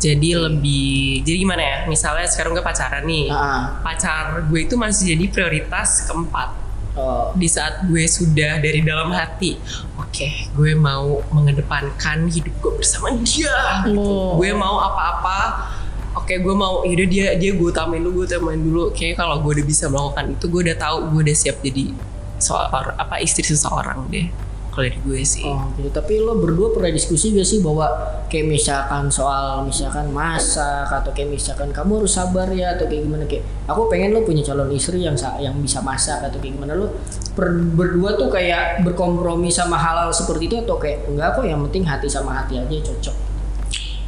Jadi 0.01 0.33
lebih 0.33 1.21
jadi 1.21 1.37
gimana 1.37 1.63
ya? 1.63 1.77
Misalnya 1.85 2.25
sekarang 2.25 2.57
gue 2.57 2.65
pacaran 2.65 3.05
nih. 3.05 3.29
Ah, 3.29 3.85
pacar 3.85 4.49
gue 4.49 4.61
itu 4.65 4.75
masih 4.81 5.13
jadi 5.13 5.25
prioritas 5.29 6.09
keempat. 6.09 6.57
Oh, 6.97 7.31
di 7.39 7.47
saat 7.47 7.87
gue 7.87 8.03
sudah 8.11 8.59
dari 8.59 8.83
dalam 8.83 9.15
hati 9.15 9.55
oke 9.95 10.59
gue 10.59 10.75
mau 10.75 11.23
mengedepankan 11.31 12.27
hidup 12.27 12.51
gue 12.59 12.73
bersama 12.83 13.15
dia. 13.23 13.87
Gitu. 13.87 13.95
Oh. 13.95 14.35
gue 14.35 14.51
mau 14.51 14.83
apa-apa. 14.83 15.71
Oke 16.19 16.43
gue 16.43 16.51
mau 16.51 16.83
yaudah 16.83 17.07
dia 17.07 17.27
dia 17.39 17.55
gue 17.55 17.69
utamain 17.71 18.03
dulu 18.03 18.25
gue 18.25 18.35
utamain 18.35 18.59
dulu. 18.59 18.91
Kayak 18.91 19.23
kalau 19.23 19.39
gue 19.39 19.63
udah 19.63 19.67
bisa 19.69 19.87
melakukan 19.87 20.35
itu 20.35 20.45
gue 20.51 20.61
udah 20.67 20.77
tahu 20.83 20.97
gue 21.15 21.21
udah 21.31 21.37
siap 21.39 21.63
jadi 21.63 21.95
soal 22.41 22.69
apa 22.73 23.21
istri 23.21 23.45
seseorang 23.45 24.09
deh 24.09 24.29
kalau 24.71 24.87
dari 24.87 24.99
gue 25.03 25.21
sih. 25.27 25.43
Oh 25.45 25.67
gitu. 25.75 25.91
Tapi 25.91 26.23
lo 26.23 26.39
berdua 26.39 26.71
pernah 26.71 26.95
diskusi 26.95 27.35
gak 27.35 27.45
sih 27.45 27.59
bahwa 27.59 27.91
kayak 28.31 28.47
misalkan 28.47 29.11
soal 29.11 29.67
misalkan 29.67 30.09
masak 30.15 30.87
atau 30.87 31.11
kayak 31.11 31.35
misalkan 31.35 31.75
kamu 31.75 32.01
harus 32.01 32.15
sabar 32.15 32.47
ya 32.55 32.79
atau 32.79 32.87
kayak 32.87 33.03
gimana? 33.03 33.27
Kayak 33.27 33.45
aku 33.67 33.91
pengen 33.91 34.15
lo 34.15 34.23
punya 34.23 34.47
calon 34.47 34.71
istri 34.71 35.03
yang 35.03 35.19
yang 35.43 35.59
bisa 35.59 35.83
masak 35.83 36.23
atau 36.23 36.39
kayak 36.39 36.55
gimana. 36.55 36.79
Lo 36.79 36.95
per- 37.35 37.67
berdua 37.75 38.15
tuh 38.15 38.31
kayak 38.31 38.87
berkompromi 38.87 39.51
sama 39.51 39.75
hal-hal 39.75 40.15
seperti 40.15 40.47
itu 40.47 40.57
atau 40.63 40.79
kayak 40.79 41.11
enggak 41.11 41.35
kok 41.35 41.45
yang 41.45 41.61
penting 41.67 41.85
hati 41.85 42.07
sama 42.07 42.39
hati 42.39 42.63
aja 42.63 42.77
cocok 42.87 43.30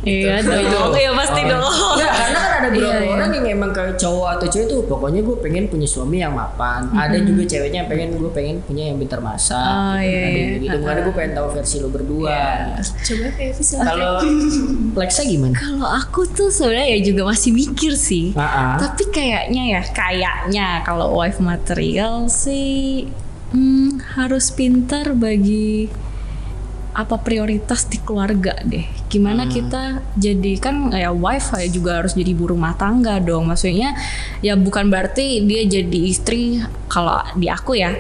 Iya 0.03 0.42
dong, 0.42 0.90
iya 0.98 1.11
pasti 1.14 1.40
dong. 1.46 1.62
Ya, 1.94 2.11
karena 2.11 2.38
kan 2.42 2.53
ada 2.59 2.68
beberapa 2.74 2.90
Iya, 2.90 3.07
iya. 3.07 3.14
orang 3.14 3.30
yang 3.38 3.46
emang 3.55 3.70
kayak 3.70 3.94
cowok 3.94 4.28
atau 4.34 4.46
cewek 4.50 4.66
tuh 4.66 4.80
pokoknya 4.90 5.20
gue 5.22 5.36
pengen 5.38 5.64
punya 5.70 5.86
suami 5.86 6.18
yang 6.18 6.34
mapan. 6.34 6.90
Ada 6.90 7.22
juga 7.22 7.42
ceweknya 7.46 7.86
yang 7.86 7.90
pengen 7.90 8.09
gue 8.18 8.30
pengen 8.34 8.57
punya 8.66 8.90
yang 8.90 8.98
pintar 8.98 9.22
masak. 9.22 9.62
Oh, 9.62 9.94
gitu. 10.03 10.11
iya, 10.11 10.18
Ada 10.18 10.26
iya. 10.26 10.42
yang 10.42 10.62
gitu. 10.62 10.76
Makanya 10.82 11.03
gue 11.07 11.14
pengen 11.14 11.32
tahu 11.38 11.46
versi 11.55 11.76
lo 11.78 11.88
berdua. 11.94 12.40
gitu. 12.82 13.14
coba 13.14 13.26
kayak 13.38 13.55
Kalau 13.62 14.12
Lexa 14.98 15.22
gimana? 15.22 15.55
Kalau 15.55 15.86
aku 15.86 16.20
tuh 16.26 16.50
sebenarnya 16.50 16.86
ya 16.92 16.98
juga 17.07 17.22
masih 17.30 17.50
mikir 17.55 17.92
sih. 17.94 18.34
Ah. 18.34 18.74
Tapi 18.82 19.07
kayaknya 19.14 19.78
ya, 19.78 19.82
kayaknya 19.86 20.68
kalau 20.82 21.14
wife 21.14 21.38
material 21.38 22.26
sih 22.26 23.07
hmm, 23.55 24.03
harus 24.18 24.50
pintar 24.50 25.14
bagi 25.14 25.86
apa 26.93 27.16
prioritas 27.16 27.88
di 27.88 27.97
keluarga 28.01 28.53
deh. 28.68 28.84
Gimana 29.09 29.49
kita 29.49 30.05
jadi 30.16 30.53
kan 30.61 30.93
ya 30.93 31.09
wife 31.09 31.57
ya 31.57 31.68
juga 31.72 32.05
harus 32.05 32.12
jadi 32.12 32.36
ibu 32.36 32.53
rumah 32.53 32.76
tangga 32.76 33.16
dong. 33.16 33.49
Maksudnya 33.49 33.97
ya 34.45 34.53
bukan 34.61 34.93
berarti 34.93 35.40
dia 35.49 35.64
jadi 35.64 35.99
istri 36.05 36.61
kalau 36.93 37.16
di 37.32 37.49
aku 37.49 37.80
ya 37.80 37.97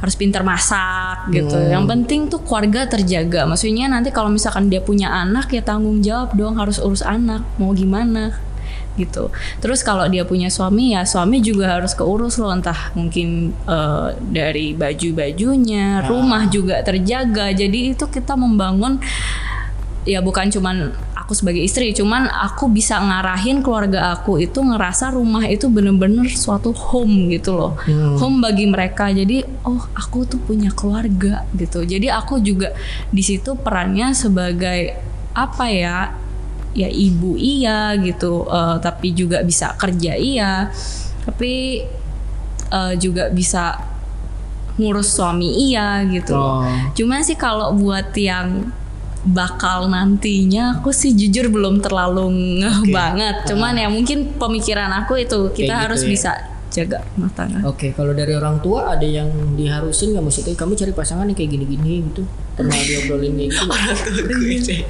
harus 0.00 0.16
pintar 0.16 0.40
masak 0.40 1.28
gitu. 1.28 1.52
Yang 1.60 1.84
penting 1.84 2.20
tuh 2.32 2.40
keluarga 2.40 2.88
terjaga. 2.88 3.44
Maksudnya 3.44 3.92
nanti 3.92 4.08
kalau 4.08 4.32
misalkan 4.32 4.72
dia 4.72 4.80
punya 4.80 5.12
anak 5.12 5.52
ya 5.52 5.60
tanggung 5.60 6.00
jawab 6.00 6.32
dong 6.32 6.56
harus 6.56 6.80
urus 6.80 7.04
anak. 7.04 7.44
Mau 7.60 7.76
gimana? 7.76 8.40
Gitu. 9.00 9.32
Terus 9.64 9.80
kalau 9.80 10.04
dia 10.12 10.28
punya 10.28 10.52
suami 10.52 10.92
ya 10.92 11.08
suami 11.08 11.40
juga 11.40 11.80
harus 11.80 11.96
keurus 11.96 12.36
loh 12.36 12.52
entah 12.52 12.92
mungkin 12.92 13.56
eh, 13.64 14.08
dari 14.28 14.76
baju-bajunya, 14.76 16.04
rumah 16.04 16.44
juga 16.52 16.84
terjaga. 16.84 17.56
Jadi 17.56 17.96
itu 17.96 18.04
kita 18.04 18.36
membangun 18.36 19.00
ya 20.04 20.24
bukan 20.24 20.48
cuman 20.48 20.92
aku 21.30 21.38
sebagai 21.38 21.62
istri, 21.62 21.94
cuman 21.94 22.26
aku 22.26 22.66
bisa 22.66 22.98
ngarahin 22.98 23.62
keluarga 23.62 24.18
aku 24.18 24.42
itu 24.42 24.58
ngerasa 24.58 25.14
rumah 25.14 25.46
itu 25.46 25.70
bener-bener 25.70 26.26
suatu 26.26 26.74
home 26.74 27.30
gitu 27.30 27.54
loh. 27.54 27.78
Home 28.18 28.42
bagi 28.42 28.66
mereka. 28.66 29.06
Jadi 29.14 29.46
oh 29.62 29.78
aku 29.94 30.26
tuh 30.26 30.42
punya 30.42 30.74
keluarga 30.74 31.46
gitu. 31.54 31.86
Jadi 31.86 32.10
aku 32.10 32.42
juga 32.42 32.74
di 33.14 33.22
situ 33.22 33.54
perannya 33.54 34.10
sebagai 34.10 34.98
apa 35.30 35.70
ya 35.70 36.10
ya 36.72 36.86
ibu 36.86 37.34
iya 37.34 37.98
gitu 37.98 38.46
eh, 38.46 38.76
tapi 38.78 39.10
juga 39.12 39.42
bisa 39.42 39.74
kerja 39.74 40.14
iya 40.14 40.70
tapi 41.26 41.82
eh, 42.70 42.94
juga 42.96 43.28
bisa 43.30 43.78
ngurus 44.80 45.12
suami 45.12 45.68
iya 45.70 46.00
gitu 46.08 46.32
Oh. 46.32 46.64
Cuma 46.96 47.20
sih 47.20 47.36
kalau 47.36 47.76
buat 47.76 48.16
yang 48.16 48.72
bakal 49.20 49.92
nantinya 49.92 50.80
aku 50.80 50.96
sih 50.96 51.12
jujur 51.12 51.52
belum 51.52 51.84
terlalu 51.84 52.32
ngeh 52.64 52.88
Oke. 52.88 52.92
banget. 52.94 53.36
Cuman 53.44 53.76
ya 53.76 53.92
mungkin 53.92 54.32
pemikiran 54.40 54.88
aku 55.04 55.20
itu 55.20 55.52
kita 55.52 55.68
gitu 55.68 55.82
harus 55.84 56.00
ya. 56.00 56.08
bisa 56.08 56.30
jaga 56.70 57.02
rumah 57.12 57.30
tangga. 57.30 57.58
Oke, 57.66 57.90
kalau 57.90 58.10
dari 58.10 58.32
orang 58.32 58.58
tua 58.58 58.94
ada 58.94 59.02
yang 59.02 59.26
diharusin 59.54 60.14
nggak 60.14 60.22
maksudnya 60.22 60.54
kamu 60.54 60.72
cari 60.72 60.92
pasangan 60.92 61.26
yang 61.26 61.34
kayak 61.34 61.50
gini-gini 61.50 62.06
gitu. 62.06 62.22
Pernah 62.54 62.78
diobrolin 62.88 63.34
kayak 63.34 63.50
gitu. 63.50 63.64
nggak? 63.66 63.94
Tuh 63.98 64.12
gue 64.38 64.56
deh. 64.60 64.80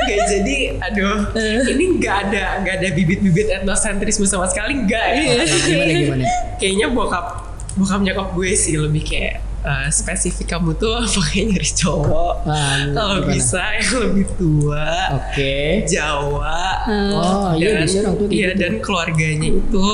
Gak 0.00 0.18
jadi, 0.26 0.56
aduh, 0.80 1.18
ini 1.66 1.84
nggak 1.98 2.16
ada 2.24 2.44
nggak 2.62 2.74
ada 2.78 2.88
bibit-bibit 2.92 3.46
etnosentrisme 3.52 4.24
sama 4.24 4.46
sekali 4.46 4.86
nggak 4.86 5.06
ya. 5.12 5.22
gimana 5.66 5.92
gimana? 5.92 6.24
Kayaknya 6.56 6.86
bokap 6.88 7.26
bokap 7.74 8.00
nyokap 8.00 8.28
gue 8.32 8.50
sih 8.54 8.74
lebih 8.74 9.02
kayak 9.02 9.34
eh, 9.60 9.88
spesifik 9.90 10.46
kamu 10.48 10.74
tuh 10.74 10.94
pakai 11.18 11.46
nyari 11.46 11.70
cowok. 11.74 12.34
Ah, 12.46 12.86
Kalau 12.88 13.16
gimana? 13.18 13.32
bisa 13.34 13.62
yang 13.74 13.94
lebih 14.06 14.26
tua, 14.34 14.86
Oke. 15.18 15.82
Jawa, 15.84 16.62
Oh, 16.86 17.50
iya 17.54 17.82
dan, 17.82 17.88
orang 18.06 18.14
tua 18.16 18.28
iya, 18.30 18.48
gitu. 18.50 18.60
dan 18.60 18.72
keluarganya 18.78 19.48
itu 19.50 19.88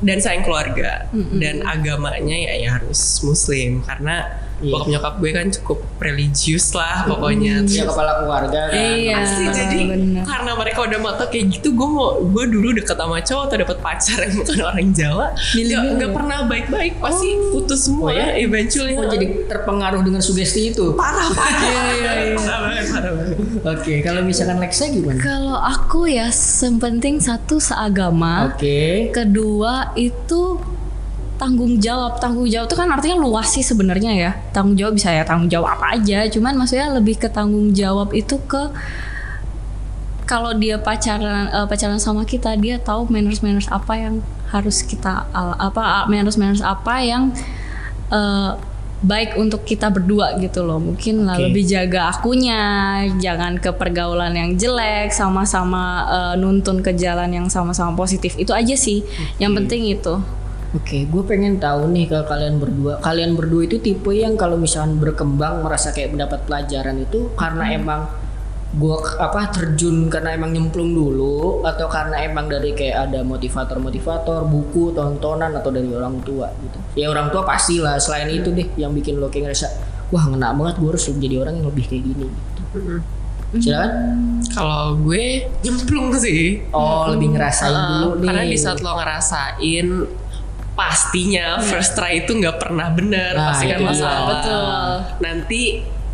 dan 0.00 0.18
sayang 0.18 0.44
keluarga 0.44 1.06
dan 1.36 1.60
agamanya 1.64 2.36
ya, 2.36 2.54
ya 2.56 2.68
harus 2.80 3.20
muslim 3.20 3.84
karena 3.84 4.24
Iya. 4.60 4.70
bokap 4.70 4.86
nyokap 4.88 5.14
gue 5.16 5.30
kan 5.32 5.46
cukup 5.50 5.78
religius 5.98 6.72
lah 6.72 7.04
pokoknya 7.04 7.64
Ya 7.64 7.82
kepala 7.82 8.12
keluarga 8.18 8.60
kan. 8.66 8.76
Iya. 8.76 9.16
Pasti 9.18 9.44
jadi 9.48 9.78
bener. 9.88 10.22
karena 10.22 10.52
mereka 10.52 10.78
udah 10.82 10.98
mata 10.98 11.24
kayak 11.26 11.46
gitu 11.50 11.72
gue 11.72 11.88
mau 11.88 12.20
gue 12.20 12.44
dulu 12.46 12.68
deket 12.74 12.92
sama 12.94 13.18
cowok 13.18 13.42
atau 13.42 13.56
dapet 13.58 13.78
pacar 13.78 14.18
yang 14.20 14.34
bukan 14.36 14.58
orang 14.68 14.88
Jawa 14.90 15.26
nggak 15.32 15.82
nggak 15.94 16.10
pernah 16.12 16.38
baik-baik 16.44 16.92
pasti 16.98 17.28
putus 17.50 17.80
semua 17.82 17.98
Oh, 18.02 18.12
ya? 18.12 18.34
eventually 18.34 18.94
Oh 18.94 19.06
jadi 19.06 19.26
terpengaruh 19.46 20.00
dengan 20.00 20.20
sugesti 20.20 20.70
itu. 20.70 20.92
parah 20.92 21.28
parah 21.30 21.60
parah 22.36 22.58
banget 22.60 22.84
parah 22.86 23.12
banget 23.12 23.36
Oke, 23.62 23.94
kalau 24.00 24.20
misalkan 24.20 24.56
Lexa 24.58 24.88
gimana? 24.88 25.16
Kalau 25.16 25.56
aku 25.56 26.04
ya 26.04 26.28
sepenting 26.28 27.16
satu 27.18 27.56
seagama. 27.56 28.48
Oke. 28.48 29.08
Kedua 29.10 29.92
itu 29.94 30.56
tanggung 31.40 31.80
jawab. 31.80 32.20
Tanggung 32.20 32.44
jawab 32.44 32.68
itu 32.68 32.76
kan 32.76 32.92
artinya 32.92 33.16
luas 33.24 33.48
sih 33.48 33.64
sebenarnya 33.64 34.12
ya. 34.12 34.30
Tanggung 34.52 34.76
jawab 34.76 34.92
bisa 35.00 35.08
ya 35.08 35.24
tanggung 35.24 35.48
jawab 35.48 35.80
apa 35.80 35.96
aja. 35.96 36.28
Cuman 36.28 36.60
maksudnya 36.60 36.92
lebih 36.92 37.16
ke 37.16 37.32
tanggung 37.32 37.72
jawab 37.72 38.12
itu 38.12 38.36
ke 38.44 38.68
kalau 40.28 40.54
dia 40.54 40.78
pacaran 40.78 41.50
eh, 41.50 41.66
pacaran 41.66 41.98
sama 41.98 42.22
kita 42.22 42.54
dia 42.54 42.78
tahu 42.78 43.10
manners 43.10 43.42
manners 43.42 43.66
apa 43.66 43.98
yang 43.98 44.14
harus 44.54 44.86
kita 44.86 45.26
al- 45.34 45.58
apa 45.58 46.06
manners 46.06 46.38
manners 46.38 46.62
apa 46.62 47.02
yang 47.02 47.34
eh, 48.14 48.50
baik 49.00 49.40
untuk 49.40 49.64
kita 49.64 49.88
berdua 49.90 50.36
gitu 50.38 50.60
loh 50.62 50.76
mungkin 50.76 51.24
lah 51.24 51.34
lebih 51.40 51.64
jaga 51.64 52.12
akunya 52.14 52.60
jangan 53.16 53.56
ke 53.56 53.72
pergaulan 53.74 54.30
yang 54.36 54.54
jelek 54.54 55.10
sama-sama 55.10 56.06
eh, 56.06 56.34
nuntun 56.38 56.78
ke 56.78 56.94
jalan 56.94 57.32
yang 57.34 57.50
sama-sama 57.50 57.96
positif 57.98 58.38
itu 58.38 58.54
aja 58.54 58.76
sih 58.78 59.02
yang 59.42 59.50
penting 59.56 59.88
itu 59.90 60.14
Oke, 60.70 61.02
gue 61.02 61.22
pengen 61.26 61.58
tahu 61.58 61.90
nih 61.90 62.06
ke 62.06 62.18
kalian 62.30 62.62
berdua. 62.62 63.02
Kalian 63.02 63.34
berdua 63.34 63.66
itu 63.66 63.82
tipe 63.82 64.14
yang 64.14 64.38
kalau 64.38 64.54
misalkan 64.54 65.02
berkembang 65.02 65.66
merasa 65.66 65.90
kayak 65.90 66.14
mendapat 66.14 66.46
pelajaran 66.46 66.94
itu 67.02 67.26
karena 67.34 67.74
emang 67.74 68.00
gue 68.70 68.94
apa 69.18 69.50
terjun 69.50 70.06
karena 70.06 70.30
emang 70.38 70.54
nyemplung 70.54 70.94
dulu 70.94 71.66
atau 71.66 71.90
karena 71.90 72.22
emang 72.22 72.46
dari 72.46 72.70
kayak 72.70 73.10
ada 73.10 73.26
motivator-motivator, 73.26 74.46
buku, 74.46 74.94
tontonan 74.94 75.50
atau 75.58 75.74
dari 75.74 75.90
orang 75.90 76.22
tua 76.22 76.46
gitu. 76.62 76.78
Ya 76.94 77.10
orang 77.10 77.34
tua 77.34 77.42
pastilah. 77.42 77.98
Selain 77.98 78.30
itu 78.30 78.54
deh 78.54 78.70
yang 78.78 78.94
bikin 78.94 79.18
lo 79.18 79.26
kayak 79.26 79.50
ngerasa 79.50 79.66
wah 80.14 80.22
ngena 80.22 80.54
banget 80.54 80.78
gue 80.78 80.88
harus 80.94 81.02
jadi 81.02 81.36
orang 81.42 81.58
yang 81.58 81.66
lebih 81.66 81.84
kayak 81.90 82.02
gini 82.14 82.26
gitu. 82.30 82.62
Silakan. 83.50 83.90
kalau 84.54 84.94
gue 85.02 85.42
nyemplung 85.66 86.14
sih 86.14 86.62
Oh, 86.70 87.10
lebih 87.10 87.34
ngerasain 87.34 87.74
Uh, 87.74 87.82
dulu 88.14 88.22
nih. 88.22 88.26
karena 88.30 88.44
di 88.46 88.54
saat 88.54 88.78
lo 88.78 88.94
ngerasain 88.94 89.86
pastinya 90.80 91.60
first 91.60 91.92
try 91.92 92.16
itu 92.16 92.32
nggak 92.32 92.56
pernah 92.56 92.88
bener 92.88 93.32
Nah, 93.32 93.52
pasti 93.52 93.64
kan 93.68 93.80
masalah 93.82 94.20
Betul. 94.32 94.64
nanti 95.20 95.62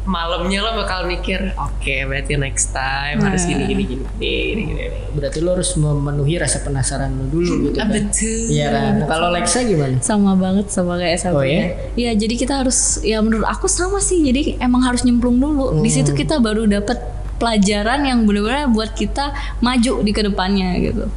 malamnya 0.06 0.62
lo 0.62 0.78
bakal 0.78 1.02
mikir 1.04 1.50
oke 1.52 1.94
berarti 2.06 2.34
next 2.36 2.70
time 2.70 3.18
harus 3.20 3.42
gini 3.42 3.62
gini 3.64 3.82
gini 3.84 4.04
gini. 4.14 4.62
Berarti 5.10 5.42
lo 5.42 5.54
harus 5.54 5.74
memenuhi 5.74 6.38
rasa 6.38 6.62
penasaran 6.62 7.10
lo 7.10 7.26
dulu 7.26 7.66
gitu 7.66 7.78
Ah, 7.78 7.86
kan. 7.86 7.90
betul 7.90 8.46
Iya 8.46 8.66
kan. 8.70 8.92
Nah, 9.02 9.06
kalau 9.06 9.28
Lexa 9.30 9.58
gimana? 9.62 9.98
sama 10.00 10.38
banget 10.38 10.70
sama 10.70 10.94
kayak 10.94 11.18
Sabrina. 11.18 11.34
Oh, 11.34 11.42
ya? 11.42 11.62
Iya, 11.98 12.10
jadi 12.14 12.34
kita 12.36 12.54
harus 12.62 12.78
ya 13.02 13.18
menurut 13.18 13.46
aku 13.46 13.66
sama 13.66 13.98
sih. 13.98 14.22
Jadi 14.22 14.62
emang 14.62 14.86
harus 14.86 15.02
nyemplung 15.02 15.42
dulu. 15.42 15.82
Di 15.82 15.90
situ 15.90 16.14
kita 16.14 16.38
baru 16.38 16.70
dapat 16.70 17.02
pelajaran 17.36 18.06
yang 18.06 18.22
benar-benar 18.24 18.70
buat 18.70 18.94
kita 18.94 19.34
maju 19.58 19.92
di 20.00 20.12
ke 20.14 20.22
depannya 20.22 20.70
gitu. 20.78 21.10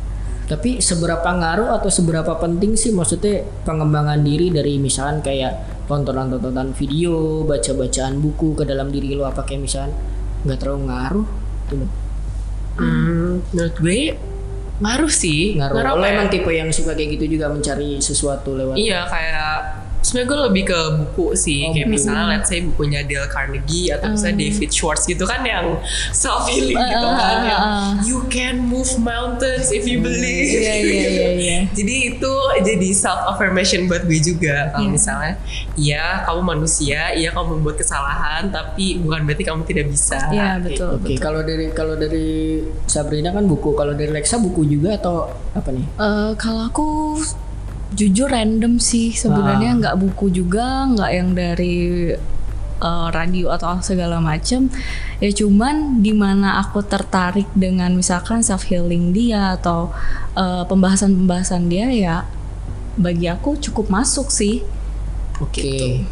Tapi 0.50 0.82
seberapa 0.82 1.30
ngaruh 1.30 1.78
atau 1.78 1.94
seberapa 1.94 2.34
penting 2.42 2.74
sih 2.74 2.90
maksudnya 2.90 3.46
pengembangan 3.70 4.26
diri 4.26 4.50
dari 4.50 4.82
misalkan 4.82 5.22
kayak 5.22 5.86
tontonan-tontonan 5.86 6.74
video, 6.74 7.46
baca-bacaan 7.46 8.18
buku 8.18 8.58
ke 8.58 8.66
dalam 8.66 8.90
diri 8.90 9.14
lo 9.14 9.30
apa 9.30 9.46
kayak 9.46 9.62
misalkan 9.70 9.94
nggak 10.46 10.58
terlalu 10.58 10.82
ngaruh 10.90 11.28
gitu. 11.70 11.86
Hmm, 12.80 13.46
menurut 13.54 13.76
gue 13.78 14.00
ngaruh 14.80 15.12
sih 15.12 15.60
Ngaruh. 15.60 15.76
Lo 15.76 16.00
apa 16.00 16.06
ya? 16.08 16.12
emang 16.16 16.28
tipe 16.32 16.50
yang 16.50 16.72
suka 16.72 16.96
kayak 16.96 17.20
gitu 17.20 17.36
juga 17.38 17.52
mencari 17.52 18.00
sesuatu 18.00 18.56
lewat 18.56 18.80
Iya 18.80 19.04
kayak 19.06 19.54
sebenarnya 20.00 20.28
gue 20.28 20.40
lebih 20.48 20.64
ke 20.66 20.80
buku 20.96 21.26
sih 21.34 21.60
Oh, 21.62 21.72
kayak 21.72 21.86
buku. 21.86 21.96
misalnya 21.96 22.26
let's 22.30 22.48
say 22.48 22.60
bukunya 22.60 23.04
Dale 23.04 23.28
Carnegie 23.28 23.92
atau 23.92 24.08
misalnya 24.10 24.38
David 24.40 24.70
Schwartz 24.70 25.04
gitu 25.04 25.24
kan 25.24 25.42
yang 25.42 25.76
self 26.16 26.48
healing 26.48 26.74
gitu 26.74 27.06
Ah, 27.06 27.14
kan 27.14 27.36
ah, 27.36 27.44
yang 27.44 27.62
ah. 27.62 27.92
you 28.02 28.20
can 28.28 28.56
move 28.62 28.88
mountains 28.98 29.70
if 29.70 29.84
you 29.84 30.00
believe 30.00 30.48
Iya, 30.50 30.76
iya, 30.78 31.08
iya, 31.08 31.30
iya. 31.44 31.58
jadi 31.70 31.96
itu 32.10 32.34
jadi 32.62 32.90
self 32.92 33.28
affirmation 33.28 33.86
buat 33.86 34.04
gue 34.04 34.18
juga 34.18 34.72
kalau 34.72 34.88
misalnya 34.88 35.36
ya 35.76 36.24
kamu 36.24 36.42
manusia 36.44 37.12
iya 37.12 37.30
kamu 37.30 37.58
membuat 37.58 37.78
kesalahan 37.78 38.48
tapi 38.48 38.98
bukan 38.98 39.24
berarti 39.24 39.44
kamu 39.44 39.62
tidak 39.64 39.86
bisa 39.88 40.18
Iya, 40.30 40.60
betul. 40.60 40.96
Oke, 40.96 41.16
kalau 41.18 41.42
dari 41.42 41.72
kalau 41.72 41.96
dari 41.96 42.62
Sabrina 42.86 43.30
kan 43.30 43.44
buku, 43.44 43.72
kalau 43.72 43.92
dari 43.92 44.10
Lexa 44.10 44.38
buku 44.38 44.62
juga 44.64 44.94
atau 44.94 45.26
apa 45.52 45.70
nih? 45.70 45.86
Eh, 45.96 46.32
kalau 46.36 46.62
aku 46.66 46.88
jujur 47.94 48.30
random 48.30 48.78
sih 48.78 49.14
sebenarnya 49.14 49.78
nggak 49.82 49.98
buku 49.98 50.30
juga 50.30 50.86
nggak 50.94 51.12
yang 51.14 51.30
dari 51.34 52.14
eh, 52.80 53.08
radio 53.10 53.50
atau 53.54 53.82
segala 53.82 54.22
macam 54.22 54.70
ya 55.18 55.32
cuman 55.34 56.00
di 56.06 56.14
mana 56.14 56.62
aku 56.62 56.86
tertarik 56.86 57.50
dengan 57.58 57.98
misalkan 57.98 58.46
self 58.46 58.70
healing 58.70 59.10
dia 59.12 59.58
atau 59.58 59.90
eh, 60.38 60.64
pembahasan-pembahasan 60.70 61.66
dia 61.66 61.90
ya 61.90 62.18
bagi 63.00 63.32
aku 63.32 63.56
cukup 63.56 63.88
masuk 63.88 64.28
sih. 64.28 64.60
Oke. 65.40 66.04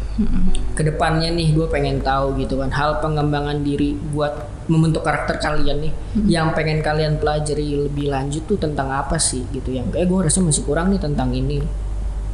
Ke 0.72 0.82
depannya 0.82 1.28
nih 1.28 1.52
gue 1.52 1.68
pengen 1.68 2.00
tahu 2.00 2.40
gitu 2.40 2.56
kan 2.64 2.72
hal 2.72 3.04
pengembangan 3.04 3.60
diri 3.60 3.92
buat 3.92 4.32
membentuk 4.68 5.00
karakter 5.00 5.40
kalian 5.40 5.88
nih 5.88 5.92
yang 6.28 6.52
pengen 6.52 6.84
kalian 6.84 7.16
pelajari 7.16 7.88
lebih 7.88 8.12
lanjut 8.12 8.44
tuh 8.44 8.60
tentang 8.60 8.92
apa 8.92 9.16
sih 9.16 9.42
gitu 9.50 9.72
yang 9.72 9.88
kayak 9.88 10.06
gue 10.06 10.20
rasa 10.28 10.44
masih 10.44 10.62
kurang 10.68 10.92
nih 10.92 11.00
tentang 11.00 11.32
ini. 11.32 11.64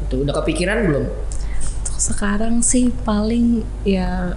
Itu 0.05 0.27
udah 0.27 0.35
kepikiran 0.43 0.91
belum? 0.91 1.05
Sekarang 1.95 2.61
sih 2.61 2.91
paling 3.07 3.63
ya 3.87 4.35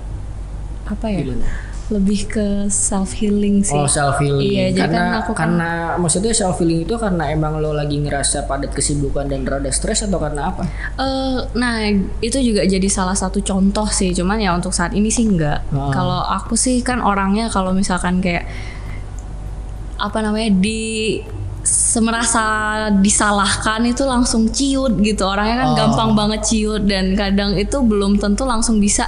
apa 0.87 1.05
ya 1.11 1.19
Gimana? 1.25 1.47
Lebih 1.88 2.27
ke 2.27 2.47
self 2.68 3.15
healing 3.15 3.61
sih 3.61 3.72
Oh 3.72 3.88
self 3.88 4.18
healing. 4.18 4.43
Iya, 4.43 4.65
jadi 4.69 4.80
karena 4.84 4.99
kan 4.99 5.14
aku 5.18 5.31
kan- 5.31 5.39
karena 5.47 5.72
maksudnya 5.95 6.31
self 6.31 6.57
healing 6.57 6.84
itu 6.84 6.93
karena 6.93 7.23
emang 7.27 7.57
lo 7.57 7.72
lagi 7.72 7.95
ngerasa 7.97 8.43
padat 8.43 8.72
kesibukan 8.72 9.23
dan 9.23 9.41
rada 9.41 9.69
stres 9.69 10.01
atau 10.01 10.18
karena 10.18 10.49
apa? 10.49 10.68
Eh, 10.93 11.39
nah 11.53 11.88
itu 12.19 12.38
juga 12.41 12.61
jadi 12.61 12.88
salah 12.88 13.15
satu 13.15 13.39
contoh 13.41 13.88
sih 13.88 14.11
cuman 14.11 14.35
ya 14.38 14.51
untuk 14.51 14.72
saat 14.72 14.91
ini 14.91 15.07
sih 15.07 15.23
enggak 15.26 15.64
Ah. 15.69 15.88
kalau 15.89 16.19
aku 16.22 16.53
sih 16.55 16.80
kan 16.81 16.99
orangnya 16.99 17.47
kalau 17.47 17.72
misalkan 17.72 18.19
kayak 18.19 18.43
apa 19.97 20.18
namanya 20.19 20.51
di 20.53 21.18
semerasa 21.64 22.45
disalahkan 22.93 23.84
itu 23.84 24.03
langsung 24.03 24.47
ciut 24.47 24.99
gitu 24.99 25.23
orangnya 25.26 25.55
kan 25.57 25.69
Oh. 25.69 25.76
gampang 25.77 26.11
banget 26.14 26.41
ciut 26.45 26.84
dan 26.84 27.11
kadang 27.14 27.55
itu 27.55 27.76
belum 27.77 28.15
tentu 28.15 28.43
langsung 28.43 28.77
bisa 28.77 29.03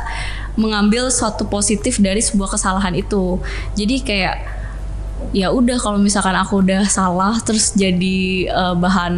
mengambil 0.59 1.07
suatu 1.07 1.47
positif 1.47 1.97
dari 1.97 2.19
sebuah 2.19 2.59
kesalahan 2.59 2.91
itu. 2.93 3.39
Jadi 3.73 3.95
kayak 4.03 4.35
ya 5.31 5.51
udah 5.51 5.79
kalau 5.79 5.99
misalkan 5.99 6.35
aku 6.35 6.59
udah 6.63 6.83
salah 6.87 7.39
terus 7.39 7.71
jadi 7.73 8.19
eh, 8.47 8.75
bahan 8.75 9.15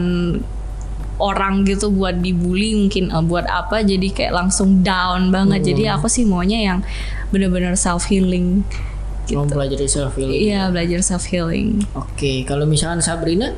orang 1.21 1.61
gitu 1.69 1.93
buat 1.93 2.17
dibully 2.17 2.73
mungkin 2.73 3.09
eh, 3.09 3.23
buat 3.25 3.45
apa 3.45 3.81
jadi 3.81 4.07
kayak 4.13 4.33
langsung 4.33 4.85
down 4.85 5.33
banget. 5.33 5.73
Jadi 5.73 5.89
aku 5.89 6.05
sih 6.05 6.23
maunya 6.23 6.61
yang 6.61 6.79
bener-bener 7.33 7.73
self 7.73 8.05
healing 8.07 8.61
Mau 9.31 9.47
gitu. 9.47 9.53
pelajari 9.55 9.87
self 9.87 10.13
healing. 10.19 10.35
iya 10.43 10.67
belajar 10.67 10.99
self 10.99 11.23
healing 11.31 11.79
Oke, 11.95 12.43
kalau 12.43 12.67
misalkan 12.67 12.99
Sabrina, 12.99 13.55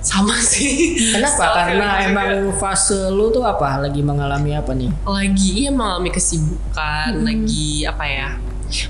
sama 0.00 0.34
sih 0.50 0.94
kenapa? 1.10 1.66
Karena 1.66 1.86
juga. 1.98 2.06
emang 2.06 2.30
fase 2.54 3.08
lu 3.08 3.28
tuh 3.28 3.42
apa? 3.42 3.78
Lagi 3.78 4.00
mengalami 4.00 4.52
apa 4.52 4.72
nih? 4.72 4.90
lagi 5.02 5.50
iya 5.58 5.70
mengalami 5.70 6.10
kesibukan 6.10 7.10
lagi 7.20 7.82
apa 7.82 8.04
ya 8.04 8.28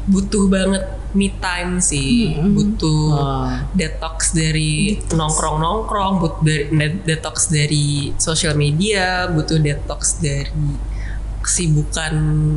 butuh 0.05 0.45
banget 0.47 0.83
me 1.11 1.31
time 1.33 1.79
sih 1.79 2.35
butuh 2.35 3.15
Ah. 3.15 3.63
detox 3.73 4.31
dari 4.33 4.99
nongkrong 5.09 5.57
nongkrong 5.57 6.19
butuh 6.19 6.43
dari 6.43 6.65
de- 6.69 7.01
detox 7.05 7.47
dari 7.49 8.11
sosial 8.17 8.53
media 8.55 9.25
butuh 9.27 9.57
detox 9.57 10.19
dari 10.19 10.51
kesibukan 11.39 12.13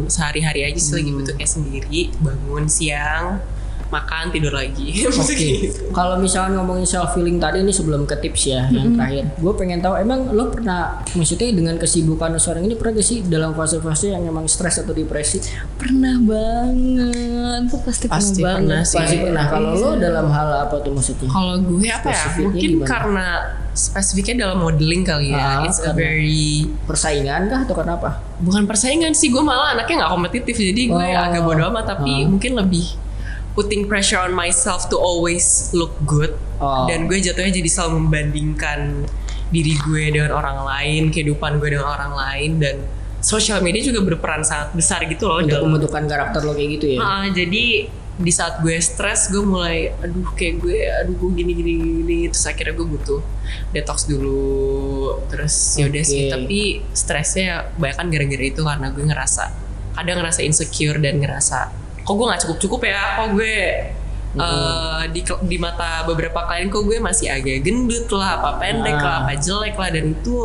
sehari-hari 0.07 0.65
aja 0.65 0.75
sih 0.75 0.97
lagi 0.97 1.11
butuh 1.13 1.33
kayak 1.33 1.47
sendiri 1.47 2.01
bangun 2.17 2.65
siang 2.65 3.39
makan 3.91 4.31
tidur 4.31 4.51
lagi 4.51 5.03
Oke, 5.21 5.35
gitu. 5.35 5.91
kalau 5.91 6.15
misalkan 6.15 6.55
ngomongin 6.55 6.83
self 6.83 7.11
healing 7.11 7.37
tadi 7.37 7.59
ini 7.59 7.69
sebelum 7.69 8.03
ke 8.03 8.15
tips 8.17 8.43
ya 8.45 8.65
yang 8.67 8.95
terakhir, 8.95 9.27
gue 9.33 9.53
pengen 9.53 9.79
tahu 9.79 9.95
emang 9.95 10.31
lo 10.31 10.47
pernah 10.47 11.03
maksudnya 11.11 11.51
dengan 11.51 11.75
kesibukan 11.75 12.31
lo 12.31 12.39
sekarang 12.39 12.63
ini 12.63 12.73
pernah 12.73 12.91
gak 12.93 13.03
sih 13.03 13.19
dalam 13.21 13.51
fase-fase 13.51 14.09
yang 14.09 14.23
emang 14.23 14.47
stres 14.47 14.79
atau 14.79 14.91
depresi? 14.91 15.43
pernah 15.75 16.15
banget 16.21 17.61
tuh 17.67 17.79
pasti, 17.81 18.05
Pasti 18.07 18.39
pernah 18.39 18.55
pernah 18.55 18.79
banget 18.79 18.87
sih. 18.87 18.97
Pasti 18.97 19.15
pernah. 19.19 19.45
Kalau 19.45 19.69
lo 19.73 19.89
dalam 19.97 20.27
hal 20.29 20.49
apa 20.61 20.75
tuh 20.79 20.91
maksudnya? 20.91 21.27
Kalau 21.27 21.55
gue 21.59 21.85
apa 21.85 22.07
ya? 22.07 22.25
Mungkin 22.39 22.69
gimana? 22.71 22.87
karena 22.87 23.27
spesifiknya 23.71 24.35
dalam 24.41 24.57
modeling 24.61 25.03
kali 25.03 25.31
ya. 25.31 25.59
Ah, 25.59 25.63
It's 25.63 25.79
a 25.79 25.91
very 25.91 26.67
Persaingan 26.85 27.47
kah 27.47 27.59
atau 27.61 27.75
kenapa? 27.75 28.09
bukan 28.37 28.65
persaingan 28.65 29.13
sih 29.13 29.29
gue 29.29 29.37
malah 29.39 29.77
anaknya 29.77 30.01
nggak 30.01 30.11
kompetitif 30.11 30.55
jadi 30.57 30.81
gue 30.87 30.97
Oh. 30.97 31.25
agak 31.29 31.41
bodo 31.41 31.61
amat 31.67 31.85
tapi 31.87 32.09
Ah. 32.09 32.25
mungkin 32.25 32.57
lebih 32.57 32.97
putting 33.51 33.85
pressure 33.85 34.17
on 34.17 34.31
myself 34.31 34.87
to 34.87 34.95
always 34.95 35.45
look 35.71 35.91
good 36.03 36.31
Oh. 36.57 36.85
dan 36.85 37.09
gue 37.09 37.17
jatuhnya 37.17 37.49
jadi 37.51 37.65
selalu 37.65 38.05
membandingkan 38.05 39.09
diri 39.49 39.73
gue 39.81 40.13
dengan 40.13 40.29
orang 40.31 40.61
lain 40.61 41.09
kehidupan 41.09 41.57
gue 41.57 41.73
dengan 41.73 41.89
orang 41.89 42.13
lain 42.13 42.51
dan 42.57 42.75
sosial 43.17 43.59
media 43.59 43.81
juga 43.81 43.99
berperan 43.99 44.45
sangat 44.45 44.69
besar 44.71 45.01
gitu 45.03 45.25
loh 45.25 45.41
Untuk 45.41 45.49
dalam 45.51 45.73
pembentukan 45.73 46.03
karakter 46.05 46.41
lo 46.41 46.53
kayak 46.53 46.69
gitu 46.77 46.85
ya? 46.93 46.99
Ah, 47.01 47.25
jadi 47.27 47.89
di 48.13 48.29
saat 48.29 48.61
gue 48.61 48.77
stres 48.77 49.33
gue 49.33 49.41
mulai 49.41 49.89
aduh 49.97 50.29
kayak 50.31 50.61
gue 50.61 50.77
aduh 50.85 51.15
gue 51.17 51.29
gini 51.33 51.51
gini 51.51 51.71
gini 51.73 52.19
terus 52.29 52.45
akhirnya 52.45 52.77
gue 52.77 52.87
butuh 52.87 53.21
detox 53.73 54.05
dulu 54.05 54.45
terus 55.25 55.53
ya 55.73 55.89
udah 55.89 56.03
sih 56.03 56.29
tapi 56.29 56.59
stresnya 56.93 57.73
banyak 57.73 57.97
kan 57.97 58.07
gara-gara 58.07 58.45
itu 58.45 58.61
karena 58.61 58.93
gue 58.93 59.01
ngerasa 59.01 59.43
kadang 59.97 60.21
ngerasa 60.21 60.39
insecure 60.39 61.01
dan 61.01 61.17
ngerasa 61.17 61.73
kok 62.01 62.13
gue 62.13 62.25
nggak 62.25 62.41
cukup 62.41 62.57
cukup 62.59 62.81
ya 62.83 63.01
kok 63.15 63.27
gue 63.31 63.55
eh, 64.33 65.01
di 65.11 65.21
di 65.43 65.57
mata 65.57 66.03
beberapa 66.03 66.45
klien 66.45 66.67
kok 66.67 66.81
gue 66.81 66.97
masih 66.97 67.27
agak 67.27 67.61
gendut 67.61 68.07
lah 68.11 68.39
apa 68.39 68.57
pendek 68.57 68.95
Ah. 68.95 69.03
lah 69.03 69.15
apa 69.23 69.33
jelek 69.35 69.75
lah 69.75 69.89
dan 69.89 70.11
itu 70.11 70.35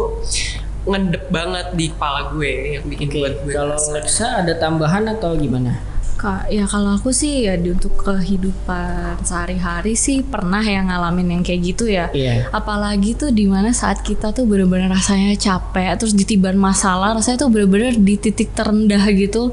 ngendep 0.87 1.24
banget 1.28 1.66
di 1.74 1.91
kepala 1.91 2.31
gue 2.31 2.53
yang 2.74 2.85
bikin 2.87 3.07
Oke, 3.09 3.19
buat 3.19 3.35
gue 3.43 3.53
kalau 3.53 3.78
Lexa 3.91 4.43
ada 4.43 4.55
tambahan 4.55 5.03
atau 5.09 5.35
gimana? 5.35 5.83
Kak, 6.16 6.48
ya 6.48 6.64
kalau 6.64 6.97
aku 6.97 7.12
sih 7.12 7.44
ya 7.44 7.60
di- 7.60 7.76
untuk 7.76 7.93
kehidupan 8.01 9.20
sehari-hari 9.20 9.93
sih 9.93 10.24
pernah 10.24 10.64
yang 10.64 10.88
ngalamin 10.88 11.36
yang 11.38 11.43
kayak 11.44 11.60
gitu 11.60 11.84
ya. 11.93 12.09
Iya. 12.09 12.48
Apalagi 12.56 13.12
tuh 13.12 13.28
di 13.28 13.44
mana 13.44 13.76
saat 13.76 14.01
kita 14.01 14.32
tuh 14.32 14.48
bener-bener 14.48 14.88
rasanya 14.88 15.36
capek, 15.36 15.93
terus 16.01 16.16
ditiban 16.16 16.56
masalah, 16.56 17.12
rasanya 17.12 17.44
tuh 17.44 17.52
bener-bener 17.52 18.01
di 18.01 18.16
titik 18.16 18.56
terendah 18.56 19.05
gitu. 19.12 19.52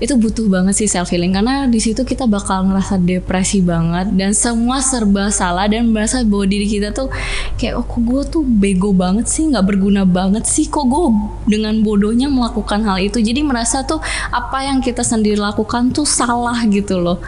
Itu 0.00 0.16
butuh 0.16 0.48
banget 0.48 0.80
sih 0.80 0.88
self 0.88 1.12
healing 1.12 1.36
karena 1.36 1.68
di 1.68 1.76
situ 1.76 2.06
kita 2.08 2.24
bakal 2.24 2.64
ngerasa 2.72 2.96
depresi 3.02 3.60
banget 3.60 4.08
dan 4.16 4.32
semua 4.32 4.80
serba 4.80 5.28
salah 5.28 5.68
dan 5.68 5.92
merasa 5.92 6.24
bahwa 6.24 6.48
diri 6.48 6.70
kita 6.70 6.94
tuh 6.94 7.12
kayak 7.60 7.76
oh 7.76 7.84
kok 7.84 8.00
gue 8.00 8.22
tuh 8.32 8.42
bego 8.46 8.96
banget 8.96 9.28
sih, 9.28 9.44
nggak 9.50 9.66
berguna 9.66 10.08
banget 10.08 10.48
sih, 10.48 10.72
kok 10.72 10.88
gue 10.88 11.12
dengan 11.50 11.76
bodohnya 11.84 12.32
melakukan 12.32 12.80
hal 12.88 12.96
itu. 12.96 13.20
Jadi 13.20 13.44
merasa 13.44 13.84
tuh 13.84 14.00
apa 14.32 14.64
yang 14.64 14.80
kita 14.80 15.04
sendiri 15.04 15.36
lakukan 15.36 15.90
tuh 15.98 16.06
salah 16.06 16.62
gitu 16.70 17.02
loh. 17.02 17.18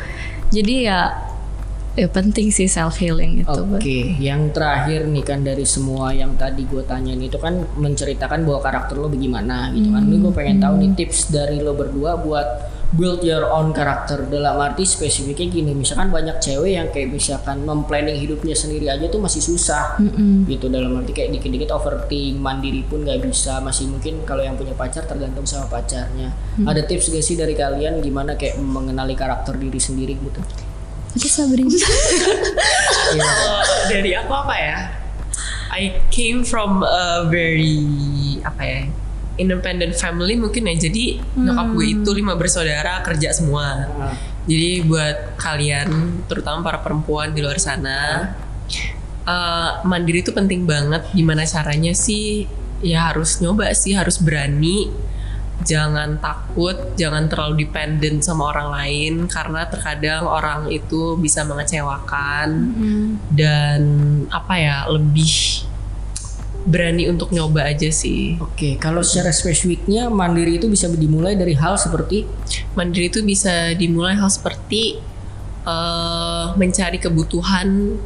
Jadi 0.55 0.87
ya 0.87 1.11
ya 1.99 2.07
penting 2.07 2.55
sih 2.55 2.71
self 2.71 3.03
healing 3.03 3.43
itu. 3.43 3.51
Oke, 3.51 4.15
yang 4.23 4.55
terakhir 4.55 5.11
nih 5.11 5.25
kan 5.27 5.43
dari 5.43 5.67
semua 5.67 6.15
yang 6.15 6.39
tadi 6.39 6.63
gue 6.63 6.87
tanyain 6.87 7.19
itu 7.19 7.35
kan 7.43 7.67
menceritakan 7.75 8.47
bahwa 8.47 8.63
karakter 8.63 8.95
lo 8.95 9.11
bagaimana 9.11 9.75
gitu 9.75 9.91
kan. 9.91 10.07
Ini 10.07 10.17
gue 10.23 10.33
pengen 10.33 10.59
tahu 10.63 10.75
nih 10.79 10.91
tips 10.95 11.35
dari 11.35 11.59
lo 11.59 11.75
berdua 11.75 12.15
buat 12.23 12.49
build 12.91 13.23
your 13.23 13.47
own 13.55 13.71
karakter 13.71 14.27
dalam 14.27 14.59
arti 14.59 14.83
spesifiknya 14.83 15.47
gini 15.47 15.73
misalkan 15.79 16.11
banyak 16.11 16.43
cewek 16.43 16.75
yang 16.75 16.89
kayak 16.91 17.15
misalkan 17.15 17.63
memplanning 17.63 18.19
hidupnya 18.19 18.59
sendiri 18.59 18.91
aja 18.91 19.07
tuh 19.07 19.23
masih 19.23 19.39
susah. 19.39 19.95
Gitu 20.51 20.67
dalam 20.67 20.99
arti 20.99 21.15
kayak 21.15 21.39
dikit-dikit 21.39 21.71
overthink 21.71 22.43
mandiri 22.43 22.83
pun 22.83 23.07
nggak 23.07 23.23
bisa. 23.23 23.63
Masih 23.63 23.87
mungkin 23.87 24.27
kalau 24.27 24.43
yang 24.43 24.59
punya 24.59 24.75
pacar 24.75 25.07
tergantung 25.07 25.47
sama 25.47 25.71
pacarnya. 25.71 26.35
Ada 26.67 26.83
tips 26.83 27.15
gak 27.15 27.23
sih 27.23 27.39
dari 27.39 27.55
kalian 27.55 28.03
gimana 28.03 28.35
kayak 28.35 28.59
mengenali 28.59 29.15
karakter 29.15 29.55
diri 29.55 29.79
sendiri 29.79 30.19
gitu? 30.19 30.43
Oke 31.15 31.29
Sabri. 31.31 31.65
Eh, 33.11 33.87
dari 33.91 34.15
aku 34.15 34.31
apa 34.31 34.55
ya? 34.55 34.79
I 35.75 35.99
came 36.15 36.47
from 36.47 36.87
a 36.87 37.27
very 37.27 37.83
apa 38.47 38.63
ya? 38.63 38.81
Independent 39.41 39.97
family 39.97 40.37
mungkin 40.37 40.69
ya. 40.69 40.77
Jadi 40.77 41.17
nyokap 41.35 41.67
gue 41.73 41.87
itu 41.97 42.11
lima 42.13 42.37
bersaudara 42.37 43.01
kerja 43.01 43.33
semua. 43.33 43.89
Nah, 43.89 44.15
Jadi 44.45 44.83
buat 44.85 45.37
kalian, 45.37 45.89
terutama 46.29 46.61
para 46.65 46.79
perempuan 46.81 47.33
di 47.33 47.41
luar 47.41 47.57
sana, 47.57 48.33
eh, 49.25 49.71
mandiri 49.85 50.21
itu 50.21 50.33
penting 50.33 50.65
banget. 50.65 51.09
Gimana 51.13 51.45
caranya 51.45 51.93
sih? 51.97 52.45
Ya 52.81 53.13
harus 53.13 53.41
nyoba 53.41 53.73
sih, 53.73 53.93
harus 53.93 54.17
berani. 54.17 54.89
Jangan 55.61 56.17
takut, 56.25 56.97
jangan 56.97 57.29
terlalu 57.29 57.69
dependent 57.69 58.25
sama 58.25 58.49
orang 58.49 58.73
lain 58.73 59.13
karena 59.29 59.69
terkadang 59.69 60.25
orang 60.25 60.73
itu 60.73 61.21
bisa 61.21 61.45
mengecewakan 61.45 62.49
dan 63.29 63.81
apa 64.33 64.55
ya 64.57 64.89
lebih 64.89 65.69
berani 66.69 67.09
untuk 67.09 67.33
nyoba 67.33 67.69
aja 67.73 67.89
sih. 67.89 68.37
Oke, 68.41 68.77
kalau 68.77 69.01
secara 69.01 69.33
spesifiknya 69.33 70.13
mandiri 70.13 70.61
itu 70.61 70.69
bisa 70.69 70.91
dimulai 70.93 71.37
dari 71.37 71.57
hal 71.57 71.81
seperti 71.81 72.29
Mandiri 72.77 73.11
itu 73.11 73.21
bisa 73.27 73.75
dimulai 73.75 74.15
hal 74.15 74.31
seperti 74.31 74.99
eh, 75.67 76.47
mencari 76.55 76.99
kebutuhan 77.03 77.99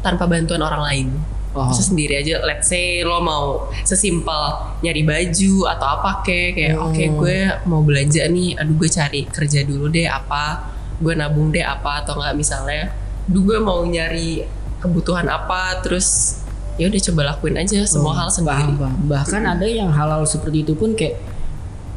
tanpa 0.00 0.24
bantuan 0.30 0.62
orang 0.62 0.82
lain. 0.82 1.08
Oh. 1.56 1.66
Bisa 1.72 1.82
sendiri 1.82 2.20
aja. 2.20 2.38
Let's 2.44 2.70
say 2.70 3.02
lo 3.02 3.18
mau 3.18 3.72
sesimpel 3.82 4.42
nyari 4.84 5.02
baju 5.02 5.54
atau 5.66 5.86
apa 5.98 6.22
kek 6.22 6.54
kayak 6.54 6.74
Hmm. 6.76 6.86
oke 6.92 7.04
gue 7.24 7.38
mau 7.66 7.80
belanja 7.82 8.22
nih, 8.30 8.54
aduh 8.54 8.74
gue 8.78 8.90
cari 8.92 9.20
kerja 9.26 9.64
dulu 9.66 9.90
deh 9.90 10.06
apa, 10.06 10.70
gue 11.02 11.12
nabung 11.18 11.50
deh 11.50 11.64
apa 11.64 12.04
atau 12.04 12.20
enggak 12.20 12.36
misalnya, 12.36 12.94
aduh 13.26 13.42
gue 13.42 13.58
mau 13.58 13.80
nyari 13.82 14.44
kebutuhan 14.78 15.26
apa 15.26 15.82
terus 15.82 16.38
ya 16.78 16.86
udah 16.86 17.00
coba 17.02 17.20
lakuin 17.28 17.54
aja 17.56 17.78
semua 17.84 18.14
hal 18.16 18.28
sendiri. 18.28 18.54
paham, 18.54 18.74
paham. 18.76 18.98
Bahkan 19.04 19.42
ada 19.44 19.66
yang 19.66 19.90
halal 19.90 20.22
seperti 20.24 20.62
itu 20.62 20.72
pun 20.72 20.94
kayak 20.94 21.18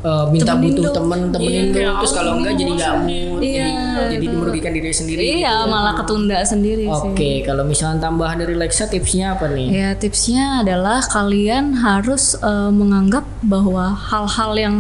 eh, 0.02 0.26
minta 0.28 0.52
Temenin 0.52 0.74
butuh 0.74 0.84
dong. 0.84 0.96
temen 0.98 1.20
temenin 1.30 1.46
Iya, 1.48 1.62
dong 1.62 1.72
kayak 1.72 1.92
terus 1.96 2.12
kalau 2.12 2.32
enggak 2.36 2.54
jadi 2.56 2.72
nggak 2.74 2.94
mood 3.00 3.40
Iya, 3.40 3.62
jadi, 3.62 4.10
jadi 4.10 4.26
betul. 4.26 4.40
merugikan 4.42 4.72
diri 4.74 4.90
sendiri 4.92 5.22
Iya, 5.22 5.54
gitu. 5.56 5.70
malah 5.70 5.94
ketunda 5.94 6.38
sendiri 6.44 6.84
sih. 6.84 7.08
Oke, 7.08 7.32
kalau 7.42 7.64
misalnya 7.64 8.00
tambahan 8.02 8.38
dari 8.38 8.56
Lexa 8.56 8.86
tipsnya 8.86 9.38
apa 9.38 9.46
nih? 9.48 9.68
Ya 9.70 9.90
tipsnya 9.94 10.66
adalah 10.66 11.00
kalian 11.04 11.78
harus 11.78 12.34
eh, 12.36 12.72
menganggap 12.72 13.24
bahwa 13.42 13.94
hal-hal 13.94 14.52
yang 14.56 14.76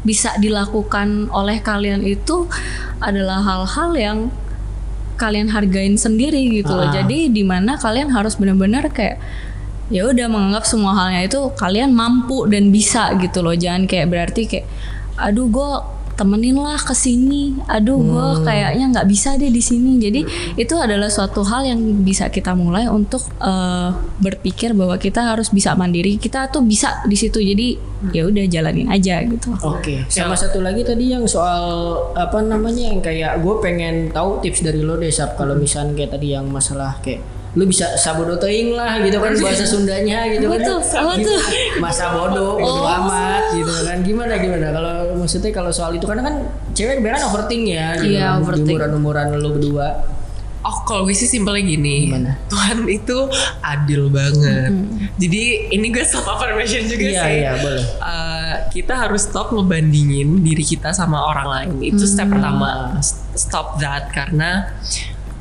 bisa 0.00 0.30
dilakukan 0.38 1.26
oleh 1.28 1.58
kalian 1.58 2.00
itu 2.00 2.46
adalah 2.98 3.42
hal-hal 3.42 3.90
yang 3.92 4.18
kalian 5.18 5.50
hargain 5.50 5.98
sendiri 5.98 6.62
gitu 6.62 6.72
loh. 6.72 6.88
Ah. 6.88 7.02
Jadi 7.02 7.28
di 7.34 7.42
mana 7.42 7.74
kalian 7.76 8.14
harus 8.14 8.38
benar-benar 8.38 8.88
kayak 8.94 9.18
ya 9.90 10.06
udah 10.06 10.26
menganggap 10.30 10.64
semua 10.68 10.94
halnya 10.94 11.26
itu 11.26 11.50
kalian 11.58 11.92
mampu 11.92 12.46
dan 12.46 12.70
bisa 12.70 13.12
gitu 13.18 13.42
loh. 13.42 13.52
Jangan 13.52 13.90
kayak 13.90 14.06
berarti 14.08 14.42
kayak 14.46 14.66
aduh 15.18 15.50
gue 15.50 15.70
temenin 16.18 16.58
lah 16.58 16.82
ke 16.82 16.90
sini. 16.90 17.54
Aduh 17.70 18.02
gue 18.02 18.26
kayaknya 18.42 18.90
nggak 18.90 19.06
bisa 19.06 19.38
deh 19.38 19.54
di 19.54 19.62
sini. 19.62 20.02
Jadi 20.02 20.26
itu 20.58 20.74
adalah 20.74 21.06
suatu 21.06 21.46
hal 21.46 21.70
yang 21.70 21.80
bisa 22.02 22.26
kita 22.26 22.58
mulai 22.58 22.90
untuk 22.90 23.22
eh, 23.38 23.94
berpikir 24.18 24.74
bahwa 24.74 24.98
kita 24.98 25.22
harus 25.22 25.54
bisa 25.54 25.78
mandiri. 25.78 26.18
Kita 26.18 26.50
tuh 26.50 26.66
bisa 26.66 27.06
di 27.06 27.14
situ. 27.14 27.38
Jadi 27.38 27.78
ya 28.10 28.26
udah 28.26 28.44
jalanin 28.50 28.90
aja 28.90 29.22
gitu. 29.22 29.54
Oke, 29.62 30.06
sama 30.10 30.34
satu 30.34 30.58
lagi 30.58 30.82
tadi 30.82 31.14
yang 31.14 31.26
soal 31.30 31.94
apa 32.18 32.42
namanya 32.42 32.90
yang 32.90 32.98
kayak 32.98 33.38
gue 33.38 33.54
pengen 33.62 34.10
tahu 34.10 34.42
tips 34.42 34.66
dari 34.66 34.82
lo 34.82 34.98
deh 34.98 35.10
Sab 35.10 35.38
kalau 35.38 35.54
misalnya 35.54 35.94
kayak 35.94 36.18
tadi 36.18 36.34
yang 36.34 36.46
masalah 36.50 36.98
kayak 37.02 37.37
lu 37.54 37.64
bisa 37.64 37.96
sabodo 37.96 38.36
teing 38.36 38.72
lah 38.72 39.00
gitu 39.00 39.16
kan 39.16 39.32
bahasa 39.34 39.64
Sundanya 39.64 40.28
gitu 40.28 40.46
kan. 40.46 40.60
Apa 40.60 40.68
tuh? 40.68 40.78
Apa 40.84 41.12
Gitu. 41.16 41.28
tuh? 41.28 41.40
masa 41.78 42.04
bodoh 42.12 42.56
bodo 42.56 42.82
Oh. 42.82 42.96
amat 43.00 43.56
gitu 43.56 43.72
kan. 43.82 43.96
Gimana 44.02 44.36
gimana? 44.36 44.66
Kalau 44.70 44.94
maksudnya 45.16 45.50
kalau 45.50 45.70
soal 45.70 45.92
itu 45.92 46.04
karena 46.04 46.22
kan 46.22 46.34
cewek 46.72 47.00
kebanyakan 47.00 47.24
overthink 47.26 47.64
ya 47.66 47.96
gitu. 47.96 48.12
Iya, 48.12 48.26
kan, 48.26 48.36
di 48.36 48.42
overthink. 48.44 48.68
umuran-umuran 48.68 49.26
lu 49.34 49.50
berdua. 49.52 49.88
Oh 50.60 50.84
kalau 50.84 51.02
gue 51.02 51.14
sih 51.14 51.24
simpelnya 51.24 51.64
gini. 51.64 52.10
Gimana? 52.10 52.36
Tuhan 52.46 52.84
itu 52.84 53.16
adil 53.62 54.10
banget. 54.10 54.68
Jadi 55.16 55.42
ini 55.70 55.86
gue 55.88 56.04
self 56.10 56.28
affirmation 56.28 56.84
juga 56.84 57.04
iya 57.06 57.22
sih. 57.24 57.32
iya 57.38 57.52
boleh. 57.56 57.84
Uh, 57.96 58.54
kita 58.68 58.92
harus 58.98 59.24
stop 59.24 59.48
ngebandingin 59.50 60.42
diri 60.42 60.60
kita 60.60 60.92
sama 60.92 61.24
orang 61.24 61.48
lain. 61.48 61.96
Itu 61.96 62.04
step 62.04 62.28
pertama. 62.28 63.00
Stop 63.32 63.78
that. 63.78 64.12
Karena 64.12 64.68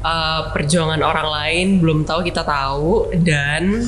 uh, 0.07 0.41
perjuangan 0.55 1.03
orang 1.03 1.27
lain 1.27 1.67
belum 1.83 2.07
tahu 2.07 2.23
kita 2.23 2.47
tahu 2.47 3.11
dan 3.19 3.83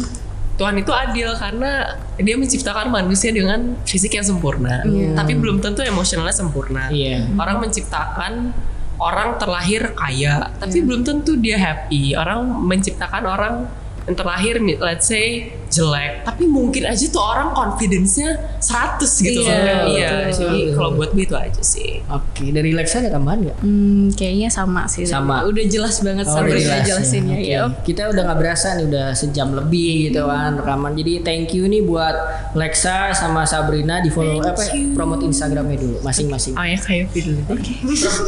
Tuhan 0.59 0.75
itu 0.75 0.91
adil 0.91 1.31
karena 1.39 1.95
dia 2.19 2.35
menciptakan 2.35 2.91
manusia 2.91 3.31
dengan 3.31 3.79
fisik 3.87 4.19
yang 4.19 4.27
sempurna. 4.27 4.83
Tapi 5.15 5.39
belum 5.39 5.63
tentu 5.63 5.79
emosionalnya 5.87 6.35
sempurna. 6.35 6.91
Iya. 6.91 7.31
orang 7.39 7.63
menciptakan 7.63 8.51
orang 8.99 9.39
terlahir 9.39 9.95
kaya 9.95 10.51
tapi 10.59 10.83
belum 10.83 11.07
tentu 11.07 11.39
dia 11.39 11.55
happy. 11.55 12.11
Orang 12.19 12.67
menciptakan 12.67 13.23
orang 13.23 13.71
yang 14.03 14.15
terlahir 14.19 14.59
let's 14.83 15.07
say 15.07 15.55
jelek 15.69 16.13
tapi 16.23 16.43
mungkin 16.45 16.83
aja 16.83 17.05
tuh 17.05 17.21
orang 17.21 17.53
confidence-nya 17.53 18.29
100 18.57 19.05
gitu 19.21 19.39
Iya, 19.39 19.53
loh 19.53 19.85
iya 19.87 20.09
betul, 20.25 20.33
jadi 20.35 20.59
betul. 20.59 20.75
kalau 20.75 20.89
buat 20.93 21.09
gue 21.11 21.23
itu 21.23 21.35
aja 21.35 21.61
sih 21.61 21.91
Oke, 22.09 22.49
dari 22.49 22.71
Lexa 22.71 22.99
ada 22.99 23.11
tambahan 23.11 23.39
nggak? 23.41 23.57
Hmm, 23.61 24.09
kayaknya 24.11 24.49
sama 24.49 24.83
sih. 24.85 25.05
Sama. 25.05 25.45
Udah 25.45 25.61
jelas 25.63 26.01
banget 26.01 26.25
Oh, 26.25 26.33
sampai 26.35 26.51
udah 26.51 26.61
jelas 26.63 26.81
jelasinnya 26.83 27.37
Oke. 27.37 27.45
ya. 27.45 27.61
Kita 27.79 28.01
udah 28.09 28.21
nggak 28.25 28.39
berasa 28.39 28.67
nih 28.73 28.85
udah 28.87 29.07
sejam 29.13 29.53
lebih 29.53 30.09
gitu 30.09 30.25
kan 30.25 30.57
rekaman. 30.57 30.97
Jadi 30.97 31.13
thank 31.21 31.53
you 31.53 31.63
nih 31.63 31.81
buat 31.81 32.15
Lexa 32.53 33.13
sama 33.13 33.45
Sabrina 33.45 34.01
di 34.01 34.09
follow 34.09 34.41
apa 34.41 34.57
ya, 34.63 34.73
promote 34.91 35.21
Instagramnya 35.23 35.77
dulu 35.77 36.01
masing-masing. 36.01 36.53
oh 36.53 36.65
ya 36.65 36.77
kayak 36.79 37.13
video 37.13 37.37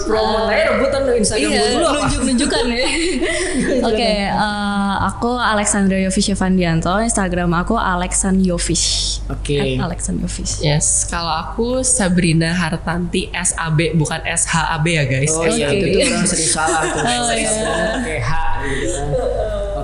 Promote 0.06 0.46
aja 0.48 0.64
rebutan 0.70 1.02
lo 1.02 1.14
Instagram 1.16 1.50
Iya, 1.50 1.62
dulu 1.74 1.86
apa? 1.86 1.96
nunjuk-nunjukan 1.98 2.64
ya. 2.68 2.86
Oke, 3.90 4.12
eh, 4.30 4.94
aku 5.04 5.32
Alexandra 5.34 5.98
Yofish 5.98 6.30
Evandianto, 6.30 6.94
Instagram 7.00 7.31
aku 7.36 7.76
Alexan 7.80 8.44
Yofish. 8.44 9.20
Oke. 9.32 9.56
At 9.56 9.88
Alexan 9.88 10.20
Yofish. 10.20 10.60
Yes, 10.60 11.08
kalau 11.08 11.32
aku 11.32 11.86
Sabrina 11.86 12.52
Hartanti 12.52 13.32
SAB 13.32 13.96
bukan 13.96 14.20
SHAB 14.26 14.86
ya 14.88 15.04
guys. 15.08 15.32
Oh 15.32 15.48
iya, 15.48 15.72
Oke. 15.72 15.78
itu 15.80 15.86
tuh 15.96 16.00
orang 16.12 16.28
sering 16.28 16.50
salah 16.52 16.82
tuh. 16.92 17.02
Oh, 17.02 17.32
iya. 17.32 17.52
Oke, 17.96 18.16
H 18.20 18.32
gitu 18.68 18.88
kan. 18.92 19.10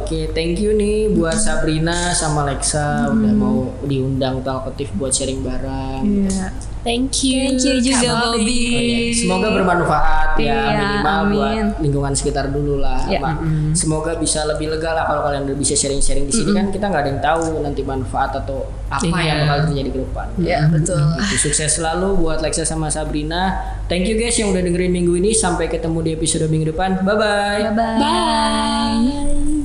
Oke, 0.07 0.19
thank 0.31 0.55
you 0.63 0.71
nih 0.71 1.11
buat 1.11 1.35
Sabrina 1.35 2.15
sama 2.15 2.47
Lexa 2.47 3.11
udah 3.11 3.33
mau 3.35 3.75
diundang 3.83 4.39
talkative 4.39 4.87
buat 4.95 5.11
sharing 5.11 5.43
bareng. 5.43 6.03
Iya. 6.03 6.47
Thank 6.87 7.27
you. 7.27 7.59
Thank 7.59 7.67
you 7.67 7.83
juga 7.83 7.99
Kak 7.99 8.15
Bobby. 8.31 8.63
Oh, 8.63 8.79
iya. 8.79 9.11
Semoga 9.11 9.47
bermanfaat 9.51 10.29
ya 10.37 10.55
Iya, 10.55 10.79
minimal 10.79 11.19
buat 11.27 11.51
amin. 11.51 11.65
lingkungan 11.83 12.13
sekitar 12.15 12.47
dulu 12.47 12.79
lah. 12.79 13.03
Iya. 13.03 13.19
Mak. 13.19 13.35
Semoga 13.75 14.15
bisa 14.15 14.47
lebih 14.47 14.71
lega 14.71 14.95
lah 14.95 15.03
kalau 15.03 15.21
kalian 15.21 15.43
udah 15.43 15.57
bisa 15.57 15.75
sharing-sharing 15.75 16.23
di 16.23 16.33
sini 16.33 16.55
kan 16.55 16.71
kita 16.71 16.87
nggak 16.87 17.01
ada 17.03 17.09
yang 17.11 17.19
tahu 17.21 17.43
nanti 17.59 17.81
manfaat 17.83 18.31
atau 18.33 18.63
apa 18.87 19.03
Iya. 19.03 19.19
yang 19.25 19.37
bakal 19.43 19.57
terjadi 19.67 19.89
ke 19.91 19.99
depan. 19.99 20.27
Iya, 20.39 20.59
betul. 20.71 21.03
Itu 21.19 21.35
sukses 21.43 21.69
selalu 21.73 22.07
buat 22.17 22.39
Lexa 22.39 22.63
sama 22.63 22.87
Sabrina. 22.87 23.51
Thank 23.85 24.07
you 24.07 24.15
guys 24.15 24.33
yang 24.33 24.49
udah 24.49 24.63
dengerin 24.63 24.89
minggu 24.89 25.19
ini. 25.19 25.35
Sampai 25.35 25.67
ketemu 25.67 25.99
di 25.99 26.11
episode 26.15 26.47
minggu 26.47 26.71
depan. 26.71 27.03
Bye 27.03 27.13
bye. 27.13 27.61
Bye-bye. 27.67 29.56